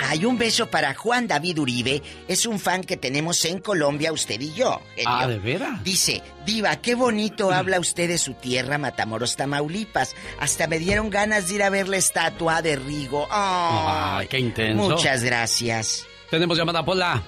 Hay 0.00 0.24
un 0.24 0.38
beso 0.38 0.66
para 0.68 0.94
Juan 0.94 1.26
David 1.26 1.58
Uribe, 1.58 2.02
es 2.28 2.46
un 2.46 2.58
fan 2.58 2.82
que 2.82 2.96
tenemos 2.96 3.44
en 3.44 3.60
Colombia, 3.60 4.12
usted 4.12 4.40
y 4.40 4.52
yo. 4.54 4.80
genio. 4.94 5.10
Ah, 5.10 5.26
¿de 5.26 5.38
veras? 5.38 5.82
Dice, 5.84 6.22
Diva, 6.46 6.76
qué 6.76 6.94
bonito 6.94 7.52
habla 7.52 7.78
usted 7.80 8.08
de 8.08 8.18
su 8.18 8.34
tierra, 8.34 8.78
Matamoros, 8.78 9.36
Tamaulipas. 9.36 10.14
Hasta 10.40 10.66
me 10.66 10.78
dieron 10.78 11.10
ganas 11.10 11.48
de 11.48 11.54
ir 11.56 11.62
a 11.62 11.70
ver 11.70 11.88
la 11.88 11.96
estatua 11.98 12.62
de 12.62 12.76
Rigo. 12.76 13.26
Ay, 13.30 14.20
Ay, 14.20 14.26
qué 14.28 14.38
intenso. 14.38 14.90
Muchas 14.90 15.22
gracias. 15.24 16.06
Tenemos 16.30 16.56
llamada 16.56 16.84
Pola. 16.84 17.22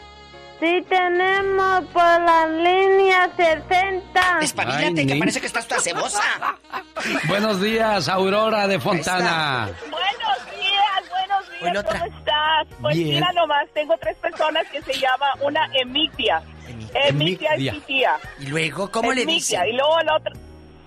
Sí 0.60 0.84
tenemos 0.90 1.84
por 1.86 2.02
la 2.02 2.46
línea 2.46 3.30
60. 3.34 4.40
Espabilate, 4.42 5.06
que 5.06 5.16
parece 5.16 5.40
que 5.40 5.46
estás 5.46 5.66
toda 5.66 5.80
cebosa. 5.80 6.20
Buenos 7.28 7.60
días, 7.62 8.08
Aurora 8.08 8.66
de 8.68 8.78
Fontana. 8.78 9.70
Buenos 9.80 10.60
días, 10.60 10.69
Hola, 11.68 11.80
otra. 11.80 12.00
¿cómo 12.00 12.18
estás? 12.18 12.66
Pues 12.80 12.96
Bien. 12.96 13.08
mira 13.16 13.32
nomás, 13.32 13.68
tengo 13.74 13.96
tres 14.00 14.16
personas 14.18 14.66
que 14.70 14.80
se 14.82 14.92
llama 14.94 15.26
una 15.42 15.68
Emitia. 15.80 16.42
Emitia 16.94 17.50
es 17.50 17.54
Emitia. 17.56 17.72
mi 17.72 17.80
tía. 17.80 18.12
Y 18.40 18.46
luego, 18.46 18.90
¿cómo 18.90 19.12
le 19.12 19.22
Emitia, 19.22 19.62
dicen? 19.62 19.74
Y 19.74 19.76
luego 19.76 20.00
la 20.00 20.16
otra, 20.16 20.32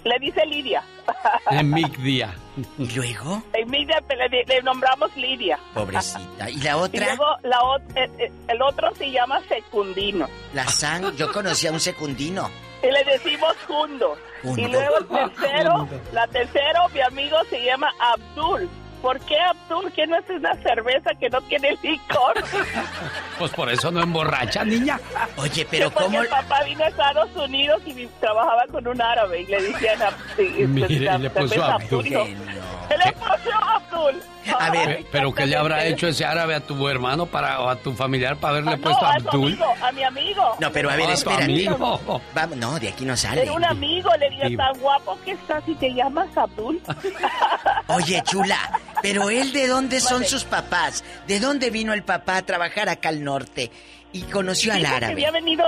le 0.03 0.19
dice 0.19 0.45
Lidia. 0.45 0.83
Emic 1.51 1.97
Día. 1.97 2.33
¿Y 2.77 2.85
luego? 2.95 3.43
Emitia 3.53 4.01
pues, 4.07 4.19
le, 4.31 4.43
le 4.45 4.61
nombramos 4.61 5.15
Lidia. 5.15 5.57
Pobrecita. 5.73 6.49
¿Y 6.49 6.57
la 6.57 6.71
Y 6.71 6.73
otra? 6.73 7.05
luego 7.07 7.25
la 7.43 7.59
ot- 7.59 7.97
eh, 7.97 8.09
eh, 8.19 8.31
el 8.47 8.61
otro 8.61 8.93
se 8.95 9.11
llama 9.11 9.41
Secundino. 9.47 10.27
La 10.53 10.65
sang, 10.67 11.15
yo 11.15 11.31
conocí 11.31 11.67
a 11.67 11.71
un 11.71 11.79
secundino. 11.79 12.49
Y 12.81 12.87
le 12.91 13.03
decimos 13.05 13.55
Jundo. 13.67 14.17
Jundo. 14.41 14.61
Y 14.61 14.67
luego 14.71 14.97
el 14.97 15.07
tercero, 15.07 15.77
Jundo. 15.79 16.01
la 16.11 16.27
tercero, 16.27 16.89
mi 16.93 16.99
amigo 17.01 17.37
se 17.49 17.63
llama 17.63 17.89
Abdul. 17.99 18.69
¿Por 19.03 19.19
qué 19.19 19.35
Abdul? 19.37 19.91
¿Que 19.91 20.07
no 20.07 20.17
es 20.17 20.29
una 20.29 20.55
cerveza 20.63 21.11
que 21.19 21.29
no 21.29 21.39
tiene 21.43 21.77
licor? 21.83 22.33
Pues 23.37 23.51
por 23.51 23.69
eso 23.69 23.91
no 23.91 24.01
emborracha, 24.01 24.63
niña. 24.63 24.99
Oye, 25.37 25.65
Que 25.65 25.65
pero 25.65 25.89
porque 25.91 26.05
¿cómo? 26.05 26.21
el 26.21 26.27
papá 26.29 26.63
vino 26.63 26.83
a 26.85 26.87
Estados 26.87 27.29
Unidos 27.35 27.81
y 27.85 28.05
trabajaba 28.21 28.63
con 28.71 28.87
un 28.87 29.01
árabe 29.01 29.41
y 29.41 29.45
le 29.47 29.61
decían 29.61 29.99
y- 30.37 30.61
y- 30.63 30.67
Mire, 30.67 30.99
la 31.01 31.17
le 31.17 31.29
puso 31.31 31.61
Abdul. 31.63 32.03
Se 32.07 32.97
le 32.97 33.11
puso 33.13 33.51
Abdul. 33.75 34.21
A 34.59 34.69
ver, 34.71 34.97
Pe- 34.97 35.05
Pero 35.11 35.33
¿qué 35.33 35.45
le 35.45 35.55
habrá 35.55 35.85
hecho 35.85 36.07
ese 36.07 36.25
árabe 36.25 36.55
a 36.55 36.59
tu 36.59 36.87
hermano 36.89 37.25
para, 37.25 37.61
o 37.61 37.69
a 37.69 37.75
tu 37.77 37.93
familiar 37.93 38.37
para 38.37 38.51
haberle 38.57 38.71
Ah, 38.73 38.75
no, 38.77 38.81
puesto 38.83 39.05
a 39.05 39.19
su 39.19 39.27
Abdul? 39.27 39.47
amigo, 39.53 39.65
a 39.81 39.91
mi 39.91 40.03
amigo. 40.03 40.55
No, 40.59 40.71
pero 40.71 40.89
a 40.89 40.95
ver, 40.95 41.05
Ah, 41.05 41.07
tu 41.07 41.13
espérate. 41.13 41.43
amigo. 41.45 42.21
Vamos, 42.33 42.57
no, 42.57 42.79
de 42.79 42.89
aquí 42.89 43.05
no 43.05 43.15
sale. 43.15 43.43
Era 43.43 43.53
un 43.53 43.63
amigo, 43.65 44.09
le 44.19 44.29
digo, 44.29 44.57
tan 44.57 44.79
guapo 44.79 45.17
que 45.23 45.31
estás 45.31 45.63
y 45.67 45.75
te 45.75 45.93
llamas 45.93 46.27
Abdul. 46.35 46.81
Oye, 47.87 48.21
chula, 48.25 48.57
pero 49.01 49.29
él 49.29 49.51
de 49.53 49.67
dónde 49.67 49.99
son 49.99 50.19
Vale. 50.19 50.27
sus 50.27 50.43
papás? 50.45 51.03
¿De 51.27 51.39
dónde 51.39 51.69
vino 51.69 51.93
el 51.93 52.03
papá 52.03 52.37
a 52.37 52.41
trabajar 52.41 52.89
acá 52.89 53.09
al 53.09 53.23
norte? 53.23 53.71
Y 54.11 54.21
conoció 54.23 54.73
al 54.73 54.79
Dijo 54.79 54.89
que 54.91 54.95
árabe. 54.97 55.13
había 55.13 55.31
venido, 55.31 55.65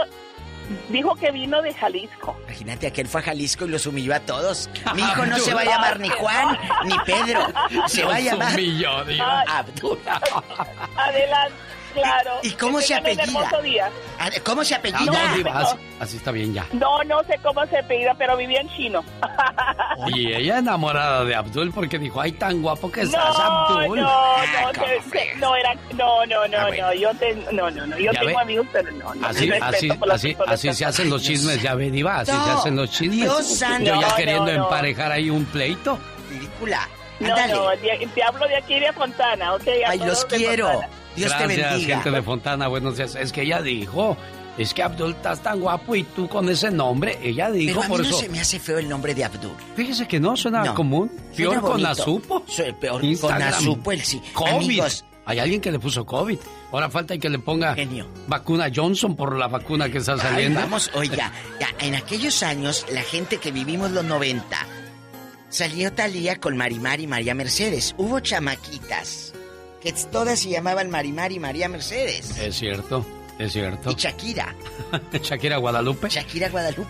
dijo 0.89 1.15
que 1.15 1.31
vino 1.31 1.61
de 1.61 1.73
Jalisco. 1.73 2.37
Imagínate, 2.45 2.87
aquel 2.87 3.07
fue 3.07 3.21
a 3.21 3.25
Jalisco 3.25 3.65
y 3.65 3.69
los 3.69 3.85
humilló 3.85 4.15
a 4.15 4.19
todos. 4.19 4.69
Mi 4.95 5.01
hijo 5.01 5.25
no 5.25 5.37
se 5.37 5.53
va 5.53 5.61
a 5.61 5.65
llamar 5.65 5.99
ni 5.99 6.09
Juan 6.09 6.57
ni 6.85 6.97
Pedro. 7.05 7.47
Se 7.87 8.03
va 8.03 8.15
a 8.15 8.19
llamar 8.19 8.53
humilló. 8.53 9.19
Abdul. 9.47 9.99
Adelante, 10.97 11.55
claro. 12.01 12.31
¿Y 12.43 12.51
cómo 12.51 12.81
se 12.81 12.95
apellida? 12.95 13.91
Ah, 14.19 14.29
¿Cómo 14.43 14.63
se 14.63 14.75
Ah, 14.75 14.77
apellida? 14.77 15.29
no, 15.29 15.35
diva, 15.35 15.59
así, 15.59 15.75
así 15.99 16.17
está 16.17 16.31
bien 16.31 16.53
ya. 16.53 16.65
No, 16.73 17.03
no 17.03 17.23
sé 17.23 17.39
cómo 17.43 17.65
se 17.67 17.77
apellida, 17.79 18.13
pero 18.17 18.37
vivía 18.37 18.61
en 18.61 18.69
chino. 18.69 19.03
Y 20.13 20.33
ella 20.33 20.59
enamorada 20.59 21.23
de 21.23 21.35
Abdul 21.35 21.71
porque 21.73 21.97
dijo, 21.97 22.19
ay, 22.21 22.33
tan 22.33 22.61
guapo 22.61 22.91
que 22.91 23.01
No, 23.03 23.07
estás, 23.09 23.37
no, 23.37 23.43
Abdul. 23.43 23.99
no, 24.01 24.07
Ah, 24.09 24.43
se- 24.73 24.79
¿cómo 24.79 24.87
se- 24.93 25.01
fregas? 25.09 25.37
no 25.39 25.55
era, 25.55 25.73
no, 25.95 26.25
no, 26.25 26.47
no, 26.47 26.57
Ah, 26.57 26.69
no, 26.77 26.93
yo 26.93 27.13
te- 27.15 27.35
no, 27.51 27.69
no, 27.71 27.87
no, 27.87 27.97
yo 27.97 28.11
tengo 28.11 28.25
ve. 28.27 28.35
amigos, 28.37 28.67
pero 28.71 28.91
no, 28.91 29.13
no. 29.15 29.27
Así, 29.27 29.49
respeto 29.49 30.11
así, 30.11 30.35
así, 30.47 30.73
se 30.73 30.85
hacen 30.85 31.09
los 31.09 31.21
chismes, 31.23 31.61
ya 31.61 31.75
ve, 31.75 31.89
diva, 31.91 32.19
así 32.19 32.31
No, 32.31 32.43
se 32.45 32.51
hacen 32.51 32.75
los 32.75 32.91
chismes. 32.91 33.21
Dios 33.21 33.57
santo. 33.57 33.85
Yo 33.85 34.01
ya 34.01 34.09
No, 34.09 34.15
queriendo 34.15 34.45
no, 34.51 34.57
no. 34.57 34.63
emparejar 34.65 35.11
ahí 35.11 35.29
un 35.29 35.45
pleito. 35.45 35.97
Ridícula. 36.29 36.87
No, 37.19 37.29
no, 37.29 37.69
te 38.13 38.23
hablo 38.23 38.45
de 38.47 38.57
aquí 38.57 38.77
de 38.79 38.91
Fontana, 38.91 39.53
¿ok? 39.53 39.67
A 39.87 39.91
Ay, 39.91 39.99
los 39.99 40.25
quiero. 40.25 40.67
Fontana. 40.67 40.89
Dios 41.15 41.31
te 41.37 41.43
Gracias, 41.43 41.69
bendiga. 41.71 41.95
gente 41.97 42.11
de 42.11 42.21
Fontana, 42.21 42.67
buenos 42.67 42.97
días. 42.97 43.15
Es 43.15 43.31
que 43.31 43.41
ella 43.43 43.61
dijo, 43.61 44.17
es 44.57 44.73
que 44.73 44.83
Abdul 44.83 45.11
estás 45.11 45.41
tan 45.41 45.59
guapo 45.59 45.95
y 45.95 46.03
tú 46.03 46.27
con 46.27 46.49
ese 46.49 46.71
nombre. 46.71 47.17
Ella 47.23 47.49
dijo, 47.51 47.79
Pero 47.79 47.81
a 47.81 47.83
mí 47.83 47.89
por 47.89 48.01
no 48.03 48.09
eso. 48.09 48.17
se 48.19 48.29
me 48.29 48.39
hace 48.39 48.59
feo 48.59 48.77
el 48.79 48.89
nombre 48.89 49.13
de 49.15 49.23
Abdul. 49.23 49.53
Fíjese 49.75 50.07
que 50.07 50.19
no 50.19 50.35
suena 50.37 50.63
No. 50.63 50.75
común. 50.75 51.11
Peor 51.35 51.61
con. 51.61 51.85
Azupo. 51.85 52.43
Su- 52.47 52.63
peor 52.79 53.01
con. 53.19 53.41
Azupo, 53.41 53.91
el 53.91 54.01
sí. 54.01 54.21
COVID. 54.33 54.51
Amigos. 54.65 55.05
Hay 55.27 55.39
alguien 55.39 55.59
que 55.59 55.71
le 55.71 55.79
puso 55.79 56.05
COVID. 56.05 56.37
Ahora 56.71 56.87
falta 56.89 57.17
que 57.17 57.29
le 57.29 57.39
ponga 57.39 57.73
Genio. 57.73 58.07
vacuna 58.27 58.69
Johnson 58.73 59.15
por 59.15 59.35
la 59.35 59.47
vacuna 59.47 59.89
que 59.89 59.97
está 59.97 60.13
Ay, 60.13 60.19
saliendo. 60.19 60.59
vamos, 60.59 60.91
oiga, 60.93 61.31
ya, 61.59 61.69
en 61.79 61.95
aquellos 61.95 62.43
años, 62.43 62.85
la 62.91 63.01
gente 63.01 63.37
que 63.37 63.51
vivimos 63.51 63.89
los 63.89 64.03
90, 64.05 64.45
salió 65.49 65.91
Talía 65.93 66.39
con 66.39 66.55
Marimar 66.57 66.99
y 66.99 67.07
María 67.07 67.33
Mercedes. 67.33 67.95
Hubo 67.97 68.19
chamaquitas 68.19 69.33
que 69.85 69.93
todas 70.11 70.39
se 70.39 70.49
llamaban 70.49 70.89
Marimar 70.89 71.31
y 71.31 71.39
María 71.39 71.69
Mercedes. 71.69 72.37
Es 72.39 72.55
cierto, 72.55 73.05
es 73.37 73.53
cierto. 73.53 73.91
Y 73.91 73.95
Shakira, 73.95 74.55
Shakira 75.21 75.57
Guadalupe. 75.57 76.09
Shakira 76.09 76.49
Guadalupe. 76.49 76.89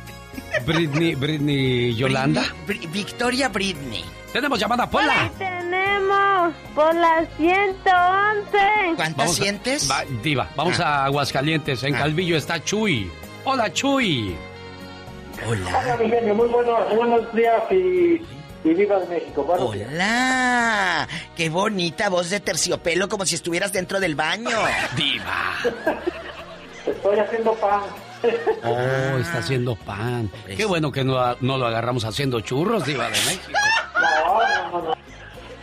Britney, 0.66 1.16
Britney 1.16 1.94
Yolanda. 1.96 2.44
Britney- 2.68 2.88
Victoria 2.92 3.50
Britney. 3.50 4.04
Tenemos 4.34 4.60
llamada, 4.60 4.90
Pola. 4.90 5.30
Tenemos 5.38 6.54
por 6.74 6.94
la 6.96 7.26
111. 7.38 8.96
¿Cuántas 8.96 9.16
Vamos 9.18 9.40
a- 9.40 9.44
sientes? 9.44 9.90
va- 9.92 10.04
diva, 10.24 10.50
vamos 10.56 10.80
Ah. 10.80 11.04
a 11.04 11.06
Aguascalientes. 11.06 11.84
En 11.84 11.96
Ah. 11.96 12.00
Calvillo 12.00 12.36
está 12.38 12.64
Chuy. 12.64 13.10
Hola, 13.46 13.72
Chuy. 13.72 14.36
Hola. 15.48 15.68
Hola, 15.68 15.98
genio, 15.98 16.34
muy 16.36 16.48
buenos, 16.48 16.96
buenos 16.96 17.34
días 17.36 17.62
y, 17.72 18.22
y 18.66 18.74
viva 18.74 19.00
de 19.00 19.06
México. 19.08 19.44
Buenos 19.44 19.72
días. 19.74 19.90
Hola. 19.92 21.08
Qué 21.36 21.50
bonita 21.50 22.10
voz 22.10 22.30
de 22.30 22.40
terciopelo, 22.40 23.08
como 23.08 23.26
si 23.26 23.36
estuvieras 23.36 23.72
dentro 23.72 24.00
del 24.00 24.16
baño. 24.16 24.50
Diva. 24.96 25.56
Estoy 26.86 27.20
haciendo 27.20 27.54
pan. 27.56 27.82
Oh, 28.64 29.18
está 29.20 29.38
haciendo 29.38 29.76
pan. 29.76 30.32
Pues. 30.46 30.58
Qué 30.58 30.66
bueno 30.66 30.92
que 30.92 31.04
no, 31.04 31.36
no 31.42 31.58
lo 31.60 31.68
agarramos 31.68 32.06
haciendo 32.06 32.40
churros, 32.42 32.84
Diva 32.84 33.04
de 33.06 33.12
México. 33.12 33.52
No, 33.94 34.40
no, 34.40 34.72
no, 34.82 34.88
no. 34.90 34.96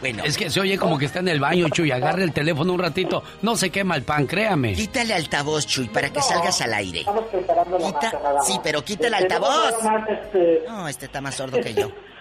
Bueno, 0.00 0.22
Es 0.24 0.36
que 0.36 0.48
se 0.48 0.60
oye 0.60 0.78
como 0.78 0.96
que 0.96 1.06
está 1.06 1.18
en 1.18 1.28
el 1.28 1.40
baño, 1.40 1.68
Chuy. 1.70 1.90
Agarre 1.90 2.22
el 2.22 2.32
teléfono 2.32 2.72
un 2.72 2.78
ratito. 2.78 3.24
No 3.42 3.56
se 3.56 3.70
quema 3.70 3.96
el 3.96 4.04
pan, 4.04 4.26
créame. 4.28 4.74
quítale 4.74 5.12
altavoz, 5.14 5.66
Chuy, 5.66 5.88
para 5.88 6.10
que 6.10 6.18
No, 6.20 6.24
salgas 6.24 6.60
al 6.60 6.74
aire. 6.74 7.00
Estamos 7.00 7.24
preparando 7.32 7.78
la 7.78 7.86
Quita- 7.86 8.00
masa 8.02 8.18
nada 8.22 8.34
más. 8.34 8.46
sí, 8.46 8.60
pero 8.62 8.84
quita 8.84 9.06
el 9.08 9.14
Este, 9.14 9.24
altavoz. 9.24 9.82
más, 9.82 10.08
este, 10.08 10.62
No, 10.68 10.86
este 10.88 11.06
está 11.06 11.20
más 11.20 11.34
sordo 11.34 11.58
que 11.60 11.74
yo. 11.74 11.90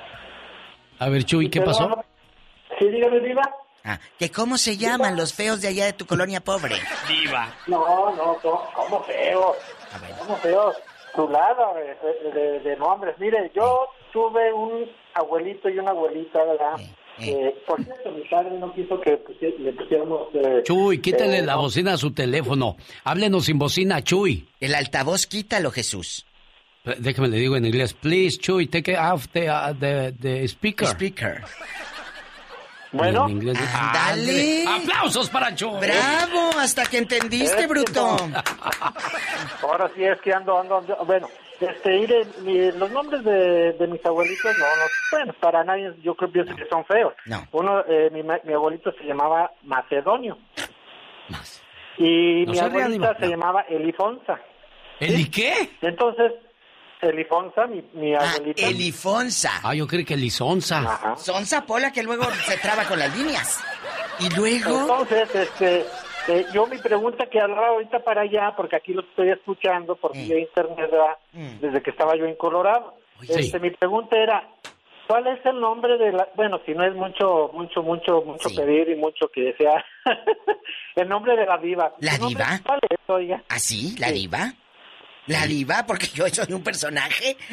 A 1.01 1.09
ver, 1.09 1.23
Chuy, 1.25 1.49
¿qué 1.49 1.61
pasó? 1.61 1.89
no- 1.89 2.03
Sí, 2.77 2.87
dígame, 2.87 3.19
Diva. 3.21 3.41
Ah, 3.83 3.99
que 4.19 4.29
cómo 4.29 4.57
se 4.59 4.77
llaman 4.77 5.15
los 5.17 5.33
feos 5.33 5.59
de 5.61 5.67
allá 5.69 5.85
de 5.85 5.93
tu 5.93 6.05
colonia 6.05 6.41
pobre. 6.41 6.75
Diva. 7.07 7.51
No, 7.65 8.11
no, 8.15 8.37
¿cómo 8.75 9.03
feos? 9.05 9.55
A 9.93 9.97
ver. 9.97 10.11
¿Cómo 10.19 10.35
feos? 10.37 10.75
Chulada 11.15 11.73
de, 11.73 12.31
de, 12.39 12.59
de 12.59 12.75
nombres. 12.77 13.15
Mire, 13.17 13.51
yo 13.55 13.87
tuve 14.13 14.53
un 14.53 14.85
abuelito 15.15 15.67
y 15.69 15.79
una 15.79 15.89
abuelita, 15.89 16.43
¿verdad? 16.43 16.79
Eh, 16.79 16.93
eh. 17.19 17.31
Eh, 17.47 17.63
por 17.67 17.83
cierto, 17.83 18.11
mi 18.11 18.21
padre 18.29 18.51
no 18.59 18.71
quiso 18.73 19.01
que 19.01 19.19
le 19.59 19.73
pusiéramos... 19.73 20.27
eh, 20.35 20.61
Chuy, 20.63 21.01
quítale 21.01 21.39
eh, 21.39 21.41
la 21.41 21.53
no, 21.55 21.61
bocina 21.63 21.93
a 21.93 21.97
su 21.97 22.13
teléfono. 22.13 22.77
Háblenos 23.03 23.45
sin 23.45 23.57
bocina, 23.57 24.03
Chuy. 24.03 24.47
El 24.59 24.75
altavoz 24.75 25.25
quítalo, 25.25 25.71
Jesús. 25.71 26.25
Déjame 26.83 27.27
le 27.27 27.37
digo 27.37 27.55
en 27.55 27.65
inglés. 27.65 27.93
Please, 27.93 28.37
Chuy, 28.39 28.67
take 28.67 28.91
it 28.93 28.97
off 28.97 29.27
the, 29.33 29.49
uh, 29.49 29.73
the, 29.79 30.13
the 30.19 30.47
speaker. 30.47 30.87
Speaker. 30.87 31.43
Bueno. 32.91 33.25
En 33.25 33.31
inglés, 33.37 33.57
Ándale. 33.73 34.65
¡Aplausos 34.67 35.29
para 35.29 35.53
Chuy! 35.55 35.79
¡Bravo! 35.79 36.49
Hasta 36.59 36.85
que 36.85 36.97
entendiste, 36.97 37.67
bruto. 37.67 38.17
Ahora 39.63 39.89
sí 39.95 40.03
es 40.03 40.19
que 40.21 40.33
ando, 40.33 40.59
ando, 40.59 40.81
ando- 40.81 41.05
bueno, 41.05 41.29
este, 41.59 42.25
mi- 42.41 42.71
los 42.73 42.91
nombres 42.91 43.23
de, 43.23 43.73
de 43.73 43.87
mis 43.87 44.03
abuelitos, 44.05 44.57
no, 44.57 44.65
no, 44.65 44.83
bueno, 45.11 45.33
para 45.39 45.63
nadie, 45.63 45.93
yo 46.03 46.15
creo 46.15 46.31
pienso 46.31 46.53
que 46.55 46.65
son 46.67 46.83
feos. 46.85 47.13
No. 47.27 47.47
Uno, 47.53 47.81
eh, 47.87 48.09
mi, 48.11 48.23
ma- 48.23 48.39
mi 48.43 48.53
abuelito 48.53 48.91
se 48.93 49.03
llamaba 49.05 49.51
Macedonio. 49.63 50.37
Y 51.97 52.45
No 52.45 52.51
mi 52.53 52.59
abuelita 52.59 53.15
se 53.19 53.25
no. 53.25 53.31
llamaba 53.31 53.61
Elifonza. 53.69 54.39
¿El 54.99 55.19
y 55.19 55.29
qué? 55.29 55.69
Entonces, 55.81 56.33
Elifonza, 57.01 57.67
mi, 57.67 57.83
mi 57.93 58.15
abuelita. 58.15 58.67
Elifonza. 58.67 59.51
Ah, 59.63 59.73
yo 59.73 59.87
creí 59.87 60.05
que 60.05 60.15
Lisonza. 60.15 61.15
Sonza 61.17 61.65
Pola 61.65 61.91
que 61.91 62.03
luego 62.03 62.25
se 62.45 62.57
traba 62.57 62.85
con 62.85 62.99
las 62.99 63.15
líneas. 63.17 63.63
Y 64.19 64.29
luego. 64.35 64.81
Entonces, 64.81 65.33
este, 65.33 65.85
eh, 66.27 66.45
yo 66.53 66.67
mi 66.67 66.77
pregunta 66.77 67.25
que 67.25 67.39
hablaba 67.39 67.69
ahorita 67.69 68.03
para 68.03 68.21
allá, 68.21 68.53
porque 68.55 68.75
aquí 68.75 68.93
lo 68.93 69.01
estoy 69.01 69.29
escuchando 69.29 69.95
por 69.95 70.13
vía 70.13 70.39
internet, 70.39 70.91
¿verdad? 70.91 71.17
desde 71.59 71.81
que 71.81 71.89
estaba 71.89 72.15
yo 72.15 72.25
en 72.25 72.35
Colorado. 72.35 72.95
Sí. 73.21 73.33
Este, 73.33 73.59
mi 73.59 73.71
pregunta 73.71 74.17
era, 74.17 74.47
¿cuál 75.07 75.27
es 75.27 75.43
el 75.45 75.59
nombre 75.59 75.97
de 75.97 76.11
la, 76.11 76.27
bueno, 76.35 76.59
si 76.65 76.73
no 76.73 76.85
es 76.85 76.93
mucho, 76.95 77.51
mucho, 77.53 77.81
mucho, 77.81 78.21
mucho 78.21 78.49
pedir 78.55 78.89
y 78.89 78.95
mucho 78.95 79.27
que 79.33 79.53
sea, 79.57 79.83
el 80.95 81.09
nombre 81.09 81.35
de 81.35 81.45
la 81.45 81.57
diva. 81.57 81.93
¿La 81.99 82.13
¿Su 82.13 82.21
nombre 82.21 82.43
diva? 82.45 82.59
¿Cuál 82.65 82.79
es, 82.89 82.99
oiga? 83.07 83.43
¿Ah, 83.49 83.59
sí? 83.59 83.95
¿La 83.99 84.11
diva? 84.11 84.53
¿La 85.27 85.45
diva? 85.47 85.85
Porque 85.85 86.07
yo 86.13 86.27
soy 86.29 86.53
un 86.53 86.63
personaje. 86.63 87.37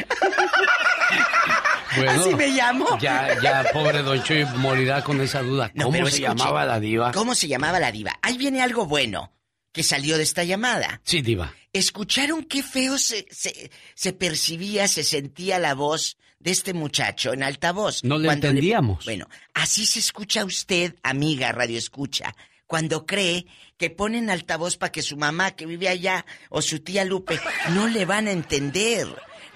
Bueno, 1.97 2.11
¿Así 2.11 2.35
me 2.35 2.49
llamo? 2.49 2.99
Ya, 3.01 3.41
ya, 3.43 3.65
pobre 3.73 4.03
Don 4.03 4.23
Chuy 4.23 4.45
morirá 4.57 5.03
con 5.03 5.21
esa 5.23 5.41
duda. 5.41 5.71
No, 5.75 5.85
¿Cómo 5.85 5.97
pero 5.97 6.11
se 6.11 6.21
llamaba 6.21 6.67
la 6.67 6.79
diva? 6.79 7.13
¿Cómo 7.13 7.35
se 7.35 7.49
llamaba 7.49 7.81
la 7.81 7.91
diva? 7.91 8.19
Ahí 8.21 8.37
viene 8.37 8.61
algo 8.61 8.87
bueno 8.87 9.33
que 9.73 9.83
salió 9.83 10.19
de 10.19 10.23
esta 10.23 10.45
llamada. 10.45 11.01
Sí, 11.05 11.23
diva. 11.23 11.55
¿Escucharon 11.73 12.45
qué 12.45 12.63
feo 12.63 12.99
se, 12.99 13.27
se, 13.31 13.71
se 13.95 14.13
percibía, 14.13 14.87
se 14.87 15.03
sentía 15.03 15.59
la 15.59 15.75
voz 15.75 16.19
de 16.39 16.51
este 16.51 16.75
muchacho 16.75 17.33
en 17.33 17.43
altavoz? 17.43 18.05
No 18.05 18.19
le 18.19 18.31
entendíamos. 18.31 19.07
Bueno, 19.07 19.27
así 19.55 19.87
se 19.87 19.99
escucha 19.99 20.45
usted, 20.45 20.95
amiga 21.03 21.53
Radio 21.53 21.79
Escucha, 21.79 22.35
cuando 22.67 23.07
cree 23.07 23.47
que 23.79 23.89
ponen 23.91 24.29
altavoz 24.29 24.77
para 24.77 24.93
que 24.93 25.03
su 25.03 25.17
mamá 25.17 25.53
que 25.53 25.65
vive 25.67 25.89
allá 25.89 26.27
o 26.51 26.61
su 26.61 26.81
tía 26.83 27.05
Lupe 27.05 27.39
no 27.75 27.87
le 27.89 28.05
van 28.05 28.27
a 28.27 28.33
entender. 28.33 29.07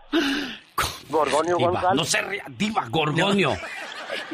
Gorgonio 1.10 1.56
Diva, 1.57 1.72
González. 1.72 1.95
no 1.97 2.03
se 2.06 2.22
ría, 2.22 2.43
diva, 2.49 2.85
Gorgonio. 2.89 3.52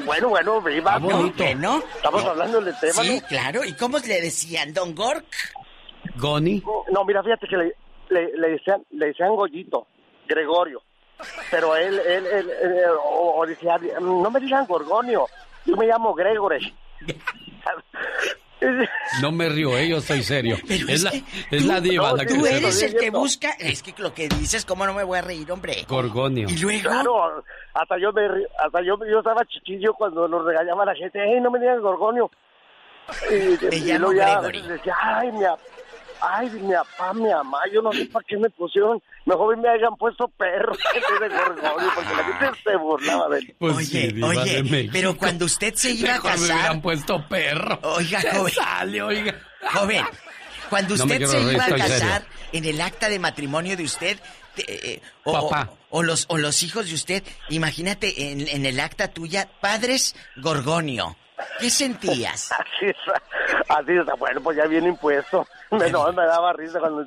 Bueno, 0.06 0.30
bueno, 0.30 0.62
viva. 0.62 0.96
Está 0.96 1.00
bonito. 1.00 1.44
¿No? 1.58 1.80
Estamos 1.80 2.26
hablando 2.26 2.62
del 2.62 2.78
tema, 2.80 2.94
Sí, 3.04 3.20
¿no? 3.22 3.28
claro. 3.28 3.66
¿Y 3.66 3.74
cómo 3.74 3.98
le 4.00 4.22
decían? 4.22 4.74
¿Don 4.74 4.94
Gork? 4.94 5.26
Goni. 6.18 6.62
No, 6.92 7.06
mira, 7.06 7.24
fíjate 7.24 7.48
que 7.48 7.58
le, 7.58 7.76
le, 8.12 8.38
le 8.38 8.50
decían, 8.50 8.84
le 8.92 9.08
decían 9.08 9.36
Goyito, 9.36 9.88
Gregorio. 10.28 10.82
Pero 11.50 11.76
él, 11.76 12.00
él, 12.00 12.26
él, 12.26 12.50
él, 12.50 12.84
o, 13.04 13.40
o 13.40 13.46
decía, 13.46 13.78
no 14.00 14.30
me 14.30 14.40
digan 14.40 14.66
Gorgonio, 14.66 15.28
yo 15.66 15.76
me 15.76 15.88
llamo 15.88 16.14
Gregory. 16.14 16.74
No 19.22 19.32
me 19.32 19.50
río, 19.50 19.76
eh, 19.76 19.88
yo 19.88 19.98
estoy 19.98 20.22
serio. 20.22 20.56
Pero 20.68 20.86
es 20.88 20.94
es 20.94 21.04
la, 21.04 21.12
que 21.12 21.24
es 21.52 21.66
la 21.66 21.82
diva 21.82 22.14
la 22.14 22.26
que 22.26 22.34
Tú 22.36 22.46
se 22.46 22.58
eres 22.58 22.82
el 22.84 22.96
que 22.96 23.10
busca... 23.10 23.50
Es 23.60 23.82
que 23.82 23.94
lo 24.00 24.14
que 24.14 24.30
dices, 24.30 24.66
¿cómo 24.66 24.86
no 24.86 24.94
me 24.94 25.04
voy 25.04 25.18
a 25.18 25.22
reír, 25.22 25.52
hombre? 25.52 25.84
Gorgonio. 25.88 26.48
Y 26.48 26.58
luego... 26.58 26.90
Claro, 26.90 27.44
hasta 27.74 27.98
yo 27.98 28.12
me, 28.14 28.22
hasta 28.60 28.82
yo, 28.84 28.98
yo 29.10 29.20
estaba 29.20 29.44
chiquillo 29.46 29.94
cuando 29.96 30.28
nos 30.28 30.46
regañaba 30.46 30.86
la 30.86 30.94
gente, 30.94 31.20
hey, 31.24 31.40
no 31.42 31.50
me 31.50 31.60
digas 31.60 31.80
Gorgonio. 31.80 32.30
Y, 33.32 33.76
y 33.76 33.80
llamo 33.82 34.12
luego 34.12 34.14
ya 34.14 34.42
Gregory. 34.42 34.62
decía, 34.68 34.96
ay, 35.02 35.32
mi, 35.32 35.44
ay, 36.22 36.50
mi 36.52 36.74
papá, 36.74 37.14
mi 37.14 37.28
mamá, 37.30 37.60
yo 37.74 37.82
no 37.82 37.92
sé 37.92 38.06
para 38.06 38.26
qué 38.28 38.38
me 38.38 38.50
pusieron, 38.52 39.02
mejor 39.26 39.58
me 39.58 39.70
hayan 39.70 39.96
puesto 39.98 40.28
perro 40.30 40.74
de 40.74 41.30
Gorgonio, 41.30 41.90
porque 41.96 42.16
la 42.16 42.24
gente 42.24 42.60
se 42.64 42.76
burlaba 42.78 43.30
de 43.30 43.40
él. 43.40 43.56
Pues 43.60 43.76
Oye, 43.78 43.86
sí, 43.86 44.08
diva 44.14 44.28
oye, 44.30 44.54
de 44.56 44.64
México. 44.64 44.90
pero 44.94 45.18
cuando 45.18 45.46
usted 45.46 45.74
se 45.76 45.92
iba 45.92 46.10
a 46.12 46.14
Mejor 46.16 46.32
me 46.32 46.38
casar... 46.38 46.56
hubieran 46.56 46.82
puesto 46.82 47.28
perro. 47.28 47.80
Oiga, 47.84 48.22
joven. 48.32 48.54
sale, 48.54 49.02
oiga. 49.02 49.36
Joven, 49.74 50.06
cuando 50.70 50.96
No 50.96 51.06
me 51.06 51.14
usted 51.16 51.18
quiero 51.18 51.32
se 51.32 51.38
reír, 51.40 51.54
iba 51.54 51.64
a 51.64 51.68
estoy 51.68 51.82
casar, 51.82 52.26
en 52.52 52.66
el 52.66 52.82
acta 52.82 53.10
de 53.10 53.20
matrimonio 53.20 53.76
de 53.78 53.84
usted, 53.84 54.20
te- 54.56 54.94
eh, 54.94 55.02
o, 55.24 55.50
Papá. 55.50 55.70
o- 55.90 56.00
o 56.00 56.04
los, 56.04 56.26
o 56.30 56.38
los 56.38 56.64
hijos 56.64 56.88
de 56.88 56.96
usted, 56.96 57.24
imagínate 57.50 58.32
en, 58.32 58.48
en 58.48 58.66
el 58.66 58.80
acta 58.80 59.10
tuya, 59.10 59.50
padres 59.60 60.16
Gorgonio. 60.38 61.18
¿Qué 61.60 61.70
sentías? 61.70 62.52
Así 62.60 62.86
es, 62.88 62.98
así 63.70 63.92
es, 63.92 64.20
bueno, 64.20 64.42
pues 64.42 64.58
ya 64.58 64.66
viene 64.66 64.90
impuesto. 64.90 65.46
Me, 65.72 65.90
no, 65.90 66.12
me 66.12 66.26
daba 66.26 66.54
risa 66.54 66.80
cuando... 66.80 67.06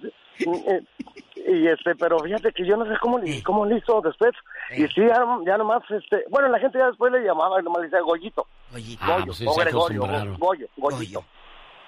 Y 1.47 1.69
este, 1.69 1.95
pero 1.97 2.19
fíjate 2.21 2.53
que 2.53 2.65
yo 2.65 2.77
no 2.77 2.87
sé 2.87 2.99
cómo 3.01 3.19
le, 3.19 3.43
cómo 3.43 3.67
le 3.67 3.77
hizo 3.77 4.01
después. 4.01 4.33
Y 4.71 4.87
sí, 4.89 5.03
ya, 5.07 5.23
ya 5.45 5.59
nomás, 5.59 5.83
este, 5.91 6.25
bueno, 6.31 6.49
la 6.49 6.59
gente 6.59 6.79
ya 6.79 6.87
después 6.87 7.13
le 7.13 7.21
llamaba, 7.21 7.61
nomás 7.61 7.83
le 7.83 7.89
decía 7.89 8.01
Goyito. 8.01 8.47
Goyito. 8.71 9.05
Goyo, 9.05 9.17
Ah, 9.19 9.23
pues 9.27 9.39
sí, 9.39 9.47
o 9.47 9.55
Gregorio, 9.55 10.01
Goyo, 10.39 10.67
Goyito. 10.77 11.25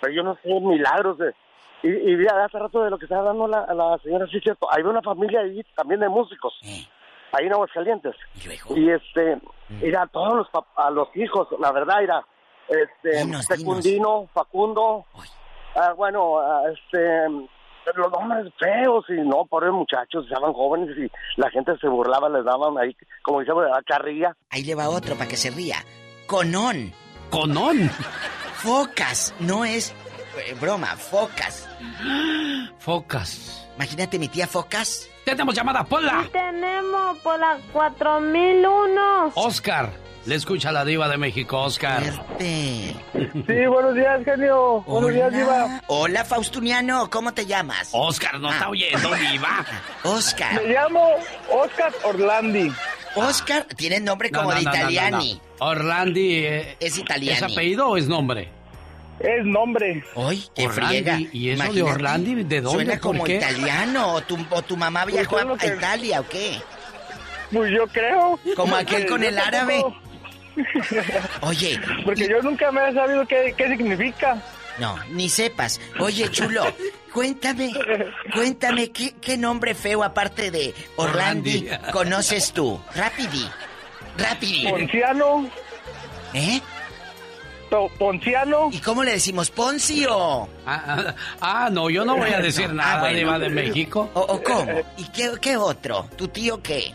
Pero 0.01 0.13
yo 0.13 0.23
no 0.23 0.35
sé, 0.43 0.49
milagros 0.61 1.17
de... 1.19 1.35
Y, 1.83 1.89
y 1.89 2.17
mira, 2.17 2.45
hace 2.45 2.59
rato 2.59 2.83
de 2.83 2.91
lo 2.91 2.99
que 2.99 3.07
estaba 3.07 3.31
hablando 3.31 3.49
la, 3.49 3.73
la 3.73 3.99
señora, 4.03 4.27
sí 4.27 4.37
es 4.37 4.43
cierto, 4.43 4.67
hay 4.71 4.83
una 4.83 5.01
familia 5.03 5.41
ahí 5.41 5.65
también 5.75 6.01
de 6.01 6.09
músicos, 6.09 6.55
ahí 7.33 7.47
en 7.47 7.53
Aguascalientes. 7.53 8.15
Y 8.75 8.91
este, 8.91 9.39
era 9.81 10.03
a 10.03 10.07
todos 10.07 10.35
los, 10.35 10.49
a 10.77 10.91
los 10.91 11.09
hijos, 11.17 11.49
la 11.59 11.73
verdad, 11.73 12.03
era, 12.03 12.27
este, 12.69 13.25
Dinos, 13.25 13.45
Secundino, 13.47 14.29
Facundo, 14.33 15.05
ah, 15.75 15.93
bueno, 15.97 16.39
ah, 16.39 16.63
este, 16.73 17.29
los 17.95 18.11
nombres 18.11 18.53
feos 18.59 19.05
y 19.09 19.21
no, 19.27 19.45
pobres 19.47 19.73
muchachos, 19.73 20.25
estaban 20.25 20.53
jóvenes 20.53 20.97
y 20.99 21.41
la 21.41 21.51
gente 21.51 21.77
se 21.81 21.89
burlaba, 21.89 22.29
les 22.29 22.45
daban 22.45 22.77
ahí, 22.79 22.97
como 23.23 23.41
dice, 23.41 23.53
a 23.53 23.83
carrilla. 23.83 24.37
Ahí 24.51 24.65
le 24.65 24.75
va 24.75 24.89
otro 24.89 25.15
para 25.17 25.29
que 25.29 25.37
se 25.37 25.51
ría. 25.51 25.77
Conón. 26.27 26.93
¿Conón? 27.31 27.91
Focas, 28.55 29.35
no 29.41 29.65
es 29.65 29.95
eh, 30.37 30.55
broma, 30.61 30.89
focas. 30.97 31.69
Focas. 32.79 33.69
Imagínate 33.77 34.19
mi 34.19 34.29
tía 34.29 34.47
Focas. 34.47 35.09
Tenemos 35.25 35.55
llamada 35.55 35.85
Pola. 35.85 36.27
Tenemos 36.31 37.19
por 37.19 37.39
la 37.39 37.59
4001. 37.73 39.33
Oscar. 39.35 39.91
Le 40.27 40.35
escucha 40.35 40.73
la 40.73 40.85
diva 40.85 41.09
de 41.09 41.19
México, 41.19 41.63
Oscar. 41.63 42.03
Sí, 42.41 42.93
buenos 43.69 43.95
días, 43.95 44.25
genio. 44.25 44.81
Buenos 44.83 45.13
días, 45.13 45.33
Diva. 45.33 45.81
Hola, 45.87 46.25
Faustuniano, 46.25 47.09
¿cómo 47.11 47.33
te 47.33 47.47
llamas? 47.47 47.91
Oscar, 47.93 48.41
no 48.41 48.51
está 48.51 48.69
oyendo, 48.69 49.09
diva. 49.15 49.65
Oscar. 50.03 50.55
Me 50.65 50.73
llamo 50.73 51.09
Oscar 51.53 51.93
Orlandi. 52.03 52.73
Oscar 53.15 53.67
tiene 53.77 54.01
nombre 54.01 54.31
No, 54.31 54.41
como 54.41 54.51
no, 54.51 54.59
de 54.59 54.65
no, 54.65 54.71
no, 54.73 54.77
no, 54.77 54.83
italiani. 54.91 55.41
no. 55.61 55.67
Orlandi. 55.67 56.35
eh, 56.45 56.77
Es 56.81 56.99
italiani. 56.99 57.37
¿Es 57.37 57.43
apellido 57.53 57.89
o 57.89 57.97
es 57.97 58.09
nombre? 58.09 58.49
Es 59.21 59.45
nombre. 59.45 60.03
Hoy, 60.17 60.43
qué 60.57 60.67
Orlandi. 60.67 60.89
friega. 61.03 61.19
¿Y 61.33 61.51
eso 61.51 61.63
de 61.63 61.69
Imagínate. 61.69 61.83
Orlandi? 61.93 62.35
¿De 62.43 62.61
dónde? 62.61 62.71
Suena 62.79 62.93
¿Por 62.95 63.01
como 63.01 63.25
qué? 63.25 63.37
italiano. 63.37 64.15
¿O 64.15 64.21
tu, 64.23 64.37
o 64.51 64.63
tu 64.63 64.77
mamá 64.77 65.05
viajó 65.05 65.37
Pues 65.39 65.45
a, 65.47 65.57
que- 65.57 65.67
a 65.71 65.75
Italia 65.77 66.21
o 66.21 66.29
qué? 66.29 66.59
Pues 67.53 67.71
yo 67.73 67.87
creo. 67.87 68.41
Como 68.57 68.75
aquel 68.75 69.07
con 69.07 69.23
yo 69.23 69.29
el 69.29 69.39
árabe. 69.39 69.75
tampoco- 69.81 70.06
Oye, 71.43 71.81
Porque 72.05 72.29
yo 72.29 72.41
nunca 72.43 72.71
me 72.73 72.89
he 72.89 72.93
sabido 72.95 73.27
qué, 73.27 73.55
qué 73.57 73.69
significa. 73.69 74.41
no, 74.79 74.97
ni 75.11 75.29
sepas. 75.29 75.81
Oye, 76.01 76.31
chulo, 76.31 76.65
cuéntame, 77.13 77.73
cuéntame, 78.35 78.91
¿qué, 78.91 79.15
qué 79.21 79.37
nombre 79.37 79.75
feo 79.75 80.03
aparte 80.03 80.51
de 80.51 80.75
Orlandi 80.97 81.69
conoces 81.93 82.53
tú? 82.53 82.81
Rapidi. 82.95 83.49
Rápido. 84.19 84.71
Ponciano. 84.71 85.51
¿Eh? 86.33 86.61
Ponciano. 87.99 88.69
¿Y 88.73 88.79
cómo 88.79 89.03
le 89.05 89.13
decimos 89.13 89.51
Poncio? 89.51 90.49
Ah, 90.65 90.85
ah, 90.87 91.15
ah, 91.41 91.69
no, 91.71 91.91
yo 91.91 92.05
no 92.05 92.17
voy 92.17 92.31
a 92.31 92.39
decir 92.41 92.73
nada, 92.73 93.01
bueno. 93.01 93.19
Diva 93.19 93.39
de 93.39 93.49
México. 93.51 94.09
¿O, 94.15 94.21
o 94.21 94.43
cómo? 94.43 94.73
¿Y 94.97 95.05
qué, 95.09 95.33
qué 95.41 95.57
otro? 95.57 96.09
¿Tu 96.17 96.29
tío 96.29 96.63
qué? 96.63 96.95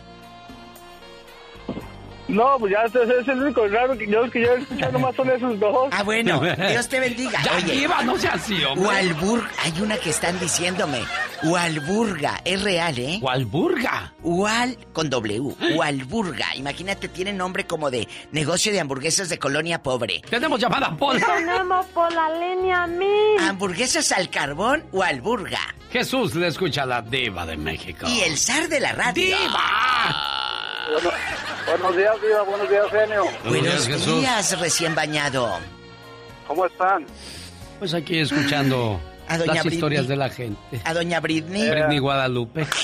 No, 2.28 2.56
pues 2.58 2.72
ya 2.72 2.84
ese 2.84 3.02
es 3.18 3.28
el 3.28 3.42
único 3.42 3.66
raro 3.66 3.98
que 3.98 4.06
yo, 4.06 4.30
que 4.30 4.42
yo 4.42 4.52
he 4.52 4.60
escuchado 4.60 4.92
nomás 4.92 5.14
son 5.16 5.28
esos 5.30 5.58
dos. 5.58 5.88
Ah, 5.90 6.02
bueno, 6.02 6.40
Dios 6.40 6.88
te 6.88 7.00
bendiga. 7.00 7.38
Ya, 7.44 7.56
Oye, 7.56 7.72
Diva, 7.72 8.02
no 8.04 8.16
sea 8.16 8.34
así, 8.34 8.62
hombre. 8.64 8.86
Walburga, 8.86 9.50
hay 9.62 9.80
una 9.80 9.96
que 9.96 10.10
están 10.10 10.38
diciéndome. 10.38 11.02
Walburga, 11.42 12.40
es 12.44 12.62
real, 12.62 12.98
¿eh? 12.98 13.18
Walburga. 13.20 14.14
Wal 14.22 14.78
con 14.92 15.10
W. 15.10 15.54
Walburga. 15.74 16.54
Imagínate, 16.54 17.08
tiene 17.08 17.32
nombre 17.32 17.66
como 17.66 17.90
de 17.90 18.08
negocio 18.30 18.72
de 18.72 18.80
hamburguesas 18.80 19.28
de 19.28 19.38
colonia 19.38 19.82
pobre. 19.82 20.22
Tenemos 20.30 20.60
llamada, 20.60 20.96
Pola. 20.96 21.26
Tenemos 21.26 21.86
por 21.86 22.12
la 22.12 22.30
línea 22.38 22.86
mil. 22.86 23.38
Hamburguesas 23.40 24.12
al 24.12 24.30
carbón, 24.30 24.84
Walburga. 24.92 25.60
Jesús 25.90 26.34
le 26.34 26.46
escucha 26.46 26.84
a 26.84 26.86
la 26.86 27.02
Diva 27.02 27.44
de 27.44 27.56
México. 27.56 28.06
Y 28.08 28.20
el 28.20 28.38
zar 28.38 28.68
de 28.68 28.80
la 28.80 28.92
radio. 28.92 29.36
Bueno, 30.92 31.10
buenos 31.66 31.96
días, 31.96 32.14
Diva. 32.22 32.42
Buenos 32.42 32.68
días, 32.68 32.86
genio. 32.90 33.24
Buenos 33.44 34.06
días, 34.06 34.60
recién 34.60 34.94
bañado. 34.94 35.58
¿Cómo 36.46 36.66
están? 36.66 37.06
Pues 37.78 37.94
aquí 37.94 38.18
escuchando 38.18 39.00
A 39.28 39.38
doña 39.38 39.54
las 39.54 39.64
Britney. 39.64 39.76
historias 39.78 40.08
de 40.08 40.16
la 40.16 40.28
gente. 40.28 40.80
A 40.84 40.92
doña 40.94 41.20
Britney. 41.20 41.70
Britney 41.70 41.98
Guadalupe. 41.98 42.66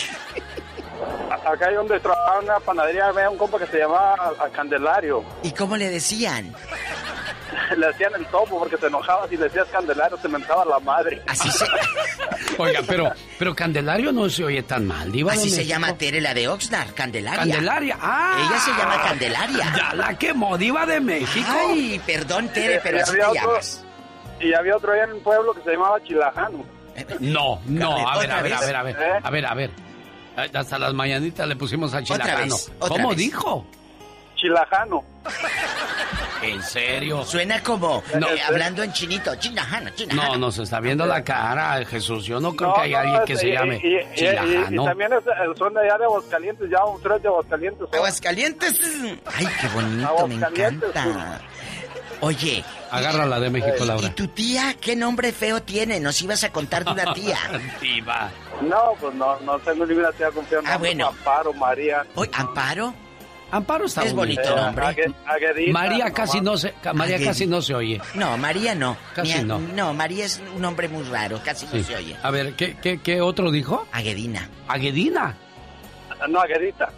Acá 1.44 1.66
hay 1.68 1.74
donde 1.74 1.98
trabajaba 2.00 2.38
en 2.40 2.44
una 2.44 2.60
panadería, 2.60 3.06
había 3.08 3.30
un 3.30 3.38
compa 3.38 3.58
que 3.58 3.66
se 3.66 3.78
llamaba 3.78 4.32
a 4.38 4.48
Candelario. 4.50 5.24
¿Y 5.42 5.50
cómo 5.52 5.76
le 5.76 5.88
decían? 5.88 6.54
Le 7.76 7.86
hacían 7.86 8.12
el 8.16 8.26
topo 8.26 8.58
porque 8.58 8.76
se 8.76 8.86
enojaba 8.86 9.28
si 9.28 9.36
le 9.36 9.44
decías 9.44 9.66
Candelario, 9.68 10.16
te 10.18 10.28
mentaba 10.28 10.64
la 10.64 10.78
madre. 10.80 11.22
Así 11.26 11.50
se, 11.50 11.64
Oiga, 12.58 12.80
pero, 12.86 13.12
pero 13.38 13.54
Candelario 13.54 14.12
no 14.12 14.28
se 14.28 14.44
oye 14.44 14.62
tan 14.62 14.86
mal, 14.86 15.10
Diva 15.12 15.32
así 15.32 15.50
se 15.50 15.64
llama 15.66 15.96
Tere, 15.96 16.20
la 16.20 16.34
de 16.34 16.48
Oxnard, 16.48 16.92
Candelaria. 16.94 17.38
Candelaria, 17.40 17.96
ah. 18.00 18.46
Ella 18.48 18.58
se 18.60 18.70
llama 18.72 19.02
Candelaria. 19.02 19.72
Ya 19.76 19.94
la 19.94 20.18
quemó, 20.18 20.56
Diva 20.58 20.86
de 20.86 21.00
México. 21.00 21.48
Ay, 21.50 22.00
perdón, 22.06 22.48
Tere, 22.48 22.80
pero 22.82 22.98
Y 22.98 23.00
así 23.00 23.12
te 23.16 23.22
otro- 23.24 23.34
llamas. 23.34 23.84
Y 24.40 24.54
había 24.54 24.76
otro 24.76 24.92
allá 24.92 25.04
en 25.04 25.12
un 25.14 25.20
pueblo 25.22 25.52
que 25.54 25.62
se 25.62 25.72
llamaba 25.72 26.02
Chilajano. 26.04 26.64
No, 27.20 27.60
no, 27.66 28.08
a 28.08 28.18
ver, 28.18 28.26
¿Otra 28.26 28.38
a 28.38 28.42
ver, 28.42 28.52
a 28.54 28.60
ver, 28.60 28.76
a 28.76 28.82
ver, 28.82 28.96
¿Eh? 29.00 29.20
a 29.22 29.30
ver, 29.30 29.46
a 29.46 29.54
ver. 29.54 29.70
Hasta 30.54 30.78
las 30.78 30.94
mañanitas 30.94 31.46
le 31.48 31.56
pusimos 31.56 31.92
a 31.94 31.98
Otra 31.98 32.16
Chilajano. 32.16 32.42
vez, 32.54 32.72
otra 32.78 32.88
¿Cómo 32.88 33.08
vez. 33.10 33.18
dijo? 33.18 33.66
Chilajano. 34.36 35.02
¿En 36.42 36.62
serio? 36.62 37.24
Suena 37.24 37.62
como 37.62 38.02
No. 38.18 38.28
eh, 38.28 38.40
hablando 38.46 38.82
en 38.82 38.92
chinito. 38.92 39.34
Chinajano, 39.36 39.90
chinajano. 39.90 40.32
No, 40.34 40.38
nos 40.38 40.58
está 40.58 40.80
viendo 40.80 41.04
la 41.06 41.22
cara, 41.24 41.84
Jesús. 41.84 42.24
Yo 42.24 42.38
no 42.40 42.54
creo 42.54 42.70
No, 42.70 42.74
que 42.76 42.80
haya 42.82 43.02
no, 43.02 43.08
alguien 43.16 43.24
que 43.24 43.32
y- 43.32 43.36
se 43.36 43.52
llame 43.52 43.80
y, 43.82 43.86
y- 43.86 43.94
y- 43.94 43.98
y 44.00 44.14
Chilajano. 44.14 44.84
también 44.84 45.12
es- 45.12 45.26
eh, 45.26 45.30
son 45.58 45.74
de 45.74 45.80
allá 45.80 45.98
de 45.98 46.04
Aguascalientes, 46.04 46.70
ya 46.70 46.84
un 46.84 47.02
tres 47.02 47.22
de 47.22 47.28
Aguascalientes. 47.28 47.88
Aguascalientes. 47.92 48.80
Ay, 49.36 49.48
qué 49.60 49.68
bonito, 49.68 50.28
me 50.28 50.34
encanta. 50.36 51.40
Oye. 52.20 52.64
Agárrala 52.90 53.38
de 53.38 53.50
México, 53.50 53.84
¿y- 53.84 53.86
Laura. 53.86 54.06
¿Y 54.06 54.10
tu 54.10 54.28
tía 54.28 54.74
qué 54.80 54.96
nombre 54.96 55.30
feo 55.32 55.62
tiene? 55.62 56.00
Nos 56.00 56.20
ibas 56.22 56.42
a 56.44 56.50
contar 56.50 56.84
de 56.84 56.92
una 56.92 57.12
tía. 57.12 57.36
Diva. 57.82 58.30
No, 58.62 58.94
pues 58.98 59.14
no, 59.14 59.38
no 59.40 59.58
tengo 59.58 59.84
ninguna 59.86 60.10
tía 60.12 60.30
confianza. 60.30 60.72
Ah, 60.72 60.78
bueno. 60.78 61.08
Amparo, 61.08 61.52
María. 61.52 62.06
Oye, 62.14 62.30
¿Amparo? 62.34 62.94
Amparo 63.50 63.86
está 63.86 64.02
Es 64.04 64.12
bonito 64.12 64.42
Eh, 64.42 64.56
nombre. 64.56 64.84
Aguedita, 64.86 65.72
María 65.72 66.10
casi 66.12 66.40
no 66.40 66.56
se, 66.58 66.74
María 66.92 67.18
casi 67.24 67.46
no 67.46 67.62
se 67.62 67.74
oye. 67.74 68.00
No, 68.14 68.36
María 68.36 68.74
no. 68.74 68.96
Casi 69.14 69.42
no. 69.42 69.58
No, 69.58 69.94
María 69.94 70.26
es 70.26 70.40
un 70.54 70.60
nombre 70.60 70.88
muy 70.88 71.02
raro, 71.04 71.40
casi 71.44 71.66
no 71.72 71.82
se 71.82 71.96
oye. 71.96 72.16
A 72.22 72.30
ver, 72.30 72.54
¿qué, 72.54 72.76
qué, 72.76 73.00
qué 73.00 73.20
otro 73.22 73.50
dijo? 73.50 73.86
Aguedina. 73.92 74.48
Aguedina. 74.68 75.34
No, 76.28 76.40
Aguedita. 76.40 76.90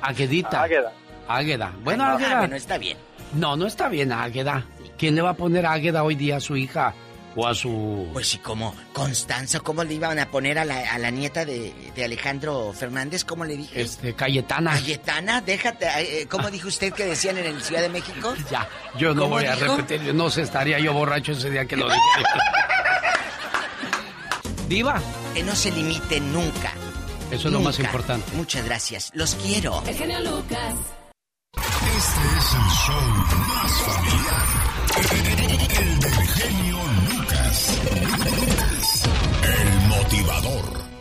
Aguedita. 0.00 0.62
Águeda. 0.62 0.92
Águeda. 1.28 1.72
Bueno, 1.82 2.06
no, 2.06 2.12
Águeda. 2.16 2.36
ah, 2.36 2.38
bueno, 2.40 2.56
está 2.56 2.78
bien. 2.78 2.96
No, 3.34 3.56
no 3.56 3.66
está 3.66 3.88
bien 3.88 4.12
Águeda. 4.12 4.64
¿Quién 4.96 5.14
le 5.16 5.22
va 5.22 5.30
a 5.30 5.34
poner 5.34 5.66
Águeda 5.66 6.02
hoy 6.04 6.14
día 6.14 6.36
a 6.36 6.40
su 6.40 6.56
hija? 6.56 6.94
O 7.36 7.46
a 7.46 7.54
su... 7.54 8.08
Pues 8.12 8.28
sí, 8.28 8.38
como 8.38 8.74
Constanza, 8.92 9.58
¿cómo 9.60 9.82
le 9.82 9.94
iban 9.94 10.18
a 10.20 10.30
poner 10.30 10.58
a 10.58 10.64
la, 10.64 10.92
a 10.92 10.98
la 10.98 11.10
nieta 11.10 11.44
de, 11.44 11.72
de 11.94 12.04
Alejandro 12.04 12.72
Fernández? 12.72 13.24
¿Cómo 13.24 13.44
le 13.44 13.56
dije? 13.56 13.80
Este, 13.82 14.14
Cayetana. 14.14 14.72
Cayetana, 14.72 15.40
déjate. 15.40 15.86
eh, 15.98 16.26
¿Cómo 16.28 16.48
dijo 16.50 16.68
usted 16.68 16.92
que 16.92 17.04
decían 17.06 17.38
en 17.38 17.46
el 17.46 17.62
Ciudad 17.62 17.82
de 17.82 17.88
México? 17.88 18.34
Ya, 18.50 18.68
yo 18.98 19.14
no 19.14 19.22
¿Cómo 19.22 19.36
voy 19.36 19.46
a 19.46 19.54
repetir. 19.56 20.14
No 20.14 20.30
sé, 20.30 20.42
estaría 20.42 20.78
yo 20.78 20.92
borracho 20.92 21.32
ese 21.32 21.50
día 21.50 21.64
que 21.64 21.76
lo 21.76 21.86
dije. 21.86 22.00
Diva. 24.68 25.00
Que 25.34 25.42
no 25.42 25.54
se 25.56 25.70
limite 25.72 26.20
nunca. 26.20 26.72
Eso 27.30 27.48
es 27.48 27.54
lo 27.54 27.60
más 27.60 27.78
importante. 27.78 28.30
Muchas 28.36 28.64
gracias. 28.64 29.10
Los 29.14 29.34
quiero. 29.36 29.82
El 29.86 29.94
genio 29.96 30.20
Lucas. 30.20 30.74
Este 31.56 32.20
es 32.38 32.54
el 32.54 32.68
show 32.70 33.06
más 33.48 33.72
familiar. 33.82 34.46
El 35.80 36.00
del 36.00 36.28
genio 36.28 36.78
Lucas. 37.08 37.80
El 39.42 39.88
motivador. 39.88 40.93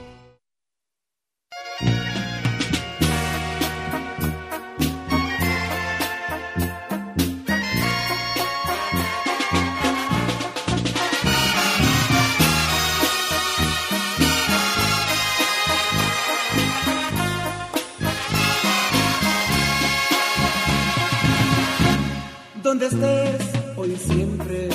Donde 22.74 22.88
estés 22.88 23.38
hoy 23.78 23.95
siempre. 23.95 24.68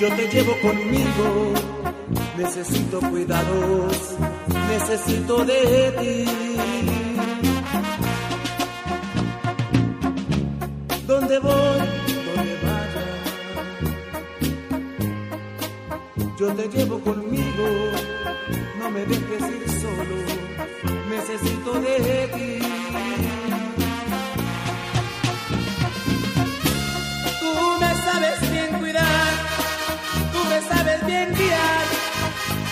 Yo 0.00 0.08
te 0.16 0.28
llevo 0.28 0.52
conmigo, 0.62 1.52
necesito 2.38 2.98
cuidados, 3.00 4.16
necesito 4.70 5.44
de 5.44 5.92
ti. 6.00 6.24
Donde 11.06 11.38
voy, 11.38 11.78
donde 12.26 12.54
vaya, 12.64 13.04
yo 16.38 16.46
te 16.54 16.68
llevo 16.68 16.98
conmigo, 17.00 17.66
no 18.78 18.90
me 18.90 19.00
dejes 19.00 19.42
ir 19.50 19.68
solo, 19.82 20.16
necesito 21.10 21.72
de 21.74 22.28
ti. 22.34 23.07
Tú 27.54 27.78
me 27.80 27.92
sabes 28.06 28.50
bien 28.50 28.78
cuidar, 28.78 29.32
tú 30.32 30.40
me 30.50 30.60
sabes 30.70 31.06
bien 31.06 31.34
guiar, 31.34 31.84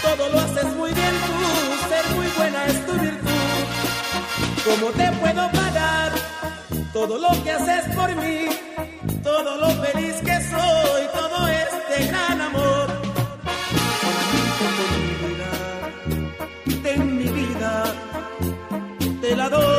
todo 0.02 0.28
lo 0.28 0.38
haces 0.40 0.68
muy 0.76 0.92
bien 0.92 1.14
tú, 1.26 1.88
ser 1.90 2.16
muy 2.16 2.28
buena 2.36 2.66
es 2.66 2.86
tu 2.86 2.92
virtud. 2.92 3.58
¿Cómo 4.66 4.86
te 4.92 5.12
puedo 5.20 5.50
pagar 5.52 6.12
todo 6.92 7.18
lo 7.18 7.30
que 7.42 7.50
haces 7.52 7.84
por 7.94 8.14
mí? 8.16 8.48
Todo 9.22 9.56
lo 9.56 9.68
feliz 9.84 10.16
que 10.28 10.36
soy, 10.52 11.02
todo 11.20 11.48
este 11.48 12.06
gran 12.08 12.40
amor. 12.40 12.86
Ten 16.82 17.16
mi 17.18 17.28
vida, 17.28 17.84
te 19.20 19.36
la 19.36 19.48
doy. 19.48 19.75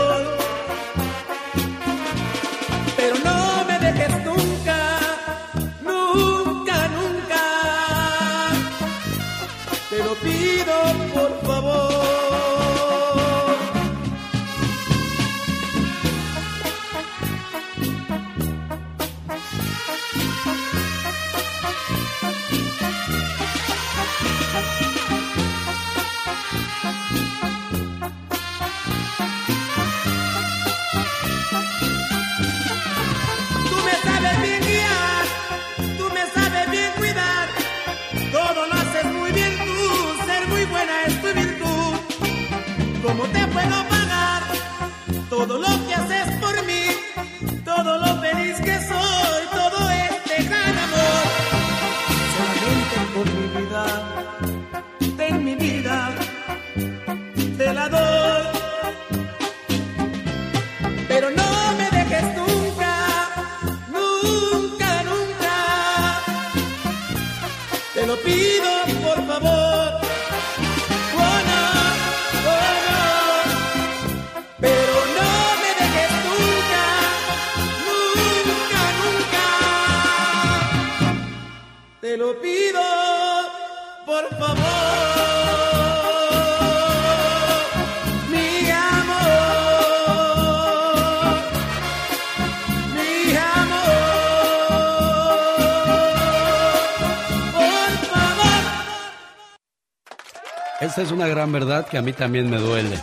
Es 100.98 101.12
una 101.12 101.28
gran 101.28 101.52
verdad 101.52 101.88
que 101.88 102.00
a 102.00 102.02
mí 102.02 102.12
también 102.12 102.50
me 102.50 102.58
duele. 102.58 103.00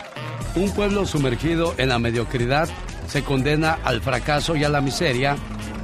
Un 0.57 0.69
pueblo 0.73 1.07
sumergido 1.07 1.75
en 1.79 1.91
la 1.91 2.01
mediocridad 2.01 2.69
se 3.07 3.23
condena 3.23 3.79
al 3.85 4.01
fracaso 4.01 4.57
y 4.57 4.65
a 4.65 4.69
la 4.69 4.81
miseria 4.81 5.37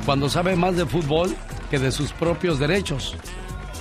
cuando 0.05 0.29
sabe 0.29 0.57
más 0.57 0.77
de 0.77 0.87
fútbol 0.87 1.37
que 1.71 1.79
de 1.79 1.93
sus 1.93 2.13
propios 2.13 2.59
derechos. 2.59 3.17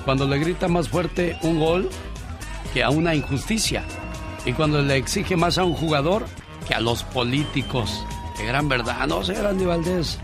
Cuando 0.06 0.28
le 0.28 0.38
grita 0.38 0.68
más 0.68 0.90
fuerte 0.90 1.40
un 1.42 1.60
gol 1.60 1.90
que 2.72 2.84
a 2.84 2.92
una 2.92 3.16
injusticia. 3.16 3.84
Y 4.46 4.54
cuando 4.54 4.80
le 4.84 4.96
exige 4.96 5.36
más 5.36 5.58
a 5.58 5.64
un 5.64 5.74
jugador 5.74 6.28
que 6.68 6.76
a 6.76 6.82
los 6.82 7.02
políticos. 7.02 8.06
Qué 8.38 8.46
gran 8.46 8.70
verdad, 8.70 9.08
¿no, 9.08 9.24
señor 9.24 9.48
Andy 9.48 9.66
Valdés? 9.66 10.19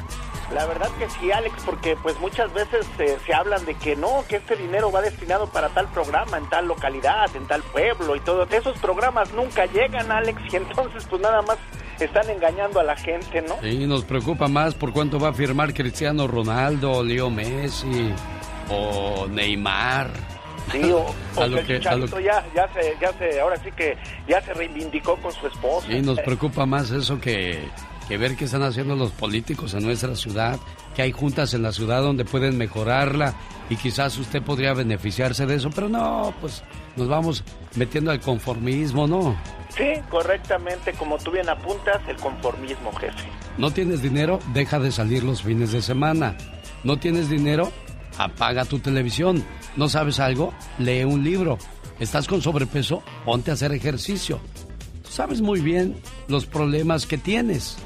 La 0.56 0.66
verdad 0.66 0.90
que 0.98 1.10
sí, 1.10 1.30
Alex, 1.34 1.64
porque 1.66 1.98
pues 2.02 2.18
muchas 2.22 2.52
veces 2.54 2.88
eh, 2.98 3.18
se 3.26 3.34
hablan 3.34 3.66
de 3.66 3.74
que 3.74 3.98
no, 3.98 4.24
que 4.30 4.38
este 4.38 4.56
dinero 4.56 4.90
va 4.90 5.02
destinado 5.02 5.48
para 5.48 5.68
tal 5.68 5.86
programa, 5.90 6.38
en 6.38 6.50
tal 6.50 6.66
localidad, 6.66 7.26
en 7.36 7.46
tal 7.46 7.62
pueblo 7.62 8.16
y 8.16 8.22
todo. 8.22 8.48
Esos 8.50 8.78
programas 8.78 9.34
nunca 9.34 9.66
llegan, 9.66 10.10
Alex, 10.10 10.42
y 10.54 10.56
entonces 10.56 11.06
pues 11.10 11.22
nada 11.22 11.42
más 11.42 11.58
están 12.00 12.30
engañando 12.30 12.80
a 12.80 12.84
la 12.84 12.96
gente, 12.96 13.42
¿no? 13.42 13.58
Sí, 13.62 13.86
nos 13.86 14.06
preocupa 14.06 14.48
más 14.48 14.74
por 14.76 14.94
cuánto 14.94 15.20
va 15.20 15.30
a 15.30 15.34
firmar 15.34 15.74
Cristiano 15.74 16.26
Ronaldo, 16.26 17.04
Leo 17.04 17.30
Messi 17.30 18.14
o 18.70 19.28
Neymar. 19.28 20.10
Sí, 20.72 20.90
o, 20.90 21.00
o 21.36 21.50
que 21.50 21.60
el 21.60 21.68
Chicharito 21.68 22.18
ya, 22.22 22.46
ya, 22.56 22.66
se, 22.70 22.96
ya 23.02 23.12
se, 23.18 23.42
ahora 23.42 23.58
sí 23.58 23.74
que 23.74 23.98
ya 24.26 24.40
se 24.40 24.54
reivindicó 24.54 25.18
con 25.18 25.34
su 25.34 25.48
esposa. 25.48 25.88
Sí, 25.88 26.02
nos 26.02 26.18
preocupa 26.22 26.66
más 26.66 26.92
eso 26.92 27.20
que, 27.20 27.60
que 28.08 28.18
ver 28.18 28.36
qué 28.36 28.46
están 28.46 28.64
haciendo 28.64 28.96
los 28.96 29.12
políticos 29.12 29.74
en 29.74 29.84
nuestra 29.84 30.16
ciudad, 30.16 30.60
que 30.96 31.02
hay 31.02 31.12
juntas 31.12 31.54
en 31.54 31.64
la 31.64 31.72
ciudad 31.72 32.02
donde 32.02 32.26
pueden 32.26 32.58
mejorarla 32.58 33.34
y 33.70 33.76
quizás 33.76 34.18
usted 34.18 34.42
podría 34.42 34.74
beneficiarse 34.74 35.46
de 35.46 35.56
eso, 35.56 35.70
pero 35.72 35.90
no, 35.90 36.34
pues 36.40 36.64
nos 36.96 37.08
vamos 37.08 37.44
metiendo 37.76 38.12
al 38.12 38.20
conformismo, 38.20 39.08
¿no? 39.08 39.36
Sí, 39.76 39.94
correctamente, 40.10 40.94
como 40.94 41.18
tú 41.18 41.32
bien 41.32 41.50
apuntas, 41.50 42.02
el 42.08 42.16
conformismo, 42.18 42.94
jefe. 42.94 43.28
No 43.58 43.72
tienes 43.72 44.02
dinero, 44.02 44.40
deja 44.54 44.80
de 44.80 44.92
salir 44.92 45.24
los 45.24 45.42
fines 45.42 45.72
de 45.72 45.82
semana. 45.82 46.38
No 46.84 46.98
tienes 46.98 47.30
dinero, 47.30 47.72
apaga 48.18 48.64
tu 48.66 48.80
televisión. 48.80 49.44
¿No 49.76 49.90
sabes 49.90 50.20
algo? 50.20 50.54
Lee 50.78 51.04
un 51.04 51.24
libro. 51.24 51.58
¿Estás 52.00 52.28
con 52.28 52.42
sobrepeso? 52.42 53.04
Ponte 53.26 53.52
a 53.52 53.56
hacer 53.56 53.74
ejercicio. 53.74 54.40
Sabes 55.10 55.42
muy 55.42 55.60
bien 55.60 55.96
los 56.28 56.46
problemas 56.46 57.06
que 57.06 57.18
tienes 57.18 57.78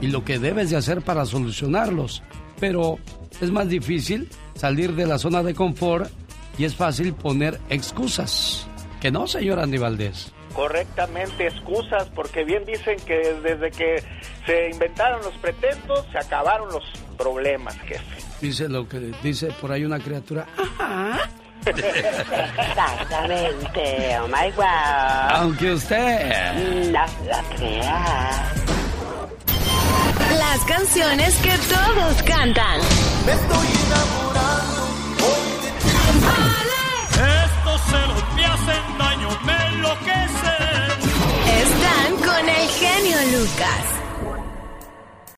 y 0.00 0.08
lo 0.08 0.24
que 0.24 0.38
debes 0.38 0.70
de 0.70 0.76
hacer 0.76 1.02
para 1.02 1.26
solucionarlos. 1.26 2.22
Pero 2.60 2.98
es 3.40 3.50
más 3.50 3.68
difícil 3.68 4.28
salir 4.54 4.94
de 4.94 5.06
la 5.06 5.18
zona 5.18 5.42
de 5.42 5.54
confort 5.54 6.10
y 6.58 6.64
es 6.64 6.74
fácil 6.74 7.14
poner 7.14 7.60
excusas. 7.70 8.66
¿Que 9.00 9.10
no, 9.10 9.26
señor 9.26 9.60
Andy 9.60 9.78
Valdés? 9.78 10.32
Correctamente, 10.54 11.46
excusas, 11.46 12.08
porque 12.14 12.44
bien 12.44 12.64
dicen 12.64 12.96
que 13.06 13.34
desde 13.42 13.70
que 13.70 14.02
se 14.44 14.70
inventaron 14.70 15.22
los 15.22 15.34
pretextos, 15.34 16.04
se 16.10 16.18
acabaron 16.18 16.68
los 16.72 16.82
problemas, 17.16 17.78
jefe. 17.80 18.22
Dice 18.40 18.68
lo 18.68 18.88
que 18.88 19.12
dice 19.22 19.52
por 19.60 19.70
ahí 19.70 19.84
una 19.84 20.00
criatura. 20.00 20.46
Exactamente, 22.58 24.18
oh 24.20 24.28
my 24.28 24.50
wow. 24.56 24.64
Aunque 25.30 25.72
usted 25.72 26.90
no 26.90 27.06
lo 27.24 27.56
crea. 27.56 28.54
Las 30.36 30.64
canciones 30.66 31.34
que 31.36 31.56
todos 31.68 32.22
cantan. 32.24 32.80
Me 33.24 33.32
estoy 33.32 33.66
enamorando 33.86 34.82
hoy 35.24 35.46
de 35.62 35.70
ti. 35.80 35.88
Estos 37.44 37.80
celos 37.90 38.24
me 38.34 38.44
hacen 38.44 38.98
daño, 38.98 39.28
me 39.44 39.56
enloquecen. 39.68 40.98
Están 41.62 42.16
con 42.18 42.48
el 42.48 42.68
genio 42.68 43.38
Lucas. 43.38 44.07